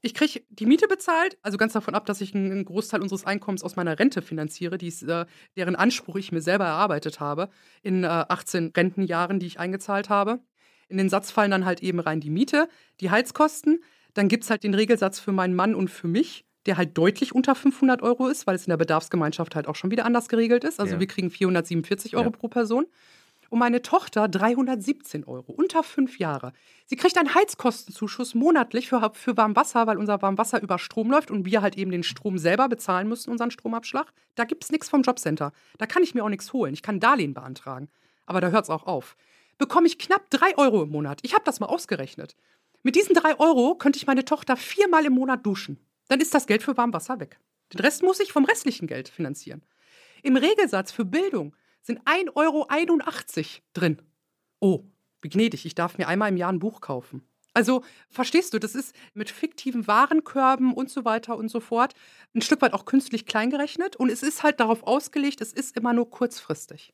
Ich 0.00 0.14
kriege 0.14 0.42
die 0.48 0.66
Miete 0.66 0.86
bezahlt, 0.86 1.38
also 1.42 1.58
ganz 1.58 1.72
davon 1.72 1.94
ab, 1.94 2.06
dass 2.06 2.20
ich 2.20 2.34
einen 2.34 2.64
Großteil 2.64 3.02
unseres 3.02 3.24
Einkommens 3.26 3.64
aus 3.64 3.74
meiner 3.74 3.98
Rente 3.98 4.22
finanziere, 4.22 4.78
die 4.78 4.86
ist, 4.88 5.02
äh, 5.02 5.26
deren 5.56 5.74
Anspruch 5.74 6.16
ich 6.16 6.30
mir 6.30 6.40
selber 6.40 6.66
erarbeitet 6.66 7.18
habe, 7.18 7.48
in 7.82 8.04
äh, 8.04 8.06
18 8.06 8.72
Rentenjahren, 8.76 9.40
die 9.40 9.46
ich 9.46 9.58
eingezahlt 9.58 10.08
habe. 10.08 10.38
In 10.88 10.98
den 10.98 11.08
Satz 11.08 11.30
fallen 11.32 11.50
dann 11.50 11.64
halt 11.64 11.82
eben 11.82 11.98
rein 11.98 12.20
die 12.20 12.30
Miete, 12.30 12.68
die 13.00 13.10
Heizkosten. 13.10 13.82
Dann 14.14 14.28
gibt 14.28 14.44
es 14.44 14.50
halt 14.50 14.62
den 14.62 14.74
Regelsatz 14.74 15.18
für 15.18 15.32
meinen 15.32 15.54
Mann 15.54 15.74
und 15.74 15.88
für 15.90 16.08
mich, 16.08 16.44
der 16.66 16.76
halt 16.76 16.96
deutlich 16.96 17.34
unter 17.34 17.54
500 17.56 18.00
Euro 18.02 18.28
ist, 18.28 18.46
weil 18.46 18.54
es 18.54 18.66
in 18.66 18.70
der 18.70 18.76
Bedarfsgemeinschaft 18.76 19.56
halt 19.56 19.66
auch 19.66 19.74
schon 19.76 19.90
wieder 19.90 20.04
anders 20.04 20.28
geregelt 20.28 20.62
ist. 20.64 20.78
Also 20.80 20.94
Ja. 20.94 21.00
wir 21.00 21.06
kriegen 21.08 21.30
447 21.30 22.14
Euro 22.16 22.26
Ja. 22.26 22.30
pro 22.30 22.48
Person. 22.48 22.86
Und 23.50 23.60
meine 23.60 23.80
Tochter 23.80 24.28
317 24.28 25.24
Euro, 25.24 25.52
unter 25.52 25.82
fünf 25.82 26.18
Jahre. 26.18 26.52
Sie 26.84 26.96
kriegt 26.96 27.16
einen 27.16 27.34
Heizkostenzuschuss 27.34 28.34
monatlich 28.34 28.88
für, 28.88 29.10
für 29.14 29.36
Warmwasser, 29.38 29.86
weil 29.86 29.96
unser 29.96 30.20
Warmwasser 30.20 30.60
über 30.60 30.78
Strom 30.78 31.10
läuft 31.10 31.30
und 31.30 31.46
wir 31.46 31.62
halt 31.62 31.78
eben 31.78 31.90
den 31.90 32.02
Strom 32.02 32.36
selber 32.36 32.68
bezahlen 32.68 33.08
müssen, 33.08 33.30
unseren 33.30 33.50
Stromabschlag. 33.50 34.12
Da 34.34 34.44
gibt 34.44 34.64
es 34.64 34.70
nichts 34.70 34.90
vom 34.90 35.02
Jobcenter. 35.02 35.52
Da 35.78 35.86
kann 35.86 36.02
ich 36.02 36.14
mir 36.14 36.24
auch 36.24 36.28
nichts 36.28 36.52
holen. 36.52 36.74
Ich 36.74 36.82
kann 36.82 37.00
Darlehen 37.00 37.32
beantragen. 37.32 37.88
Aber 38.26 38.42
da 38.42 38.48
hört 38.50 38.64
es 38.64 38.70
auch 38.70 38.86
auf. 38.86 39.16
Bekomme 39.56 39.86
ich 39.86 39.98
knapp 39.98 40.28
drei 40.28 40.56
Euro 40.58 40.82
im 40.82 40.90
Monat. 40.90 41.20
Ich 41.22 41.32
habe 41.32 41.44
das 41.44 41.58
mal 41.58 41.66
ausgerechnet. 41.66 42.36
Mit 42.82 42.96
diesen 42.96 43.14
drei 43.14 43.38
Euro 43.38 43.74
könnte 43.74 43.96
ich 43.96 44.06
meine 44.06 44.24
Tochter 44.24 44.56
viermal 44.56 45.06
im 45.06 45.14
Monat 45.14 45.44
duschen. 45.44 45.78
Dann 46.08 46.20
ist 46.20 46.34
das 46.34 46.46
Geld 46.46 46.62
für 46.62 46.76
Warmwasser 46.76 47.18
weg. 47.18 47.38
Den 47.72 47.80
Rest 47.80 48.02
muss 48.02 48.20
ich 48.20 48.32
vom 48.32 48.44
restlichen 48.44 48.86
Geld 48.86 49.08
finanzieren. 49.08 49.62
Im 50.22 50.36
Regelsatz 50.36 50.92
für 50.92 51.04
Bildung 51.04 51.54
sind 51.88 52.02
1,81 52.02 52.36
Euro 52.36 52.66
drin. 53.72 54.02
Oh, 54.60 54.84
wie 55.22 55.30
gnädig, 55.30 55.66
ich 55.66 55.74
darf 55.74 55.98
mir 55.98 56.06
einmal 56.06 56.28
im 56.28 56.36
Jahr 56.36 56.52
ein 56.52 56.58
Buch 56.58 56.80
kaufen. 56.80 57.22
Also 57.54 57.82
verstehst 58.10 58.52
du, 58.54 58.60
das 58.60 58.74
ist 58.74 58.94
mit 59.14 59.30
fiktiven 59.30 59.86
Warenkörben 59.86 60.74
und 60.74 60.90
so 60.90 61.04
weiter 61.04 61.36
und 61.36 61.48
so 61.48 61.60
fort 61.60 61.94
ein 62.34 62.42
Stück 62.42 62.62
weit 62.62 62.74
auch 62.74 62.84
künstlich 62.84 63.26
kleingerechnet 63.26 63.96
und 63.96 64.10
es 64.10 64.22
ist 64.22 64.42
halt 64.42 64.60
darauf 64.60 64.84
ausgelegt, 64.84 65.40
es 65.40 65.52
ist 65.52 65.76
immer 65.76 65.92
nur 65.94 66.08
kurzfristig. 66.10 66.92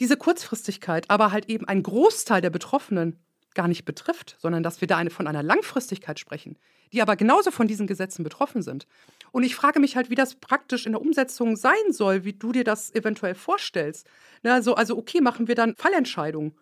Diese 0.00 0.16
Kurzfristigkeit, 0.16 1.08
aber 1.08 1.32
halt 1.32 1.48
eben 1.48 1.66
ein 1.66 1.82
Großteil 1.82 2.42
der 2.42 2.50
Betroffenen 2.50 3.24
gar 3.58 3.66
nicht 3.66 3.84
betrifft, 3.84 4.36
sondern 4.38 4.62
dass 4.62 4.80
wir 4.80 4.86
da 4.86 4.98
eine, 4.98 5.10
von 5.10 5.26
einer 5.26 5.42
Langfristigkeit 5.42 6.20
sprechen, 6.20 6.56
die 6.92 7.02
aber 7.02 7.16
genauso 7.16 7.50
von 7.50 7.66
diesen 7.66 7.88
Gesetzen 7.88 8.22
betroffen 8.22 8.62
sind. 8.62 8.86
Und 9.32 9.42
ich 9.42 9.56
frage 9.56 9.80
mich 9.80 9.96
halt, 9.96 10.10
wie 10.10 10.14
das 10.14 10.36
praktisch 10.36 10.86
in 10.86 10.92
der 10.92 11.00
Umsetzung 11.00 11.56
sein 11.56 11.90
soll, 11.90 12.22
wie 12.22 12.34
du 12.34 12.52
dir 12.52 12.62
das 12.62 12.94
eventuell 12.94 13.34
vorstellst. 13.34 14.08
Also, 14.44 14.76
also 14.76 14.96
okay, 14.96 15.20
machen 15.20 15.48
wir 15.48 15.56
dann 15.56 15.74
Fallentscheidungen 15.74 16.54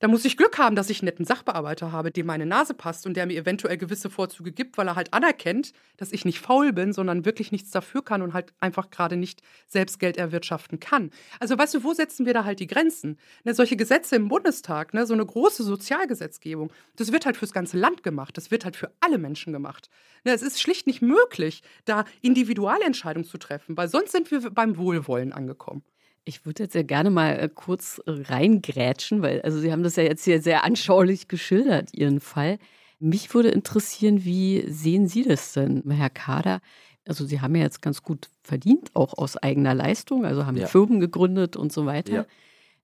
da 0.00 0.08
muss 0.08 0.24
ich 0.24 0.36
Glück 0.36 0.58
haben, 0.58 0.76
dass 0.76 0.90
ich 0.90 1.00
einen 1.00 1.06
netten 1.06 1.24
Sachbearbeiter 1.24 1.90
habe, 1.90 2.10
dem 2.10 2.26
meine 2.26 2.46
Nase 2.46 2.74
passt 2.74 3.06
und 3.06 3.16
der 3.16 3.26
mir 3.26 3.36
eventuell 3.36 3.76
gewisse 3.76 4.10
Vorzüge 4.10 4.52
gibt, 4.52 4.78
weil 4.78 4.86
er 4.86 4.96
halt 4.96 5.12
anerkennt, 5.12 5.72
dass 5.96 6.12
ich 6.12 6.24
nicht 6.24 6.38
faul 6.38 6.72
bin, 6.72 6.92
sondern 6.92 7.24
wirklich 7.24 7.50
nichts 7.50 7.70
dafür 7.70 8.04
kann 8.04 8.22
und 8.22 8.32
halt 8.32 8.52
einfach 8.60 8.90
gerade 8.90 9.16
nicht 9.16 9.42
selbst 9.66 9.98
Geld 9.98 10.16
erwirtschaften 10.16 10.78
kann. 10.78 11.10
Also 11.40 11.58
weißt 11.58 11.74
du, 11.74 11.84
wo 11.84 11.94
setzen 11.94 12.26
wir 12.26 12.34
da 12.34 12.44
halt 12.44 12.60
die 12.60 12.66
Grenzen? 12.68 13.18
Ne, 13.44 13.54
solche 13.54 13.76
Gesetze 13.76 14.16
im 14.16 14.28
Bundestag, 14.28 14.94
ne, 14.94 15.06
so 15.06 15.14
eine 15.14 15.26
große 15.26 15.64
Sozialgesetzgebung, 15.64 16.72
das 16.96 17.12
wird 17.12 17.26
halt 17.26 17.36
fürs 17.36 17.52
ganze 17.52 17.76
Land 17.76 18.02
gemacht, 18.02 18.36
das 18.36 18.50
wird 18.50 18.64
halt 18.64 18.76
für 18.76 18.92
alle 19.00 19.18
Menschen 19.18 19.52
gemacht. 19.52 19.90
Ne, 20.24 20.32
es 20.32 20.42
ist 20.42 20.60
schlicht 20.60 20.86
nicht 20.86 21.02
möglich, 21.02 21.62
da 21.84 22.04
Individualentscheidungen 22.22 23.28
zu 23.28 23.38
treffen, 23.38 23.76
weil 23.76 23.88
sonst 23.88 24.12
sind 24.12 24.30
wir 24.30 24.50
beim 24.50 24.76
Wohlwollen 24.76 25.32
angekommen. 25.32 25.82
Ich 26.28 26.44
würde 26.44 26.64
jetzt 26.64 26.74
ja 26.74 26.82
gerne 26.82 27.08
mal 27.08 27.38
äh, 27.38 27.48
kurz 27.48 28.02
reingrätschen, 28.06 29.22
weil 29.22 29.40
also 29.40 29.58
Sie 29.60 29.72
haben 29.72 29.82
das 29.82 29.96
ja 29.96 30.02
jetzt 30.02 30.24
hier 30.24 30.42
sehr 30.42 30.62
anschaulich 30.62 31.26
geschildert, 31.26 31.94
Ihren 31.94 32.20
Fall. 32.20 32.58
Mich 32.98 33.32
würde 33.32 33.48
interessieren, 33.48 34.26
wie 34.26 34.62
sehen 34.68 35.08
Sie 35.08 35.22
das 35.22 35.54
denn, 35.54 35.82
Herr 35.90 36.10
Kader? 36.10 36.60
Also 37.06 37.24
Sie 37.24 37.40
haben 37.40 37.54
ja 37.54 37.62
jetzt 37.62 37.80
ganz 37.80 38.02
gut 38.02 38.28
verdient, 38.42 38.90
auch 38.94 39.16
aus 39.16 39.38
eigener 39.38 39.74
Leistung, 39.74 40.26
also 40.26 40.44
haben 40.44 40.58
ja. 40.58 40.66
Firmen 40.66 41.00
gegründet 41.00 41.56
und 41.56 41.72
so 41.72 41.86
weiter. 41.86 42.12
Ja. 42.12 42.26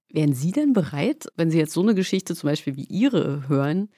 Wären 0.08 0.32
Sie 0.32 0.52
denn 0.52 0.72
bereit, 0.72 1.26
wenn 1.36 1.50
Sie 1.50 1.58
jetzt 1.58 1.74
so 1.74 1.82
eine 1.82 1.94
Geschichte 1.94 2.34
zum 2.34 2.48
Beispiel 2.48 2.76
wie 2.76 2.84
Ihre 2.84 3.46
hören, 3.46 3.90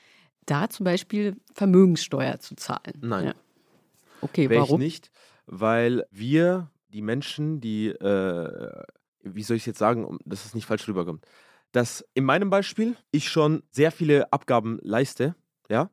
da 0.46 0.68
zum 0.68 0.82
Beispiel 0.82 1.36
Vermögenssteuer 1.54 2.40
zu 2.40 2.56
zahlen? 2.56 2.94
Nein. 3.00 3.26
Ja. 3.26 3.34
Okay, 4.22 4.50
Wär 4.50 4.62
warum? 4.62 4.80
Ich 4.80 4.86
nicht, 4.86 5.10
weil 5.46 6.04
wir, 6.10 6.68
die 6.88 7.02
Menschen, 7.02 7.60
die 7.60 7.88
äh, 7.90 8.82
wie 9.34 9.42
soll 9.42 9.56
ich 9.56 9.62
es 9.62 9.66
jetzt 9.66 9.78
sagen, 9.78 10.18
dass 10.24 10.44
es 10.44 10.54
nicht 10.54 10.66
falsch 10.66 10.86
rüberkommt, 10.88 11.24
dass 11.72 12.04
in 12.14 12.24
meinem 12.24 12.50
Beispiel 12.50 12.96
ich 13.10 13.28
schon 13.28 13.62
sehr 13.70 13.92
viele 13.92 14.32
Abgaben 14.32 14.78
leiste, 14.82 15.34
ja, 15.68 15.90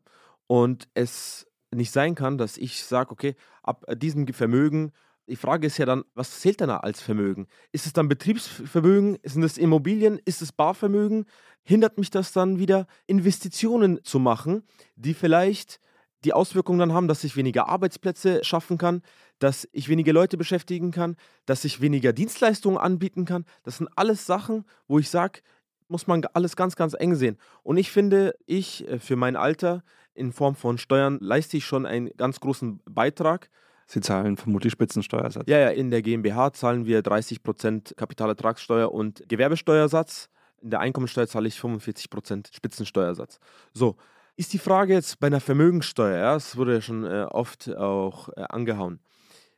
und 0.47 0.87
es 0.93 1.47
nicht 1.71 1.91
sein 1.91 2.15
kann, 2.15 2.37
dass 2.37 2.57
ich 2.57 2.83
sage, 2.83 3.11
okay, 3.11 3.35
ab 3.63 3.85
diesem 3.97 4.27
Vermögen, 4.27 4.91
die 5.27 5.35
Frage 5.35 5.67
ist 5.67 5.77
ja 5.77 5.85
dann, 5.85 6.03
was 6.13 6.41
zählt 6.41 6.59
denn 6.59 6.69
als 6.69 7.01
Vermögen? 7.01 7.47
Ist 7.71 7.85
es 7.85 7.93
dann 7.93 8.09
Betriebsvermögen? 8.09 9.17
Sind 9.23 9.43
es 9.43 9.57
Immobilien? 9.57 10.19
Ist 10.25 10.41
es 10.41 10.51
Barvermögen? 10.51 11.25
Hindert 11.63 11.97
mich 11.97 12.09
das 12.09 12.33
dann 12.33 12.59
wieder, 12.59 12.87
Investitionen 13.07 14.03
zu 14.03 14.19
machen, 14.19 14.63
die 14.95 15.13
vielleicht 15.13 15.79
die 16.23 16.33
Auswirkungen 16.33 16.79
dann 16.79 16.93
haben, 16.93 17.07
dass 17.07 17.23
ich 17.23 17.35
weniger 17.35 17.67
Arbeitsplätze 17.67 18.43
schaffen 18.43 18.77
kann, 18.77 19.01
dass 19.39 19.67
ich 19.71 19.89
weniger 19.89 20.13
Leute 20.13 20.37
beschäftigen 20.37 20.91
kann, 20.91 21.15
dass 21.45 21.65
ich 21.65 21.81
weniger 21.81 22.13
Dienstleistungen 22.13 22.77
anbieten 22.77 23.25
kann. 23.25 23.45
Das 23.63 23.77
sind 23.77 23.89
alles 23.95 24.25
Sachen, 24.25 24.65
wo 24.87 24.99
ich 24.99 25.09
sage, 25.09 25.41
muss 25.87 26.07
man 26.07 26.25
alles 26.33 26.55
ganz, 26.55 26.75
ganz 26.75 26.95
eng 26.97 27.15
sehen. 27.15 27.37
Und 27.61 27.77
ich 27.77 27.91
finde, 27.91 28.35
ich 28.45 28.87
äh, 28.87 28.99
für 28.99 29.15
mein 29.15 29.35
Alter 29.35 29.83
in 30.13 30.31
Form 30.31 30.55
von 30.55 30.77
Steuern 30.77 31.17
leiste 31.21 31.57
ich 31.57 31.65
schon 31.65 31.85
einen 31.85 32.09
ganz 32.17 32.39
großen 32.39 32.79
Beitrag. 32.89 33.49
Sie 33.85 33.99
zahlen 33.99 34.37
vermutlich 34.37 34.71
Spitzensteuersatz. 34.71 35.43
Ja, 35.47 35.59
ja, 35.59 35.69
in 35.69 35.91
der 35.91 36.01
GmbH 36.01 36.53
zahlen 36.53 36.85
wir 36.85 37.01
30% 37.01 37.95
Kapitalertragssteuer 37.95 38.91
und 38.91 39.23
Gewerbesteuersatz. 39.27 40.29
In 40.61 40.69
der 40.69 40.79
Einkommensteuer 40.79 41.27
zahle 41.27 41.47
ich 41.47 41.57
45% 41.57 42.55
Spitzensteuersatz. 42.55 43.39
So, 43.73 43.97
ist 44.35 44.53
die 44.53 44.59
Frage 44.59 44.93
jetzt 44.93 45.19
bei 45.19 45.27
einer 45.27 45.39
Vermögenssteuer, 45.39 46.17
ja, 46.17 46.35
es 46.35 46.57
wurde 46.57 46.73
ja 46.73 46.81
schon 46.81 47.05
äh, 47.05 47.27
oft 47.29 47.69
auch 47.75 48.29
äh, 48.29 48.41
angehauen. 48.49 48.99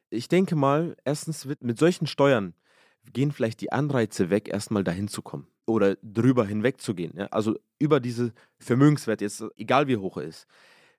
Ich 0.10 0.28
denke 0.28 0.56
mal, 0.56 0.96
erstens 1.04 1.48
wird 1.48 1.64
mit 1.64 1.80
solchen 1.80 2.08
Steuern 2.08 2.54
gehen 3.14 3.32
vielleicht 3.32 3.62
die 3.62 3.72
Anreize 3.72 4.30
weg, 4.30 4.50
erstmal 4.50 4.84
dahin 4.84 5.08
zu 5.08 5.22
kommen 5.22 5.48
oder 5.66 5.96
drüber 6.02 6.46
hinweg 6.46 6.82
zu 6.82 6.94
gehen. 6.94 7.14
Ja? 7.16 7.28
Also 7.28 7.56
über 7.80 8.00
diese 8.00 8.34
Vermögenswert, 8.60 9.22
jetzt 9.22 9.44
egal 9.58 9.88
wie 9.88 9.98
hoch 9.98 10.18
er 10.18 10.24
ist. 10.24 10.48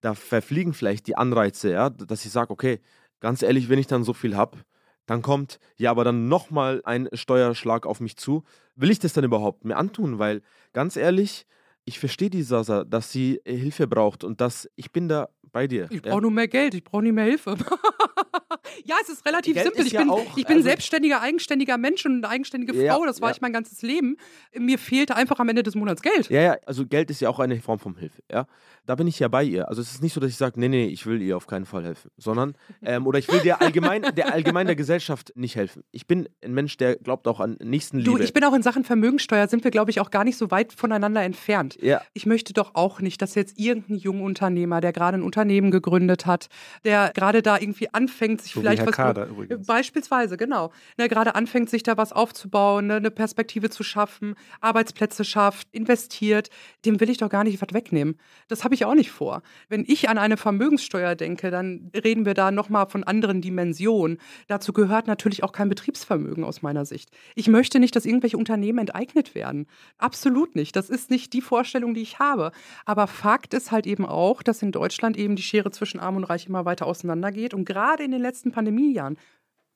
Da 0.00 0.14
verfliegen 0.14 0.74
vielleicht 0.74 1.06
die 1.06 1.16
Anreize, 1.16 1.70
ja, 1.70 1.90
dass 1.90 2.24
ich 2.24 2.30
sage, 2.30 2.50
okay, 2.52 2.80
ganz 3.20 3.42
ehrlich, 3.42 3.68
wenn 3.68 3.78
ich 3.78 3.86
dann 3.86 4.04
so 4.04 4.12
viel 4.12 4.36
habe, 4.36 4.58
dann 5.06 5.22
kommt 5.22 5.58
ja 5.76 5.90
aber 5.90 6.04
dann 6.04 6.28
nochmal 6.28 6.82
ein 6.84 7.08
Steuerschlag 7.12 7.86
auf 7.86 8.00
mich 8.00 8.16
zu. 8.16 8.44
Will 8.74 8.90
ich 8.90 8.98
das 8.98 9.12
dann 9.12 9.24
überhaupt 9.24 9.64
mir 9.64 9.76
antun? 9.76 10.18
Weil 10.18 10.42
ganz 10.72 10.96
ehrlich, 10.96 11.46
ich 11.86 11.98
verstehe 12.00 12.30
die 12.30 12.42
Sasa, 12.42 12.84
dass 12.84 13.12
sie 13.12 13.40
äh, 13.44 13.56
Hilfe 13.56 13.86
braucht 13.86 14.24
und 14.24 14.40
dass 14.40 14.68
ich 14.76 14.92
bin 14.92 15.08
da 15.08 15.28
bei 15.56 15.66
dir. 15.66 15.86
Ich 15.88 16.02
brauche 16.02 16.16
ja. 16.16 16.20
nur 16.20 16.30
mehr 16.30 16.48
Geld, 16.48 16.74
ich 16.74 16.84
brauche 16.84 17.02
nicht 17.02 17.14
mehr 17.14 17.24
Hilfe. 17.24 17.56
ja, 18.84 18.96
es 19.00 19.08
ist 19.08 19.24
relativ 19.24 19.54
Geld 19.54 19.64
simpel. 19.64 19.80
Ist 19.80 19.86
ich 19.86 19.92
ja 19.94 20.00
bin, 20.00 20.10
auch, 20.10 20.36
ich 20.36 20.44
bin 20.44 20.56
also, 20.56 20.68
selbstständiger, 20.68 21.22
eigenständiger 21.22 21.78
Mensch 21.78 22.04
und 22.04 22.16
eine 22.16 22.28
eigenständige 22.28 22.74
Frau. 22.74 23.00
Ja, 23.00 23.06
das 23.06 23.22
war 23.22 23.30
ich 23.30 23.40
mein 23.40 23.54
ganzes 23.54 23.80
Leben. 23.80 24.18
Mir 24.54 24.78
fehlte 24.78 25.16
einfach 25.16 25.38
am 25.40 25.48
Ende 25.48 25.62
des 25.62 25.74
Monats 25.74 26.02
Geld. 26.02 26.28
Ja, 26.28 26.42
ja, 26.42 26.56
also 26.66 26.84
Geld 26.84 27.10
ist 27.10 27.20
ja 27.20 27.30
auch 27.30 27.38
eine 27.38 27.58
Form 27.62 27.78
von 27.78 27.96
Hilfe. 27.96 28.22
Ja, 28.30 28.46
da 28.84 28.96
bin 28.96 29.06
ich 29.06 29.18
ja 29.18 29.28
bei 29.28 29.44
ihr. 29.44 29.66
Also 29.70 29.80
es 29.80 29.92
ist 29.92 30.02
nicht 30.02 30.12
so, 30.12 30.20
dass 30.20 30.28
ich 30.28 30.36
sage, 30.36 30.60
nee, 30.60 30.68
nee, 30.68 30.88
ich 30.88 31.06
will 31.06 31.22
ihr 31.22 31.38
auf 31.38 31.46
keinen 31.46 31.64
Fall 31.64 31.84
helfen, 31.84 32.10
sondern 32.18 32.54
ähm, 32.82 33.06
oder 33.06 33.18
ich 33.18 33.32
will 33.32 33.40
der 33.40 33.62
allgemein, 33.62 34.02
der 34.14 34.32
allgemein 34.34 34.66
der 34.66 34.76
Gesellschaft 34.76 35.32
nicht 35.36 35.56
helfen. 35.56 35.84
Ich 35.90 36.06
bin 36.06 36.28
ein 36.44 36.52
Mensch, 36.52 36.76
der 36.76 36.96
glaubt 36.96 37.26
auch 37.28 37.40
an 37.40 37.56
Nächstenliebe. 37.62 38.10
Du, 38.10 38.22
ich 38.22 38.34
bin 38.34 38.44
auch 38.44 38.52
in 38.52 38.62
Sachen 38.62 38.84
Vermögensteuer 38.84 39.48
sind 39.48 39.64
wir, 39.64 39.70
glaube 39.70 39.90
ich, 39.90 40.00
auch 40.00 40.10
gar 40.10 40.24
nicht 40.24 40.36
so 40.36 40.50
weit 40.50 40.74
voneinander 40.74 41.22
entfernt. 41.22 41.78
Ja. 41.80 42.02
Ich 42.12 42.26
möchte 42.26 42.52
doch 42.52 42.74
auch 42.74 43.00
nicht, 43.00 43.22
dass 43.22 43.34
jetzt 43.34 43.58
irgendein 43.58 43.96
junger 43.96 44.22
Unternehmer, 44.22 44.82
der 44.82 44.92
gerade 44.92 45.16
ein 45.16 45.22
Unternehmen 45.22 45.45
gegründet 45.48 46.26
hat, 46.26 46.48
der 46.84 47.12
gerade 47.14 47.42
da 47.42 47.58
irgendwie 47.58 47.92
anfängt, 47.92 48.42
sich 48.42 48.52
so 48.52 48.60
vielleicht 48.60 48.86
was 48.86 48.94
Kader 48.94 49.26
übrigens. 49.26 49.66
beispielsweise 49.66 50.36
genau, 50.36 50.72
ne, 50.98 51.08
gerade 51.08 51.34
anfängt, 51.34 51.70
sich 51.70 51.82
da 51.82 51.96
was 51.96 52.12
aufzubauen, 52.12 52.86
ne, 52.86 52.96
eine 52.96 53.10
Perspektive 53.10 53.70
zu 53.70 53.82
schaffen, 53.82 54.34
Arbeitsplätze 54.60 55.24
schafft, 55.24 55.68
investiert, 55.72 56.50
dem 56.84 57.00
will 57.00 57.10
ich 57.10 57.18
doch 57.18 57.28
gar 57.28 57.44
nicht 57.44 57.60
was 57.60 57.72
wegnehmen. 57.72 58.18
Das 58.48 58.64
habe 58.64 58.74
ich 58.74 58.84
auch 58.84 58.94
nicht 58.94 59.10
vor. 59.10 59.42
Wenn 59.68 59.84
ich 59.86 60.08
an 60.08 60.18
eine 60.18 60.36
Vermögenssteuer 60.36 61.14
denke, 61.14 61.50
dann 61.50 61.90
reden 61.94 62.24
wir 62.24 62.34
da 62.34 62.50
nochmal 62.50 62.86
von 62.86 63.04
anderen 63.04 63.40
Dimensionen. 63.40 64.18
Dazu 64.48 64.72
gehört 64.72 65.06
natürlich 65.06 65.42
auch 65.42 65.52
kein 65.52 65.68
Betriebsvermögen 65.68 66.44
aus 66.44 66.62
meiner 66.62 66.84
Sicht. 66.84 67.10
Ich 67.34 67.48
möchte 67.48 67.80
nicht, 67.80 67.96
dass 67.96 68.06
irgendwelche 68.06 68.36
Unternehmen 68.36 68.78
enteignet 68.78 69.34
werden. 69.34 69.66
Absolut 69.98 70.54
nicht. 70.54 70.76
Das 70.76 70.90
ist 70.90 71.10
nicht 71.10 71.32
die 71.32 71.40
Vorstellung, 71.40 71.94
die 71.94 72.02
ich 72.02 72.18
habe. 72.18 72.52
Aber 72.84 73.06
Fakt 73.06 73.54
ist 73.54 73.72
halt 73.72 73.86
eben 73.86 74.06
auch, 74.06 74.42
dass 74.42 74.62
in 74.62 74.72
Deutschland 74.72 75.16
eben 75.16 75.25
die 75.34 75.42
Schere 75.42 75.72
zwischen 75.72 75.98
Arm 75.98 76.16
und 76.16 76.24
Reich 76.24 76.46
immer 76.46 76.64
weiter 76.64 76.86
auseinandergeht. 76.86 77.54
Und 77.54 77.64
gerade 77.64 78.04
in 78.04 78.12
den 78.12 78.22
letzten 78.22 78.52
Pandemiejahren 78.52 79.16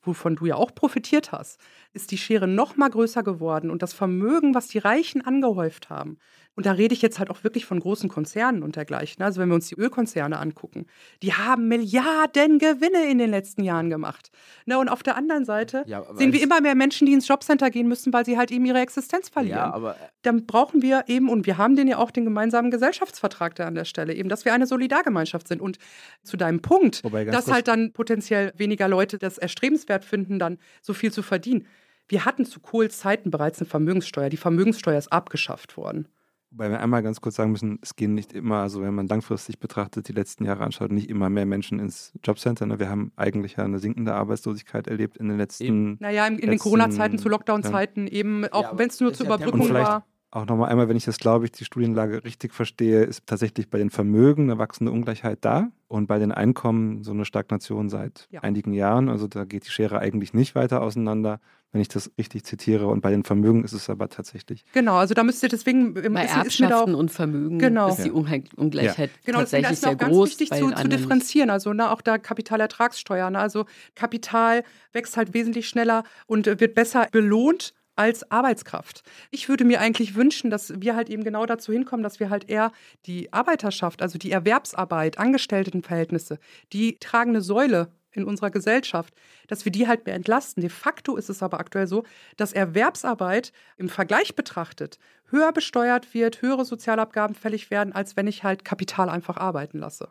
wovon 0.02 0.36
du 0.36 0.46
ja 0.46 0.56
auch 0.56 0.74
profitiert 0.74 1.32
hast, 1.32 1.60
ist 1.92 2.10
die 2.10 2.18
Schere 2.18 2.48
noch 2.48 2.76
mal 2.76 2.90
größer 2.90 3.22
geworden 3.22 3.70
und 3.70 3.82
das 3.82 3.92
Vermögen, 3.92 4.54
was 4.54 4.68
die 4.68 4.78
Reichen 4.78 5.22
angehäuft 5.24 5.90
haben, 5.90 6.18
und 6.56 6.66
da 6.66 6.72
rede 6.72 6.92
ich 6.92 7.00
jetzt 7.00 7.18
halt 7.18 7.30
auch 7.30 7.44
wirklich 7.44 7.64
von 7.64 7.80
großen 7.80 8.08
Konzernen 8.08 8.62
und 8.62 8.76
dergleichen. 8.76 9.22
Also 9.22 9.40
wenn 9.40 9.48
wir 9.48 9.54
uns 9.54 9.68
die 9.68 9.76
Ölkonzerne 9.76 10.38
angucken, 10.38 10.86
die 11.22 11.32
haben 11.32 11.68
Milliarden 11.68 12.58
Gewinne 12.58 13.08
in 13.08 13.18
den 13.18 13.30
letzten 13.30 13.62
Jahren 13.62 13.88
gemacht. 13.88 14.30
Na, 14.66 14.78
und 14.78 14.88
auf 14.88 15.02
der 15.02 15.16
anderen 15.16 15.44
Seite 15.44 15.84
ja, 15.86 16.04
sehen 16.14 16.32
wir 16.32 16.42
immer 16.42 16.60
mehr 16.60 16.74
Menschen, 16.74 17.06
die 17.06 17.12
ins 17.12 17.28
Jobcenter 17.28 17.70
gehen 17.70 17.88
müssen, 17.88 18.12
weil 18.12 18.26
sie 18.26 18.36
halt 18.36 18.50
eben 18.50 18.64
ihre 18.64 18.80
Existenz 18.80 19.28
verlieren. 19.28 19.58
Ja, 19.58 19.72
aber 19.72 19.96
Dann 20.22 20.44
brauchen 20.44 20.82
wir 20.82 21.04
eben, 21.06 21.28
und 21.28 21.46
wir 21.46 21.56
haben 21.56 21.76
den 21.76 21.88
ja 21.88 21.98
auch 21.98 22.10
den 22.10 22.24
gemeinsamen 22.24 22.70
Gesellschaftsvertrag 22.70 23.54
da 23.54 23.66
an 23.66 23.74
der 23.74 23.84
Stelle, 23.84 24.12
eben, 24.14 24.28
dass 24.28 24.44
wir 24.44 24.52
eine 24.52 24.66
Solidargemeinschaft 24.66 25.48
sind. 25.48 25.60
Und 25.60 25.78
zu 26.24 26.36
deinem 26.36 26.60
Punkt, 26.60 27.02
dass 27.04 27.50
halt 27.50 27.68
dann 27.68 27.92
potenziell 27.92 28.52
weniger 28.56 28.88
Leute 28.88 29.18
das 29.18 29.38
erstrebenswert 29.38 30.04
finden, 30.04 30.38
dann 30.38 30.58
so 30.82 30.92
viel 30.92 31.12
zu 31.12 31.22
verdienen. 31.22 31.66
Wir 32.08 32.24
hatten 32.24 32.44
zu 32.44 32.58
Kohls 32.60 32.98
Zeiten 32.98 33.30
bereits 33.30 33.60
eine 33.60 33.68
Vermögenssteuer. 33.68 34.28
Die 34.30 34.36
Vermögenssteuer 34.36 34.98
ist 34.98 35.12
abgeschafft 35.12 35.76
worden. 35.76 36.08
Wobei 36.52 36.68
wir 36.68 36.80
einmal 36.80 37.02
ganz 37.02 37.20
kurz 37.20 37.36
sagen 37.36 37.52
müssen, 37.52 37.78
es 37.80 37.94
gehen 37.94 38.14
nicht 38.14 38.32
immer, 38.32 38.56
also 38.56 38.82
wenn 38.82 38.92
man 38.92 39.06
langfristig 39.06 39.60
betrachtet, 39.60 40.08
die 40.08 40.12
letzten 40.12 40.44
Jahre 40.44 40.64
anschaut, 40.64 40.90
nicht 40.90 41.08
immer 41.08 41.30
mehr 41.30 41.46
Menschen 41.46 41.78
ins 41.78 42.12
Jobcenter. 42.24 42.66
Ne? 42.66 42.80
Wir 42.80 42.90
haben 42.90 43.12
eigentlich 43.14 43.56
ja 43.56 43.64
eine 43.64 43.78
sinkende 43.78 44.14
Arbeitslosigkeit 44.14 44.88
erlebt 44.88 45.16
in 45.16 45.28
den 45.28 45.38
letzten. 45.38 45.64
Eben. 45.64 45.96
Naja, 46.00 46.26
in, 46.26 46.40
in 46.40 46.50
den 46.50 46.58
Corona-Zeiten, 46.58 47.18
zu 47.18 47.28
Lockdown-Zeiten 47.28 48.08
ja. 48.08 48.12
eben, 48.12 48.46
auch 48.48 48.72
ja, 48.72 48.78
wenn 48.78 48.88
es 48.88 48.98
nur 48.98 49.14
zur 49.14 49.26
Überbrückung 49.26 49.72
war. 49.72 50.04
Auch 50.32 50.46
nochmal 50.46 50.68
einmal, 50.70 50.88
wenn 50.88 50.96
ich 50.96 51.04
das, 51.04 51.18
glaube 51.18 51.44
ich, 51.46 51.52
die 51.52 51.64
Studienlage 51.64 52.22
richtig 52.24 52.54
verstehe, 52.54 53.02
ist 53.02 53.26
tatsächlich 53.26 53.68
bei 53.68 53.78
den 53.78 53.90
Vermögen 53.90 54.44
eine 54.44 54.58
wachsende 54.58 54.92
Ungleichheit 54.92 55.38
da 55.42 55.68
und 55.88 56.06
bei 56.06 56.18
den 56.20 56.30
Einkommen 56.30 57.02
so 57.02 57.10
eine 57.10 57.24
Stagnation 57.24 57.88
seit 57.88 58.28
Ja. 58.30 58.40
einigen 58.42 58.72
Jahren. 58.72 59.08
Also 59.08 59.26
da 59.26 59.44
geht 59.44 59.66
die 59.66 59.70
Schere 59.70 59.98
eigentlich 59.98 60.32
nicht 60.32 60.54
weiter 60.54 60.82
auseinander, 60.82 61.40
wenn 61.72 61.80
ich 61.80 61.88
das 61.88 62.12
richtig 62.16 62.44
zitiere. 62.44 62.86
Und 62.86 63.00
bei 63.00 63.10
den 63.10 63.24
Vermögen 63.24 63.64
ist 63.64 63.72
es 63.72 63.90
aber 63.90 64.08
tatsächlich. 64.08 64.64
Genau, 64.72 64.96
also 64.96 65.14
da 65.14 65.24
müsst 65.24 65.42
ihr 65.42 65.48
deswegen 65.48 65.94
Bei 65.94 66.00
ist, 66.00 66.14
da 66.14 66.40
auch 66.40 66.44
Erbschaften 66.44 66.94
und 66.94 67.10
Vermögen 67.10 67.58
Genau. 67.58 67.88
ist 67.88 68.04
die 68.04 68.10
Ungleichheit 68.12 69.10
Genau, 69.24 69.40
deswegen 69.40 69.64
tatsächlich 69.64 69.70
ist 69.72 69.80
sehr 69.82 69.90
auch 69.90 69.96
ganz 69.98 70.14
groß. 70.14 70.28
wichtig 70.30 70.50
zu, 70.52 70.70
zu 70.70 70.88
differenzieren. 70.88 71.50
Also 71.50 71.72
ne, 71.72 71.90
auch 71.90 72.02
da 72.02 72.18
Kapitalertragssteuer. 72.18 73.30
Ne? 73.30 73.38
Also 73.40 73.64
Kapital 73.96 74.62
wächst 74.92 75.16
halt 75.16 75.34
wesentlich 75.34 75.68
schneller 75.68 76.04
und 76.26 76.46
äh, 76.46 76.60
wird 76.60 76.74
besser 76.74 77.08
belohnt 77.10 77.74
als 78.00 78.30
Arbeitskraft. 78.30 79.02
Ich 79.30 79.50
würde 79.50 79.66
mir 79.66 79.78
eigentlich 79.78 80.14
wünschen, 80.14 80.48
dass 80.48 80.72
wir 80.80 80.96
halt 80.96 81.10
eben 81.10 81.22
genau 81.22 81.44
dazu 81.44 81.70
hinkommen, 81.70 82.02
dass 82.02 82.18
wir 82.18 82.30
halt 82.30 82.48
eher 82.48 82.72
die 83.04 83.30
Arbeiterschaft, 83.30 84.00
also 84.00 84.18
die 84.18 84.30
Erwerbsarbeit, 84.30 85.18
Angestelltenverhältnisse, 85.18 86.38
die 86.72 86.96
tragende 86.98 87.42
Säule 87.42 87.92
in 88.12 88.24
unserer 88.24 88.50
Gesellschaft, 88.50 89.12
dass 89.48 89.66
wir 89.66 89.70
die 89.70 89.86
halt 89.86 90.06
mehr 90.06 90.14
entlasten. 90.14 90.62
De 90.62 90.70
facto 90.70 91.16
ist 91.16 91.28
es 91.28 91.42
aber 91.42 91.60
aktuell 91.60 91.86
so, 91.86 92.04
dass 92.38 92.54
Erwerbsarbeit 92.54 93.52
im 93.76 93.90
Vergleich 93.90 94.34
betrachtet 94.34 94.98
höher 95.26 95.52
besteuert 95.52 96.12
wird, 96.14 96.40
höhere 96.40 96.64
Sozialabgaben 96.64 97.36
fällig 97.36 97.70
werden, 97.70 97.92
als 97.92 98.16
wenn 98.16 98.26
ich 98.26 98.42
halt 98.44 98.64
Kapital 98.64 99.10
einfach 99.10 99.36
arbeiten 99.36 99.78
lasse. 99.78 100.08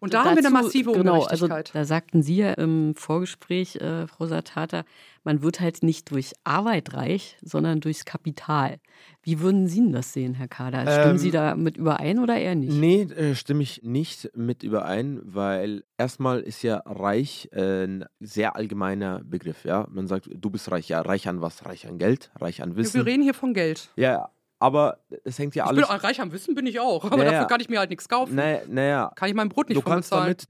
Und 0.00 0.14
da 0.14 0.18
haben 0.20 0.36
wir 0.36 0.38
eine 0.38 0.42
Dazu- 0.42 0.52
massive 0.64 0.92
Genau, 0.92 1.24
also 1.24 1.46
Ungerechtigkeit. 1.46 1.70
da 1.74 1.84
sagten 1.84 2.22
Sie 2.22 2.36
ja 2.36 2.52
im 2.52 2.94
Vorgespräch, 2.94 3.76
äh, 3.76 4.06
Frau 4.06 4.26
Satata, 4.26 4.84
man 5.24 5.42
wird 5.42 5.60
halt 5.60 5.82
nicht 5.82 6.10
durch 6.10 6.32
Arbeit 6.44 6.94
reich, 6.94 7.36
sondern 7.42 7.80
durchs 7.80 8.04
Kapital. 8.04 8.76
Wie 9.22 9.40
würden 9.40 9.66
Sie 9.66 9.80
denn 9.80 9.92
das 9.92 10.12
sehen, 10.12 10.34
Herr 10.34 10.48
Kader? 10.48 10.82
Stimmen 10.90 11.10
Ähm, 11.12 11.18
Sie 11.18 11.30
da 11.30 11.54
mit 11.56 11.76
überein 11.76 12.18
oder 12.20 12.36
eher 12.38 12.54
nicht? 12.54 12.72
Nee, 12.72 13.02
äh, 13.02 13.34
stimme 13.34 13.62
ich 13.62 13.82
nicht 13.82 14.30
mit 14.36 14.62
überein, 14.62 15.20
weil 15.24 15.82
erstmal 15.98 16.40
ist 16.40 16.62
ja 16.62 16.80
reich 16.86 17.48
äh, 17.52 17.84
ein 17.84 18.04
sehr 18.20 18.56
allgemeiner 18.56 19.20
Begriff. 19.24 19.64
Ja, 19.64 19.86
man 19.90 20.06
sagt, 20.06 20.28
du 20.32 20.50
bist 20.50 20.70
reich. 20.70 20.88
Ja, 20.88 21.00
reich 21.02 21.28
an 21.28 21.40
was? 21.42 21.66
Reich 21.66 21.86
an 21.88 21.98
Geld, 21.98 22.30
reich 22.40 22.62
an 22.62 22.70
wir 22.70 22.84
Wissen. 22.84 23.00
reden 23.02 23.22
hier 23.22 23.34
von 23.34 23.52
Geld. 23.52 23.90
Ja, 23.96 24.30
aber 24.58 24.98
es 25.24 25.38
hängt 25.38 25.54
ja 25.54 25.64
Ich 25.66 25.70
bin 25.76 25.84
alles. 25.84 26.02
reich 26.04 26.20
am 26.20 26.32
Wissen 26.32 26.54
bin 26.54 26.66
ich 26.66 26.80
auch, 26.80 27.04
aber 27.04 27.16
Naja. 27.18 27.30
dafür 27.32 27.46
kann 27.48 27.60
ich 27.60 27.68
mir 27.68 27.78
halt 27.78 27.90
nichts 27.90 28.08
kaufen. 28.08 28.34
Naja, 28.34 28.60
naja, 28.66 29.12
Kann 29.16 29.28
ich 29.28 29.34
mein 29.34 29.48
Brot 29.48 29.68
nicht 29.68 29.78
du 29.78 29.82
kannst 29.82 30.10
bezahlen. 30.10 30.24
damit 30.36 30.44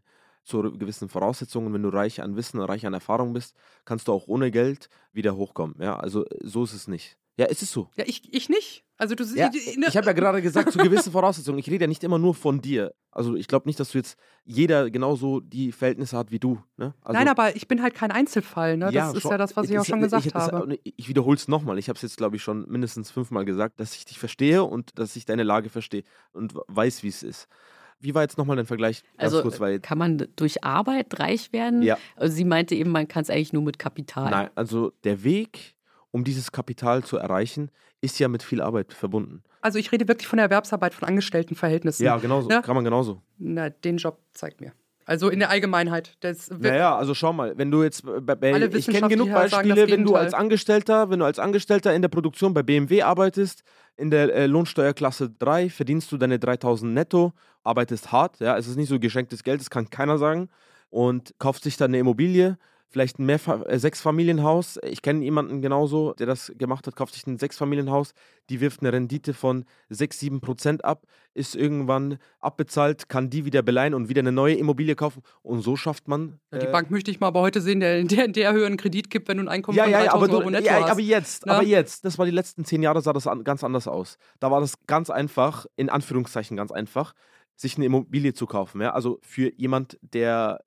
zu 0.45 0.63
gewissen 0.79 1.09
Voraussetzungen, 1.11 1.73
wenn 1.75 1.83
du 1.83 1.91
reich 1.91 2.23
an 2.23 2.35
Wissen, 2.37 2.59
reich 2.61 2.87
an 2.87 2.95
Erfahrung 2.95 3.35
bist, 3.35 3.55
kannst 3.85 4.09
du 4.09 4.13
auch 4.13 4.29
ohne 4.29 4.51
Geld 4.51 4.89
wieder 5.13 5.37
hochkommen. 5.37 5.77
Ja, 5.79 5.99
also 5.99 6.25
so 6.43 6.65
ist 6.65 6.73
es 6.73 6.89
nicht. 6.89 7.19
Ja, 7.39 7.47
es 7.47 7.63
ist 7.63 7.71
so. 7.73 7.89
Ja, 7.97 8.05
ich, 8.07 8.35
ich 8.35 8.49
nicht. 8.49 8.85
Also 8.97 9.15
du 9.15 9.23
Ja, 9.23 9.49
die- 9.49 9.79
ne- 9.79 9.87
ich 9.89 9.97
habe 9.97 10.07
ja 10.07 10.13
gerade 10.13 10.43
gesagt, 10.43 10.73
zu 10.73 10.79
gewissen 10.79 11.13
Voraussetzungen. 11.13 11.59
Ich 11.61 11.71
rede 11.71 11.85
ja 11.85 11.87
nicht 11.87 12.03
immer 12.03 12.19
nur 12.19 12.35
von 12.35 12.61
dir. 12.61 12.93
Also 13.13 13.37
ich 13.37 13.47
glaube 13.47 13.69
nicht, 13.69 13.79
dass 13.79 13.93
du 13.93 13.99
jetzt 13.99 14.17
jeder 14.45 14.91
genauso 14.91 15.39
die 15.39 15.71
Verhältnisse 15.71 16.19
hat 16.19 16.33
wie 16.33 16.41
du. 16.41 16.59
Ne? 16.77 16.95
Also, 17.03 17.17
Nein, 17.17 17.29
aber 17.29 17.55
ich 17.55 17.69
bin 17.69 17.81
halt 17.81 17.95
kein 17.95 18.11
Einzelfall. 18.11 18.77
Ne? 18.77 18.91
Das 18.93 19.15
ist 19.15 19.23
schon. 19.23 19.31
ja 19.31 19.39
das, 19.39 19.57
was 19.57 19.67
ich 19.71 19.77
Es- 19.77 19.83
auch 19.83 19.85
schon 19.85 20.01
es- 20.01 20.07
gesagt 20.07 20.27
ich, 20.27 20.35
es- 20.35 20.43
habe. 20.53 20.79
Ich 20.83 21.09
wiederhole 21.09 21.37
es 21.37 21.47
nochmal. 21.47 21.79
Ich 21.79 21.89
habe 21.89 21.97
es 21.97 22.03
jetzt, 22.03 22.17
glaube 22.17 22.35
ich, 22.35 22.43
schon 22.43 22.69
mindestens 22.69 23.13
fünfmal 23.13 23.45
gesagt, 23.45 23.79
dass 23.79 23.95
ich 23.95 24.05
dich 24.05 24.19
verstehe 24.19 24.65
und 24.65 24.99
dass 24.99 25.15
ich 25.15 25.25
deine 25.25 25.45
Lage 25.45 25.69
verstehe 25.71 26.03
und 26.33 26.55
weiß, 26.67 27.05
wie 27.05 27.09
es 27.09 27.23
ist. 27.23 27.47
Wie 28.01 28.15
war 28.17 28.23
jetzt 28.23 28.37
nochmal 28.39 28.57
dein 28.57 28.67
Vergleich? 28.67 29.03
Ganz 29.17 29.33
also 29.35 29.43
kurz, 29.43 29.61
weil 29.61 29.79
kann 29.81 29.99
man 29.99 30.27
durch 30.37 30.65
Arbeit 30.65 31.19
reich 31.21 31.53
werden? 31.53 31.83
Ja. 31.83 31.99
Also 32.17 32.35
sie 32.35 32.45
meinte 32.45 32.75
eben, 32.75 32.91
man 32.91 33.07
kann 33.09 33.23
es 33.23 33.31
eigentlich 33.31 33.53
nur 33.53 33.63
mit 33.63 33.79
Kapital. 33.79 34.31
Nein, 34.31 34.51
also 34.57 34.93
der 35.05 35.25
Weg, 35.25 35.75
um 36.11 36.25
dieses 36.25 36.53
Kapital 36.53 37.05
zu 37.05 37.17
erreichen, 37.17 37.71
ist 38.01 38.19
ja 38.19 38.29
mit 38.29 38.43
viel 38.43 38.61
Arbeit 38.61 38.93
verbunden. 38.93 39.43
Also 39.61 39.79
ich 39.79 39.93
rede 39.93 40.09
wirklich 40.09 40.29
von 40.29 40.37
der 40.37 40.45
Erwerbsarbeit, 40.45 40.95
von 40.95 41.09
Angestelltenverhältnissen. 41.09 42.05
Ja, 42.05 42.17
genauso. 42.17 42.49
Ja. 42.51 42.63
Kann 42.63 42.75
man 42.75 42.85
genauso. 42.85 43.23
Na, 43.39 43.71
den 43.71 43.97
Job 43.99 44.19
zeigt 44.33 44.61
mir. 44.61 44.73
Also 45.05 45.31
in 45.31 45.39
der 45.39 45.49
Allgemeinheit. 45.49 46.17
Das 46.21 46.51
Naja, 46.51 46.95
also 46.95 47.15
schau 47.15 47.33
mal, 47.33 47.57
wenn 47.57 47.71
du 47.71 47.83
jetzt 47.83 48.05
bei, 48.05 48.35
bei 48.35 48.69
ich 48.75 48.87
kenne 48.87 49.09
genug 49.09 49.29
sagen 49.29 49.51
Beispiele, 49.51 49.91
wenn 49.91 50.05
du 50.05 50.15
als 50.15 50.35
Angestellter, 50.35 51.09
wenn 51.09 51.21
du 51.21 51.25
als 51.25 51.39
Angestellter 51.39 51.95
in 51.95 52.03
der 52.03 52.11
Produktion 52.11 52.53
bei 52.53 52.63
BMW 52.63 53.01
arbeitest, 53.03 53.65
in 53.97 54.11
der 54.11 54.35
äh, 54.35 54.47
Lohnsteuerklasse 54.47 55.31
3 55.31 55.71
verdienst 55.71 56.13
du 56.13 56.19
deine 56.19 56.39
3000 56.39 56.93
netto, 56.93 57.33
arbeitest 57.65 58.13
hart, 58.13 58.39
ja, 58.41 58.59
es 58.59 58.69
ist 58.69 58.77
nicht 58.77 58.91
so 58.91 59.01
geschenktes 59.01 59.43
Geld, 59.43 59.61
das 59.63 59.71
kann 59.71 59.89
keiner 59.89 60.19
sagen 60.19 60.51
und 60.91 61.35
kaufst 61.39 61.65
sich 61.65 61.79
dann 61.79 61.91
eine 61.91 61.99
Immobilie, 61.99 62.59
vielleicht 62.89 63.19
ein 63.19 63.27
Mehrfa 63.27 63.63
äh, 63.63 63.79
Sechsfamilienhaus. 63.79 64.79
Ich 64.83 65.03
kenne 65.03 65.23
jemanden 65.23 65.61
genauso, 65.61 66.15
der 66.15 66.27
das 66.27 66.53
gemacht 66.57 66.87
hat, 66.87 66.97
kauft 66.97 67.15
sich 67.15 67.27
ein 67.27 67.39
Sechsfamilienhaus, 67.39 68.15
die 68.49 68.61
wirft 68.61 68.81
eine 68.81 68.93
Rendite 68.93 69.35
von 69.35 69.65
6, 69.91 70.19
7 70.19 70.41
Prozent 70.41 70.85
ab, 70.85 71.05
ist 71.35 71.55
irgendwann 71.55 72.19
abbezahlt, 72.41 73.09
kann 73.09 73.31
die 73.31 73.45
wieder 73.45 73.63
beleihen 73.63 73.95
und 73.95 74.09
wieder 74.09 74.21
eine 74.21 74.33
neue 74.33 74.55
Immobilie 74.55 74.95
kaufen 74.95 75.23
und 75.43 75.61
so 75.61 75.77
schafft 75.77 76.09
man. 76.09 76.41
Ja, 76.53 76.59
die 76.59 76.67
äh, 76.67 76.73
Bank 76.73 76.91
möchte 76.91 77.11
ich 77.11 77.21
mal 77.21 77.29
aber 77.29 77.41
heute 77.41 77.61
sehen, 77.61 77.81
der, 77.81 78.03
der, 78.05 78.29
der 78.29 78.53
höheren 78.53 78.77
Kredit 78.77 79.11
gibt, 79.11 79.29
wenn 79.29 79.37
du 79.37 79.45
ein 79.45 79.49
Einkommen 79.49 79.77
ja, 79.77 79.85
von 79.85 79.93
ja, 79.93 80.05
3000 80.05 80.13
ja, 80.13 80.15
aber, 80.15 80.33
Euro 80.35 80.45
du, 80.45 80.51
netto 80.51 80.67
ja, 80.67 80.83
hast. 80.83 80.91
aber 80.91 81.01
jetzt, 81.01 81.47
Na? 81.47 81.55
aber 81.55 81.65
jetzt, 81.65 82.05
das 82.05 82.19
war 82.19 82.25
die 82.25 82.33
letzten 82.33 82.65
zehn 82.65 82.83
Jahre, 82.83 83.03
sah 83.03 83.13
das 83.13 83.27
an, 83.27 83.45
ganz 83.45 83.63
anders 83.63 83.87
aus. 83.87 84.19
Da 84.41 84.51
war 84.51 84.61
das 84.61 84.75
ganz 84.87 85.11
einfach, 85.11 85.67
in 85.77 85.91
Anführungszeichen 85.91 86.57
ganz 86.57 86.73
einfach, 86.73 87.15
sich 87.57 87.77
eine 87.77 87.87
Immobilie 87.87 88.33
zu 88.33 88.47
kaufen. 88.47 88.81
Ja? 88.81 88.93
Also 88.93 89.19
für 89.23 89.53
jemand, 89.57 89.99
der 90.01 90.63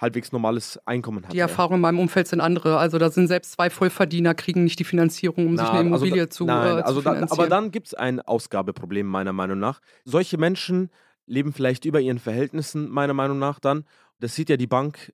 halbwegs 0.00 0.32
normales 0.32 0.78
Einkommen 0.86 1.24
hat. 1.24 1.32
die. 1.32 1.38
Erfahrungen 1.38 1.76
in 1.76 1.80
meinem 1.82 1.98
Umfeld 1.98 2.26
sind 2.26 2.40
andere. 2.40 2.78
Also 2.78 2.98
da 2.98 3.10
sind 3.10 3.28
selbst 3.28 3.52
zwei 3.52 3.68
Vollverdiener, 3.68 4.34
kriegen 4.34 4.64
nicht 4.64 4.78
die 4.78 4.84
Finanzierung, 4.84 5.46
um 5.46 5.56
sich 5.56 5.66
Na, 5.66 5.72
eine 5.78 5.88
Immobilie 5.88 6.22
also, 6.22 6.24
da- 6.24 6.30
zu, 6.30 6.44
nein, 6.46 6.78
äh, 6.78 6.80
also 6.82 7.00
zu 7.00 7.04
da, 7.04 7.12
finanzieren. 7.14 7.38
aber 7.40 7.48
dann 7.48 7.70
gibt 7.70 7.88
es 7.88 7.94
ein 7.94 8.20
Ausgabeproblem, 8.20 9.06
meiner 9.06 9.32
Meinung 9.32 9.58
nach. 9.58 9.80
Solche 10.04 10.38
Menschen 10.38 10.90
leben 11.26 11.52
vielleicht 11.52 11.84
über 11.84 12.00
ihren 12.00 12.18
Verhältnissen, 12.18 12.88
meiner 12.88 13.14
Meinung 13.14 13.38
nach 13.38 13.60
dann. 13.60 13.84
Das 14.18 14.34
sieht 14.34 14.48
ja 14.50 14.56
die 14.56 14.66
Bank 14.66 15.12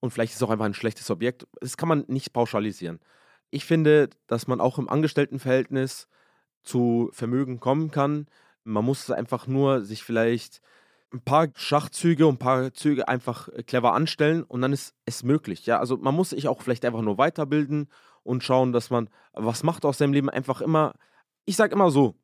und 0.00 0.10
vielleicht 0.12 0.32
ist 0.32 0.36
es 0.36 0.42
auch 0.42 0.50
einfach 0.50 0.66
ein 0.66 0.74
schlechtes 0.74 1.10
Objekt. 1.10 1.46
Das 1.60 1.76
kann 1.76 1.88
man 1.88 2.04
nicht 2.06 2.32
pauschalisieren. 2.32 3.00
Ich 3.50 3.64
finde, 3.64 4.10
dass 4.26 4.46
man 4.46 4.60
auch 4.60 4.78
im 4.78 4.88
Angestelltenverhältnis 4.88 6.06
zu 6.62 7.08
Vermögen 7.12 7.60
kommen 7.60 7.90
kann. 7.90 8.26
Man 8.64 8.84
muss 8.84 9.10
einfach 9.10 9.46
nur 9.46 9.80
sich 9.80 10.02
vielleicht 10.04 10.60
ein 11.12 11.20
paar 11.20 11.48
Schachzüge 11.54 12.26
und 12.26 12.34
ein 12.34 12.38
paar 12.38 12.72
Züge 12.74 13.08
einfach 13.08 13.48
äh, 13.48 13.62
clever 13.62 13.94
anstellen 13.94 14.42
und 14.42 14.60
dann 14.60 14.72
ist 14.72 14.94
es 15.04 15.22
möglich. 15.22 15.66
Ja, 15.66 15.78
also 15.78 15.96
man 15.96 16.14
muss 16.14 16.30
sich 16.30 16.48
auch 16.48 16.62
vielleicht 16.62 16.84
einfach 16.84 17.02
nur 17.02 17.18
weiterbilden 17.18 17.88
und 18.22 18.44
schauen, 18.44 18.72
dass 18.72 18.90
man 18.90 19.08
was 19.32 19.62
macht 19.62 19.84
aus 19.84 19.98
seinem 19.98 20.12
Leben. 20.12 20.28
Einfach 20.28 20.60
immer, 20.60 20.94
ich 21.44 21.56
sage 21.56 21.74
immer 21.74 21.90
so, 21.90 22.14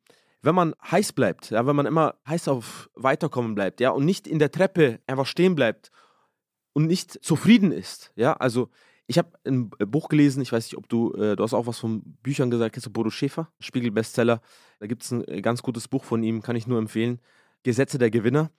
wenn 0.41 0.55
man 0.55 0.75
heiß 0.91 1.13
bleibt, 1.13 1.49
ja, 1.49 1.65
wenn 1.65 1.75
man 1.75 1.87
immer 1.87 2.15
heiß 2.27 2.47
auf 2.47 2.89
Weiterkommen 2.93 3.55
bleibt, 3.55 3.79
ja, 3.79 3.89
und 3.89 4.05
nicht 4.05 4.27
in 4.27 4.37
der 4.37 4.51
Treppe 4.51 4.99
einfach 5.07 5.25
stehen 5.25 5.55
bleibt 5.55 5.91
und 6.73 6.85
nicht 6.85 7.23
zufrieden 7.25 7.71
ist, 7.71 8.11
ja, 8.15 8.33
also 8.33 8.69
ich 9.07 9.17
habe 9.17 9.29
ein 9.45 9.69
Buch 9.69 10.09
gelesen, 10.09 10.41
ich 10.41 10.51
weiß 10.51 10.65
nicht, 10.65 10.77
ob 10.77 10.89
du, 10.89 11.13
äh, 11.13 11.35
du 11.35 11.43
hast 11.43 11.53
auch 11.53 11.67
was 11.67 11.79
von 11.79 12.01
Büchern 12.21 12.49
gesagt, 12.49 12.73
kennst 12.73 12.87
du 12.87 12.91
Bodo 12.91 13.09
Schäfer, 13.09 13.51
Spiegel-Bestseller, 13.59 14.41
da 14.79 14.87
gibt 14.87 15.03
es 15.03 15.11
ein 15.11 15.27
äh, 15.27 15.41
ganz 15.41 15.63
gutes 15.63 15.87
Buch 15.87 16.03
von 16.03 16.21
ihm, 16.23 16.41
kann 16.41 16.55
ich 16.55 16.67
nur 16.67 16.79
empfehlen, 16.79 17.19
Gesetze 17.65 17.97
der 17.97 18.11
Gewinner. 18.11 18.51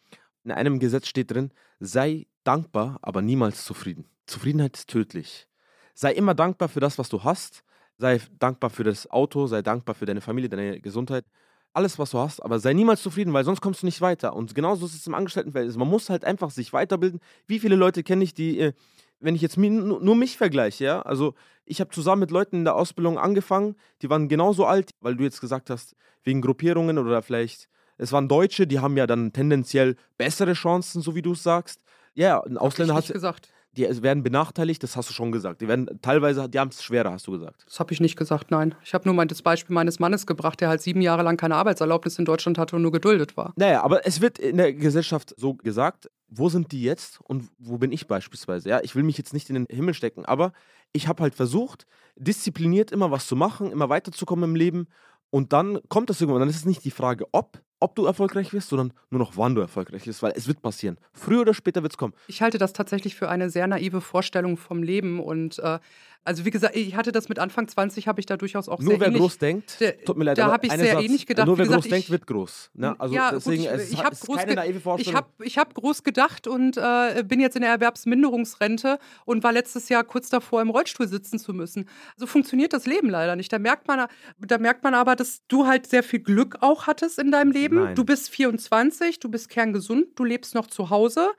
In 0.42 0.50
einem 0.50 0.80
Gesetz 0.80 1.06
steht 1.06 1.30
drin, 1.30 1.52
sei 1.78 2.26
dankbar, 2.42 2.98
aber 3.02 3.22
niemals 3.22 3.64
zufrieden. 3.64 4.04
Zufriedenheit 4.26 4.76
ist 4.76 4.90
tödlich. 4.90 5.46
Sei 5.94 6.12
immer 6.12 6.34
dankbar 6.34 6.68
für 6.68 6.80
das, 6.80 6.98
was 6.98 7.08
du 7.08 7.22
hast, 7.22 7.62
sei 7.98 8.20
dankbar 8.40 8.68
für 8.68 8.82
das 8.82 9.08
Auto, 9.08 9.46
sei 9.46 9.62
dankbar 9.62 9.94
für 9.94 10.06
deine 10.06 10.20
Familie, 10.20 10.48
deine 10.50 10.80
Gesundheit, 10.80 11.24
alles, 11.72 12.00
was 12.00 12.10
du 12.10 12.18
hast, 12.18 12.40
aber 12.40 12.58
sei 12.58 12.72
niemals 12.72 13.00
zufrieden, 13.00 13.32
weil 13.32 13.44
sonst 13.44 13.60
kommst 13.60 13.82
du 13.82 13.86
nicht 13.86 14.00
weiter. 14.00 14.34
Und 14.34 14.56
genauso 14.56 14.86
ist 14.86 14.94
es 14.94 15.06
im 15.06 15.14
Angestelltenverhältnis. 15.14 15.76
Man 15.76 15.88
muss 15.88 16.10
halt 16.10 16.24
einfach 16.24 16.50
sich 16.50 16.72
weiterbilden. 16.72 17.20
Wie 17.46 17.60
viele 17.60 17.76
Leute 17.76 18.02
kenne 18.02 18.24
ich, 18.24 18.34
die, 18.34 18.58
äh, 18.58 18.72
wenn 19.20 19.36
ich 19.36 19.42
jetzt 19.42 19.56
nur 19.56 20.16
mich 20.16 20.36
vergleiche, 20.36 20.84
ja, 20.84 21.02
also 21.02 21.34
ich 21.64 21.80
habe 21.80 21.90
zusammen 21.90 22.20
mit 22.20 22.32
Leuten 22.32 22.56
in 22.56 22.64
der 22.64 22.74
Ausbildung 22.74 23.18
angefangen, 23.18 23.76
die 24.02 24.10
waren 24.10 24.28
genauso 24.28 24.66
alt, 24.66 24.90
weil 25.00 25.14
du 25.14 25.22
jetzt 25.22 25.40
gesagt 25.40 25.70
hast, 25.70 25.94
wegen 26.24 26.40
Gruppierungen 26.40 26.98
oder 26.98 27.22
vielleicht, 27.22 27.68
es 27.98 28.12
waren 28.12 28.28
Deutsche, 28.28 28.66
die 28.66 28.80
haben 28.80 28.96
ja 28.96 29.06
dann 29.06 29.32
tendenziell 29.32 29.96
bessere 30.18 30.52
Chancen, 30.52 31.02
so 31.02 31.14
wie 31.14 31.22
du 31.22 31.32
es 31.32 31.42
sagst. 31.42 31.80
Ja, 32.14 32.40
ein 32.42 32.56
Ausländer 32.56 32.94
hat, 32.94 33.08
gesagt. 33.08 33.48
die 33.76 33.84
werden 34.02 34.22
benachteiligt, 34.22 34.82
das 34.82 34.96
hast 34.96 35.10
du 35.10 35.14
schon 35.14 35.32
gesagt. 35.32 35.60
Die 35.60 35.68
werden 35.68 35.98
teilweise, 36.00 36.48
die 36.48 36.58
haben 36.58 36.70
es 36.70 36.82
schwerer, 36.82 37.12
hast 37.12 37.26
du 37.26 37.32
gesagt. 37.32 37.64
Das 37.66 37.78
habe 37.78 37.92
ich 37.92 38.00
nicht 38.00 38.16
gesagt, 38.16 38.50
nein. 38.50 38.74
Ich 38.82 38.94
habe 38.94 39.06
nur 39.06 39.14
mal 39.14 39.26
das 39.26 39.42
Beispiel 39.42 39.74
meines 39.74 39.98
Mannes 39.98 40.26
gebracht, 40.26 40.60
der 40.60 40.68
halt 40.68 40.80
sieben 40.80 41.02
Jahre 41.02 41.22
lang 41.22 41.36
keine 41.36 41.56
Arbeitserlaubnis 41.56 42.18
in 42.18 42.24
Deutschland 42.24 42.56
hatte 42.56 42.76
und 42.76 42.82
nur 42.82 42.92
geduldet 42.92 43.36
war. 43.36 43.52
Naja, 43.56 43.82
aber 43.82 44.06
es 44.06 44.20
wird 44.20 44.38
in 44.38 44.56
der 44.56 44.72
Gesellschaft 44.72 45.34
so 45.36 45.54
gesagt, 45.54 46.10
wo 46.28 46.48
sind 46.48 46.72
die 46.72 46.82
jetzt 46.82 47.20
und 47.22 47.50
wo 47.58 47.78
bin 47.78 47.92
ich 47.92 48.06
beispielsweise? 48.06 48.68
Ja, 48.68 48.80
ich 48.82 48.96
will 48.96 49.02
mich 49.02 49.18
jetzt 49.18 49.34
nicht 49.34 49.48
in 49.50 49.54
den 49.54 49.66
Himmel 49.70 49.94
stecken, 49.94 50.24
aber 50.24 50.52
ich 50.92 51.06
habe 51.06 51.22
halt 51.22 51.34
versucht, 51.34 51.86
diszipliniert 52.16 52.90
immer 52.90 53.10
was 53.10 53.26
zu 53.26 53.36
machen, 53.36 53.70
immer 53.70 53.90
weiterzukommen 53.90 54.50
im 54.50 54.56
Leben 54.56 54.88
und 55.30 55.52
dann 55.52 55.80
kommt 55.88 56.10
das 56.10 56.20
irgendwann. 56.20 56.40
Dann 56.40 56.48
ist 56.48 56.56
es 56.56 56.64
nicht 56.64 56.84
die 56.84 56.90
Frage, 56.90 57.26
ob, 57.32 57.60
ob 57.80 57.94
du 57.94 58.06
erfolgreich 58.06 58.52
wirst, 58.52 58.68
sondern 58.68 58.92
nur 59.10 59.18
noch, 59.18 59.36
wann 59.36 59.54
du 59.54 59.60
erfolgreich 59.60 60.06
wirst, 60.06 60.22
weil 60.22 60.32
es 60.36 60.46
wird 60.48 60.62
passieren. 60.62 60.98
Früher 61.12 61.42
oder 61.42 61.54
später 61.54 61.82
wird 61.82 61.92
es 61.92 61.98
kommen. 61.98 62.14
Ich 62.26 62.42
halte 62.42 62.58
das 62.58 62.72
tatsächlich 62.72 63.14
für 63.14 63.28
eine 63.28 63.50
sehr 63.50 63.66
naive 63.66 64.00
Vorstellung 64.00 64.56
vom 64.56 64.82
Leben 64.82 65.20
und 65.20 65.58
äh, 65.58 65.78
Also 66.26 66.44
wie 66.44 66.50
gesagt, 66.50 66.74
ich 66.74 66.96
hatte 66.96 67.12
das 67.12 67.28
mit 67.28 67.38
Anfang 67.38 67.68
20, 67.68 68.08
habe 68.08 68.18
ich 68.18 68.26
da 68.26 68.36
durchaus 68.36 68.68
auch 68.68 68.80
Nur 68.80 68.90
sehr 68.90 69.00
wer 69.00 69.06
ähnlich, 69.06 69.20
groß 69.20 69.38
denkt, 69.38 69.80
Der- 69.80 70.04
tut 70.04 70.16
mir 70.16 70.24
leid, 70.24 70.38
da 70.38 70.50
habe 70.50 70.66
ich 70.66 70.72
sehr 70.72 70.94
Satz, 70.94 71.04
ähnlich 71.04 71.24
gedacht. 71.24 71.46
Nur 71.46 71.56
wer 71.56 71.66
gesagt, 71.66 71.82
groß 71.84 71.90
denkt, 71.90 72.10
wird 72.10 72.26
groß. 72.26 72.70
Ne? 72.74 72.96
Also 72.98 73.14
ja, 73.14 73.30
deswegen, 73.30 73.62
gut, 73.62 73.80
ich, 73.80 73.92
ich 73.92 74.04
habe 74.04 74.16
groß, 74.16 74.36
keine 74.38 74.72
ge 74.72 75.14
hab, 75.14 75.30
ich 75.40 75.56
hab 75.56 75.72
groß 75.74 76.02
gedacht 76.02 76.48
und 76.48 76.76
äh, 76.76 77.22
bin 77.24 77.38
jetzt 77.38 77.54
in 77.54 77.62
der 77.62 77.70
Erwerbsminderungsrente 77.70 78.98
und 79.24 79.44
war 79.44 79.52
letztes 79.52 79.88
Jahr 79.88 80.02
kurz 80.02 80.28
davor, 80.28 80.60
im 80.62 80.70
Rollstuhl 80.70 81.06
sitzen 81.06 81.38
zu 81.38 81.54
müssen. 81.54 81.88
So 82.16 82.26
funktioniert 82.26 82.72
das 82.72 82.86
Leben 82.86 83.08
leider 83.08 83.36
nicht. 83.36 83.52
Da 83.52 83.60
merkt 83.60 83.86
man, 83.86 84.08
da 84.38 84.58
merkt 84.58 84.82
man 84.82 84.94
aber, 84.94 85.14
dass 85.14 85.42
du 85.46 85.66
halt 85.66 85.86
sehr 85.86 86.02
viel 86.02 86.20
Glück 86.20 86.56
auch 86.60 86.88
hattest 86.88 87.20
in 87.20 87.30
deinem 87.30 87.52
Leben. 87.52 87.76
Nein. 87.76 87.94
Du 87.94 88.04
bist 88.04 88.30
24, 88.30 89.20
du 89.20 89.28
bist 89.28 89.48
kerngesund, 89.48 90.08
du 90.16 90.24
lebst 90.24 90.56
noch 90.56 90.66
zu 90.66 90.90
Hause. 90.90 91.30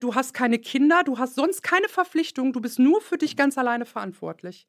Du 0.00 0.14
hast 0.14 0.34
keine 0.34 0.58
Kinder, 0.58 1.02
du 1.04 1.18
hast 1.18 1.34
sonst 1.34 1.62
keine 1.62 1.88
Verpflichtung, 1.88 2.52
du 2.52 2.60
bist 2.60 2.78
nur 2.78 3.00
für 3.00 3.18
dich 3.18 3.36
ganz 3.36 3.58
alleine 3.58 3.86
verantwortlich. 3.86 4.66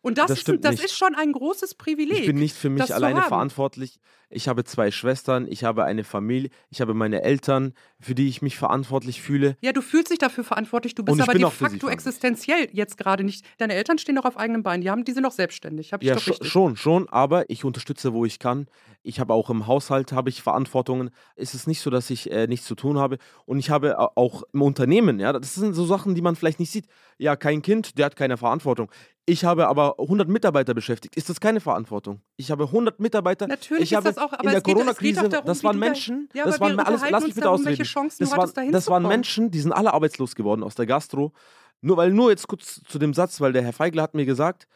Und 0.00 0.18
das, 0.18 0.28
Das 0.28 0.38
ist, 0.38 0.64
das 0.64 0.84
ist 0.84 0.96
schon 0.96 1.14
ein 1.14 1.32
großes 1.32 1.74
Privileg. 1.74 2.20
Ich 2.20 2.26
bin 2.26 2.38
nicht 2.38 2.56
für 2.56 2.70
mich 2.70 2.94
alleine 2.94 3.22
verantwortlich. 3.22 3.98
Ich 4.30 4.46
habe 4.46 4.62
zwei 4.64 4.90
Schwestern, 4.90 5.46
ich 5.48 5.64
habe 5.64 5.84
eine 5.84 6.04
Familie, 6.04 6.50
ich 6.68 6.82
habe 6.82 6.92
meine 6.92 7.22
Eltern, 7.22 7.72
für 7.98 8.14
die 8.14 8.28
ich 8.28 8.42
mich 8.42 8.58
verantwortlich 8.58 9.22
fühle. 9.22 9.56
Ja, 9.62 9.72
du 9.72 9.80
fühlst 9.80 10.12
dich 10.12 10.18
dafür 10.18 10.44
verantwortlich. 10.44 10.94
Du 10.94 11.02
bist 11.02 11.20
aber 11.20 11.32
de 11.32 11.50
facto 11.50 11.88
existenziell 11.88 12.68
jetzt 12.72 12.98
gerade 12.98 13.24
nicht. 13.24 13.44
Deine 13.56 13.74
Eltern 13.74 13.96
stehen 13.96 14.16
noch 14.16 14.26
auf 14.26 14.36
eigenen 14.36 14.62
Beinen. 14.62 14.82
Die, 14.82 14.90
haben, 14.90 15.04
die 15.04 15.12
sind 15.12 15.22
noch 15.22 15.32
selbstständig. 15.32 15.92
Ja, 16.02 16.14
richtig. 16.14 16.46
schon, 16.46 16.76
schon, 16.76 17.08
aber 17.08 17.48
ich 17.48 17.64
unterstütze, 17.64 18.12
wo 18.12 18.26
ich 18.26 18.38
kann. 18.38 18.68
Ich 19.08 19.20
habe 19.20 19.32
auch 19.32 19.48
im 19.48 19.66
Haushalt 19.66 20.12
habe 20.12 20.28
ich 20.28 20.42
Verantwortungen. 20.42 21.08
Es 21.34 21.54
ist 21.54 21.66
nicht 21.66 21.80
so, 21.80 21.88
dass 21.88 22.10
ich 22.10 22.30
äh, 22.30 22.46
nichts 22.46 22.66
zu 22.66 22.74
tun 22.74 22.98
habe. 22.98 23.16
Und 23.46 23.58
ich 23.58 23.70
habe 23.70 23.98
au- 23.98 24.10
auch 24.16 24.42
im 24.52 24.60
Unternehmen, 24.60 25.18
ja, 25.18 25.32
das 25.32 25.54
sind 25.54 25.72
so 25.72 25.86
Sachen, 25.86 26.14
die 26.14 26.20
man 26.20 26.36
vielleicht 26.36 26.60
nicht 26.60 26.70
sieht. 26.70 26.86
Ja, 27.16 27.34
kein 27.34 27.62
Kind, 27.62 27.96
der 27.96 28.04
hat 28.06 28.16
keine 28.16 28.36
Verantwortung. 28.36 28.90
Ich 29.24 29.44
habe 29.46 29.66
aber 29.68 29.98
100 29.98 30.28
Mitarbeiter 30.28 30.74
beschäftigt. 30.74 31.16
Ist 31.16 31.30
das 31.30 31.40
keine 31.40 31.60
Verantwortung? 31.60 32.20
Ich 32.36 32.50
habe 32.50 32.64
100 32.64 33.00
Mitarbeiter. 33.00 33.46
Natürlich 33.46 33.84
ich 33.92 33.92
ist 33.98 34.04
das 34.04 34.18
auch, 34.18 34.32
aber 34.32 34.44
in 34.44 34.50
der 34.50 34.60
Corona-Krise, 34.60 35.28
das 35.44 35.64
waren 35.64 35.80
da- 35.80 35.86
Menschen, 35.86 36.28
Ja, 36.34 36.44
das 36.44 36.60
waren 36.60 36.78
alles, 36.78 37.02
lass 37.08 37.24
mich 37.24 37.34
bitte 37.34 37.44
darum, 37.44 37.60
ausreden. 37.60 37.86
Das, 38.18 38.52
dahin 38.52 38.72
das 38.72 38.88
waren. 38.88 39.06
Menschen, 39.08 39.50
die 39.50 39.60
sind 39.60 39.72
alle 39.72 39.94
arbeitslos 39.94 40.34
geworden 40.34 40.62
aus 40.62 40.74
der 40.74 40.84
Gastro. 40.86 41.32
Nur 41.80 41.96
weil 41.96 42.12
nur 42.12 42.28
jetzt 42.30 42.46
kurz 42.46 42.82
zu 42.86 42.98
dem 42.98 43.14
Satz, 43.14 43.40
weil 43.40 43.52
der 43.54 43.62
Herr 43.62 43.72
Feigler 43.72 44.02
hat 44.02 44.14
mir 44.14 44.26
gesagt, 44.26 44.68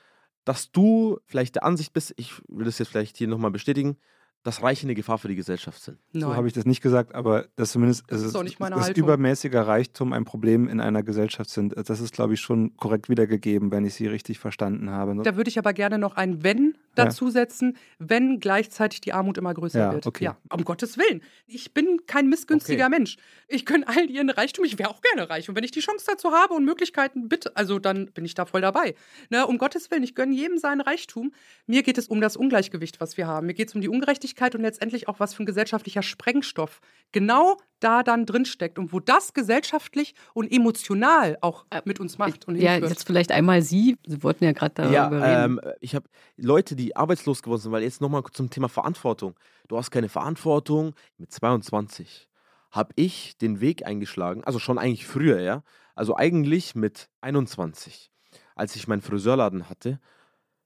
dass 0.44 0.72
du 0.72 1.18
vielleicht 1.26 1.54
der 1.56 1.64
Ansicht 1.64 1.92
bist, 1.92 2.14
ich 2.16 2.32
will 2.48 2.64
das 2.64 2.78
jetzt 2.78 2.88
vielleicht 2.88 3.16
hier 3.16 3.28
nochmal 3.28 3.50
bestätigen, 3.50 3.96
dass 4.44 4.62
Reiche 4.62 4.86
eine 4.86 4.94
Gefahr 4.94 5.18
für 5.18 5.28
die 5.28 5.36
Gesellschaft 5.36 5.80
sind. 5.82 5.98
So 6.12 6.26
Nein. 6.26 6.36
habe 6.36 6.46
ich 6.48 6.52
das 6.52 6.64
nicht 6.64 6.80
gesagt, 6.82 7.14
aber 7.14 7.46
dass 7.56 7.72
zumindest 7.72 8.04
es 8.08 8.20
ist 8.22 8.26
ist, 8.28 8.34
auch 8.36 8.42
nicht 8.42 8.58
meine 8.58 8.74
dass 8.74 8.86
Haltung. 8.86 9.04
übermäßiger 9.04 9.66
Reichtum 9.66 10.12
ein 10.12 10.24
Problem 10.24 10.68
in 10.68 10.80
einer 10.80 11.02
Gesellschaft 11.02 11.48
sind. 11.50 11.74
Das 11.76 12.00
ist, 12.00 12.12
glaube 12.12 12.34
ich, 12.34 12.40
schon 12.40 12.76
korrekt 12.76 13.08
wiedergegeben, 13.08 13.70
wenn 13.70 13.84
ich 13.84 13.94
Sie 13.94 14.06
richtig 14.08 14.38
verstanden 14.40 14.90
habe. 14.90 15.14
Da 15.22 15.36
würde 15.36 15.48
ich 15.48 15.58
aber 15.58 15.72
gerne 15.72 15.98
noch 15.98 16.16
ein 16.16 16.42
Wenn 16.42 16.74
dazusetzen, 16.94 17.76
wenn 17.98 18.40
gleichzeitig 18.40 19.00
die 19.00 19.12
Armut 19.12 19.38
immer 19.38 19.54
größer 19.54 19.78
Ja, 19.78 19.92
wird. 19.92 20.06
okay. 20.06 20.24
Ja, 20.24 20.36
um 20.50 20.64
Gottes 20.64 20.98
Willen. 20.98 21.22
Ich 21.46 21.72
bin 21.72 22.00
kein 22.06 22.28
missgünstiger 22.28 22.88
Mensch. 22.88 23.16
Ich 23.48 23.64
gönne 23.64 23.86
allen 23.88 24.08
ihren 24.08 24.28
Reichtum. 24.28 24.64
Ich 24.64 24.78
wäre 24.78 24.90
auch 24.90 25.00
gerne 25.00 25.30
reich. 25.30 25.48
Und 25.48 25.56
wenn 25.56 25.64
ich 25.64 25.70
die 25.70 25.80
Chance 25.80 26.04
dazu 26.08 26.32
habe 26.32 26.52
und 26.54 26.64
Möglichkeiten, 26.64 27.28
bitte, 27.28 27.56
also 27.56 27.78
dann 27.78 28.06
bin 28.12 28.24
ich 28.24 28.34
da 28.34 28.44
voll 28.44 28.60
dabei. 28.60 28.94
Ne, 29.30 29.46
um 29.46 29.56
Gottes 29.58 29.90
Willen, 29.90 30.02
ich 30.02 30.14
gönne 30.14 30.34
jedem 30.34 30.58
seinen 30.58 30.80
Reichtum. 30.80 31.32
Mir 31.66 31.82
geht 31.82 31.96
es 31.96 32.08
um 32.08 32.20
das 32.20 32.36
Ungleichgewicht, 32.36 33.00
was 33.00 33.16
wir 33.16 33.26
haben. 33.26 33.46
Mir 33.46 33.54
geht 33.54 33.68
es 33.68 33.74
um 33.74 33.80
die 33.80 33.88
Ungerechtigkeit 33.88 34.31
und 34.54 34.62
letztendlich 34.62 35.08
auch, 35.08 35.20
was 35.20 35.34
für 35.34 35.42
ein 35.42 35.46
gesellschaftlicher 35.46 36.02
Sprengstoff 36.02 36.80
genau 37.12 37.56
da 37.80 38.02
dann 38.02 38.26
drin 38.26 38.44
steckt 38.44 38.78
und 38.78 38.92
wo 38.92 39.00
das 39.00 39.32
gesellschaftlich 39.34 40.14
und 40.34 40.50
emotional 40.52 41.36
auch 41.40 41.66
Äh, 41.70 41.82
mit 41.84 42.00
uns 42.00 42.18
macht. 42.18 42.46
Und 42.46 42.56
Ja, 42.56 42.72
hinführt. 42.72 42.90
jetzt 42.90 43.06
vielleicht 43.06 43.32
einmal 43.32 43.62
Sie. 43.62 43.96
Sie 44.06 44.22
wollten 44.22 44.44
ja 44.44 44.52
gerade 44.52 44.74
darüber 44.74 44.92
Ja, 44.92 45.08
reden. 45.08 45.58
ähm, 45.58 45.72
ich 45.80 45.94
habe 45.94 46.08
Leute, 46.36 46.76
die 46.76 46.96
arbeitslos 46.96 47.42
geworden 47.42 47.60
sind, 47.60 47.72
weil 47.72 47.82
jetzt 47.82 48.00
nochmal 48.00 48.22
zum 48.32 48.50
Thema 48.50 48.68
Verantwortung. 48.68 49.34
Du 49.68 49.76
hast 49.76 49.90
keine 49.90 50.08
Verantwortung. 50.08 50.94
Mit 51.18 51.32
22 51.32 52.28
habe 52.70 52.92
ich 52.96 53.36
den 53.36 53.60
Weg 53.60 53.84
eingeschlagen, 53.86 54.44
also 54.44 54.58
schon 54.58 54.78
eigentlich 54.78 55.06
früher, 55.06 55.40
ja. 55.40 55.62
Also 55.94 56.16
eigentlich 56.16 56.74
mit 56.74 57.10
21, 57.20 58.10
als 58.54 58.76
ich 58.76 58.88
meinen 58.88 59.02
Friseurladen 59.02 59.68
hatte, 59.68 60.00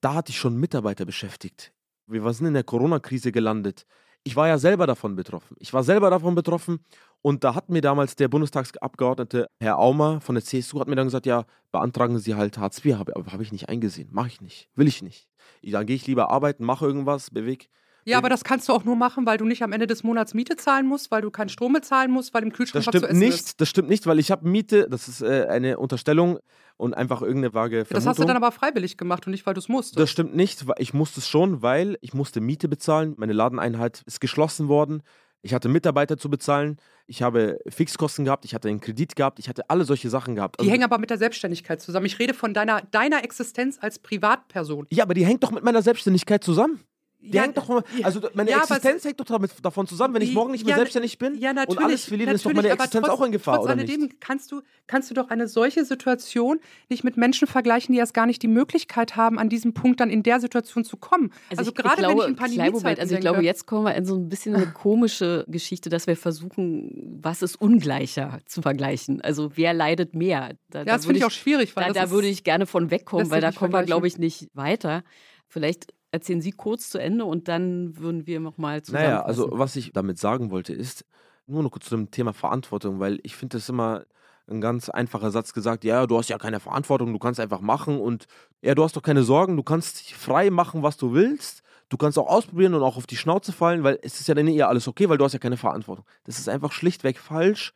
da 0.00 0.14
hatte 0.14 0.30
ich 0.30 0.38
schon 0.38 0.56
Mitarbeiter 0.56 1.04
beschäftigt. 1.04 1.72
Wir 2.06 2.32
sind 2.32 2.46
in 2.46 2.54
der 2.54 2.62
Corona-Krise 2.62 3.32
gelandet. 3.32 3.84
Ich 4.22 4.36
war 4.36 4.48
ja 4.48 4.58
selber 4.58 4.86
davon 4.86 5.16
betroffen. 5.16 5.56
Ich 5.60 5.72
war 5.72 5.82
selber 5.82 6.10
davon 6.10 6.34
betroffen 6.34 6.80
und 7.22 7.44
da 7.44 7.54
hat 7.54 7.68
mir 7.68 7.80
damals 7.80 8.16
der 8.16 8.28
Bundestagsabgeordnete 8.28 9.48
Herr 9.60 9.78
Aumer 9.78 10.20
von 10.20 10.34
der 10.34 10.44
CSU 10.44 10.80
hat 10.80 10.88
mir 10.88 10.96
dann 10.96 11.06
gesagt, 11.06 11.26
ja, 11.26 11.44
beantragen 11.72 12.18
Sie 12.18 12.34
halt 12.34 12.58
Hartz 12.58 12.84
IV, 12.84 12.96
habe 12.96 13.12
hab 13.14 13.40
ich 13.40 13.52
nicht 13.52 13.68
eingesehen, 13.68 14.08
mache 14.12 14.28
ich 14.28 14.40
nicht, 14.40 14.68
will 14.74 14.88
ich 14.88 15.02
nicht. 15.02 15.28
Ich, 15.62 15.72
dann 15.72 15.86
gehe 15.86 15.96
ich 15.96 16.06
lieber 16.06 16.30
arbeiten, 16.30 16.64
mache 16.64 16.86
irgendwas, 16.86 17.30
bewege. 17.30 17.66
Ja, 18.06 18.18
aber 18.18 18.28
das 18.28 18.44
kannst 18.44 18.68
du 18.68 18.72
auch 18.72 18.84
nur 18.84 18.94
machen, 18.96 19.26
weil 19.26 19.36
du 19.36 19.44
nicht 19.44 19.62
am 19.62 19.72
Ende 19.72 19.86
des 19.86 20.02
Monats 20.04 20.32
Miete 20.32 20.56
zahlen 20.56 20.86
musst, 20.86 21.10
weil 21.10 21.22
du 21.22 21.30
keinen 21.30 21.48
Strom 21.48 21.72
bezahlen 21.72 22.10
musst, 22.10 22.32
weil 22.34 22.42
im 22.44 22.52
Kühlschrank 22.52 22.84
Das 22.84 22.86
was 22.86 22.92
zu 22.92 22.98
stimmt 23.06 23.10
essen 23.20 23.22
ist. 23.28 23.46
nicht, 23.46 23.60
das 23.60 23.68
stimmt 23.68 23.88
nicht, 23.88 24.06
weil 24.06 24.18
ich 24.20 24.30
habe 24.30 24.48
Miete, 24.48 24.88
das 24.88 25.08
ist 25.08 25.22
äh, 25.22 25.46
eine 25.48 25.78
Unterstellung 25.78 26.38
und 26.76 26.94
einfach 26.94 27.20
irgendeine 27.20 27.52
vage 27.52 27.84
Vermutung. 27.84 27.94
Das 27.96 28.06
hast 28.06 28.18
du 28.20 28.24
dann 28.24 28.36
aber 28.36 28.52
freiwillig 28.52 28.96
gemacht 28.96 29.26
und 29.26 29.32
nicht, 29.32 29.44
weil 29.46 29.54
du 29.54 29.58
es 29.60 29.68
musst. 29.68 29.98
Das 29.98 30.08
stimmt 30.10 30.36
nicht, 30.36 30.66
weil 30.68 30.76
ich 30.78 30.94
musste 30.94 31.20
es 31.20 31.28
schon, 31.28 31.62
weil 31.62 31.98
ich 32.00 32.14
musste 32.14 32.40
Miete 32.40 32.68
bezahlen. 32.68 33.14
Meine 33.16 33.32
Ladeneinheit 33.32 34.02
ist 34.06 34.20
geschlossen 34.20 34.68
worden. 34.68 35.02
Ich 35.42 35.54
hatte 35.54 35.68
Mitarbeiter 35.68 36.16
zu 36.16 36.28
bezahlen. 36.28 36.76
Ich 37.06 37.22
habe 37.22 37.58
Fixkosten 37.68 38.24
gehabt. 38.24 38.44
Ich 38.44 38.54
hatte 38.54 38.68
einen 38.68 38.80
Kredit 38.80 39.14
gehabt. 39.16 39.38
Ich 39.38 39.48
hatte 39.48 39.68
alle 39.70 39.84
solche 39.84 40.10
Sachen 40.10 40.34
gehabt. 40.34 40.56
Die 40.56 40.62
Also- 40.62 40.72
hängen 40.72 40.82
aber 40.84 40.98
mit 40.98 41.10
der 41.10 41.18
Selbstständigkeit 41.18 41.80
zusammen. 41.80 42.06
Ich 42.06 42.18
rede 42.18 42.34
von 42.34 42.52
deiner, 42.52 42.82
deiner 42.90 43.22
Existenz 43.24 43.78
als 43.80 43.98
Privatperson. 44.00 44.86
ja, 44.90 45.04
aber 45.04 45.14
die 45.14 45.24
hängt 45.24 45.42
doch 45.44 45.50
mit 45.52 45.62
meiner 45.64 45.82
Selbstständigkeit 45.82 46.42
zusammen. 46.44 46.80
Die 47.28 47.36
Ja, 47.36 47.42
hängt 47.42 47.56
doch, 47.56 47.82
also 48.02 48.20
meine 48.34 48.50
ja, 48.50 48.58
Existenz 48.58 49.04
hängt 49.04 49.18
doch 49.18 49.24
damit, 49.24 49.50
davon 49.62 49.86
zusammen. 49.86 50.14
Wenn 50.14 50.22
ich 50.22 50.32
morgen 50.32 50.52
nicht 50.52 50.64
mehr 50.64 50.70
Ja, 50.72 50.76
selbstständig 50.76 51.18
bin 51.18 51.36
ja, 51.38 51.52
natürlich, 51.52 51.78
und 51.78 51.84
alles 51.84 52.04
verliere, 52.04 52.26
dann 52.28 52.34
ist 52.36 52.44
doch 52.44 52.50
natürlich, 52.50 52.62
meine 52.64 52.72
aber 52.74 52.84
Existenz 52.84 53.06
trotz, 53.06 53.20
auch 53.20 53.24
in 53.26 53.32
Gefahr, 53.32 53.54
trotz 53.56 53.64
oder 53.64 53.72
alledem 53.74 54.00
nicht? 54.02 54.20
Kannst 54.20 54.52
du, 54.52 54.62
kannst 54.86 55.10
du 55.10 55.14
doch 55.14 55.28
eine 55.28 55.48
solche 55.48 55.84
Situation 55.84 56.60
nicht 56.88 57.02
mit 57.04 57.16
Menschen 57.16 57.48
vergleichen, 57.48 57.92
die 57.92 57.98
erst 57.98 58.14
gar 58.14 58.26
nicht 58.26 58.42
die 58.42 58.48
Möglichkeit 58.48 59.16
haben, 59.16 59.38
an 59.38 59.48
diesem 59.48 59.74
Punkt 59.74 59.98
dann 60.00 60.10
in 60.10 60.22
der 60.22 60.38
Situation 60.40 60.84
zu 60.84 60.96
kommen. 60.96 61.32
Also, 61.50 61.70
ich- 61.70 61.74
gerade 61.74 61.96
glaube, 61.96 62.14
wenn 62.14 62.22
ich 62.22 62.28
in 62.30 62.36
Pandemiezeiten 62.36 62.72
Moment, 62.82 63.00
also 63.00 63.14
ich 63.14 63.20
glaube, 63.20 63.42
jetzt 63.42 63.66
kommen 63.66 63.84
wir 63.86 63.94
in 63.94 64.04
so 64.04 64.14
ein 64.16 64.28
bisschen 64.28 64.54
eine 64.54 64.66
komische 64.72 65.44
Geschichte, 65.48 65.88
dass 65.90 66.06
wir 66.06 66.16
versuchen, 66.16 67.18
was 67.22 67.42
ist 67.42 67.60
ungleicher 67.60 68.38
zu 68.46 68.62
vergleichen. 68.62 69.20
Also 69.20 69.50
wer 69.56 69.74
leidet 69.74 70.14
mehr? 70.14 70.54
Da, 70.68 70.80
ja, 70.80 70.84
da 70.84 70.92
das 70.92 71.02
würde 71.02 71.06
finde 71.06 71.18
ich 71.18 71.24
auch 71.24 71.30
schwierig, 71.30 71.74
weil 71.76 71.86
Da, 71.88 71.92
da 71.92 72.02
ist- 72.04 72.10
würde 72.10 72.28
ich 72.28 72.44
gerne 72.44 72.66
von 72.66 72.90
wegkommen, 72.90 73.30
weil 73.30 73.40
da 73.40 73.50
kommen 73.52 73.72
wir, 73.72 73.82
glaube 73.84 74.06
ich, 74.06 74.18
nicht 74.18 74.48
weiter. 74.54 75.02
Vielleicht 75.48 75.92
erzählen 76.16 76.40
Sie 76.40 76.52
kurz 76.52 76.90
zu 76.90 76.98
Ende 76.98 77.24
und 77.24 77.48
dann 77.48 77.96
würden 77.98 78.26
wir 78.26 78.40
nochmal 78.40 78.82
zusammenfassen. 78.82 79.14
Naja, 79.14 79.24
also 79.24 79.50
was 79.52 79.76
ich 79.76 79.92
damit 79.92 80.18
sagen 80.18 80.50
wollte, 80.50 80.72
ist 80.72 81.04
nur 81.46 81.62
noch 81.62 81.70
kurz 81.70 81.86
zu 81.86 81.96
dem 81.96 82.10
Thema 82.10 82.32
Verantwortung, 82.32 82.98
weil 83.00 83.20
ich 83.22 83.36
finde 83.36 83.56
das 83.56 83.68
immer 83.68 84.04
ein 84.48 84.60
ganz 84.60 84.88
einfacher 84.88 85.30
Satz 85.30 85.52
gesagt, 85.52 85.84
ja, 85.84 86.06
du 86.06 86.18
hast 86.18 86.28
ja 86.28 86.38
keine 86.38 86.60
Verantwortung, 86.60 87.12
du 87.12 87.18
kannst 87.18 87.40
einfach 87.40 87.60
machen 87.60 88.00
und 88.00 88.26
ja, 88.62 88.74
du 88.74 88.84
hast 88.84 88.96
doch 88.96 89.02
keine 89.02 89.22
Sorgen, 89.22 89.56
du 89.56 89.62
kannst 89.62 90.12
frei 90.12 90.50
machen, 90.50 90.82
was 90.82 90.96
du 90.96 91.12
willst. 91.12 91.62
Du 91.88 91.96
kannst 91.96 92.18
auch 92.18 92.26
ausprobieren 92.26 92.74
und 92.74 92.82
auch 92.82 92.96
auf 92.96 93.06
die 93.06 93.16
Schnauze 93.16 93.52
fallen, 93.52 93.84
weil 93.84 93.98
es 94.02 94.18
ist 94.18 94.26
ja 94.26 94.34
dann 94.34 94.48
eh 94.48 94.62
alles 94.62 94.88
okay, 94.88 95.08
weil 95.08 95.18
du 95.18 95.24
hast 95.24 95.34
ja 95.34 95.38
keine 95.38 95.56
Verantwortung. 95.56 96.04
Das 96.24 96.38
ist 96.40 96.48
einfach 96.48 96.72
schlichtweg 96.72 97.16
falsch, 97.16 97.74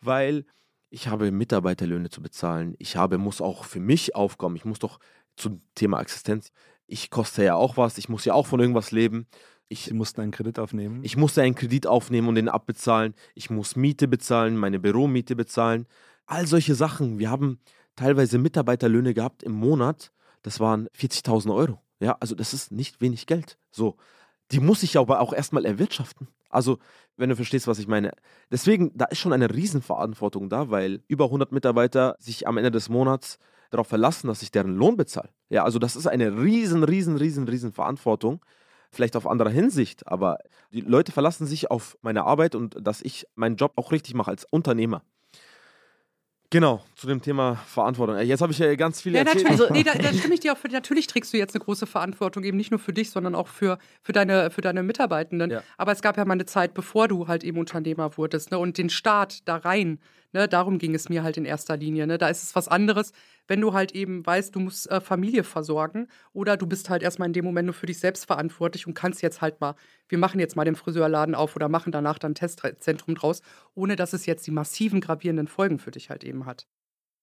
weil 0.00 0.46
ich 0.88 1.08
habe 1.08 1.30
Mitarbeiterlöhne 1.30 2.08
zu 2.08 2.22
bezahlen. 2.22 2.74
Ich 2.78 2.96
habe, 2.96 3.18
muss 3.18 3.42
auch 3.42 3.64
für 3.64 3.80
mich 3.80 4.14
aufkommen. 4.14 4.56
Ich 4.56 4.64
muss 4.64 4.78
doch 4.78 4.98
zum 5.36 5.60
Thema 5.74 6.00
Existenz. 6.00 6.50
Ich 6.86 7.10
koste 7.10 7.44
ja 7.44 7.54
auch 7.54 7.76
was. 7.76 7.98
Ich 7.98 8.08
muss 8.08 8.24
ja 8.24 8.34
auch 8.34 8.46
von 8.46 8.60
irgendwas 8.60 8.90
leben. 8.90 9.26
Ich 9.68 9.84
Sie 9.84 9.94
mussten 9.94 10.20
einen 10.20 10.32
Kredit 10.32 10.58
aufnehmen. 10.58 11.02
ich 11.02 11.16
musste 11.16 11.42
einen 11.42 11.54
Kredit 11.54 11.86
aufnehmen 11.86 12.28
und 12.28 12.34
den 12.34 12.48
abbezahlen. 12.48 13.14
Ich 13.34 13.48
muss 13.48 13.74
Miete 13.74 14.06
bezahlen, 14.06 14.56
meine 14.56 14.78
Büromiete 14.78 15.34
bezahlen. 15.34 15.86
All 16.26 16.46
solche 16.46 16.74
Sachen. 16.74 17.18
Wir 17.18 17.30
haben 17.30 17.58
teilweise 17.96 18.38
Mitarbeiterlöhne 18.38 19.14
gehabt 19.14 19.42
im 19.42 19.52
Monat. 19.52 20.12
Das 20.42 20.60
waren 20.60 20.88
40.000 20.88 21.54
Euro. 21.54 21.80
Ja, 22.00 22.16
also 22.20 22.34
das 22.34 22.52
ist 22.52 22.72
nicht 22.72 23.00
wenig 23.00 23.26
Geld. 23.26 23.58
So, 23.70 23.96
die 24.50 24.60
muss 24.60 24.82
ich 24.82 24.98
aber 24.98 25.20
auch 25.20 25.32
erstmal 25.32 25.64
erwirtschaften. 25.64 26.28
Also, 26.50 26.78
wenn 27.16 27.30
du 27.30 27.36
verstehst, 27.36 27.66
was 27.66 27.78
ich 27.78 27.86
meine. 27.86 28.12
Deswegen, 28.50 28.90
da 28.94 29.06
ist 29.06 29.18
schon 29.18 29.32
eine 29.32 29.52
Riesenverantwortung 29.54 30.50
da, 30.50 30.70
weil 30.70 31.02
über 31.08 31.26
100 31.26 31.52
Mitarbeiter 31.52 32.16
sich 32.18 32.46
am 32.46 32.58
Ende 32.58 32.70
des 32.70 32.90
Monats 32.90 33.38
darauf 33.72 33.88
verlassen, 33.88 34.28
dass 34.28 34.42
ich 34.42 34.50
deren 34.50 34.76
Lohn 34.76 34.96
bezahle. 34.96 35.30
Ja, 35.48 35.64
also 35.64 35.78
das 35.78 35.96
ist 35.96 36.06
eine 36.06 36.40
riesen, 36.42 36.84
riesen, 36.84 37.16
riesen, 37.16 37.48
riesen 37.48 37.72
Verantwortung 37.72 38.44
vielleicht 38.92 39.16
auf 39.16 39.26
anderer 39.26 39.50
Hinsicht, 39.50 40.06
aber 40.06 40.38
die 40.70 40.82
Leute 40.82 41.12
verlassen 41.12 41.46
sich 41.46 41.70
auf 41.70 41.96
meine 42.02 42.24
Arbeit 42.24 42.54
und 42.54 42.76
dass 42.80 43.00
ich 43.00 43.26
meinen 43.34 43.56
Job 43.56 43.72
auch 43.76 43.90
richtig 43.90 44.14
mache 44.14 44.30
als 44.30 44.44
Unternehmer. 44.44 45.02
Genau, 46.50 46.84
zu 46.96 47.06
dem 47.06 47.22
Thema 47.22 47.54
Verantwortung. 47.66 48.16
Äh, 48.16 48.24
Jetzt 48.24 48.42
habe 48.42 48.52
ich 48.52 48.58
ja 48.58 48.74
ganz 48.74 49.00
viel 49.00 49.14
Ja, 49.14 49.20
erzählt. 49.20 49.48
natürlich. 49.48 49.70
nee, 49.70 49.82
da, 49.82 49.94
da 49.94 50.12
stimme 50.12 50.34
ich 50.34 50.40
dir 50.40 50.52
auch 50.52 50.58
für. 50.58 50.68
Natürlich 50.68 51.06
trägst 51.06 51.32
du 51.32 51.38
jetzt 51.38 51.54
eine 51.54 51.64
große 51.64 51.86
Verantwortung, 51.86 52.44
eben 52.44 52.58
nicht 52.58 52.70
nur 52.70 52.78
für 52.78 52.92
dich, 52.92 53.10
sondern 53.10 53.34
auch 53.34 53.48
für, 53.48 53.78
für, 54.02 54.12
deine, 54.12 54.50
für 54.50 54.60
deine 54.60 54.82
Mitarbeitenden. 54.82 55.50
Ja. 55.50 55.62
Aber 55.78 55.92
es 55.92 56.02
gab 56.02 56.18
ja 56.18 56.26
mal 56.26 56.34
eine 56.34 56.44
Zeit, 56.44 56.74
bevor 56.74 57.08
du 57.08 57.26
halt 57.26 57.42
eben 57.42 57.56
Unternehmer 57.58 58.18
wurdest 58.18 58.50
ne, 58.50 58.58
und 58.58 58.76
den 58.76 58.90
Staat 58.90 59.48
da 59.48 59.56
rein 59.56 59.98
Ne, 60.32 60.48
darum 60.48 60.78
ging 60.78 60.94
es 60.94 61.10
mir 61.10 61.22
halt 61.22 61.36
in 61.36 61.44
erster 61.44 61.76
Linie. 61.76 62.06
Ne? 62.06 62.16
Da 62.16 62.28
ist 62.28 62.42
es 62.42 62.54
was 62.54 62.66
anderes, 62.66 63.12
wenn 63.48 63.60
du 63.60 63.74
halt 63.74 63.92
eben 63.92 64.24
weißt, 64.24 64.54
du 64.54 64.60
musst 64.60 64.90
äh, 64.90 65.00
Familie 65.00 65.44
versorgen 65.44 66.08
oder 66.32 66.56
du 66.56 66.66
bist 66.66 66.88
halt 66.88 67.02
erstmal 67.02 67.26
in 67.26 67.34
dem 67.34 67.44
Moment 67.44 67.66
nur 67.66 67.74
für 67.74 67.86
dich 67.86 67.98
selbst 67.98 68.24
verantwortlich 68.24 68.86
und 68.86 68.94
kannst 68.94 69.20
jetzt 69.20 69.42
halt 69.42 69.60
mal, 69.60 69.74
wir 70.08 70.16
machen 70.16 70.40
jetzt 70.40 70.56
mal 70.56 70.64
den 70.64 70.74
Friseurladen 70.74 71.34
auf 71.34 71.54
oder 71.54 71.68
machen 71.68 71.92
danach 71.92 72.18
dann 72.18 72.32
ein 72.32 72.34
Testzentrum 72.34 73.14
draus, 73.14 73.42
ohne 73.74 73.94
dass 73.94 74.14
es 74.14 74.24
jetzt 74.24 74.46
die 74.46 74.52
massiven 74.52 75.02
gravierenden 75.02 75.48
Folgen 75.48 75.78
für 75.78 75.90
dich 75.90 76.08
halt 76.08 76.24
eben 76.24 76.46
hat. 76.46 76.66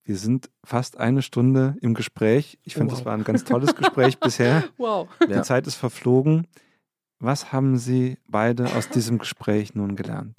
Wir 0.03 0.17
sind 0.17 0.49
fast 0.63 0.97
eine 0.97 1.21
Stunde 1.21 1.75
im 1.81 1.93
Gespräch. 1.93 2.59
Ich 2.63 2.73
finde, 2.73 2.91
wow. 2.91 2.97
das 2.99 3.05
war 3.05 3.13
ein 3.15 3.23
ganz 3.23 3.43
tolles 3.43 3.75
Gespräch 3.75 4.19
bisher. 4.19 4.63
Wow. 4.77 5.09
Die 5.27 5.31
ja. 5.31 5.43
Zeit 5.43 5.67
ist 5.67 5.75
verflogen. 5.75 6.47
Was 7.19 7.51
haben 7.51 7.77
Sie 7.77 8.17
beide 8.27 8.73
aus 8.75 8.89
diesem 8.89 9.17
Gespräch 9.17 9.75
nun 9.75 9.95
gelernt? 9.95 10.37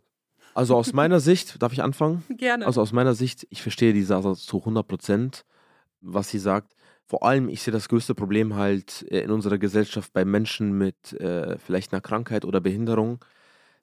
Also 0.60 0.76
aus 0.76 0.92
meiner 0.92 1.20
Sicht, 1.20 1.62
darf 1.62 1.72
ich 1.72 1.82
anfangen? 1.82 2.22
Gerne. 2.36 2.66
Also 2.66 2.82
aus 2.82 2.92
meiner 2.92 3.14
Sicht, 3.14 3.46
ich 3.48 3.62
verstehe 3.62 3.94
die 3.94 4.02
Sache 4.02 4.34
zu 4.34 4.58
100 4.58 4.86
Prozent, 4.86 5.46
was 6.02 6.28
sie 6.28 6.38
sagt. 6.38 6.76
Vor 7.06 7.22
allem, 7.22 7.48
ich 7.48 7.62
sehe 7.62 7.72
das 7.72 7.88
größte 7.88 8.14
Problem 8.14 8.54
halt 8.56 9.06
äh, 9.10 9.20
in 9.20 9.30
unserer 9.30 9.56
Gesellschaft 9.56 10.12
bei 10.12 10.26
Menschen 10.26 10.76
mit 10.76 11.14
äh, 11.14 11.56
vielleicht 11.56 11.94
einer 11.94 12.02
Krankheit 12.02 12.44
oder 12.44 12.60
Behinderung, 12.60 13.24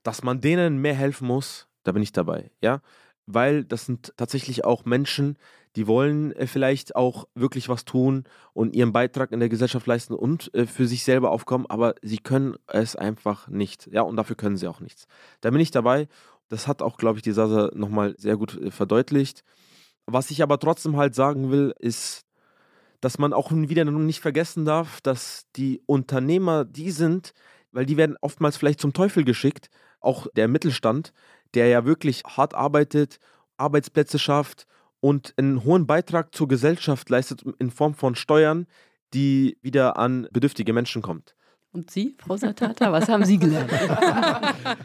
dass 0.03 0.21
man 0.21 0.39
denen 0.39 0.77
mehr 0.77 0.93
helfen 0.93 1.27
muss, 1.27 1.67
da 1.81 1.93
bin 1.93 2.03
ich 2.03 2.11
dabei, 2.11 2.51
ja. 2.61 2.81
Weil 3.25 3.63
das 3.63 3.87
sind 3.87 4.13
tatsächlich 4.15 4.63
auch 4.63 4.85
Menschen, 4.85 5.39
die 5.75 5.87
wollen 5.87 6.31
äh, 6.33 6.45
vielleicht 6.45 6.95
auch 6.95 7.27
wirklich 7.33 7.69
was 7.69 7.85
tun 7.85 8.25
und 8.53 8.75
ihren 8.75 8.93
Beitrag 8.93 9.31
in 9.31 9.39
der 9.39 9.49
Gesellschaft 9.49 9.87
leisten 9.87 10.13
und 10.13 10.53
äh, 10.53 10.67
für 10.67 10.85
sich 10.85 11.03
selber 11.03 11.31
aufkommen, 11.31 11.65
aber 11.69 11.95
sie 12.03 12.19
können 12.19 12.55
es 12.67 12.95
einfach 12.95 13.47
nicht. 13.47 13.87
Ja, 13.91 14.03
und 14.03 14.15
dafür 14.15 14.35
können 14.35 14.57
sie 14.57 14.67
auch 14.67 14.79
nichts. 14.79 15.07
Da 15.41 15.49
bin 15.49 15.59
ich 15.59 15.71
dabei 15.71 16.07
das 16.49 16.67
hat 16.67 16.81
auch, 16.81 16.97
glaube 16.97 17.19
ich, 17.19 17.23
die 17.23 17.31
Sasa 17.31 17.71
nochmal 17.73 18.15
sehr 18.17 18.37
gut 18.37 18.59
äh, 18.59 18.71
verdeutlicht. 18.71 19.43
Was 20.05 20.31
ich 20.31 20.41
aber 20.41 20.59
trotzdem 20.59 20.97
halt 20.97 21.15
sagen 21.15 21.51
will, 21.51 21.73
ist, 21.79 22.23
dass 23.01 23.19
man 23.19 23.33
auch 23.33 23.51
wieder 23.51 23.85
nicht 23.85 24.21
vergessen 24.21 24.65
darf, 24.65 25.01
dass 25.01 25.45
die 25.55 25.81
Unternehmer 25.85 26.65
die 26.65 26.91
sind, 26.91 27.33
weil 27.71 27.85
die 27.85 27.97
werden 27.97 28.17
oftmals 28.21 28.57
vielleicht 28.57 28.79
zum 28.79 28.93
Teufel 28.93 29.23
geschickt, 29.23 29.69
auch 29.99 30.27
der 30.35 30.47
Mittelstand, 30.47 31.13
der 31.53 31.67
ja 31.67 31.85
wirklich 31.85 32.23
hart 32.25 32.53
arbeitet, 32.53 33.19
Arbeitsplätze 33.57 34.19
schafft 34.19 34.65
und 34.99 35.33
einen 35.37 35.63
hohen 35.63 35.85
Beitrag 35.85 36.33
zur 36.33 36.47
Gesellschaft 36.47 37.09
leistet 37.09 37.43
in 37.59 37.69
Form 37.69 37.93
von 37.93 38.15
Steuern, 38.15 38.65
die 39.13 39.57
wieder 39.61 39.97
an 39.97 40.27
bedürftige 40.31 40.73
Menschen 40.73 41.01
kommt. 41.01 41.36
Und 41.77 41.91
Sie, 41.91 42.15
Frau 42.17 42.35
Satata, 42.35 42.91
was 42.91 43.07
haben 43.07 43.23
Sie 43.23 43.37
gelernt? 43.37 43.71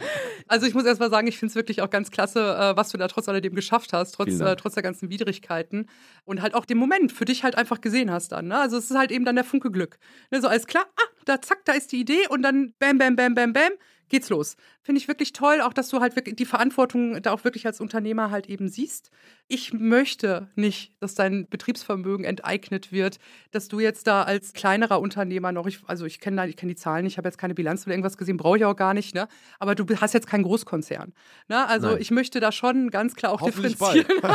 Also 0.49 0.67
ich 0.67 0.75
muss 0.75 0.85
erst 0.85 1.01
mal 1.01 1.09
sagen, 1.09 1.27
ich 1.29 1.39
finde 1.39 1.51
es 1.51 1.55
wirklich 1.55 1.81
auch 1.81 1.89
ganz 1.89 2.11
klasse, 2.11 2.41
äh, 2.41 2.77
was 2.77 2.91
du 2.91 2.99
da 2.99 3.09
trotz 3.09 3.27
alledem 3.29 3.55
geschafft 3.55 3.95
hast, 3.95 4.13
trotz, 4.13 4.39
äh, 4.39 4.57
trotz 4.57 4.75
der 4.75 4.83
ganzen 4.83 5.09
Widrigkeiten 5.09 5.89
und 6.25 6.43
halt 6.43 6.55
auch 6.55 6.67
den 6.67 6.77
Moment 6.77 7.11
für 7.11 7.25
dich 7.25 7.43
halt 7.45 7.57
einfach 7.57 7.81
gesehen 7.81 8.11
hast 8.11 8.33
dann. 8.33 8.49
Ne? 8.49 8.59
Also 8.59 8.77
es 8.77 8.91
ist 8.91 8.99
halt 8.99 9.13
eben 9.13 9.25
dann 9.25 9.37
der 9.37 9.45
Funke 9.45 9.71
Glück. 9.71 9.99
Ne? 10.31 10.43
So 10.43 10.49
alles 10.49 10.67
klar, 10.67 10.85
ah, 10.97 11.09
da 11.25 11.41
zack, 11.41 11.65
da 11.65 11.73
ist 11.73 11.93
die 11.93 12.01
Idee 12.01 12.29
und 12.29 12.43
dann 12.43 12.75
bam, 12.79 12.99
bam, 12.99 13.17
bam, 13.17 13.35
bam, 13.35 13.55
bam, 13.55 13.71
geht's 14.11 14.29
los. 14.29 14.57
Finde 14.85 15.01
ich 15.01 15.07
wirklich 15.07 15.33
toll, 15.33 15.61
auch 15.61 15.73
dass 15.73 15.89
du 15.91 16.01
halt 16.01 16.17
wirklich 16.17 16.35
die 16.35 16.45
Verantwortung 16.45 17.23
da 17.23 17.33
auch 17.33 17.45
wirklich 17.45 17.67
als 17.67 17.81
Unternehmer 17.81 18.33
halt 18.33 18.49
eben 18.49 18.69
siehst. 18.69 19.11
Ich 19.47 19.73
möchte 19.73 20.49
nicht, 20.57 20.93
dass 21.01 21.15
dein 21.15 21.47
Betriebsvermögen 21.49 22.25
enteignet 22.25 22.91
wird, 22.91 23.19
dass 23.53 23.69
du 23.69 23.79
jetzt 23.79 24.09
da 24.09 24.23
als 24.25 24.55
kleinerer 24.55 25.01
Unternehmer 25.01 25.53
noch, 25.53 25.67
ich, 25.67 25.81
also 25.87 26.05
ich 26.05 26.19
kenne 26.19 26.49
ich 26.49 26.57
kenn 26.57 26.69
die 26.69 26.75
Zahlen, 26.75 27.07
ich 27.07 27.17
habe 27.17 27.29
jetzt 27.29 27.39
keine 27.39 27.55
Bilanz 27.55 27.87
oder 27.87 27.93
irgendwas 27.93 28.17
gesehen, 28.17 28.39
brauche 28.39 28.57
ich 28.57 28.65
auch 28.65 28.75
gar 28.75 28.93
nicht, 28.93 29.15
ne? 29.15 29.29
Aber 29.61 29.77
du 29.77 29.87
hast 30.01 30.15
jetzt 30.15 30.27
keinen 30.27 30.43
Großkonzern. 30.43 31.13
Ne? 31.47 31.67
Also 31.69 31.91
Nein. 31.91 31.99
ich 32.01 32.11
möchte 32.11 32.41
da 32.41 32.51
schon 32.51 32.91
ganz 32.91 33.15
klar 33.15 33.33
auch 33.33 33.43
differenzieren. 33.43 34.07
ja, 34.23 34.31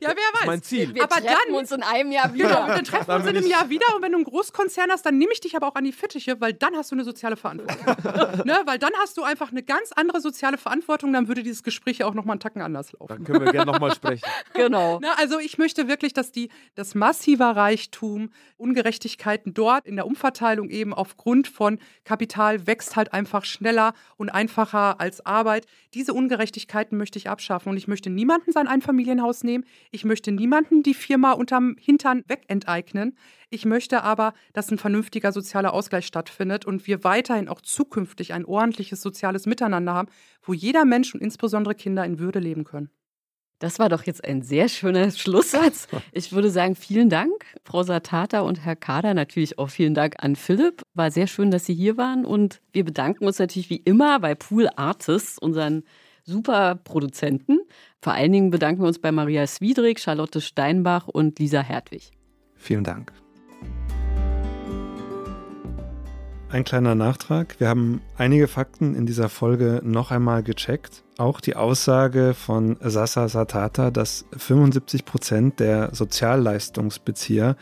wer 0.00 0.14
weiß. 0.14 0.46
Mein 0.46 0.62
Ziel. 0.62 0.94
Wir 0.94 1.04
aber 1.04 1.16
treffen 1.16 1.36
dann, 1.48 1.54
uns 1.54 1.70
in 1.70 1.82
einem 1.84 2.10
Jahr 2.10 2.34
wieder. 2.34 2.48
Genau, 2.48 2.66
dann 2.66 2.84
treffen 2.84 3.08
wir 3.08 3.14
uns 3.14 3.26
in 3.26 3.36
einem 3.36 3.46
Jahr 3.46 3.68
wieder 3.68 3.86
und 3.94 4.02
wenn 4.02 4.12
du 4.12 4.18
einen 4.18 4.24
Großkonzern 4.24 4.90
hast, 4.90 5.06
dann 5.06 5.16
nehme 5.18 5.32
ich 5.32 5.40
dich 5.40 5.54
aber 5.54 5.68
auch 5.68 5.76
an 5.76 5.84
die 5.84 5.92
Fittiche, 5.92 6.40
weil 6.40 6.54
dann 6.54 6.74
hast 6.74 6.90
du 6.90 6.96
eine 6.96 7.04
soziale 7.04 7.36
Verantwortung. 7.36 7.76
ne? 8.44 8.62
Weil 8.64 8.78
dann 8.78 8.92
hast 9.00 9.16
du 9.16 9.22
einfach 9.22 9.52
eine 9.52 9.62
ganz 9.62 9.75
andere 9.92 10.20
soziale 10.20 10.58
Verantwortung, 10.58 11.12
dann 11.12 11.28
würde 11.28 11.42
dieses 11.42 11.62
Gespräch 11.62 11.98
ja 11.98 12.06
auch 12.06 12.14
nochmal 12.14 12.34
einen 12.34 12.40
Tacken 12.40 12.62
anders 12.62 12.92
laufen. 12.92 13.08
Dann 13.08 13.24
können 13.24 13.44
wir 13.44 13.52
gerne 13.52 13.70
nochmal 13.70 13.94
sprechen. 13.94 14.26
genau. 14.54 14.98
Na, 15.00 15.14
also 15.18 15.38
ich 15.38 15.58
möchte 15.58 15.88
wirklich, 15.88 16.12
dass 16.12 16.32
die, 16.32 16.50
das 16.74 16.94
massiver 16.94 17.56
Reichtum, 17.56 18.30
Ungerechtigkeiten 18.56 19.54
dort 19.54 19.86
in 19.86 19.96
der 19.96 20.06
Umverteilung 20.06 20.70
eben 20.70 20.94
aufgrund 20.94 21.48
von 21.48 21.78
Kapital 22.04 22.66
wächst 22.66 22.96
halt 22.96 23.12
einfach 23.12 23.44
schneller 23.44 23.94
und 24.16 24.30
einfacher 24.30 25.00
als 25.00 25.24
Arbeit. 25.24 25.66
Diese 25.94 26.14
Ungerechtigkeiten 26.14 26.96
möchte 26.96 27.18
ich 27.18 27.28
abschaffen 27.28 27.70
und 27.70 27.76
ich 27.76 27.88
möchte 27.88 28.10
niemanden 28.10 28.52
sein 28.52 28.68
Einfamilienhaus 28.68 29.44
nehmen. 29.44 29.64
Ich 29.90 30.04
möchte 30.04 30.32
niemanden 30.32 30.82
die 30.82 30.94
Firma 30.94 31.32
unterm 31.32 31.76
Hintern 31.78 32.24
wegenteignen. 32.28 33.16
Ich 33.48 33.64
möchte 33.64 34.02
aber, 34.02 34.34
dass 34.54 34.70
ein 34.72 34.78
vernünftiger 34.78 35.30
sozialer 35.30 35.72
Ausgleich 35.72 36.06
stattfindet 36.06 36.64
und 36.64 36.86
wir 36.88 37.04
weiterhin 37.04 37.48
auch 37.48 37.60
zukünftig 37.60 38.32
ein 38.32 38.44
ordentliches 38.44 39.00
soziales 39.00 39.46
Miteinander 39.46 39.65
haben, 39.74 40.08
wo 40.42 40.52
jeder 40.52 40.84
Mensch 40.84 41.14
und 41.14 41.20
insbesondere 41.20 41.74
Kinder 41.74 42.04
in 42.04 42.18
Würde 42.18 42.38
leben 42.38 42.64
können. 42.64 42.90
Das 43.58 43.78
war 43.78 43.88
doch 43.88 44.02
jetzt 44.02 44.22
ein 44.24 44.42
sehr 44.42 44.68
schöner 44.68 45.10
Schlusssatz. 45.10 45.88
Ich 46.12 46.32
würde 46.32 46.50
sagen, 46.50 46.74
vielen 46.74 47.08
Dank, 47.08 47.44
Frau 47.64 47.82
Satata 47.82 48.40
und 48.40 48.64
Herr 48.64 48.76
Kader. 48.76 49.14
Natürlich 49.14 49.58
auch 49.58 49.70
vielen 49.70 49.94
Dank 49.94 50.16
an 50.18 50.36
Philipp. 50.36 50.82
War 50.94 51.10
sehr 51.10 51.26
schön, 51.26 51.50
dass 51.50 51.64
Sie 51.66 51.74
hier 51.74 51.96
waren. 51.96 52.24
Und 52.24 52.60
wir 52.72 52.84
bedanken 52.84 53.26
uns 53.26 53.38
natürlich 53.38 53.70
wie 53.70 53.76
immer 53.76 54.20
bei 54.20 54.34
Pool 54.34 54.68
Artists, 54.76 55.38
unseren 55.38 55.84
super 56.24 56.74
Produzenten. 56.74 57.60
Vor 58.02 58.12
allen 58.12 58.32
Dingen 58.32 58.50
bedanken 58.50 58.82
wir 58.82 58.88
uns 58.88 58.98
bei 58.98 59.12
Maria 59.12 59.46
Swidrig, 59.46 60.00
Charlotte 60.00 60.40
Steinbach 60.40 61.08
und 61.08 61.38
Lisa 61.38 61.60
Hertwig. 61.60 62.10
Vielen 62.56 62.84
Dank. 62.84 63.12
Ein 66.48 66.62
kleiner 66.62 66.94
Nachtrag. 66.94 67.56
Wir 67.58 67.68
haben 67.68 68.00
einige 68.16 68.46
Fakten 68.46 68.94
in 68.94 69.04
dieser 69.04 69.28
Folge 69.28 69.80
noch 69.82 70.12
einmal 70.12 70.44
gecheckt. 70.44 71.02
Auch 71.18 71.40
die 71.40 71.56
Aussage 71.56 72.34
von 72.34 72.76
Sasa 72.80 73.28
Satata, 73.28 73.90
dass 73.90 74.26
75 74.36 75.04
Prozent 75.04 75.58
der 75.58 75.92
Sozialleistungsbezieher 75.92 77.56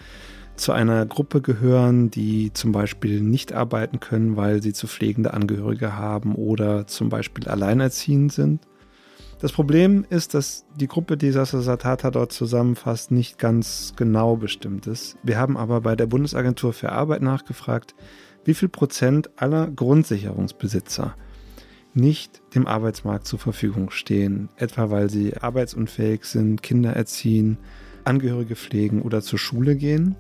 zu 0.57 0.73
einer 0.73 1.07
Gruppe 1.07 1.41
gehören, 1.41 2.11
die 2.11 2.53
zum 2.53 2.73
Beispiel 2.73 3.23
nicht 3.23 3.55
arbeiten 3.55 4.01
können, 4.01 4.37
weil 4.37 4.63
sie 4.63 4.75
zu 4.75 4.87
pflegende 4.87 5.33
Angehörige 5.33 5.97
haben 5.97 6.35
oder 6.35 6.87
zum 6.87 7.09
Beispiel 7.09 7.49
alleinerziehend 7.49 8.35
sind. 8.35 8.61
Das 9.41 9.53
Problem 9.53 10.05
ist, 10.11 10.35
dass 10.35 10.67
die 10.77 10.89
Gruppe, 10.89 11.17
die 11.17 11.31
Sasa 11.31 11.63
Satata 11.63 12.11
dort 12.11 12.33
zusammenfasst, 12.33 13.11
nicht 13.11 13.39
ganz 13.39 13.95
genau 13.97 14.37
bestimmt 14.37 14.87
ist. 14.87 15.17
Wir 15.23 15.39
haben 15.39 15.57
aber 15.57 15.81
bei 15.81 15.97
der 15.97 16.07
Bundesagentur 16.07 16.75
für 16.75 16.93
Arbeit 16.93 17.23
nachgefragt, 17.23 17.95
wie 18.45 18.55
viel 18.55 18.69
Prozent 18.69 19.31
aller 19.37 19.69
Grundsicherungsbesitzer 19.71 21.17
nicht 21.95 22.43
dem 22.55 22.67
Arbeitsmarkt 22.67 23.27
zur 23.27 23.39
Verfügung 23.39 23.91
stehen, 23.91 24.49
etwa 24.57 24.91
weil 24.91 25.09
sie 25.11 25.37
arbeitsunfähig 25.37 26.25
sind, 26.25 26.63
Kinder 26.63 26.93
erziehen, 26.95 27.59
Angehörige 28.05 28.57
pflegen 28.57 29.01
oder 29.01 29.23
zur 29.23 29.39
Schule 29.39 29.77
gehen. 29.77 30.17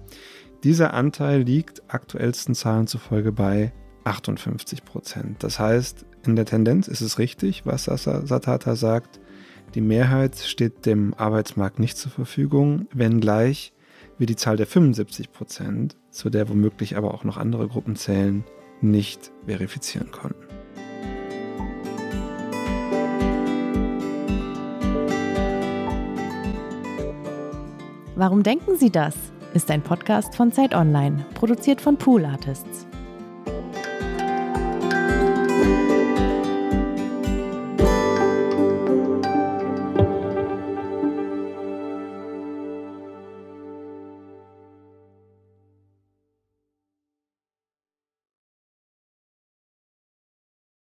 Dieser 0.63 0.95
Anteil 0.95 1.43
liegt 1.43 1.83
aktuellsten 1.89 2.55
Zahlen 2.55 2.87
zufolge 2.87 3.31
bei 3.31 3.73
58 4.05 4.85
Prozent. 4.85 5.43
Das 5.43 5.59
heißt, 5.59 6.07
in 6.25 6.37
der 6.37 6.47
Tendenz 6.47 6.89
ist 6.89 7.03
es 7.03 7.19
richtig, 7.19 7.67
was 7.67 7.85
Satata 7.85 8.75
sagt. 8.75 9.21
Die 9.75 9.83
Mehrheit 9.83 10.39
steht 10.39 10.87
dem 10.87 11.13
Arbeitsmarkt 11.15 11.79
nicht 11.79 11.99
zur 11.99 12.13
Verfügung, 12.13 12.87
wenngleich 12.95 13.74
wir 14.19 14.27
die 14.27 14.37
Zahl 14.37 14.57
der 14.57 14.67
75 14.67 15.33
Prozent, 15.33 15.97
zu 16.11 16.31
der 16.31 16.49
womöglich 16.49 16.97
aber 16.97 17.15
auch 17.15 17.25
noch 17.25 17.37
andere 17.37 17.69
Gruppen 17.69 17.97
zählen, 17.97 18.45
nicht 18.81 19.33
verifizieren 19.47 20.11
konnten. 20.11 20.45
Warum 28.17 28.43
denken 28.43 28.77
Sie 28.77 28.91
das? 28.91 29.17
ist 29.55 29.71
ein 29.71 29.83
Podcast 29.83 30.35
von 30.35 30.51
Zeit 30.51 30.75
Online, 30.75 31.25
produziert 31.35 31.81
von 31.81 31.97
Pool 31.97 32.25
Artists. 32.25 32.89